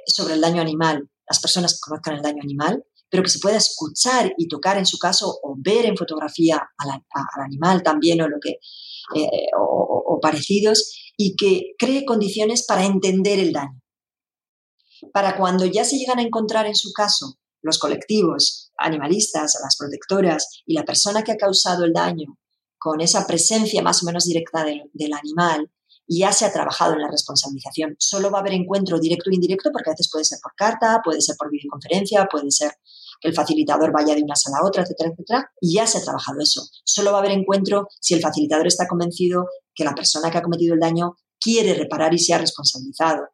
sobre 0.05 0.35
el 0.35 0.39
daño 0.39 0.61
animal, 0.61 1.09
las 1.29 1.41
personas 1.41 1.73
que 1.73 1.89
conozcan 1.89 2.15
el 2.15 2.21
daño 2.21 2.41
animal, 2.41 2.85
pero 3.09 3.21
que 3.21 3.29
se 3.29 3.39
pueda 3.39 3.57
escuchar 3.57 4.33
y 4.37 4.47
tocar 4.47 4.77
en 4.77 4.85
su 4.85 4.97
caso 4.97 5.27
o 5.43 5.55
ver 5.57 5.85
en 5.85 5.97
fotografía 5.97 6.69
al, 6.77 7.01
animal 7.43 7.83
también 7.83 8.21
o 8.21 8.29
lo 8.29 8.37
que 8.41 8.59
o, 9.59 10.19
parecidos 10.21 11.13
y 11.17 11.35
que 11.35 11.73
cree 11.77 12.05
condiciones 12.05 12.65
para 12.65 12.85
entender 12.85 13.39
el 13.39 13.51
daño. 13.51 13.81
Para 15.13 15.37
cuando 15.37 15.65
ya 15.65 15.83
se 15.83 15.97
llegan 15.97 16.19
a 16.19 16.23
encontrar 16.23 16.65
en 16.65 16.75
su 16.75 16.91
caso 16.93 17.37
los 17.61 17.79
colectivos 17.79 18.71
animalistas, 18.77 19.57
las 19.61 19.75
protectoras 19.77 20.61
y 20.65 20.73
la 20.73 20.85
persona 20.85 21.23
que 21.23 21.31
ha 21.31 21.37
causado 21.37 21.85
el 21.85 21.93
daño 21.93 22.37
con 22.77 23.01
esa 23.01 23.25
presencia 23.25 23.81
más 23.81 24.03
o 24.03 24.05
menos 24.05 24.25
directa 24.25 24.63
del 24.63 25.13
animal, 25.13 25.71
ya 26.07 26.31
se 26.31 26.45
ha 26.45 26.53
trabajado 26.53 26.93
en 26.93 27.01
la 27.01 27.09
responsabilización. 27.11 27.95
Solo 27.99 28.31
va 28.31 28.37
a 28.37 28.41
haber 28.41 28.53
encuentro 28.53 28.99
directo 28.99 29.29
o 29.29 29.33
indirecto 29.33 29.71
porque 29.71 29.89
a 29.89 29.93
veces 29.93 30.09
puede 30.11 30.25
ser 30.25 30.39
por 30.41 30.53
carta, 30.55 31.01
puede 31.03 31.21
ser 31.21 31.35
por 31.37 31.51
videoconferencia, 31.51 32.27
puede 32.31 32.51
ser 32.51 32.71
que 33.19 33.27
el 33.27 33.33
facilitador 33.33 33.91
vaya 33.91 34.15
de 34.15 34.23
una 34.23 34.35
sala 34.35 34.57
a 34.61 34.65
otra, 34.65 34.83
etcétera, 34.83 35.09
etcétera. 35.11 35.51
Y 35.59 35.73
ya 35.73 35.87
se 35.87 35.97
ha 35.97 36.03
trabajado 36.03 36.39
eso. 36.39 36.65
Solo 36.85 37.11
va 37.11 37.17
a 37.17 37.21
haber 37.21 37.31
encuentro 37.31 37.87
si 37.99 38.13
el 38.13 38.21
facilitador 38.21 38.67
está 38.67 38.87
convencido 38.87 39.47
que 39.73 39.83
la 39.83 39.95
persona 39.95 40.31
que 40.31 40.37
ha 40.37 40.43
cometido 40.43 40.75
el 40.75 40.79
daño 40.79 41.17
quiere 41.39 41.73
reparar 41.73 42.13
y 42.13 42.19
se 42.19 42.33
ha 42.33 42.37
responsabilizado. 42.37 43.27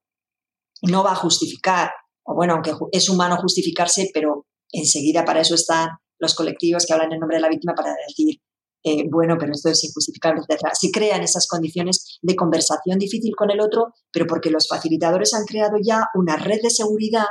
No 0.83 1.03
va 1.03 1.11
a 1.11 1.15
justificar, 1.15 1.91
o 2.23 2.35
bueno, 2.35 2.53
aunque 2.53 2.73
es 2.91 3.09
humano 3.09 3.37
justificarse, 3.37 4.09
pero 4.13 4.45
enseguida 4.71 5.25
para 5.25 5.41
eso 5.41 5.55
están 5.55 5.89
los 6.19 6.35
colectivos 6.35 6.85
que 6.85 6.93
hablan 6.93 7.11
en 7.11 7.19
nombre 7.19 7.37
de 7.37 7.41
la 7.41 7.49
víctima 7.49 7.73
para 7.75 7.93
decir, 8.07 8.39
eh, 8.83 9.05
bueno, 9.09 9.37
pero 9.39 9.53
esto 9.53 9.69
es 9.69 9.83
injustificable, 9.83 10.41
etc. 10.41 10.69
Se 10.73 10.91
crean 10.91 11.21
esas 11.21 11.47
condiciones 11.47 12.19
de 12.21 12.35
conversación 12.35 12.99
difícil 12.99 13.33
con 13.35 13.49
el 13.49 13.61
otro, 13.61 13.93
pero 14.11 14.27
porque 14.27 14.49
los 14.49 14.67
facilitadores 14.67 15.33
han 15.33 15.45
creado 15.45 15.77
ya 15.81 16.07
una 16.15 16.35
red 16.35 16.61
de 16.61 16.69
seguridad, 16.69 17.27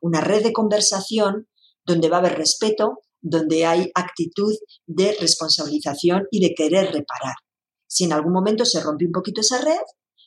una 0.00 0.20
red 0.20 0.42
de 0.42 0.52
conversación 0.52 1.48
donde 1.84 2.08
va 2.08 2.16
a 2.16 2.20
haber 2.20 2.38
respeto, 2.38 3.00
donde 3.20 3.66
hay 3.66 3.90
actitud 3.94 4.54
de 4.86 5.16
responsabilización 5.20 6.26
y 6.30 6.40
de 6.40 6.54
querer 6.54 6.86
reparar. 6.86 7.34
Si 7.86 8.04
en 8.04 8.12
algún 8.12 8.32
momento 8.32 8.64
se 8.64 8.82
rompe 8.82 9.04
un 9.04 9.12
poquito 9.12 9.42
esa 9.42 9.60
red, 9.60 9.80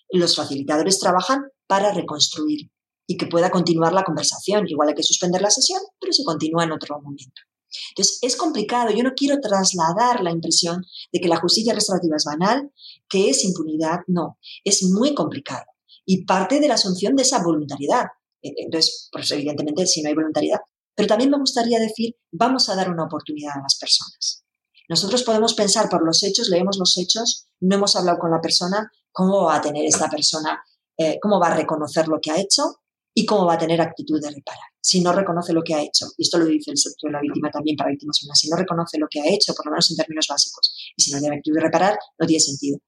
los 0.10 0.36
facilitadores 0.36 1.00
trabajan 1.00 1.46
para 1.68 1.94
reconstruir 1.94 2.72
y 3.06 3.18
que 3.18 3.28
pueda 3.28 3.50
continuar 3.50 3.94
la 3.94 4.04
conversación. 4.04 4.68
Igual 4.68 4.90
hay 4.90 4.96
que 4.96 5.04
suspender 5.04 5.42
la 5.42 5.50
sesión, 5.50 5.80
pero 6.00 6.14
se 6.14 6.24
continúa 6.24 6.64
en 6.64 6.72
otro 6.72 7.00
momento. 7.02 7.42
Entonces, 7.90 8.20
es 8.22 8.36
complicado. 8.36 8.92
Yo 8.92 9.04
no 9.04 9.14
quiero 9.16 9.40
trasladar 9.40 10.22
la 10.22 10.32
impresión 10.32 10.86
de 11.12 11.20
que 11.20 11.28
la 11.28 11.38
justicia 11.38 11.74
restaurativa 11.74 12.16
es 12.18 12.26
banal, 12.26 12.72
que 13.10 13.30
es 13.30 13.44
impunidad. 13.44 14.00
No, 14.08 14.38
es 14.64 14.84
muy 14.84 15.14
complicado. 15.14 15.66
Y 16.06 16.26
parte 16.26 16.60
de 16.60 16.68
la 16.68 16.76
asunción 16.76 17.16
de 17.16 17.24
esa 17.24 17.44
voluntariedad. 17.44 18.06
Eh, 18.42 18.54
entonces, 18.58 19.10
pues 19.12 19.30
evidentemente, 19.32 19.86
si 19.88 20.02
no 20.02 20.10
hay 20.10 20.16
voluntariedad. 20.16 20.60
Pero 20.96 21.08
también 21.08 21.30
me 21.30 21.38
gustaría 21.38 21.80
decir, 21.80 22.16
vamos 22.32 22.70
a 22.70 22.76
dar 22.76 22.90
una 22.90 23.06
oportunidad 23.06 23.54
a 23.56 23.62
las 23.62 23.78
personas. 23.78 24.44
Nosotros 24.90 25.24
podemos 25.24 25.54
pensar 25.54 25.90
por 25.90 26.04
los 26.06 26.24
hechos, 26.24 26.50
leemos 26.50 26.78
los 26.78 26.98
hechos, 26.98 27.48
no 27.60 27.76
hemos 27.76 27.96
hablado 27.96 28.20
con 28.20 28.32
la 28.32 28.42
persona, 28.42 28.90
cómo 29.18 29.46
va 29.46 29.56
a 29.56 29.62
tener 29.62 29.84
esta 29.84 30.08
persona, 30.08 30.64
eh, 30.96 31.18
cómo 31.20 31.40
va 31.40 31.48
a 31.48 31.56
reconocer 31.56 32.08
lo 32.08 32.20
que 32.22 32.30
ha 32.30 32.40
hecho 32.40 32.82
y 33.16 33.26
cómo 33.26 33.48
va 33.48 33.56
a 33.56 33.58
tener 33.58 33.82
actitud 33.82 34.22
de 34.22 34.30
reparar 34.30 34.70
si 34.88 35.02
no 35.02 35.12
reconoce 35.12 35.52
lo 35.52 35.64
que 35.64 35.74
ha 35.74 35.82
hecho, 35.82 36.06
y 36.18 36.24
esto 36.24 36.38
lo 36.38 36.46
dice 36.46 36.72
el 36.72 36.78
sector 36.78 37.10
de 37.10 37.14
la 37.16 37.20
víctima 37.20 37.52
también 37.52 37.76
para 37.76 37.90
víctimas 37.90 38.24
humanas, 38.24 38.40
si 38.40 38.48
no 38.48 38.56
reconoce 38.56 38.98
lo 38.98 39.08
que 39.10 39.20
ha 39.20 39.28
hecho, 39.28 39.54
por 39.54 39.66
lo 39.66 39.72
menos 39.72 39.92
en 39.92 39.98
términos 39.98 40.28
básicos, 40.30 40.74
y 40.96 41.02
si 41.02 41.12
no 41.12 41.20
tiene 41.20 41.36
actitud 41.36 41.56
de 41.58 41.62
reparar, 41.62 42.00
no 42.18 42.26
tiene 42.26 42.40
sentido. 42.40 42.80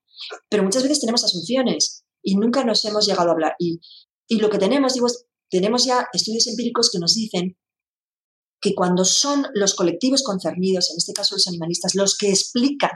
Pero 0.48 0.64
muchas 0.64 0.84
veces 0.84 1.02
tenemos 1.02 1.26
asunciones 1.26 2.06
y 2.24 2.38
nunca 2.38 2.64
nos 2.64 2.86
hemos 2.86 3.06
llegado 3.06 3.30
a 3.30 3.34
hablar. 3.34 3.56
Y, 3.60 3.82
y 4.30 4.38
lo 4.40 4.50
que 4.50 4.58
tenemos, 4.58 4.94
digo, 4.94 5.08
tenemos 5.50 5.84
ya 5.84 6.08
estudios 6.14 6.48
empíricos 6.48 6.90
que 6.90 7.00
nos 7.00 7.16
dicen 7.16 7.58
que 8.62 8.74
cuando 8.74 9.04
son 9.04 9.48
los 9.54 9.74
colectivos 9.74 10.24
concernidos, 10.24 10.92
en 10.92 10.98
este 11.00 11.12
caso 11.12 11.36
los 11.36 11.50
animalistas, 11.50 11.96
los 11.96 12.18
que 12.18 12.30
explican 12.30 12.92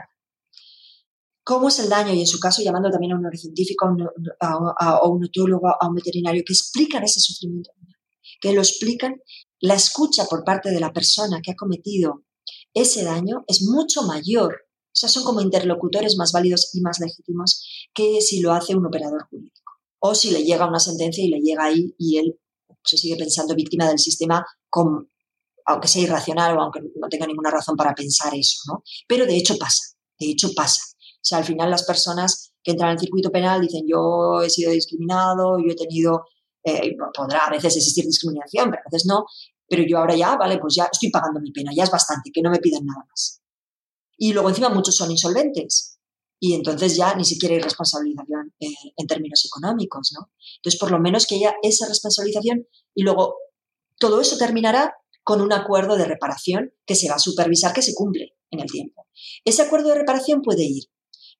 cómo 1.44 1.68
es 1.68 1.78
el 1.78 1.88
daño, 1.88 2.12
y 2.12 2.20
en 2.20 2.26
su 2.26 2.40
caso 2.40 2.62
llamando 2.62 2.90
también 2.90 3.12
a 3.12 3.16
un 3.16 3.22
neurocientífico, 3.22 3.86
a 3.86 3.90
un, 3.90 4.02
a, 4.40 4.90
a 4.96 5.08
un 5.08 5.28
a 5.80 5.88
un 5.88 5.94
veterinario, 5.94 6.42
que 6.44 6.52
explican 6.52 7.04
ese 7.04 7.20
sufrimiento 7.20 7.70
que 8.40 8.52
lo 8.52 8.60
explican, 8.60 9.16
la 9.60 9.74
escucha 9.74 10.26
por 10.26 10.44
parte 10.44 10.70
de 10.70 10.78
la 10.78 10.92
persona 10.92 11.40
que 11.42 11.52
ha 11.52 11.56
cometido 11.56 12.24
ese 12.74 13.04
daño 13.04 13.44
es 13.46 13.62
mucho 13.62 14.02
mayor. 14.02 14.52
O 14.52 14.96
sea, 14.96 15.08
son 15.08 15.24
como 15.24 15.40
interlocutores 15.40 16.16
más 16.16 16.30
válidos 16.30 16.74
y 16.74 16.82
más 16.82 17.00
legítimos 17.00 17.66
que 17.94 18.20
si 18.20 18.40
lo 18.40 18.52
hace 18.52 18.76
un 18.76 18.84
operador 18.84 19.26
jurídico. 19.30 19.72
O 19.98 20.14
si 20.14 20.30
le 20.30 20.44
llega 20.44 20.68
una 20.68 20.78
sentencia 20.78 21.24
y 21.24 21.28
le 21.28 21.40
llega 21.40 21.64
ahí 21.64 21.94
y 21.98 22.18
él 22.18 22.38
se 22.84 22.98
sigue 22.98 23.16
pensando 23.16 23.54
víctima 23.54 23.88
del 23.88 23.98
sistema, 23.98 24.44
aunque 25.64 25.88
sea 25.88 26.02
irracional 26.02 26.58
o 26.58 26.60
aunque 26.60 26.80
no 26.96 27.08
tenga 27.08 27.26
ninguna 27.26 27.50
razón 27.50 27.76
para 27.76 27.94
pensar 27.94 28.34
eso, 28.34 28.58
¿no? 28.66 28.82
Pero 29.08 29.24
de 29.24 29.36
hecho 29.36 29.56
pasa, 29.56 29.96
de 30.18 30.26
hecho 30.26 30.52
pasa. 30.54 30.82
O 31.24 31.26
sea, 31.26 31.38
al 31.38 31.44
final 31.44 31.70
las 31.70 31.84
personas 31.84 32.52
que 32.62 32.72
entran 32.72 32.90
al 32.90 32.98
circuito 32.98 33.30
penal 33.30 33.62
dicen 33.62 33.86
yo 33.88 34.42
he 34.42 34.50
sido 34.50 34.72
discriminado, 34.72 35.58
yo 35.58 35.72
he 35.72 35.74
tenido 35.74 36.26
eh, 36.62 36.94
podrá 37.14 37.46
a 37.46 37.50
veces 37.50 37.76
existir 37.76 38.04
discriminación, 38.04 38.70
pero 38.70 38.82
a 38.84 38.90
veces 38.90 39.06
no, 39.06 39.24
pero 39.66 39.84
yo 39.88 39.98
ahora 39.98 40.14
ya, 40.14 40.36
vale, 40.36 40.58
pues 40.58 40.74
ya 40.74 40.88
estoy 40.92 41.10
pagando 41.10 41.40
mi 41.40 41.50
pena, 41.50 41.72
ya 41.74 41.84
es 41.84 41.90
bastante, 41.90 42.30
que 42.30 42.42
no 42.42 42.50
me 42.50 42.58
pidan 42.58 42.84
nada 42.84 43.06
más. 43.08 43.42
Y 44.18 44.34
luego 44.34 44.50
encima 44.50 44.68
muchos 44.68 44.96
son 44.96 45.10
insolventes 45.10 45.98
y 46.38 46.52
entonces 46.52 46.94
ya 46.94 47.14
ni 47.14 47.24
siquiera 47.24 47.54
hay 47.54 47.62
responsabilización 47.62 48.52
eh, 48.60 48.68
en 48.96 49.06
términos 49.06 49.44
económicos, 49.46 50.12
¿no? 50.14 50.30
Entonces, 50.56 50.78
por 50.78 50.90
lo 50.90 51.00
menos 51.00 51.26
que 51.26 51.36
haya 51.36 51.54
esa 51.62 51.88
responsabilización 51.88 52.66
y 52.94 53.02
luego 53.02 53.36
todo 53.98 54.20
eso 54.20 54.36
terminará 54.36 54.94
con 55.22 55.40
un 55.40 55.54
acuerdo 55.54 55.96
de 55.96 56.04
reparación 56.04 56.74
que 56.84 56.96
se 56.96 57.08
va 57.08 57.16
a 57.16 57.18
supervisar 57.18 57.72
que 57.72 57.80
se 57.80 57.94
cumple 57.94 58.34
en 58.50 58.60
el 58.60 58.70
tiempo. 58.70 59.06
Ese 59.44 59.62
acuerdo 59.62 59.88
de 59.88 59.96
reparación 59.96 60.42
puede 60.42 60.64
ir 60.64 60.84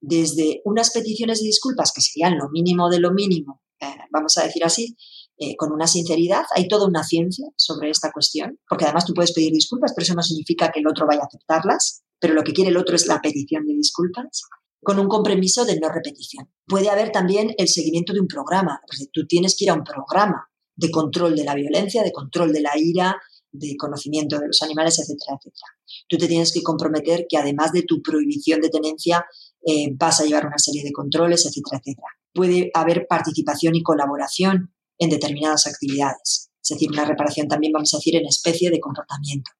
desde 0.06 0.60
unas 0.64 0.90
peticiones 0.90 1.40
de 1.40 1.46
disculpas 1.46 1.92
que 1.92 2.02
serían 2.02 2.36
lo 2.36 2.50
mínimo 2.50 2.90
de 2.90 3.00
lo 3.00 3.12
mínimo, 3.12 3.62
eh, 3.80 3.86
vamos 4.10 4.36
a 4.38 4.44
decir 4.44 4.64
así, 4.64 4.96
eh, 5.38 5.56
con 5.56 5.72
una 5.72 5.86
sinceridad. 5.86 6.44
Hay 6.54 6.68
toda 6.68 6.86
una 6.86 7.02
ciencia 7.02 7.46
sobre 7.56 7.90
esta 7.90 8.12
cuestión, 8.12 8.58
porque 8.68 8.84
además 8.84 9.06
tú 9.06 9.14
puedes 9.14 9.32
pedir 9.32 9.52
disculpas, 9.52 9.92
pero 9.94 10.04
eso 10.04 10.14
no 10.14 10.22
significa 10.22 10.70
que 10.70 10.80
el 10.80 10.86
otro 10.86 11.06
vaya 11.06 11.22
a 11.22 11.26
aceptarlas, 11.26 12.02
pero 12.20 12.34
lo 12.34 12.42
que 12.42 12.52
quiere 12.52 12.70
el 12.70 12.76
otro 12.76 12.96
es 12.96 13.06
la 13.06 13.20
petición 13.20 13.66
de 13.66 13.74
disculpas 13.74 14.42
con 14.82 14.98
un 14.98 15.08
compromiso 15.08 15.64
de 15.64 15.80
no 15.80 15.88
repetición. 15.88 16.50
Puede 16.66 16.90
haber 16.90 17.10
también 17.10 17.54
el 17.56 17.68
seguimiento 17.68 18.12
de 18.12 18.20
un 18.20 18.28
programa. 18.28 18.82
Tú 19.12 19.26
tienes 19.26 19.56
que 19.56 19.64
ir 19.64 19.70
a 19.70 19.74
un 19.74 19.82
programa 19.82 20.46
de 20.76 20.90
control 20.90 21.34
de 21.34 21.44
la 21.44 21.54
violencia, 21.54 22.02
de 22.02 22.12
control 22.12 22.52
de 22.52 22.60
la 22.60 22.72
ira, 22.76 23.16
de 23.54 23.76
conocimiento 23.76 24.38
de 24.38 24.48
los 24.48 24.62
animales, 24.62 24.98
etcétera, 24.98 25.38
etcétera. 25.38 25.66
Tú 26.08 26.18
te 26.18 26.26
tienes 26.26 26.52
que 26.52 26.62
comprometer 26.62 27.26
que 27.28 27.38
además 27.38 27.72
de 27.72 27.82
tu 27.82 28.02
prohibición 28.02 28.60
de 28.60 28.68
tenencia, 28.68 29.24
eh, 29.66 29.88
vas 29.94 30.20
a 30.20 30.24
llevar 30.24 30.46
una 30.46 30.58
serie 30.58 30.84
de 30.84 30.92
controles, 30.92 31.46
etcétera, 31.46 31.80
etcétera. 31.80 32.08
Puede 32.32 32.70
haber 32.74 33.06
participación 33.08 33.74
y 33.74 33.82
colaboración 33.82 34.74
en 34.98 35.10
determinadas 35.10 35.66
actividades. 35.66 36.50
Es 36.62 36.68
decir, 36.70 36.90
una 36.90 37.04
reparación 37.04 37.48
también, 37.48 37.72
vamos 37.72 37.92
a 37.94 37.98
decir, 37.98 38.16
en 38.16 38.26
especie 38.26 38.70
de 38.70 38.80
comportamiento. 38.80 39.50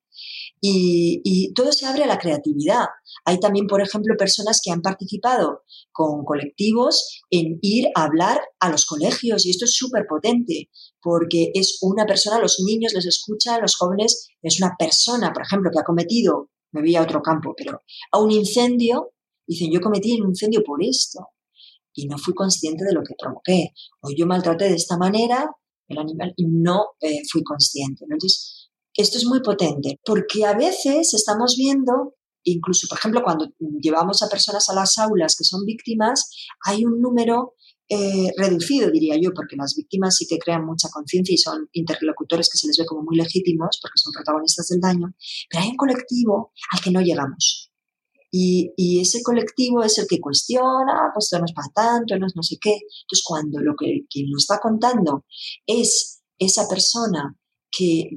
Y, 0.66 1.52
todo 1.55 1.72
se 1.72 1.85
abre 1.85 2.05
a 2.05 2.06
la 2.06 2.18
creatividad. 2.18 2.86
Hay 3.26 3.39
también, 3.39 3.66
por 3.66 3.82
ejemplo, 3.82 4.16
personas 4.16 4.60
que 4.64 4.70
han 4.70 4.81
participado 4.81 5.62
con 5.93 6.24
colectivos 6.24 7.20
en 7.31 7.59
ir 7.60 7.89
a 7.94 8.05
hablar 8.05 8.40
a 8.60 8.70
los 8.70 8.86
colegios 8.86 9.44
y 9.44 9.51
esto 9.51 9.66
es 9.66 9.76
súper 9.76 10.06
potente 10.09 10.70
porque 11.02 11.51
es 11.55 11.78
una 11.82 12.06
persona, 12.06 12.40
los 12.40 12.60
niños 12.60 12.94
les 12.94 13.05
escuchan, 13.05 13.60
los 13.60 13.76
jóvenes, 13.76 14.28
es 14.43 14.59
una 14.59 14.74
persona, 14.78 15.32
por 15.32 15.43
ejemplo, 15.43 15.70
que 15.70 15.81
ha 15.81 15.85
cometido, 15.85 16.48
me 16.72 16.81
voy 16.81 16.97
a 16.97 17.02
otro 17.02 17.20
campo, 17.20 17.55
pero 17.56 17.82
a 18.10 18.18
un 18.18 18.31
incendio, 18.31 19.12
dicen, 19.46 19.70
yo 19.72 19.80
cometí 19.80 20.20
un 20.20 20.28
incendio 20.28 20.62
por 20.64 20.82
esto 20.82 21.28
y 21.94 22.06
no 22.06 22.18
fui 22.18 22.34
consciente 22.34 22.84
de 22.84 22.92
lo 22.92 23.02
que 23.02 23.14
provoqué. 23.18 23.70
O 24.00 24.10
yo 24.16 24.26
maltraté 24.26 24.68
de 24.68 24.74
esta 24.74 24.96
manera 24.96 25.50
el 25.88 25.98
animal 25.98 26.32
y 26.36 26.46
no 26.46 26.94
eh, 27.00 27.22
fui 27.30 27.42
consciente. 27.42 28.04
Entonces, 28.04 28.70
esto 28.94 29.18
es 29.18 29.26
muy 29.26 29.40
potente 29.40 30.00
porque 30.04 30.44
a 30.44 30.54
veces 30.54 31.14
estamos 31.14 31.56
viendo, 31.56 32.14
incluso, 32.44 32.86
por 32.88 32.98
ejemplo, 32.98 33.22
cuando 33.22 33.48
llevamos 33.80 34.22
a 34.22 34.28
personas 34.28 34.68
a 34.70 34.74
las 34.74 34.98
aulas 34.98 35.36
que 35.36 35.44
son 35.44 35.64
víctimas, 35.64 36.30
hay 36.64 36.84
un 36.84 37.00
número 37.00 37.54
eh, 37.88 38.32
reducido, 38.38 38.90
diría 38.90 39.16
yo, 39.20 39.32
porque 39.34 39.56
las 39.56 39.74
víctimas 39.76 40.16
sí 40.16 40.26
que 40.26 40.38
crean 40.38 40.64
mucha 40.64 40.88
conciencia 40.88 41.34
y 41.34 41.38
son 41.38 41.68
interlocutores 41.72 42.48
que 42.48 42.56
se 42.56 42.66
les 42.66 42.78
ve 42.78 42.86
como 42.86 43.02
muy 43.02 43.16
legítimos 43.16 43.78
porque 43.82 43.98
son 43.98 44.12
protagonistas 44.12 44.68
del 44.68 44.80
daño, 44.80 45.14
pero 45.50 45.62
hay 45.62 45.70
un 45.70 45.76
colectivo 45.76 46.52
al 46.72 46.80
que 46.80 46.90
no 46.90 47.02
llegamos. 47.02 47.73
Y, 48.36 49.01
ese 49.01 49.23
colectivo 49.23 49.85
es 49.85 49.97
el 49.98 50.09
que 50.09 50.19
cuestiona, 50.19 51.12
pues 51.15 51.27
esto 51.27 51.39
no 51.39 51.44
es 51.44 51.52
para 51.52 51.69
tanto, 51.73 52.19
no 52.19 52.27
es 52.27 52.35
no 52.35 52.43
sé 52.43 52.56
qué. 52.61 52.73
Entonces, 52.73 53.23
cuando 53.24 53.61
lo 53.61 53.77
que 53.78 54.06
quien 54.11 54.28
lo 54.28 54.39
está 54.39 54.59
contando 54.59 55.24
es 55.66 56.20
esa 56.36 56.66
persona 56.69 57.39
que, 57.70 58.11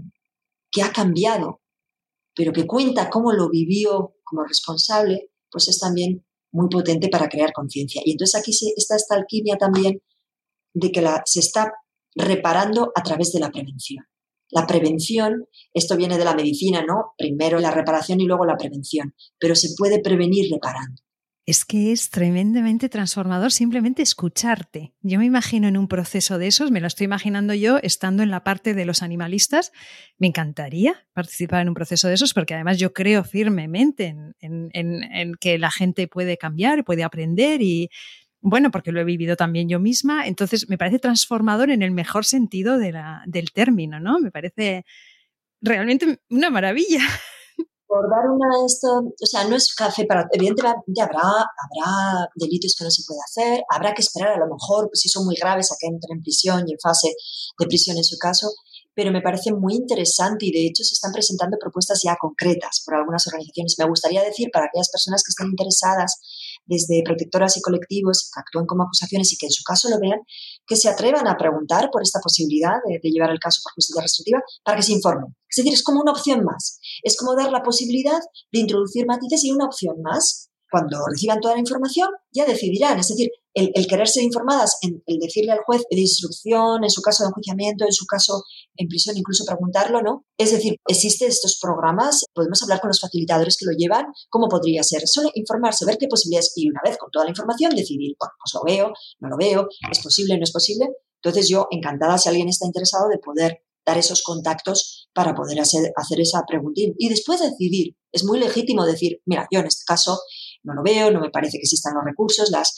que 0.72 0.81
ha 0.81 0.91
cambiado, 0.91 1.61
pero 2.34 2.52
que 2.52 2.65
cuenta 2.65 3.11
cómo 3.11 3.31
lo 3.31 3.48
vivió 3.49 4.15
como 4.23 4.44
responsable, 4.44 5.30
pues 5.52 5.68
es 5.68 5.77
también 5.77 6.26
muy 6.52 6.68
potente 6.68 7.10
para 7.10 7.30
crear 7.30 7.53
conciencia. 7.53 8.02
Y 8.03 8.14
entonces 8.14 8.41
aquí 8.41 8.52
está 8.76 8.95
esta 8.95 9.15
alquimia 9.15 9.57
también 9.57 10.02
de 10.73 10.91
que 10.91 11.02
la, 11.03 11.22
se 11.26 11.41
está 11.41 11.73
reparando 12.15 12.91
a 12.95 13.03
través 13.03 13.31
de 13.34 13.39
la 13.39 13.52
prevención. 13.52 14.03
La 14.49 14.65
prevención, 14.65 15.45
esto 15.74 15.98
viene 15.98 16.18
de 16.18 16.26
la 16.26 16.36
medicina, 16.36 16.84
¿no? 16.86 17.14
Primero 17.18 17.60
la 17.60 17.72
reparación 17.72 18.22
y 18.22 18.26
luego 18.26 18.45
la 18.45 18.57
prevención, 18.57 19.14
pero 19.40 19.56
se 19.56 19.69
puede 19.78 19.99
prevenir 19.99 20.49
reparando. 20.52 21.02
Es 21.48 21.64
que 21.64 21.94
es 21.94 22.10
tremendamente 22.10 22.90
transformador 22.90 23.53
simplemente 23.53 24.02
escucharte. 24.02 24.94
Yo 25.02 25.18
me 25.18 25.24
imagino 25.24 25.69
en 25.69 25.78
un 25.78 25.88
proceso 25.88 26.38
de 26.38 26.48
esos, 26.48 26.72
me 26.72 26.82
lo 26.82 26.88
estoy 26.88 27.06
imaginando 27.06 27.53
yo 27.53 27.78
estando 27.82 28.22
en 28.22 28.32
la 28.32 28.44
parte 28.44 28.74
de 28.74 28.84
los 28.84 29.02
animalistas. 29.02 29.72
Me 30.18 30.28
encantaría 30.28 31.07
participar 31.14 31.61
en 31.61 31.69
un 31.69 31.74
proceso 31.74 32.10
de 32.10 32.15
esos 32.15 32.34
porque 32.34 32.53
además 32.53 32.80
yo 32.80 32.91
creo 32.91 33.24
firmemente 33.24 34.14
en, 34.41 35.32
que 35.40 35.57
la 35.57 35.72
gente 35.72 36.10
puede 36.10 36.36
cambiar, 36.38 36.84
puede 36.84 37.06
aprender 37.06 37.61
y, 37.61 37.90
bueno, 38.49 38.72
porque 38.72 38.91
lo 38.94 39.02
he 39.02 39.03
vivido 39.03 39.36
también 39.36 39.68
yo 39.68 39.80
misma. 39.80 40.26
Entonces 40.26 40.69
me 40.69 40.78
parece 40.78 40.99
transformador 40.99 41.69
en 41.69 41.82
el 41.82 41.91
mejor 41.91 42.24
sentido 42.24 42.78
del 42.78 43.52
término, 43.53 43.99
¿no? 43.99 44.19
Me 44.19 44.32
parece 44.32 44.86
realmente 45.61 46.22
una 46.30 46.49
maravilla. 46.49 47.02
por 47.88 48.10
dar 48.10 48.30
una 48.30 48.65
esto, 48.65 49.14
o 49.22 49.26
sea, 49.26 49.45
no 49.45 49.56
es 49.56 49.74
café 49.74 50.06
para, 50.06 50.28
evidentemente 50.32 51.02
habrá, 51.02 51.22
habrá 51.22 52.30
delitos 52.36 52.76
que 52.78 52.84
no 52.84 52.91
se 52.91 53.03
puede 53.07 53.19
hacer, 53.26 53.64
habrá 53.69 53.94
que 53.94 54.02
esperar 54.02 54.34
a 54.34 54.40
lo 54.40 54.48
mejor, 54.48 54.90
pues 54.90 54.99
si 54.99 55.10
son 55.10 55.26
muy 55.26 55.36
graves, 55.36 55.72
a 55.72 55.76
que 55.80 55.88
entren 55.88 56.18
en 56.18 56.22
prisión 56.22 56.64
y 56.68 56.74
en 56.74 56.80
fase 56.80 57.15
de 57.57 57.65
prisión 57.65 57.98
en 57.98 58.03
su 58.03 58.18
caso, 58.18 58.52
pero 58.94 59.11
me 59.11 59.22
parece 59.22 59.53
muy 59.53 59.76
interesante 59.76 60.45
y 60.45 60.52
de 60.52 60.65
hecho 60.65 60.84
se 60.84 60.95
están 60.95 61.11
presentando 61.14 61.57
propuestas 61.60 62.02
ya 62.03 62.18
concretas 62.19 62.82
por 62.86 62.95
algunas 62.95 63.26
organizaciones. 63.28 63.76
Me 63.78 63.88
gustaría 63.88 64.24
decir 64.24 64.49
para 64.52 64.65
aquellas 64.65 64.90
personas 64.90 65.24
que 65.24 65.30
estén 65.30 65.48
interesadas 65.48 66.19
desde 66.65 67.03
protectoras 67.03 67.57
y 67.57 67.61
colectivos 67.61 68.29
que 68.34 68.39
actúen 68.39 68.65
como 68.65 68.84
acusaciones 68.84 69.31
y 69.34 69.38
que 69.38 69.47
en 69.47 69.51
su 69.51 69.63
caso 69.63 69.89
lo 69.89 69.99
vean, 69.99 70.19
que 70.65 70.75
se 70.75 70.89
atrevan 70.89 71.27
a 71.27 71.38
preguntar 71.38 71.89
por 71.91 72.01
esta 72.01 72.19
posibilidad 72.19 72.75
de, 72.85 72.99
llevar 73.09 73.31
el 73.31 73.39
caso 73.39 73.61
por 73.63 73.73
justicia 73.73 74.01
restrictiva 74.01 74.41
para 74.63 74.77
que 74.77 74.84
se 74.84 74.93
informen. 74.93 75.35
Es 75.49 75.57
decir, 75.57 75.73
es 75.73 75.84
como 75.84 76.01
una 76.01 76.11
opción 76.11 76.43
más. 76.43 76.79
Es 77.03 77.15
como 77.17 77.35
dar 77.35 77.51
la 77.51 77.63
posibilidad 77.63 78.19
de 78.51 78.59
introducir 78.59 79.05
matices 79.05 79.43
y 79.43 79.51
una 79.51 79.65
opción 79.65 80.01
más. 80.01 80.49
Cuando 80.69 80.99
reciban 81.10 81.39
toda 81.39 81.53
la 81.53 81.60
información, 81.60 82.10
ya 82.31 82.45
decidirán. 82.45 82.99
Es 82.99 83.07
decir, 83.07 83.30
el, 83.53 83.88
querer 83.88 84.07
ser 84.07 84.23
informadas, 84.23 84.77
el 84.81 85.19
decirle 85.19 85.52
al 85.52 85.64
juez 85.65 85.81
de 85.89 85.99
instrucción, 85.99 86.84
en 86.84 86.89
su 86.91 87.02
caso 87.02 87.23
de 87.23 87.30
enjuiciamiento, 87.30 87.85
en 87.85 87.91
su 87.91 88.06
caso 88.06 88.44
en 88.76 88.88
prisión, 88.88 89.18
incluso 89.18 89.45
preguntarlo, 89.45 90.02
¿no? 90.02 90.26
Es 90.38 90.52
decir, 90.52 90.76
existen 90.88 91.30
estos 91.30 91.57
programas, 91.60 92.23
podemos 92.34 92.61
hablar 92.61 92.80
con 92.80 92.89
los 92.89 92.99
facilitadores 92.99 93.57
que 93.57 93.65
lo 93.65 93.72
llevan, 93.76 94.06
¿cómo 94.30 94.48
podría 94.48 94.84
ser? 94.84 95.07
Solo 95.07 95.31
informarse, 95.34 95.85
ver 95.85 95.98
qué 95.98 96.07
posibilidades 96.07 96.53
y 96.56 96.69
una 96.69 96.81
vez 96.84 96.98
con 96.98 97.10
toda 97.10 97.26
la 97.26 97.31
información 97.31 97.76
decidir, 97.76 98.15
bueno, 98.19 98.34
pues 98.39 98.53
lo 98.53 98.61
veo, 98.64 98.94
no 99.19 99.30
lo 99.30 99.38
veo, 99.38 99.68
es 99.91 99.99
posible, 100.03 100.38
no 100.38 100.44
es 100.44 100.52
posible. 100.52 100.89
Entonces 101.23 101.49
yo 101.49 101.68
encantada 101.72 102.18
si 102.19 102.30
alguien 102.30 102.49
está 102.49 102.68
interesado 102.68 103.10
de 103.10 103.18
poder 103.18 103.64
dar 103.88 103.98
esos 103.98 104.22
contactos 104.22 105.10
para 105.14 105.34
poder 105.34 105.60
hacer, 105.61 105.91
hacer 105.95 106.19
esa 106.19 106.44
pregunta 106.48 106.81
y 106.98 107.10
después 107.10 107.39
decidir. 107.39 107.95
Es 108.11 108.23
muy 108.23 108.39
legítimo 108.39 108.85
decir, 108.85 109.22
mira, 109.26 109.48
yo 109.52 109.61
en 109.61 109.68
este 109.68 109.84
caso 109.85 110.19
no 110.63 110.73
lo 110.73 110.84
veo, 110.84 111.11
no 111.11 111.19
me 111.19 111.29
parece 111.29 111.57
que 111.57 111.63
existan 111.63 111.95
los 111.95 112.03
recursos, 112.05 112.49
las 112.51 112.73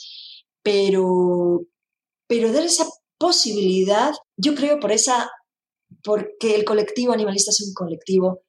pero, 0.62 1.62
pero 2.26 2.52
dar 2.52 2.64
esa 2.64 2.86
posibilidad, 3.18 4.12
yo 4.36 4.54
creo 4.54 4.78
por 4.78 4.92
esa, 4.92 5.30
porque 6.02 6.54
el 6.54 6.64
colectivo 6.64 7.12
animalista 7.12 7.50
es 7.50 7.60
un 7.66 7.74
colectivo 7.74 8.42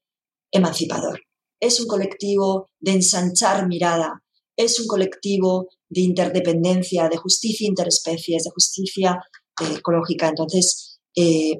emancipador, 0.52 1.22
es 1.60 1.80
un 1.80 1.88
colectivo 1.88 2.68
de 2.80 2.92
ensanchar 2.92 3.68
mirada, 3.68 4.24
es 4.56 4.80
un 4.80 4.88
colectivo 4.88 5.70
de 5.90 6.02
interdependencia, 6.02 7.10
de 7.10 7.18
justicia 7.18 7.68
interespecies, 7.68 8.44
de 8.44 8.52
justicia 8.52 9.20
eh, 9.62 9.76
ecológica. 9.78 10.30
Entonces, 10.30 11.00
eh, 11.16 11.60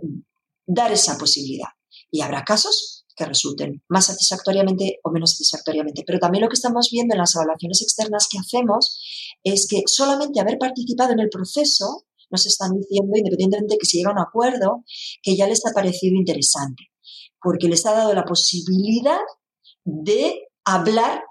dar 0.66 0.92
esa 0.92 1.18
posibilidad. 1.18 1.70
Y 2.10 2.22
habrá 2.22 2.44
casos 2.44 3.01
que 3.22 3.28
resulten 3.28 3.84
más 3.88 4.08
satisfactoriamente 4.08 5.00
o 5.04 5.12
menos 5.12 5.32
satisfactoriamente. 5.32 6.04
Pero 6.06 6.20
también 6.20 6.44
lo 6.44 6.50
que 6.50 6.56
estamos 6.56 6.90
viendo 6.92 7.14
en 7.14 7.20
las 7.20 7.36
evaluaciones 7.36 7.82
externas 7.82 8.28
que 8.30 8.40
hacemos 8.40 9.00
es 9.44 9.68
que 9.68 9.84
solamente 9.86 10.40
haber 10.40 10.58
participado 10.58 11.14
en 11.14 11.20
el 11.20 11.30
proceso 11.30 12.06
nos 12.32 12.46
están 12.46 12.72
diciendo, 12.80 13.12
independientemente 13.16 13.76
de 13.76 13.78
que 13.78 13.86
se 13.86 13.98
llegue 13.98 14.10
a 14.10 14.14
un 14.14 14.20
acuerdo, 14.20 14.84
que 15.22 15.36
ya 15.36 15.48
les 15.48 15.66
ha 15.66 15.74
parecido 15.74 16.16
interesante, 16.16 16.86
porque 17.42 17.68
les 17.68 17.86
ha 17.86 17.94
dado 17.94 18.14
la 18.14 18.24
posibilidad 18.24 19.20
de 19.84 20.48
hablar 20.66 21.24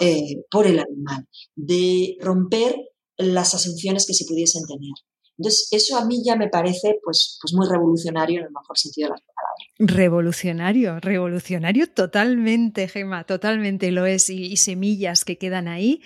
eh, 0.00 0.44
por 0.50 0.66
el 0.66 0.78
animal, 0.78 1.26
de 1.56 2.16
romper 2.20 2.76
las 3.16 3.54
asunciones 3.54 4.06
que 4.06 4.14
se 4.14 4.26
pudiesen 4.26 4.64
tener. 4.66 4.92
Entonces, 5.38 5.68
eso 5.70 5.96
a 5.96 6.04
mí 6.04 6.22
ya 6.24 6.36
me 6.36 6.48
parece 6.48 7.00
pues, 7.02 7.38
pues 7.40 7.54
muy 7.54 7.66
revolucionario 7.66 8.40
en 8.40 8.46
el 8.46 8.52
mejor 8.52 8.78
sentido 8.78 9.06
de 9.06 9.10
las 9.12 9.22
palabras. 9.22 9.31
Revolucionario, 9.78 11.00
revolucionario 11.00 11.86
totalmente, 11.88 12.88
Gema, 12.88 13.24
totalmente 13.24 13.90
lo 13.90 14.06
es, 14.06 14.28
y 14.30 14.56
semillas 14.56 15.24
que 15.24 15.38
quedan 15.38 15.66
ahí. 15.66 16.02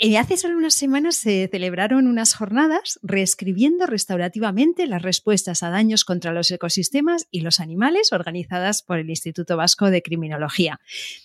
Eh, 0.00 0.16
hace 0.16 0.36
solo 0.36 0.56
unas 0.56 0.74
semanas 0.74 1.16
se 1.16 1.48
celebraron 1.50 2.06
unas 2.06 2.32
jornadas 2.32 3.00
reescribiendo 3.02 3.84
restaurativamente 3.84 4.86
las 4.86 5.02
respuestas 5.02 5.64
a 5.64 5.70
daños 5.70 6.04
contra 6.04 6.32
los 6.32 6.52
ecosistemas 6.52 7.26
y 7.32 7.40
los 7.40 7.58
animales 7.58 8.12
organizadas 8.12 8.84
por 8.84 9.00
el 9.00 9.10
Instituto 9.10 9.56
Vasco 9.56 9.90
de 9.90 10.00
Criminología. 10.00 10.78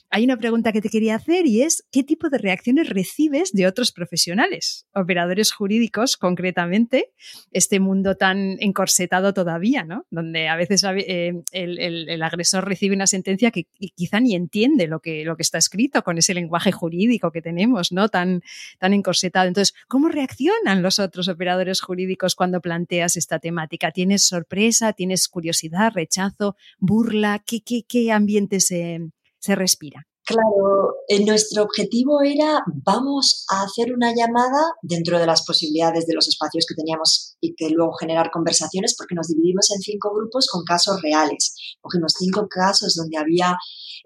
Hay 0.09 0.23
una 0.23 0.37
pregunta 0.37 0.71
que 0.71 0.81
te 0.81 0.89
quería 0.89 1.15
hacer 1.15 1.45
y 1.45 1.61
es, 1.61 1.87
¿qué 1.91 2.03
tipo 2.03 2.29
de 2.29 2.39
reacciones 2.39 2.89
recibes 2.89 3.51
de 3.51 3.67
otros 3.67 3.91
profesionales, 3.91 4.87
operadores 4.93 5.51
jurídicos 5.51 6.17
concretamente, 6.17 7.11
este 7.51 7.79
mundo 7.79 8.15
tan 8.15 8.57
encorsetado 8.59 9.35
todavía, 9.35 9.83
¿no? 9.83 10.07
donde 10.09 10.47
a 10.47 10.55
veces 10.55 10.83
eh, 10.83 11.33
el, 11.51 12.23
agresor 12.23 12.67
recibe 12.67 12.95
una 12.95 13.05
sentencia 13.05 13.51
que 13.51 13.67
quizá 13.95 14.19
ni 14.19 14.33
entiende 14.33 14.87
lo 14.87 14.99
que, 14.99 15.25
lo 15.25 15.35
que 15.35 15.43
está 15.43 15.59
escrito 15.59 16.03
con 16.03 16.17
ese 16.17 16.33
lenguaje 16.33 16.71
jurídico 16.71 17.31
que 17.31 17.43
tenemos, 17.43 17.91
¿no? 17.91 18.09
tan, 18.09 18.41
tan 18.79 18.93
encorsetado. 18.93 19.47
Entonces, 19.47 19.73
¿cómo 19.87 20.09
reaccionan 20.09 20.81
los 20.81 20.99
otros 20.99 21.27
operadores 21.27 21.81
jurídicos 21.81 22.35
cuando 22.35 22.61
planteas 22.61 23.17
esta 23.17 23.39
temática? 23.39 23.91
¿Tienes 23.91 24.25
sorpresa? 24.25 24.93
¿Tienes 24.93 25.27
curiosidad, 25.27 25.91
rechazo, 25.93 26.55
burla? 26.79 27.43
¿Qué, 27.45 27.61
qué, 27.61 27.83
qué 27.87 28.11
ambiente 28.11 28.59
se 28.59 28.99
se 29.43 29.55
respira. 29.55 30.07
Claro, 30.25 30.95
eh, 31.09 31.25
nuestro 31.25 31.63
objetivo 31.63 32.21
era 32.21 32.63
vamos 32.85 33.45
a 33.49 33.63
hacer 33.63 33.93
una 33.93 34.13
llamada 34.15 34.73
dentro 34.81 35.19
de 35.19 35.25
las 35.25 35.45
posibilidades 35.45 36.07
de 36.07 36.13
los 36.13 36.29
espacios 36.29 36.65
que 36.65 36.75
teníamos 36.75 37.35
y 37.41 37.53
que 37.55 37.69
luego 37.69 37.91
generar 37.93 38.31
conversaciones 38.31 38.95
porque 38.97 39.15
nos 39.15 39.27
dividimos 39.27 39.69
en 39.71 39.81
cinco 39.81 40.13
grupos 40.15 40.47
con 40.47 40.63
casos 40.63 41.01
reales. 41.01 41.53
Cogimos 41.81 42.13
cinco 42.17 42.47
casos 42.49 42.95
donde 42.95 43.17
había 43.17 43.57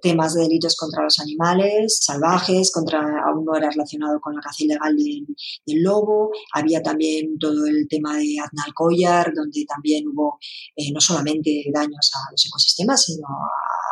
temas 0.01 0.33
de 0.33 0.41
delitos 0.41 0.75
contra 0.75 1.03
los 1.03 1.19
animales 1.19 1.99
salvajes, 2.01 2.71
contra 2.71 2.99
uno 3.35 3.55
era 3.55 3.69
relacionado 3.69 4.19
con 4.19 4.35
la 4.35 4.41
caza 4.41 4.63
ilegal 4.63 4.95
del, 4.95 5.83
lobo, 5.83 6.31
había 6.53 6.81
también 6.81 7.37
todo 7.37 7.65
el 7.65 7.87
tema 7.87 8.17
de 8.17 8.37
Aznalcóllar, 8.43 9.33
donde 9.35 9.65
también 9.65 10.07
hubo 10.07 10.39
eh, 10.75 10.91
no 10.91 10.99
solamente 10.99 11.65
daños 11.73 12.11
a 12.15 12.31
los 12.31 12.45
ecosistemas, 12.45 13.03
sino 13.03 13.27
a 13.27 13.86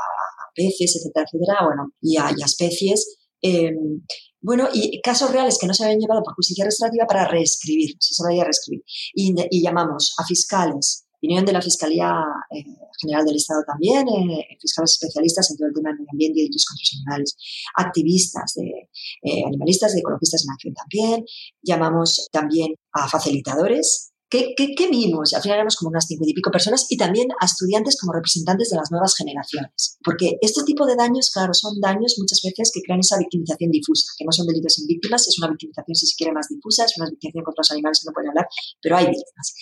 peces, 0.56 0.96
etcétera, 0.96 1.26
etcétera, 1.26 1.66
bueno, 1.66 1.92
y 2.02 2.18
a, 2.18 2.30
especies. 2.46 3.18
Em, 3.42 4.02
bueno, 4.42 4.68
y 4.74 5.02
casos 5.02 5.32
reales 5.32 5.58
que 5.60 5.68
no 5.68 5.74
se 5.74 5.84
habían 5.84 6.00
llevado 6.00 6.22
por 6.24 6.36
justicia 6.36 6.66
restaurativa 6.66 7.06
para 7.08 7.28
reescribir, 7.28 7.96
se 8.00 8.24
vaya 8.24 8.44
a 8.44 8.46
reescribir. 8.46 8.84
Y, 9.14 9.64
llamamos 9.64 10.14
a 10.20 10.24
fiscales, 10.24 11.06
opinión 11.18 11.46
de 11.46 11.54
la 11.54 11.62
Fiscalía 11.62 12.14
eh, 12.52 12.64
General 13.02 13.26
del 13.26 13.38
Estado 13.38 13.64
también, 13.66 14.08
eh, 14.08 14.58
fiscales 14.62 14.94
especialistas 14.94 15.50
en 15.50 15.58
todo 15.58 15.68
el 15.68 15.74
tema 15.74 15.90
del 15.90 16.00
medio 16.00 16.12
ambiente 16.12 16.40
y 16.40 16.44
derechos 16.44 16.66
contra 16.66 16.84
los 16.84 16.94
animales, 16.96 17.38
activistas, 17.76 18.54
de, 18.56 18.90
eh, 19.24 19.44
animalistas, 19.46 19.94
de 19.94 20.00
ecologistas 20.00 20.44
en 20.44 20.52
acción 20.52 20.74
también, 20.74 21.26
llamamos 21.64 22.30
también 22.32 22.76
a 22.94 23.08
facilitadores 23.10 24.14
¿qué, 24.56 24.74
qué, 24.76 24.88
vimos? 24.90 25.34
Al 25.34 25.42
final 25.42 25.58
éramos 25.58 25.76
como 25.76 25.90
unas 25.90 26.06
cinco 26.08 26.24
y 26.28 26.34
pico 26.34 26.52
personas 26.52 26.86
y 26.90 26.98
también 26.98 27.28
a 27.40 27.46
estudiantes 27.46 27.98
como 28.00 28.14
representantes 28.14 28.70
de 28.70 28.78
las 28.78 28.92
nuevas 28.92 29.16
generaciones. 29.16 29.98
Porque 30.04 30.38
este 30.42 30.64
tipo 30.64 30.86
de 30.86 30.96
daños, 30.96 31.32
claro, 31.32 31.54
son 31.54 31.80
daños 31.80 32.16
muchas 32.18 32.42
veces 32.44 32.72
que 32.74 32.82
crean 32.82 33.00
esa 33.00 33.18
victimización 33.18 33.72
difusa, 33.72 34.14
que 34.18 34.26
no 34.26 34.32
son 34.32 34.48
delitos 34.48 34.74
sin 34.74 34.88
víctimas, 34.88 35.28
es 35.28 35.38
una 35.40 35.50
victimización, 35.50 35.96
si 35.96 36.08
se 36.08 36.16
quiere, 36.16 36.34
más 36.34 36.48
difusa, 36.50 36.86
es 36.86 36.94
una 36.98 37.10
victimización 37.10 37.44
contra 37.44 37.62
los 37.62 37.72
animales 37.72 38.00
que 38.00 38.06
no 38.08 38.14
pueden 38.14 38.30
hablar, 38.30 38.48
pero 38.82 38.98
hay 38.98 39.06
víctimas 39.06 39.54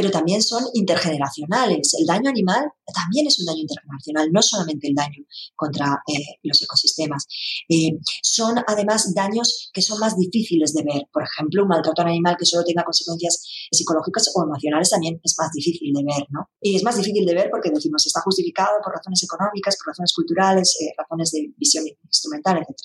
pero 0.00 0.10
también 0.10 0.42
son 0.42 0.64
intergeneracionales. 0.72 1.94
El 1.98 2.06
daño 2.06 2.30
animal 2.30 2.64
también 2.94 3.26
es 3.26 3.38
un 3.38 3.44
daño 3.44 3.60
intergeneracional, 3.60 4.32
no 4.32 4.40
solamente 4.40 4.88
el 4.88 4.94
daño 4.94 5.24
contra 5.54 6.02
eh, 6.08 6.38
los 6.42 6.62
ecosistemas. 6.62 7.26
Eh, 7.68 7.98
son 8.22 8.56
además 8.66 9.12
daños 9.14 9.70
que 9.74 9.82
son 9.82 9.98
más 9.98 10.16
difíciles 10.16 10.72
de 10.72 10.84
ver. 10.84 11.02
Por 11.12 11.24
ejemplo, 11.24 11.62
un 11.62 11.68
maltrato 11.68 12.00
animal 12.00 12.36
que 12.38 12.46
solo 12.46 12.64
tenga 12.64 12.82
consecuencias 12.82 13.46
psicológicas 13.70 14.09
o 14.34 14.44
emocionales 14.44 14.90
también 14.90 15.20
es 15.22 15.34
más 15.38 15.50
difícil 15.52 15.92
de 15.92 16.04
ver, 16.04 16.26
¿no? 16.30 16.48
Y 16.60 16.76
es 16.76 16.82
más 16.82 16.96
difícil 16.96 17.24
de 17.24 17.34
ver 17.34 17.48
porque 17.50 17.70
decimos 17.70 18.06
está 18.06 18.20
justificado 18.20 18.78
por 18.82 18.94
razones 18.94 19.22
económicas, 19.22 19.76
por 19.76 19.92
razones 19.92 20.12
culturales, 20.12 20.76
eh, 20.80 20.92
razones 20.96 21.30
de 21.32 21.52
visión 21.56 21.84
instrumental, 22.04 22.58
etc. 22.58 22.76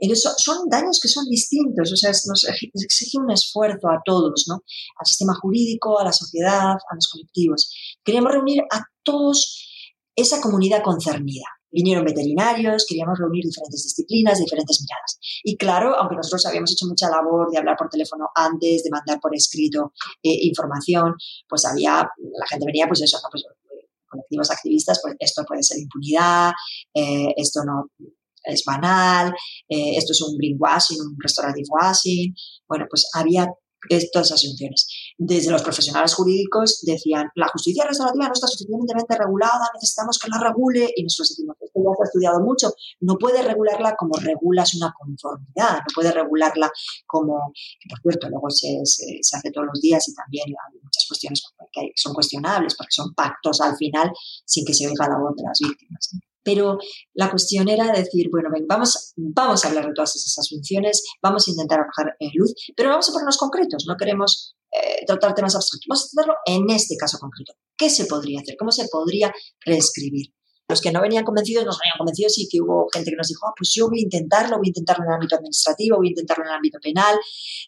Entonces, 0.00 0.32
son 0.38 0.68
daños 0.68 1.00
que 1.00 1.08
son 1.08 1.24
distintos, 1.28 1.92
o 1.92 1.96
sea, 1.96 2.12
nos 2.26 2.46
exige 2.74 3.18
un 3.18 3.30
esfuerzo 3.30 3.88
a 3.88 4.00
todos, 4.04 4.44
¿no? 4.48 4.62
Al 4.98 5.06
sistema 5.06 5.34
jurídico, 5.34 5.98
a 5.98 6.04
la 6.04 6.12
sociedad, 6.12 6.74
a 6.74 6.94
los 6.94 7.08
colectivos. 7.08 7.74
Queríamos 8.04 8.32
reunir 8.32 8.62
a 8.70 8.84
todos 9.02 9.66
esa 10.14 10.40
comunidad 10.40 10.82
concernida. 10.82 11.46
Vinieron 11.70 12.04
veterinarios, 12.04 12.86
queríamos 12.88 13.18
reunir 13.18 13.44
diferentes 13.44 13.82
disciplinas, 13.82 14.38
diferentes 14.38 14.80
miradas. 14.80 15.18
Y 15.44 15.56
claro, 15.56 15.96
aunque 15.96 16.16
nosotros 16.16 16.46
habíamos 16.46 16.72
hecho 16.72 16.86
mucha 16.86 17.10
labor 17.10 17.50
de 17.50 17.58
hablar 17.58 17.76
por 17.76 17.88
teléfono 17.88 18.28
antes, 18.34 18.82
de 18.82 18.90
mandar 18.90 19.20
por 19.20 19.34
escrito 19.34 19.92
eh, 20.22 20.38
información, 20.42 21.14
pues 21.48 21.64
había, 21.66 21.96
la 21.96 22.46
gente 22.48 22.66
venía, 22.66 22.86
pues 22.86 23.02
eso, 23.02 23.18
pues, 23.30 23.44
colectivos 24.08 24.50
activistas, 24.50 25.00
pues 25.02 25.14
esto 25.18 25.44
puede 25.46 25.62
ser 25.62 25.78
impunidad, 25.78 26.52
eh, 26.94 27.34
esto 27.36 27.62
no, 27.64 27.90
es 28.44 28.64
banal, 28.64 29.32
eh, 29.68 29.96
esto 29.96 30.12
es 30.12 30.22
un 30.22 30.36
greenwashing, 30.36 31.00
un 31.00 31.16
restorative 31.18 31.66
washing. 31.68 32.34
Bueno, 32.66 32.86
pues 32.88 33.08
había 33.14 33.46
estas 33.88 34.32
asunciones. 34.32 34.88
Desde 35.20 35.50
los 35.50 35.62
profesionales 35.62 36.14
jurídicos 36.14 36.80
decían, 36.82 37.28
la 37.34 37.48
justicia 37.48 37.84
restaurativa 37.84 38.28
no 38.28 38.32
está 38.32 38.46
suficientemente 38.46 39.16
regulada, 39.18 39.68
necesitamos 39.74 40.16
que 40.16 40.28
la 40.28 40.38
regule, 40.38 40.92
y 40.94 41.02
nosotros 41.02 41.30
decimos, 41.30 41.56
esto 41.60 41.80
ya 41.80 41.90
se 41.96 42.02
ha 42.02 42.06
estudiado 42.06 42.40
mucho, 42.40 42.72
no 43.00 43.16
puede 43.16 43.42
regularla 43.42 43.96
como 43.96 44.14
regulas 44.14 44.74
una 44.76 44.94
conformidad, 44.96 45.78
no 45.78 45.92
puede 45.92 46.12
regularla 46.12 46.70
como, 47.04 47.52
que 47.80 47.88
por 47.88 47.98
cierto, 48.00 48.28
luego 48.28 48.48
se, 48.50 48.78
se, 48.84 49.36
hace 49.36 49.50
todos 49.50 49.66
los 49.66 49.80
días 49.80 50.08
y 50.08 50.14
también 50.14 50.46
hay 50.46 50.80
muchas 50.80 51.04
cuestiones 51.08 51.42
que 51.72 51.90
son 51.96 52.14
cuestionables, 52.14 52.76
porque 52.76 52.92
son 52.92 53.12
pactos 53.12 53.60
al 53.60 53.76
final 53.76 54.12
sin 54.44 54.64
que 54.64 54.72
se 54.72 54.86
oiga 54.86 55.08
la 55.08 55.18
voz 55.18 55.34
de 55.34 55.42
las 55.42 55.58
víctimas. 55.58 56.10
Pero 56.44 56.78
la 57.14 57.28
cuestión 57.28 57.68
era 57.68 57.90
decir, 57.92 58.28
bueno, 58.30 58.50
ven, 58.52 58.66
vamos, 58.68 59.12
vamos 59.16 59.64
a 59.64 59.68
hablar 59.68 59.86
de 59.88 59.94
todas 59.94 60.14
esas 60.14 60.48
funciones, 60.48 61.02
vamos 61.20 61.46
a 61.46 61.50
intentar 61.50 61.80
arrojar 61.80 62.16
eh, 62.20 62.30
luz, 62.34 62.54
pero 62.76 62.90
vamos 62.90 63.08
a 63.08 63.12
ponernos 63.12 63.36
concretos, 63.36 63.84
no 63.86 63.96
queremos 63.96 64.54
eh, 64.70 65.04
tratar 65.06 65.34
temas 65.34 65.54
abstractos, 65.54 65.86
vamos 65.88 66.02
a 66.02 66.06
hacerlo 66.06 66.34
en 66.46 66.70
este 66.74 66.96
caso 66.96 67.18
concreto. 67.18 67.54
¿Qué 67.76 67.88
se 67.90 68.06
podría 68.06 68.40
hacer? 68.40 68.56
¿Cómo 68.58 68.70
se 68.70 68.86
podría 68.88 69.32
reescribir? 69.64 70.32
Los 70.70 70.82
que 70.82 70.92
no 70.92 71.00
venían 71.00 71.24
convencidos 71.24 71.64
nos 71.64 71.78
venían 71.78 71.96
convencidos 71.96 72.36
y 72.36 72.46
que 72.46 72.60
hubo 72.60 72.88
gente 72.92 73.10
que 73.10 73.16
nos 73.16 73.28
dijo, 73.28 73.46
ah, 73.46 73.54
pues 73.56 73.72
yo 73.74 73.88
voy 73.88 74.00
a 74.00 74.02
intentarlo, 74.02 74.58
voy 74.58 74.66
a 74.66 74.68
intentarlo 74.68 75.04
en 75.04 75.10
el 75.10 75.14
ámbito 75.14 75.36
administrativo, 75.36 75.96
voy 75.96 76.08
a 76.08 76.10
intentarlo 76.10 76.44
en 76.44 76.50
el 76.50 76.56
ámbito 76.56 76.78
penal, 76.82 77.16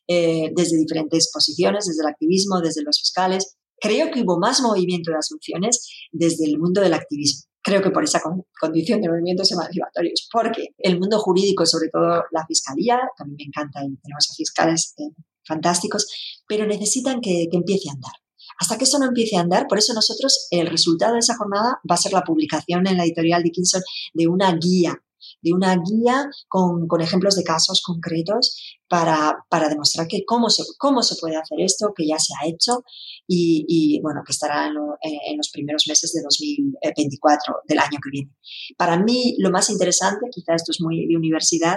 eh, 0.06 0.50
desde 0.54 0.76
diferentes 0.76 1.30
posiciones, 1.32 1.86
desde 1.86 2.02
el 2.02 2.08
activismo, 2.08 2.60
desde 2.60 2.82
los 2.82 2.98
fiscales. 3.00 3.56
Creo 3.80 4.10
que 4.10 4.20
hubo 4.20 4.38
más 4.38 4.60
movimiento 4.60 5.10
de 5.10 5.16
asunciones 5.16 5.88
desde 6.12 6.44
el 6.44 6.58
mundo 6.58 6.82
del 6.82 6.92
activismo 6.92 7.50
creo 7.62 7.82
que 7.82 7.90
por 7.90 8.04
esa 8.04 8.22
condición 8.58 9.00
de 9.00 9.08
movimientos 9.08 9.52
emancipatorios, 9.52 10.28
porque 10.32 10.68
el 10.78 10.98
mundo 10.98 11.18
jurídico, 11.18 11.66
sobre 11.66 11.88
todo 11.90 12.24
la 12.30 12.46
fiscalía, 12.46 12.98
que 13.16 13.22
a 13.22 13.26
mí 13.26 13.34
me 13.36 13.44
encanta 13.44 13.80
y 13.84 13.96
tenemos 13.96 14.30
a 14.30 14.34
fiscales 14.34 14.94
eh, 14.96 15.10
fantásticos, 15.44 16.06
pero 16.46 16.66
necesitan 16.66 17.20
que, 17.20 17.48
empiece 17.52 17.88
a 17.88 17.92
andar. 17.92 18.12
Hasta 18.58 18.76
que 18.76 18.84
eso 18.84 18.98
no 18.98 19.06
empiece 19.06 19.36
a 19.36 19.40
andar, 19.40 19.66
por 19.68 19.78
eso 19.78 19.94
nosotros, 19.94 20.48
el 20.50 20.66
resultado 20.66 21.14
de 21.14 21.20
esa 21.20 21.36
jornada 21.36 21.80
va 21.88 21.94
a 21.94 21.98
ser 21.98 22.12
la 22.12 22.22
publicación 22.22 22.86
en 22.86 22.96
la 22.96 23.04
editorial 23.04 23.42
Dickinson 23.42 23.82
de 24.14 24.26
una 24.26 24.54
guía 24.54 25.00
de 25.42 25.52
una 25.52 25.76
guía 25.76 26.30
con, 26.48 26.86
con 26.86 27.00
ejemplos 27.00 27.36
de 27.36 27.44
casos 27.44 27.82
concretos 27.82 28.78
para, 28.88 29.44
para, 29.48 29.68
demostrar 29.68 30.06
que 30.08 30.24
cómo 30.24 30.50
se, 30.50 30.64
cómo 30.78 31.02
se 31.02 31.16
puede 31.16 31.36
hacer 31.36 31.60
esto, 31.60 31.92
que 31.94 32.06
ya 32.06 32.18
se 32.18 32.32
ha 32.34 32.48
hecho 32.48 32.84
y, 33.26 34.00
bueno, 34.02 34.22
que 34.26 34.32
estará 34.32 34.66
en, 34.66 35.36
los 35.36 35.50
primeros 35.50 35.84
meses 35.86 36.12
de 36.12 36.22
2024 36.22 37.54
del 37.68 37.78
año 37.78 37.98
que 38.02 38.10
viene. 38.10 38.34
Para 38.76 38.98
mí, 38.98 39.36
lo 39.38 39.50
más 39.50 39.70
interesante, 39.70 40.26
quizá 40.32 40.54
esto 40.54 40.72
es 40.72 40.80
muy 40.80 41.06
de 41.06 41.16
universidad, 41.16 41.76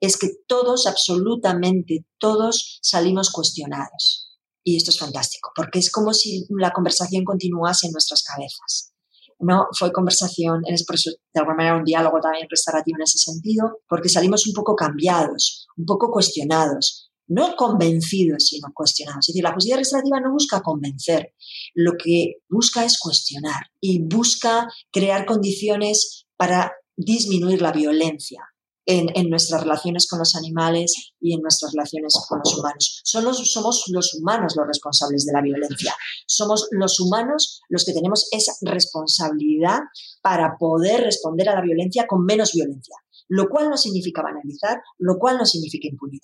es 0.00 0.16
que 0.16 0.30
todos, 0.46 0.86
absolutamente 0.86 2.04
todos, 2.18 2.78
salimos 2.82 3.30
cuestionados. 3.30 4.36
Y 4.64 4.76
esto 4.76 4.90
es 4.90 4.98
fantástico, 4.98 5.50
porque 5.54 5.78
es 5.78 5.90
como 5.90 6.12
si 6.12 6.44
la 6.50 6.72
conversación 6.72 7.24
continuase 7.24 7.86
en 7.86 7.92
nuestras 7.92 8.24
cabezas. 8.24 8.92
¿no? 9.38 9.66
Fue 9.78 9.92
conversación, 9.92 10.62
es 10.66 10.84
por 10.84 10.96
eso 10.96 11.10
de 11.32 11.40
alguna 11.40 11.56
manera 11.56 11.76
un 11.76 11.84
diálogo 11.84 12.20
también 12.20 12.46
restaurativo 12.50 12.96
en 12.98 13.02
ese 13.02 13.18
sentido, 13.18 13.80
porque 13.88 14.08
salimos 14.08 14.46
un 14.46 14.54
poco 14.54 14.74
cambiados, 14.74 15.68
un 15.76 15.84
poco 15.84 16.10
cuestionados, 16.10 17.10
no 17.28 17.54
convencidos, 17.56 18.46
sino 18.46 18.68
cuestionados. 18.74 19.28
Es 19.28 19.34
decir, 19.34 19.44
la 19.44 19.52
justicia 19.52 19.76
restaurativa 19.76 20.20
no 20.20 20.32
busca 20.32 20.62
convencer, 20.62 21.34
lo 21.74 21.92
que 22.02 22.36
busca 22.48 22.84
es 22.84 22.98
cuestionar 22.98 23.66
y 23.80 24.02
busca 24.02 24.68
crear 24.90 25.26
condiciones 25.26 26.26
para 26.36 26.72
disminuir 26.96 27.60
la 27.60 27.72
violencia, 27.72 28.42
en, 28.86 29.28
nuestras 29.28 29.62
relaciones 29.62 30.08
con 30.08 30.20
los 30.20 30.34
animales 30.36 31.12
y 31.20 31.34
en 31.34 31.42
nuestras 31.42 31.72
relaciones 31.72 32.14
con 32.28 32.38
los 32.38 32.56
humanos. 32.56 33.02
somos 33.04 33.84
los 33.88 34.14
humanos 34.14 34.54
los 34.56 34.66
responsables 34.66 35.26
de 35.26 35.32
la 35.32 35.42
violencia. 35.42 35.94
Somos 36.26 36.68
los 36.70 37.00
humanos 37.00 37.60
los 37.68 37.84
que 37.84 37.92
tenemos 37.92 38.28
esa 38.30 38.52
responsabilidad 38.62 39.80
para 40.22 40.56
poder 40.58 41.02
responder 41.02 41.48
a 41.48 41.56
la 41.56 41.62
violencia 41.62 42.06
con 42.06 42.24
menos 42.24 42.52
violencia, 42.52 42.96
lo 43.28 43.48
cual 43.48 43.68
no 43.68 43.76
significa 43.76 44.22
banalizar, 44.22 44.80
lo 44.98 45.18
cual 45.18 45.38
no 45.38 45.46
significa 45.46 45.88
impunidad. 45.88 46.20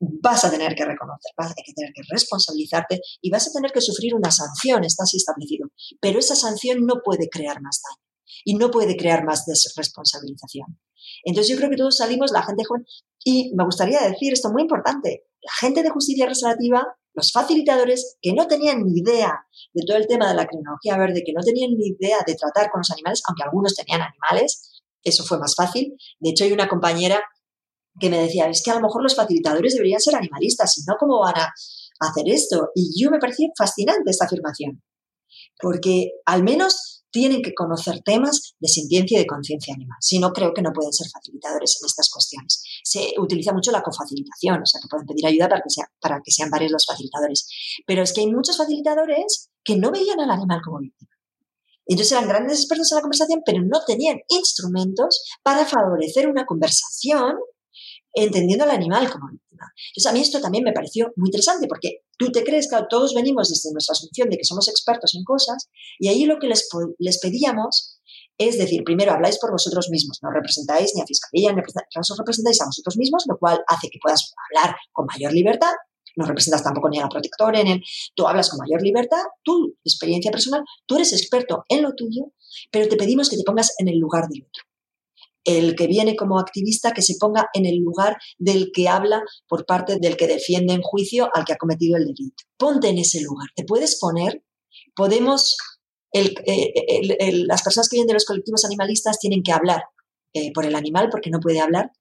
Vas 0.00 0.44
a 0.44 0.50
tener 0.50 0.74
que 0.74 0.84
reconocer, 0.84 1.32
vas 1.36 1.50
a 1.50 1.54
tener 1.54 1.92
que 1.92 2.02
responsabilizarte 2.08 3.00
y 3.20 3.30
vas 3.30 3.48
a 3.48 3.52
tener 3.52 3.70
que 3.72 3.80
sufrir 3.80 4.14
una 4.14 4.30
sanción, 4.30 4.84
está 4.84 5.02
así 5.02 5.18
establecido. 5.18 5.68
Pero 6.00 6.18
esa 6.18 6.36
sanción 6.36 6.86
no 6.86 7.02
puede 7.04 7.28
crear 7.28 7.60
más 7.60 7.82
daño 7.82 8.07
y 8.44 8.54
no 8.54 8.70
puede 8.70 8.96
crear 8.96 9.24
más 9.24 9.46
desresponsabilización. 9.46 10.78
Entonces 11.24 11.50
yo 11.50 11.56
creo 11.56 11.70
que 11.70 11.76
todos 11.76 11.96
salimos, 11.96 12.32
la 12.32 12.42
gente 12.42 12.64
joven, 12.64 12.84
y 13.24 13.52
me 13.54 13.64
gustaría 13.64 14.00
decir 14.00 14.32
esto 14.32 14.50
muy 14.50 14.62
importante, 14.62 15.24
la 15.42 15.52
gente 15.60 15.82
de 15.82 15.90
justicia 15.90 16.26
restaurativa, 16.26 16.86
los 17.14 17.32
facilitadores 17.32 18.16
que 18.22 18.32
no 18.32 18.46
tenían 18.46 18.84
ni 18.84 19.00
idea 19.00 19.46
de 19.72 19.82
todo 19.86 19.96
el 19.96 20.06
tema 20.06 20.28
de 20.28 20.36
la 20.36 20.46
criminología 20.46 20.96
verde, 20.96 21.22
que 21.24 21.32
no 21.32 21.42
tenían 21.42 21.72
ni 21.76 21.88
idea 21.88 22.18
de 22.26 22.34
tratar 22.34 22.70
con 22.70 22.80
los 22.80 22.90
animales, 22.90 23.22
aunque 23.26 23.42
algunos 23.42 23.74
tenían 23.74 24.02
animales, 24.02 24.82
eso 25.02 25.24
fue 25.24 25.38
más 25.38 25.54
fácil. 25.54 25.96
De 26.20 26.30
hecho, 26.30 26.44
hay 26.44 26.52
una 26.52 26.68
compañera 26.68 27.20
que 27.98 28.10
me 28.10 28.20
decía, 28.20 28.48
es 28.48 28.62
que 28.62 28.70
a 28.70 28.74
lo 28.74 28.80
mejor 28.80 29.02
los 29.02 29.16
facilitadores 29.16 29.74
deberían 29.74 30.00
ser 30.00 30.14
animalistas, 30.14 30.74
si 30.74 30.82
no, 30.86 30.94
¿cómo 30.98 31.20
van 31.20 31.36
a 31.36 31.52
hacer 32.00 32.28
esto? 32.28 32.70
Y 32.74 33.02
yo 33.02 33.10
me 33.10 33.18
parecía 33.18 33.48
fascinante 33.56 34.10
esta 34.10 34.26
afirmación, 34.26 34.82
porque 35.60 36.12
al 36.24 36.44
menos 36.44 36.87
tienen 37.18 37.42
que 37.42 37.52
conocer 37.52 38.00
temas 38.04 38.54
de 38.60 38.68
sintiencia 38.68 39.16
y 39.18 39.22
de 39.22 39.26
conciencia 39.26 39.74
animal. 39.74 39.98
Si 40.00 40.20
no, 40.20 40.32
creo 40.32 40.54
que 40.54 40.62
no 40.62 40.72
pueden 40.72 40.92
ser 40.92 41.08
facilitadores 41.10 41.78
en 41.80 41.86
estas 41.86 42.08
cuestiones. 42.10 42.62
Se 42.84 43.14
utiliza 43.18 43.52
mucho 43.52 43.72
la 43.72 43.82
cofacilitación, 43.82 44.62
o 44.62 44.66
sea, 44.66 44.80
que 44.80 44.88
pueden 44.88 45.06
pedir 45.06 45.26
ayuda 45.26 45.48
para 45.48 45.62
que, 45.62 45.82
para 46.00 46.20
que 46.24 46.30
sean 46.30 46.48
varios 46.48 46.70
los 46.70 46.86
facilitadores. 46.86 47.48
Pero 47.86 48.02
es 48.02 48.12
que 48.12 48.20
hay 48.20 48.28
muchos 48.28 48.56
facilitadores 48.56 49.50
que 49.64 49.76
no 49.76 49.90
veían 49.90 50.20
al 50.20 50.30
animal 50.30 50.60
como 50.64 50.78
víctima. 50.78 51.10
Entonces 51.86 52.12
eran 52.12 52.28
grandes 52.28 52.60
expertos 52.60 52.92
en 52.92 52.96
la 52.96 53.02
conversación, 53.02 53.42
pero 53.44 53.62
no 53.62 53.80
tenían 53.84 54.20
instrumentos 54.28 55.24
para 55.42 55.64
favorecer 55.64 56.28
una 56.28 56.46
conversación 56.46 57.36
entendiendo 58.12 58.64
al 58.64 58.70
animal 58.70 59.10
como 59.10 59.28
víctima. 59.32 59.47
Entonces, 59.94 60.10
a 60.10 60.12
mí 60.12 60.20
esto 60.20 60.40
también 60.40 60.64
me 60.64 60.72
pareció 60.72 61.12
muy 61.16 61.28
interesante 61.28 61.66
porque 61.66 62.02
tú 62.16 62.30
te 62.30 62.44
crees 62.44 62.68
que 62.68 62.76
todos 62.88 63.14
venimos 63.14 63.48
desde 63.48 63.72
nuestra 63.72 63.92
asunción 63.92 64.28
de 64.30 64.36
que 64.36 64.44
somos 64.44 64.68
expertos 64.68 65.14
en 65.14 65.24
cosas 65.24 65.68
y 65.98 66.08
ahí 66.08 66.24
lo 66.24 66.38
que 66.38 66.48
les, 66.48 66.68
les 66.98 67.18
pedíamos 67.18 67.98
es 68.38 68.56
decir, 68.56 68.84
primero 68.84 69.12
habláis 69.12 69.36
por 69.38 69.50
vosotros 69.50 69.88
mismos, 69.90 70.20
no 70.22 70.30
representáis 70.30 70.92
ni 70.94 71.02
a 71.02 71.06
Fiscalía, 71.06 71.52
ni 71.52 71.60
os 71.60 72.16
representáis 72.16 72.60
a 72.60 72.66
vosotros 72.66 72.96
mismos, 72.96 73.24
lo 73.28 73.36
cual 73.36 73.60
hace 73.66 73.88
que 73.90 73.98
puedas 74.00 74.32
hablar 74.48 74.76
con 74.92 75.06
mayor 75.06 75.32
libertad, 75.32 75.72
no 76.14 76.24
representas 76.24 76.62
tampoco 76.62 76.88
ni 76.88 76.98
a 76.98 77.02
la 77.02 77.08
protectora, 77.08 77.60
en 77.60 77.66
el, 77.66 77.82
tú 78.14 78.28
hablas 78.28 78.48
con 78.48 78.60
mayor 78.60 78.80
libertad, 78.82 79.22
tu 79.42 79.76
experiencia 79.84 80.30
personal, 80.30 80.62
tú 80.86 80.94
eres 80.94 81.12
experto 81.12 81.64
en 81.68 81.82
lo 81.82 81.94
tuyo, 81.94 82.32
pero 82.70 82.88
te 82.88 82.96
pedimos 82.96 83.28
que 83.28 83.36
te 83.36 83.42
pongas 83.42 83.74
en 83.78 83.88
el 83.88 83.98
lugar 83.98 84.28
del 84.28 84.44
otro 84.44 84.67
el 85.44 85.76
que 85.76 85.86
viene 85.86 86.16
como 86.16 86.38
activista 86.38 86.92
que 86.92 87.02
se 87.02 87.16
ponga 87.18 87.48
en 87.54 87.66
el 87.66 87.76
lugar 87.76 88.18
del 88.38 88.70
que 88.72 88.88
habla 88.88 89.22
por 89.46 89.66
parte 89.66 89.98
del 90.00 90.16
que 90.16 90.26
defiende 90.26 90.74
en 90.74 90.82
juicio 90.82 91.30
al 91.34 91.44
que 91.44 91.52
ha 91.52 91.58
cometido 91.58 91.96
el 91.96 92.06
delito. 92.06 92.44
Ponte 92.56 92.88
en 92.88 92.98
ese 92.98 93.20
lugar. 93.20 93.48
¿Te 93.54 93.64
puedes 93.64 93.98
poner? 93.98 94.44
Podemos, 94.94 95.56
eh, 96.12 97.42
las 97.46 97.62
personas 97.62 97.88
que 97.88 97.96
vienen 97.96 98.08
de 98.08 98.14
los 98.14 98.24
colectivos 98.24 98.64
animalistas 98.64 99.18
tienen 99.18 99.42
que 99.42 99.52
hablar 99.52 99.82
eh, 100.34 100.52
por 100.52 100.64
el 100.66 100.74
animal 100.74 101.08
porque 101.10 101.30
no 101.30 101.40
puede 101.40 101.60
hablar. 101.60 101.92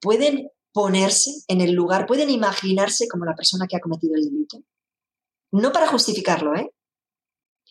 Pueden 0.00 0.50
ponerse 0.72 1.30
en 1.48 1.60
el 1.60 1.72
lugar, 1.72 2.06
pueden 2.06 2.30
imaginarse 2.30 3.06
como 3.08 3.24
la 3.24 3.34
persona 3.34 3.66
que 3.68 3.76
ha 3.76 3.80
cometido 3.80 4.14
el 4.14 4.24
delito. 4.24 4.58
No 5.52 5.70
para 5.70 5.86
justificarlo, 5.86 6.54
¿eh? 6.54 6.70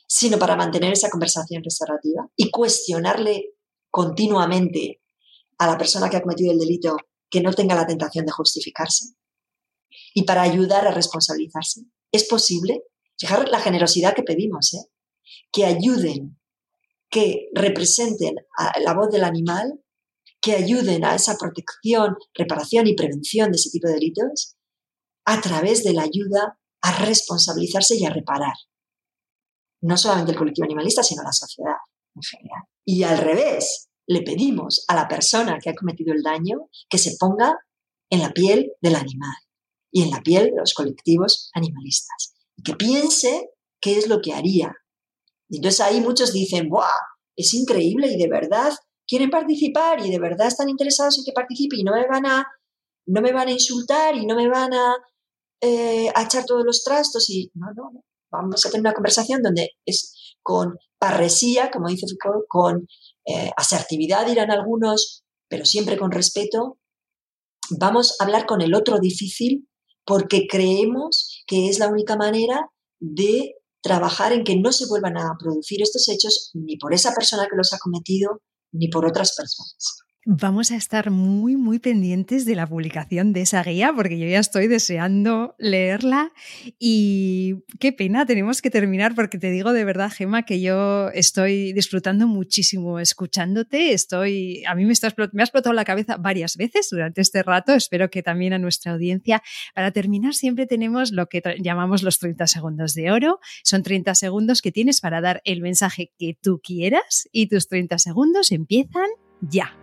sino 0.08 0.38
para 0.38 0.56
mantener 0.56 0.92
esa 0.92 1.10
conversación 1.10 1.64
restaurativa 1.64 2.28
y 2.36 2.52
cuestionarle 2.52 3.54
continuamente 3.90 5.01
a 5.62 5.68
la 5.68 5.78
persona 5.78 6.10
que 6.10 6.18
ha 6.18 6.24
cometido 6.24 6.52
el 6.52 6.58
delito 6.58 6.98
que 7.30 7.40
no 7.40 7.54
tenga 7.54 7.76
la 7.76 7.86
tentación 7.86 8.26
de 8.26 8.32
justificarse 8.32 9.14
y 10.16 10.24
para 10.24 10.42
ayudar 10.42 10.88
a 10.88 10.92
responsabilizarse. 10.92 11.82
¿Es 12.12 12.28
posible? 12.28 12.82
Fijar 13.16 13.48
la 13.48 13.60
generosidad 13.60 14.16
que 14.16 14.24
pedimos, 14.24 14.74
¿eh? 14.74 14.90
que 15.52 15.66
ayuden, 15.66 16.40
que 17.12 17.50
representen 17.54 18.38
a 18.58 18.80
la 18.80 18.96
voz 18.96 19.12
del 19.12 19.24
animal, 19.24 19.84
que 20.42 20.56
ayuden 20.56 21.06
a 21.06 21.14
esa 21.14 21.38
protección, 21.38 22.16
reparación 22.34 22.88
y 22.88 22.96
prevención 22.96 23.52
de 23.52 23.58
ese 23.58 23.70
tipo 23.70 23.88
de 23.88 23.94
delitos 23.94 24.58
a 25.26 25.42
través 25.42 25.84
de 25.84 25.94
la 25.94 26.02
ayuda 26.02 26.58
a 26.82 27.06
responsabilizarse 27.06 27.98
y 27.98 28.06
a 28.06 28.10
reparar. 28.10 28.56
No 29.82 29.96
solamente 29.96 30.32
el 30.32 30.40
colectivo 30.40 30.66
animalista, 30.66 31.04
sino 31.04 31.22
la 31.22 31.32
sociedad 31.32 31.78
en 32.16 32.24
general. 32.24 32.64
Y 32.84 33.04
al 33.04 33.20
revés, 33.20 33.91
le 34.12 34.24
pedimos 34.24 34.84
a 34.90 34.96
la 34.96 35.08
persona 35.08 35.58
que 35.62 35.70
ha 35.70 35.76
cometido 35.76 36.14
el 36.14 36.22
daño 36.22 36.70
que 36.90 36.98
se 36.98 37.16
ponga 37.18 37.58
en 38.10 38.20
la 38.20 38.32
piel 38.32 38.74
del 38.82 38.96
animal 38.96 39.36
y 39.90 40.04
en 40.04 40.12
la 40.12 40.22
piel 40.22 40.52
de 40.52 40.58
los 40.58 40.74
colectivos 40.74 41.50
animalistas. 41.54 42.34
Y 42.58 42.64
que 42.64 42.76
piense 42.76 43.52
qué 43.80 43.98
es 43.98 44.08
lo 44.08 44.20
que 44.22 44.34
haría. 44.34 44.76
Y 45.50 45.58
entonces 45.58 45.80
ahí 45.80 46.02
muchos 46.02 46.34
dicen, 46.34 46.68
¡buah! 46.68 46.90
Es 47.38 47.54
increíble 47.54 48.12
y 48.12 48.18
de 48.18 48.28
verdad 48.28 48.74
quieren 49.08 49.30
participar 49.30 50.06
y 50.06 50.12
de 50.12 50.20
verdad 50.20 50.48
están 50.48 50.68
interesados 50.68 51.18
en 51.18 51.24
que 51.24 51.32
participe 51.32 51.78
y 51.78 51.84
no 51.84 51.94
me 51.94 52.06
van 52.06 52.26
a, 52.26 52.46
no 53.08 53.22
me 53.22 53.32
van 53.32 53.48
a 53.48 53.52
insultar 53.52 54.16
y 54.16 54.26
no 54.26 54.36
me 54.36 54.50
van 54.50 54.74
a, 54.74 54.96
eh, 55.62 56.12
echar 56.22 56.46
todos 56.46 56.66
los 56.66 56.84
trastos 56.84 57.30
y 57.30 57.50
no, 57.54 57.68
no, 57.76 57.92
no. 57.94 58.04
Vamos 58.30 58.66
a 58.66 58.70
tener 58.70 58.82
una 58.82 58.94
conversación 58.94 59.42
donde 59.42 59.72
es 59.86 60.36
con 60.42 60.78
parresía, 60.98 61.72
como 61.72 61.90
dice 61.90 62.08
Foucault, 62.22 62.46
con 62.48 62.88
eh, 63.26 63.52
asertividad 63.58 64.26
dirán 64.26 64.52
algunos, 64.52 65.24
pero 65.48 65.66
siempre 65.66 65.98
con 65.98 66.12
respeto, 66.12 66.80
vamos 67.70 68.16
a 68.20 68.24
hablar 68.24 68.46
con 68.46 68.62
el 68.62 68.74
otro 68.74 69.00
difícil 69.00 69.68
porque 70.06 70.48
creemos 70.48 71.44
que 71.46 71.70
es 71.70 71.80
la 71.80 71.88
única 71.88 72.16
manera 72.16 72.70
de 73.00 73.56
trabajar 73.82 74.32
en 74.34 74.44
que 74.44 74.56
no 74.56 74.72
se 74.72 74.88
vuelvan 74.88 75.18
a 75.18 75.36
producir 75.40 75.82
estos 75.82 76.08
hechos 76.10 76.52
ni 76.54 76.78
por 76.78 76.94
esa 76.94 77.14
persona 77.14 77.48
que 77.50 77.56
los 77.56 77.74
ha 77.74 77.80
cometido 77.80 78.42
ni 78.72 78.88
por 78.90 79.06
otras 79.06 79.36
personas. 79.36 80.04
Vamos 80.24 80.70
a 80.70 80.76
estar 80.76 81.10
muy, 81.10 81.56
muy 81.56 81.80
pendientes 81.80 82.46
de 82.46 82.54
la 82.54 82.68
publicación 82.68 83.34
de 83.34 83.42
esa 83.42 83.64
guía 83.64 83.92
porque 83.96 84.20
yo 84.20 84.28
ya 84.28 84.38
estoy 84.38 84.68
deseando 84.68 85.56
leerla. 85.58 86.32
Y 86.78 87.64
qué 87.80 87.92
pena, 87.92 88.28
tenemos 88.28 88.62
que 88.62 88.70
terminar 88.70 89.16
porque 89.16 89.40
te 89.40 89.50
digo 89.50 89.74
de 89.74 89.84
verdad, 89.84 90.12
Gema, 90.12 90.44
que 90.44 90.62
yo 90.62 91.10
estoy 91.10 91.74
disfrutando 91.74 92.28
muchísimo 92.28 93.00
escuchándote, 93.00 93.94
estoy, 93.94 94.64
a 94.68 94.76
mí 94.76 94.86
me, 94.86 94.94
está, 94.94 95.12
me 95.34 95.42
ha 95.42 95.46
explotado 95.46 95.74
la 95.74 95.86
cabeza 95.86 96.18
varias 96.18 96.56
veces 96.56 96.90
durante 96.92 97.22
este 97.22 97.42
rato, 97.42 97.74
espero 97.74 98.12
que 98.12 98.22
también 98.22 98.54
a 98.54 98.60
nuestra 98.60 98.92
audiencia. 98.92 99.42
Para 99.74 99.90
terminar 99.90 100.36
siempre 100.36 100.68
tenemos 100.68 101.12
lo 101.12 101.30
que 101.30 101.42
llamamos 101.60 102.04
los 102.04 102.20
30 102.20 102.46
segundos 102.46 102.94
de 102.94 103.10
oro, 103.10 103.40
son 103.64 103.82
30 103.82 104.14
segundos 104.14 104.62
que 104.62 104.72
tienes 104.72 105.02
para 105.02 105.20
dar 105.20 105.42
el 105.46 105.62
mensaje 105.62 106.12
que 106.20 106.38
tú 106.40 106.62
quieras 106.64 107.28
y 107.32 107.48
tus 107.48 107.68
30 107.68 107.98
segundos 107.98 108.52
empiezan 108.52 109.08
ya 109.42 109.81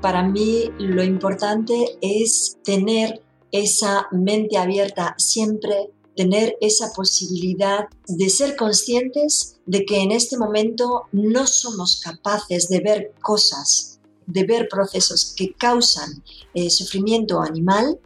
para 0.00 0.22
mí 0.22 0.70
lo 0.78 1.02
importante 1.02 1.98
es 2.00 2.58
tener 2.64 3.22
esa 3.52 4.06
mente 4.12 4.56
abierta 4.56 5.14
siempre, 5.18 5.90
tener 6.16 6.56
esa 6.60 6.92
posibilidad 6.94 7.86
de 8.06 8.28
ser 8.28 8.56
conscientes 8.56 9.60
de 9.66 9.84
que 9.84 10.00
en 10.00 10.12
este 10.12 10.36
momento 10.38 11.06
no 11.12 11.46
somos 11.46 12.00
capaces 12.00 12.68
de 12.68 12.80
ver 12.80 13.12
cosas, 13.20 14.00
de 14.26 14.44
ver 14.44 14.68
procesos 14.68 15.34
que 15.36 15.52
causan 15.54 16.22
eh, 16.54 16.70
sufrimiento 16.70 17.40
animal 17.40 17.98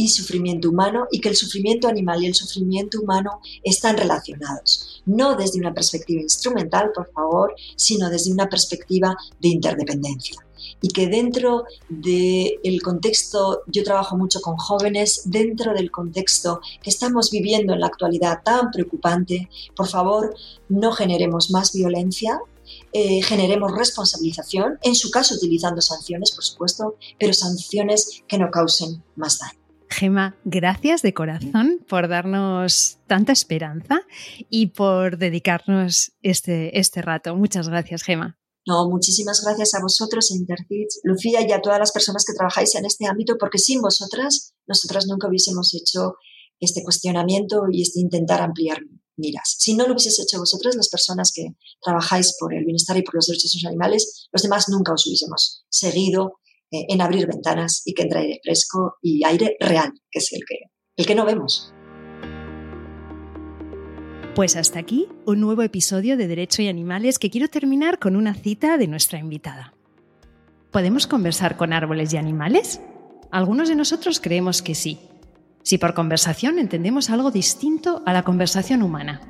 y 0.00 0.08
sufrimiento 0.08 0.70
humano 0.70 1.06
y 1.10 1.20
que 1.20 1.28
el 1.28 1.36
sufrimiento 1.36 1.86
animal 1.86 2.22
y 2.22 2.26
el 2.26 2.34
sufrimiento 2.34 3.00
humano 3.00 3.40
están 3.62 3.98
relacionados, 3.98 5.02
no 5.04 5.36
desde 5.36 5.58
una 5.58 5.74
perspectiva 5.74 6.22
instrumental, 6.22 6.90
por 6.94 7.12
favor, 7.12 7.54
sino 7.76 8.08
desde 8.08 8.32
una 8.32 8.48
perspectiva 8.48 9.14
de 9.40 9.48
interdependencia 9.48 10.36
y 10.80 10.88
que 10.88 11.06
dentro 11.06 11.64
del 11.90 12.80
contexto, 12.82 13.62
yo 13.66 13.84
trabajo 13.84 14.16
mucho 14.16 14.40
con 14.40 14.56
jóvenes, 14.56 15.22
dentro 15.26 15.74
del 15.74 15.90
contexto 15.90 16.60
que 16.82 16.90
estamos 16.90 17.30
viviendo 17.30 17.74
en 17.74 17.80
la 17.80 17.86
actualidad 17.86 18.40
tan 18.42 18.70
preocupante, 18.70 19.50
por 19.76 19.88
favor, 19.88 20.34
no 20.68 20.92
generemos 20.92 21.50
más 21.50 21.72
violencia, 21.72 22.40
eh, 22.92 23.22
generemos 23.22 23.72
responsabilización, 23.76 24.78
en 24.82 24.94
su 24.94 25.10
caso 25.10 25.34
utilizando 25.34 25.82
sanciones, 25.82 26.30
por 26.32 26.44
supuesto, 26.44 26.96
pero 27.18 27.34
sanciones 27.34 28.22
que 28.26 28.38
no 28.38 28.50
causen 28.50 29.02
más 29.16 29.38
daño. 29.38 29.59
Gema, 29.90 30.36
gracias 30.44 31.02
de 31.02 31.12
corazón 31.12 31.84
por 31.88 32.08
darnos 32.08 32.98
tanta 33.06 33.32
esperanza 33.32 34.02
y 34.48 34.68
por 34.68 35.18
dedicarnos 35.18 36.12
este, 36.22 36.78
este 36.78 37.02
rato. 37.02 37.34
Muchas 37.34 37.68
gracias, 37.68 38.02
Gema. 38.02 38.38
No, 38.66 38.88
muchísimas 38.88 39.42
gracias 39.42 39.74
a 39.74 39.80
vosotros, 39.82 40.30
Intercits, 40.30 41.00
Lucía 41.02 41.46
y 41.46 41.50
a 41.52 41.60
todas 41.60 41.78
las 41.78 41.92
personas 41.92 42.24
que 42.24 42.34
trabajáis 42.34 42.74
en 42.76 42.86
este 42.86 43.06
ámbito, 43.06 43.36
porque 43.38 43.58
sin 43.58 43.80
vosotras, 43.80 44.54
nosotras 44.66 45.06
nunca 45.08 45.28
hubiésemos 45.28 45.74
hecho 45.74 46.14
este 46.60 46.84
cuestionamiento 46.84 47.62
y 47.72 47.82
este 47.82 48.00
intentar 48.00 48.42
ampliar 48.42 48.80
miras. 49.16 49.56
Si 49.58 49.74
no 49.74 49.86
lo 49.86 49.94
hubieses 49.94 50.20
hecho 50.20 50.38
vosotras, 50.38 50.76
las 50.76 50.88
personas 50.88 51.32
que 51.34 51.56
trabajáis 51.82 52.36
por 52.38 52.54
el 52.54 52.64
bienestar 52.64 52.96
y 52.96 53.02
por 53.02 53.14
los 53.14 53.26
derechos 53.26 53.52
de 53.52 53.58
los 53.58 53.68
animales, 53.68 54.28
los 54.30 54.42
demás 54.42 54.68
nunca 54.68 54.92
os 54.92 55.06
hubiésemos 55.06 55.64
seguido 55.68 56.39
en 56.70 57.00
abrir 57.00 57.26
ventanas 57.26 57.82
y 57.84 57.94
que 57.94 58.02
entre 58.02 58.20
aire 58.20 58.40
fresco 58.42 58.96
y 59.02 59.24
aire 59.24 59.56
real, 59.60 59.92
que 60.10 60.18
es 60.18 60.32
el 60.32 60.40
que, 60.46 60.56
el 60.96 61.06
que 61.06 61.14
no 61.14 61.24
vemos. 61.24 61.74
Pues 64.34 64.54
hasta 64.56 64.78
aquí 64.78 65.08
un 65.26 65.40
nuevo 65.40 65.62
episodio 65.62 66.16
de 66.16 66.28
Derecho 66.28 66.62
y 66.62 66.68
Animales 66.68 67.18
que 67.18 67.30
quiero 67.30 67.48
terminar 67.48 67.98
con 67.98 68.14
una 68.14 68.34
cita 68.34 68.78
de 68.78 68.86
nuestra 68.86 69.18
invitada. 69.18 69.74
¿Podemos 70.70 71.08
conversar 71.08 71.56
con 71.56 71.72
árboles 71.72 72.14
y 72.14 72.16
animales? 72.16 72.80
Algunos 73.32 73.68
de 73.68 73.74
nosotros 73.74 74.20
creemos 74.20 74.62
que 74.62 74.76
sí. 74.76 75.00
Si 75.62 75.78
por 75.78 75.94
conversación 75.94 76.58
entendemos 76.58 77.10
algo 77.10 77.32
distinto 77.32 78.02
a 78.06 78.12
la 78.12 78.22
conversación 78.22 78.82
humana. 78.82 79.20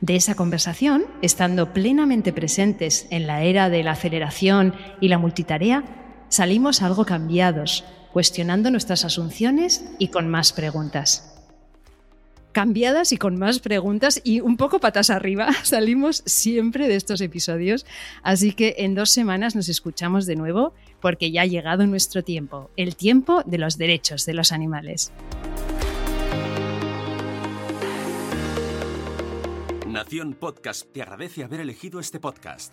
De 0.00 0.16
esa 0.16 0.34
conversación, 0.34 1.06
estando 1.22 1.72
plenamente 1.72 2.32
presentes 2.34 3.06
en 3.10 3.26
la 3.26 3.42
era 3.42 3.70
de 3.70 3.82
la 3.82 3.92
aceleración 3.92 4.74
y 5.00 5.08
la 5.08 5.18
multitarea, 5.18 6.03
salimos 6.34 6.82
algo 6.82 7.04
cambiados, 7.04 7.84
cuestionando 8.12 8.70
nuestras 8.70 9.04
asunciones 9.04 9.84
y 9.98 10.08
con 10.08 10.28
más 10.28 10.52
preguntas 10.52 11.30
cambiadas 12.52 13.10
y 13.10 13.16
con 13.16 13.36
más 13.36 13.58
preguntas 13.58 14.20
y 14.22 14.38
un 14.40 14.56
poco 14.56 14.78
patas 14.78 15.10
arriba. 15.10 15.48
Salimos 15.64 16.22
siempre 16.24 16.86
de 16.86 16.94
estos 16.94 17.20
episodios. 17.20 17.84
Así 18.22 18.52
que 18.52 18.76
en 18.78 18.94
dos 18.94 19.10
semanas 19.10 19.56
nos 19.56 19.68
escuchamos 19.68 20.24
de 20.24 20.36
nuevo 20.36 20.72
porque 21.00 21.32
ya 21.32 21.42
ha 21.42 21.46
llegado 21.46 21.84
nuestro 21.88 22.22
tiempo, 22.22 22.70
el 22.76 22.94
tiempo 22.94 23.42
de 23.44 23.58
los 23.58 23.76
derechos 23.76 24.24
de 24.24 24.34
los 24.34 24.52
animales. 24.52 25.10
Nación 29.88 30.34
Podcast 30.34 30.92
te 30.92 31.02
agradece 31.02 31.42
haber 31.42 31.58
elegido 31.58 31.98
este 31.98 32.20
podcast. 32.20 32.72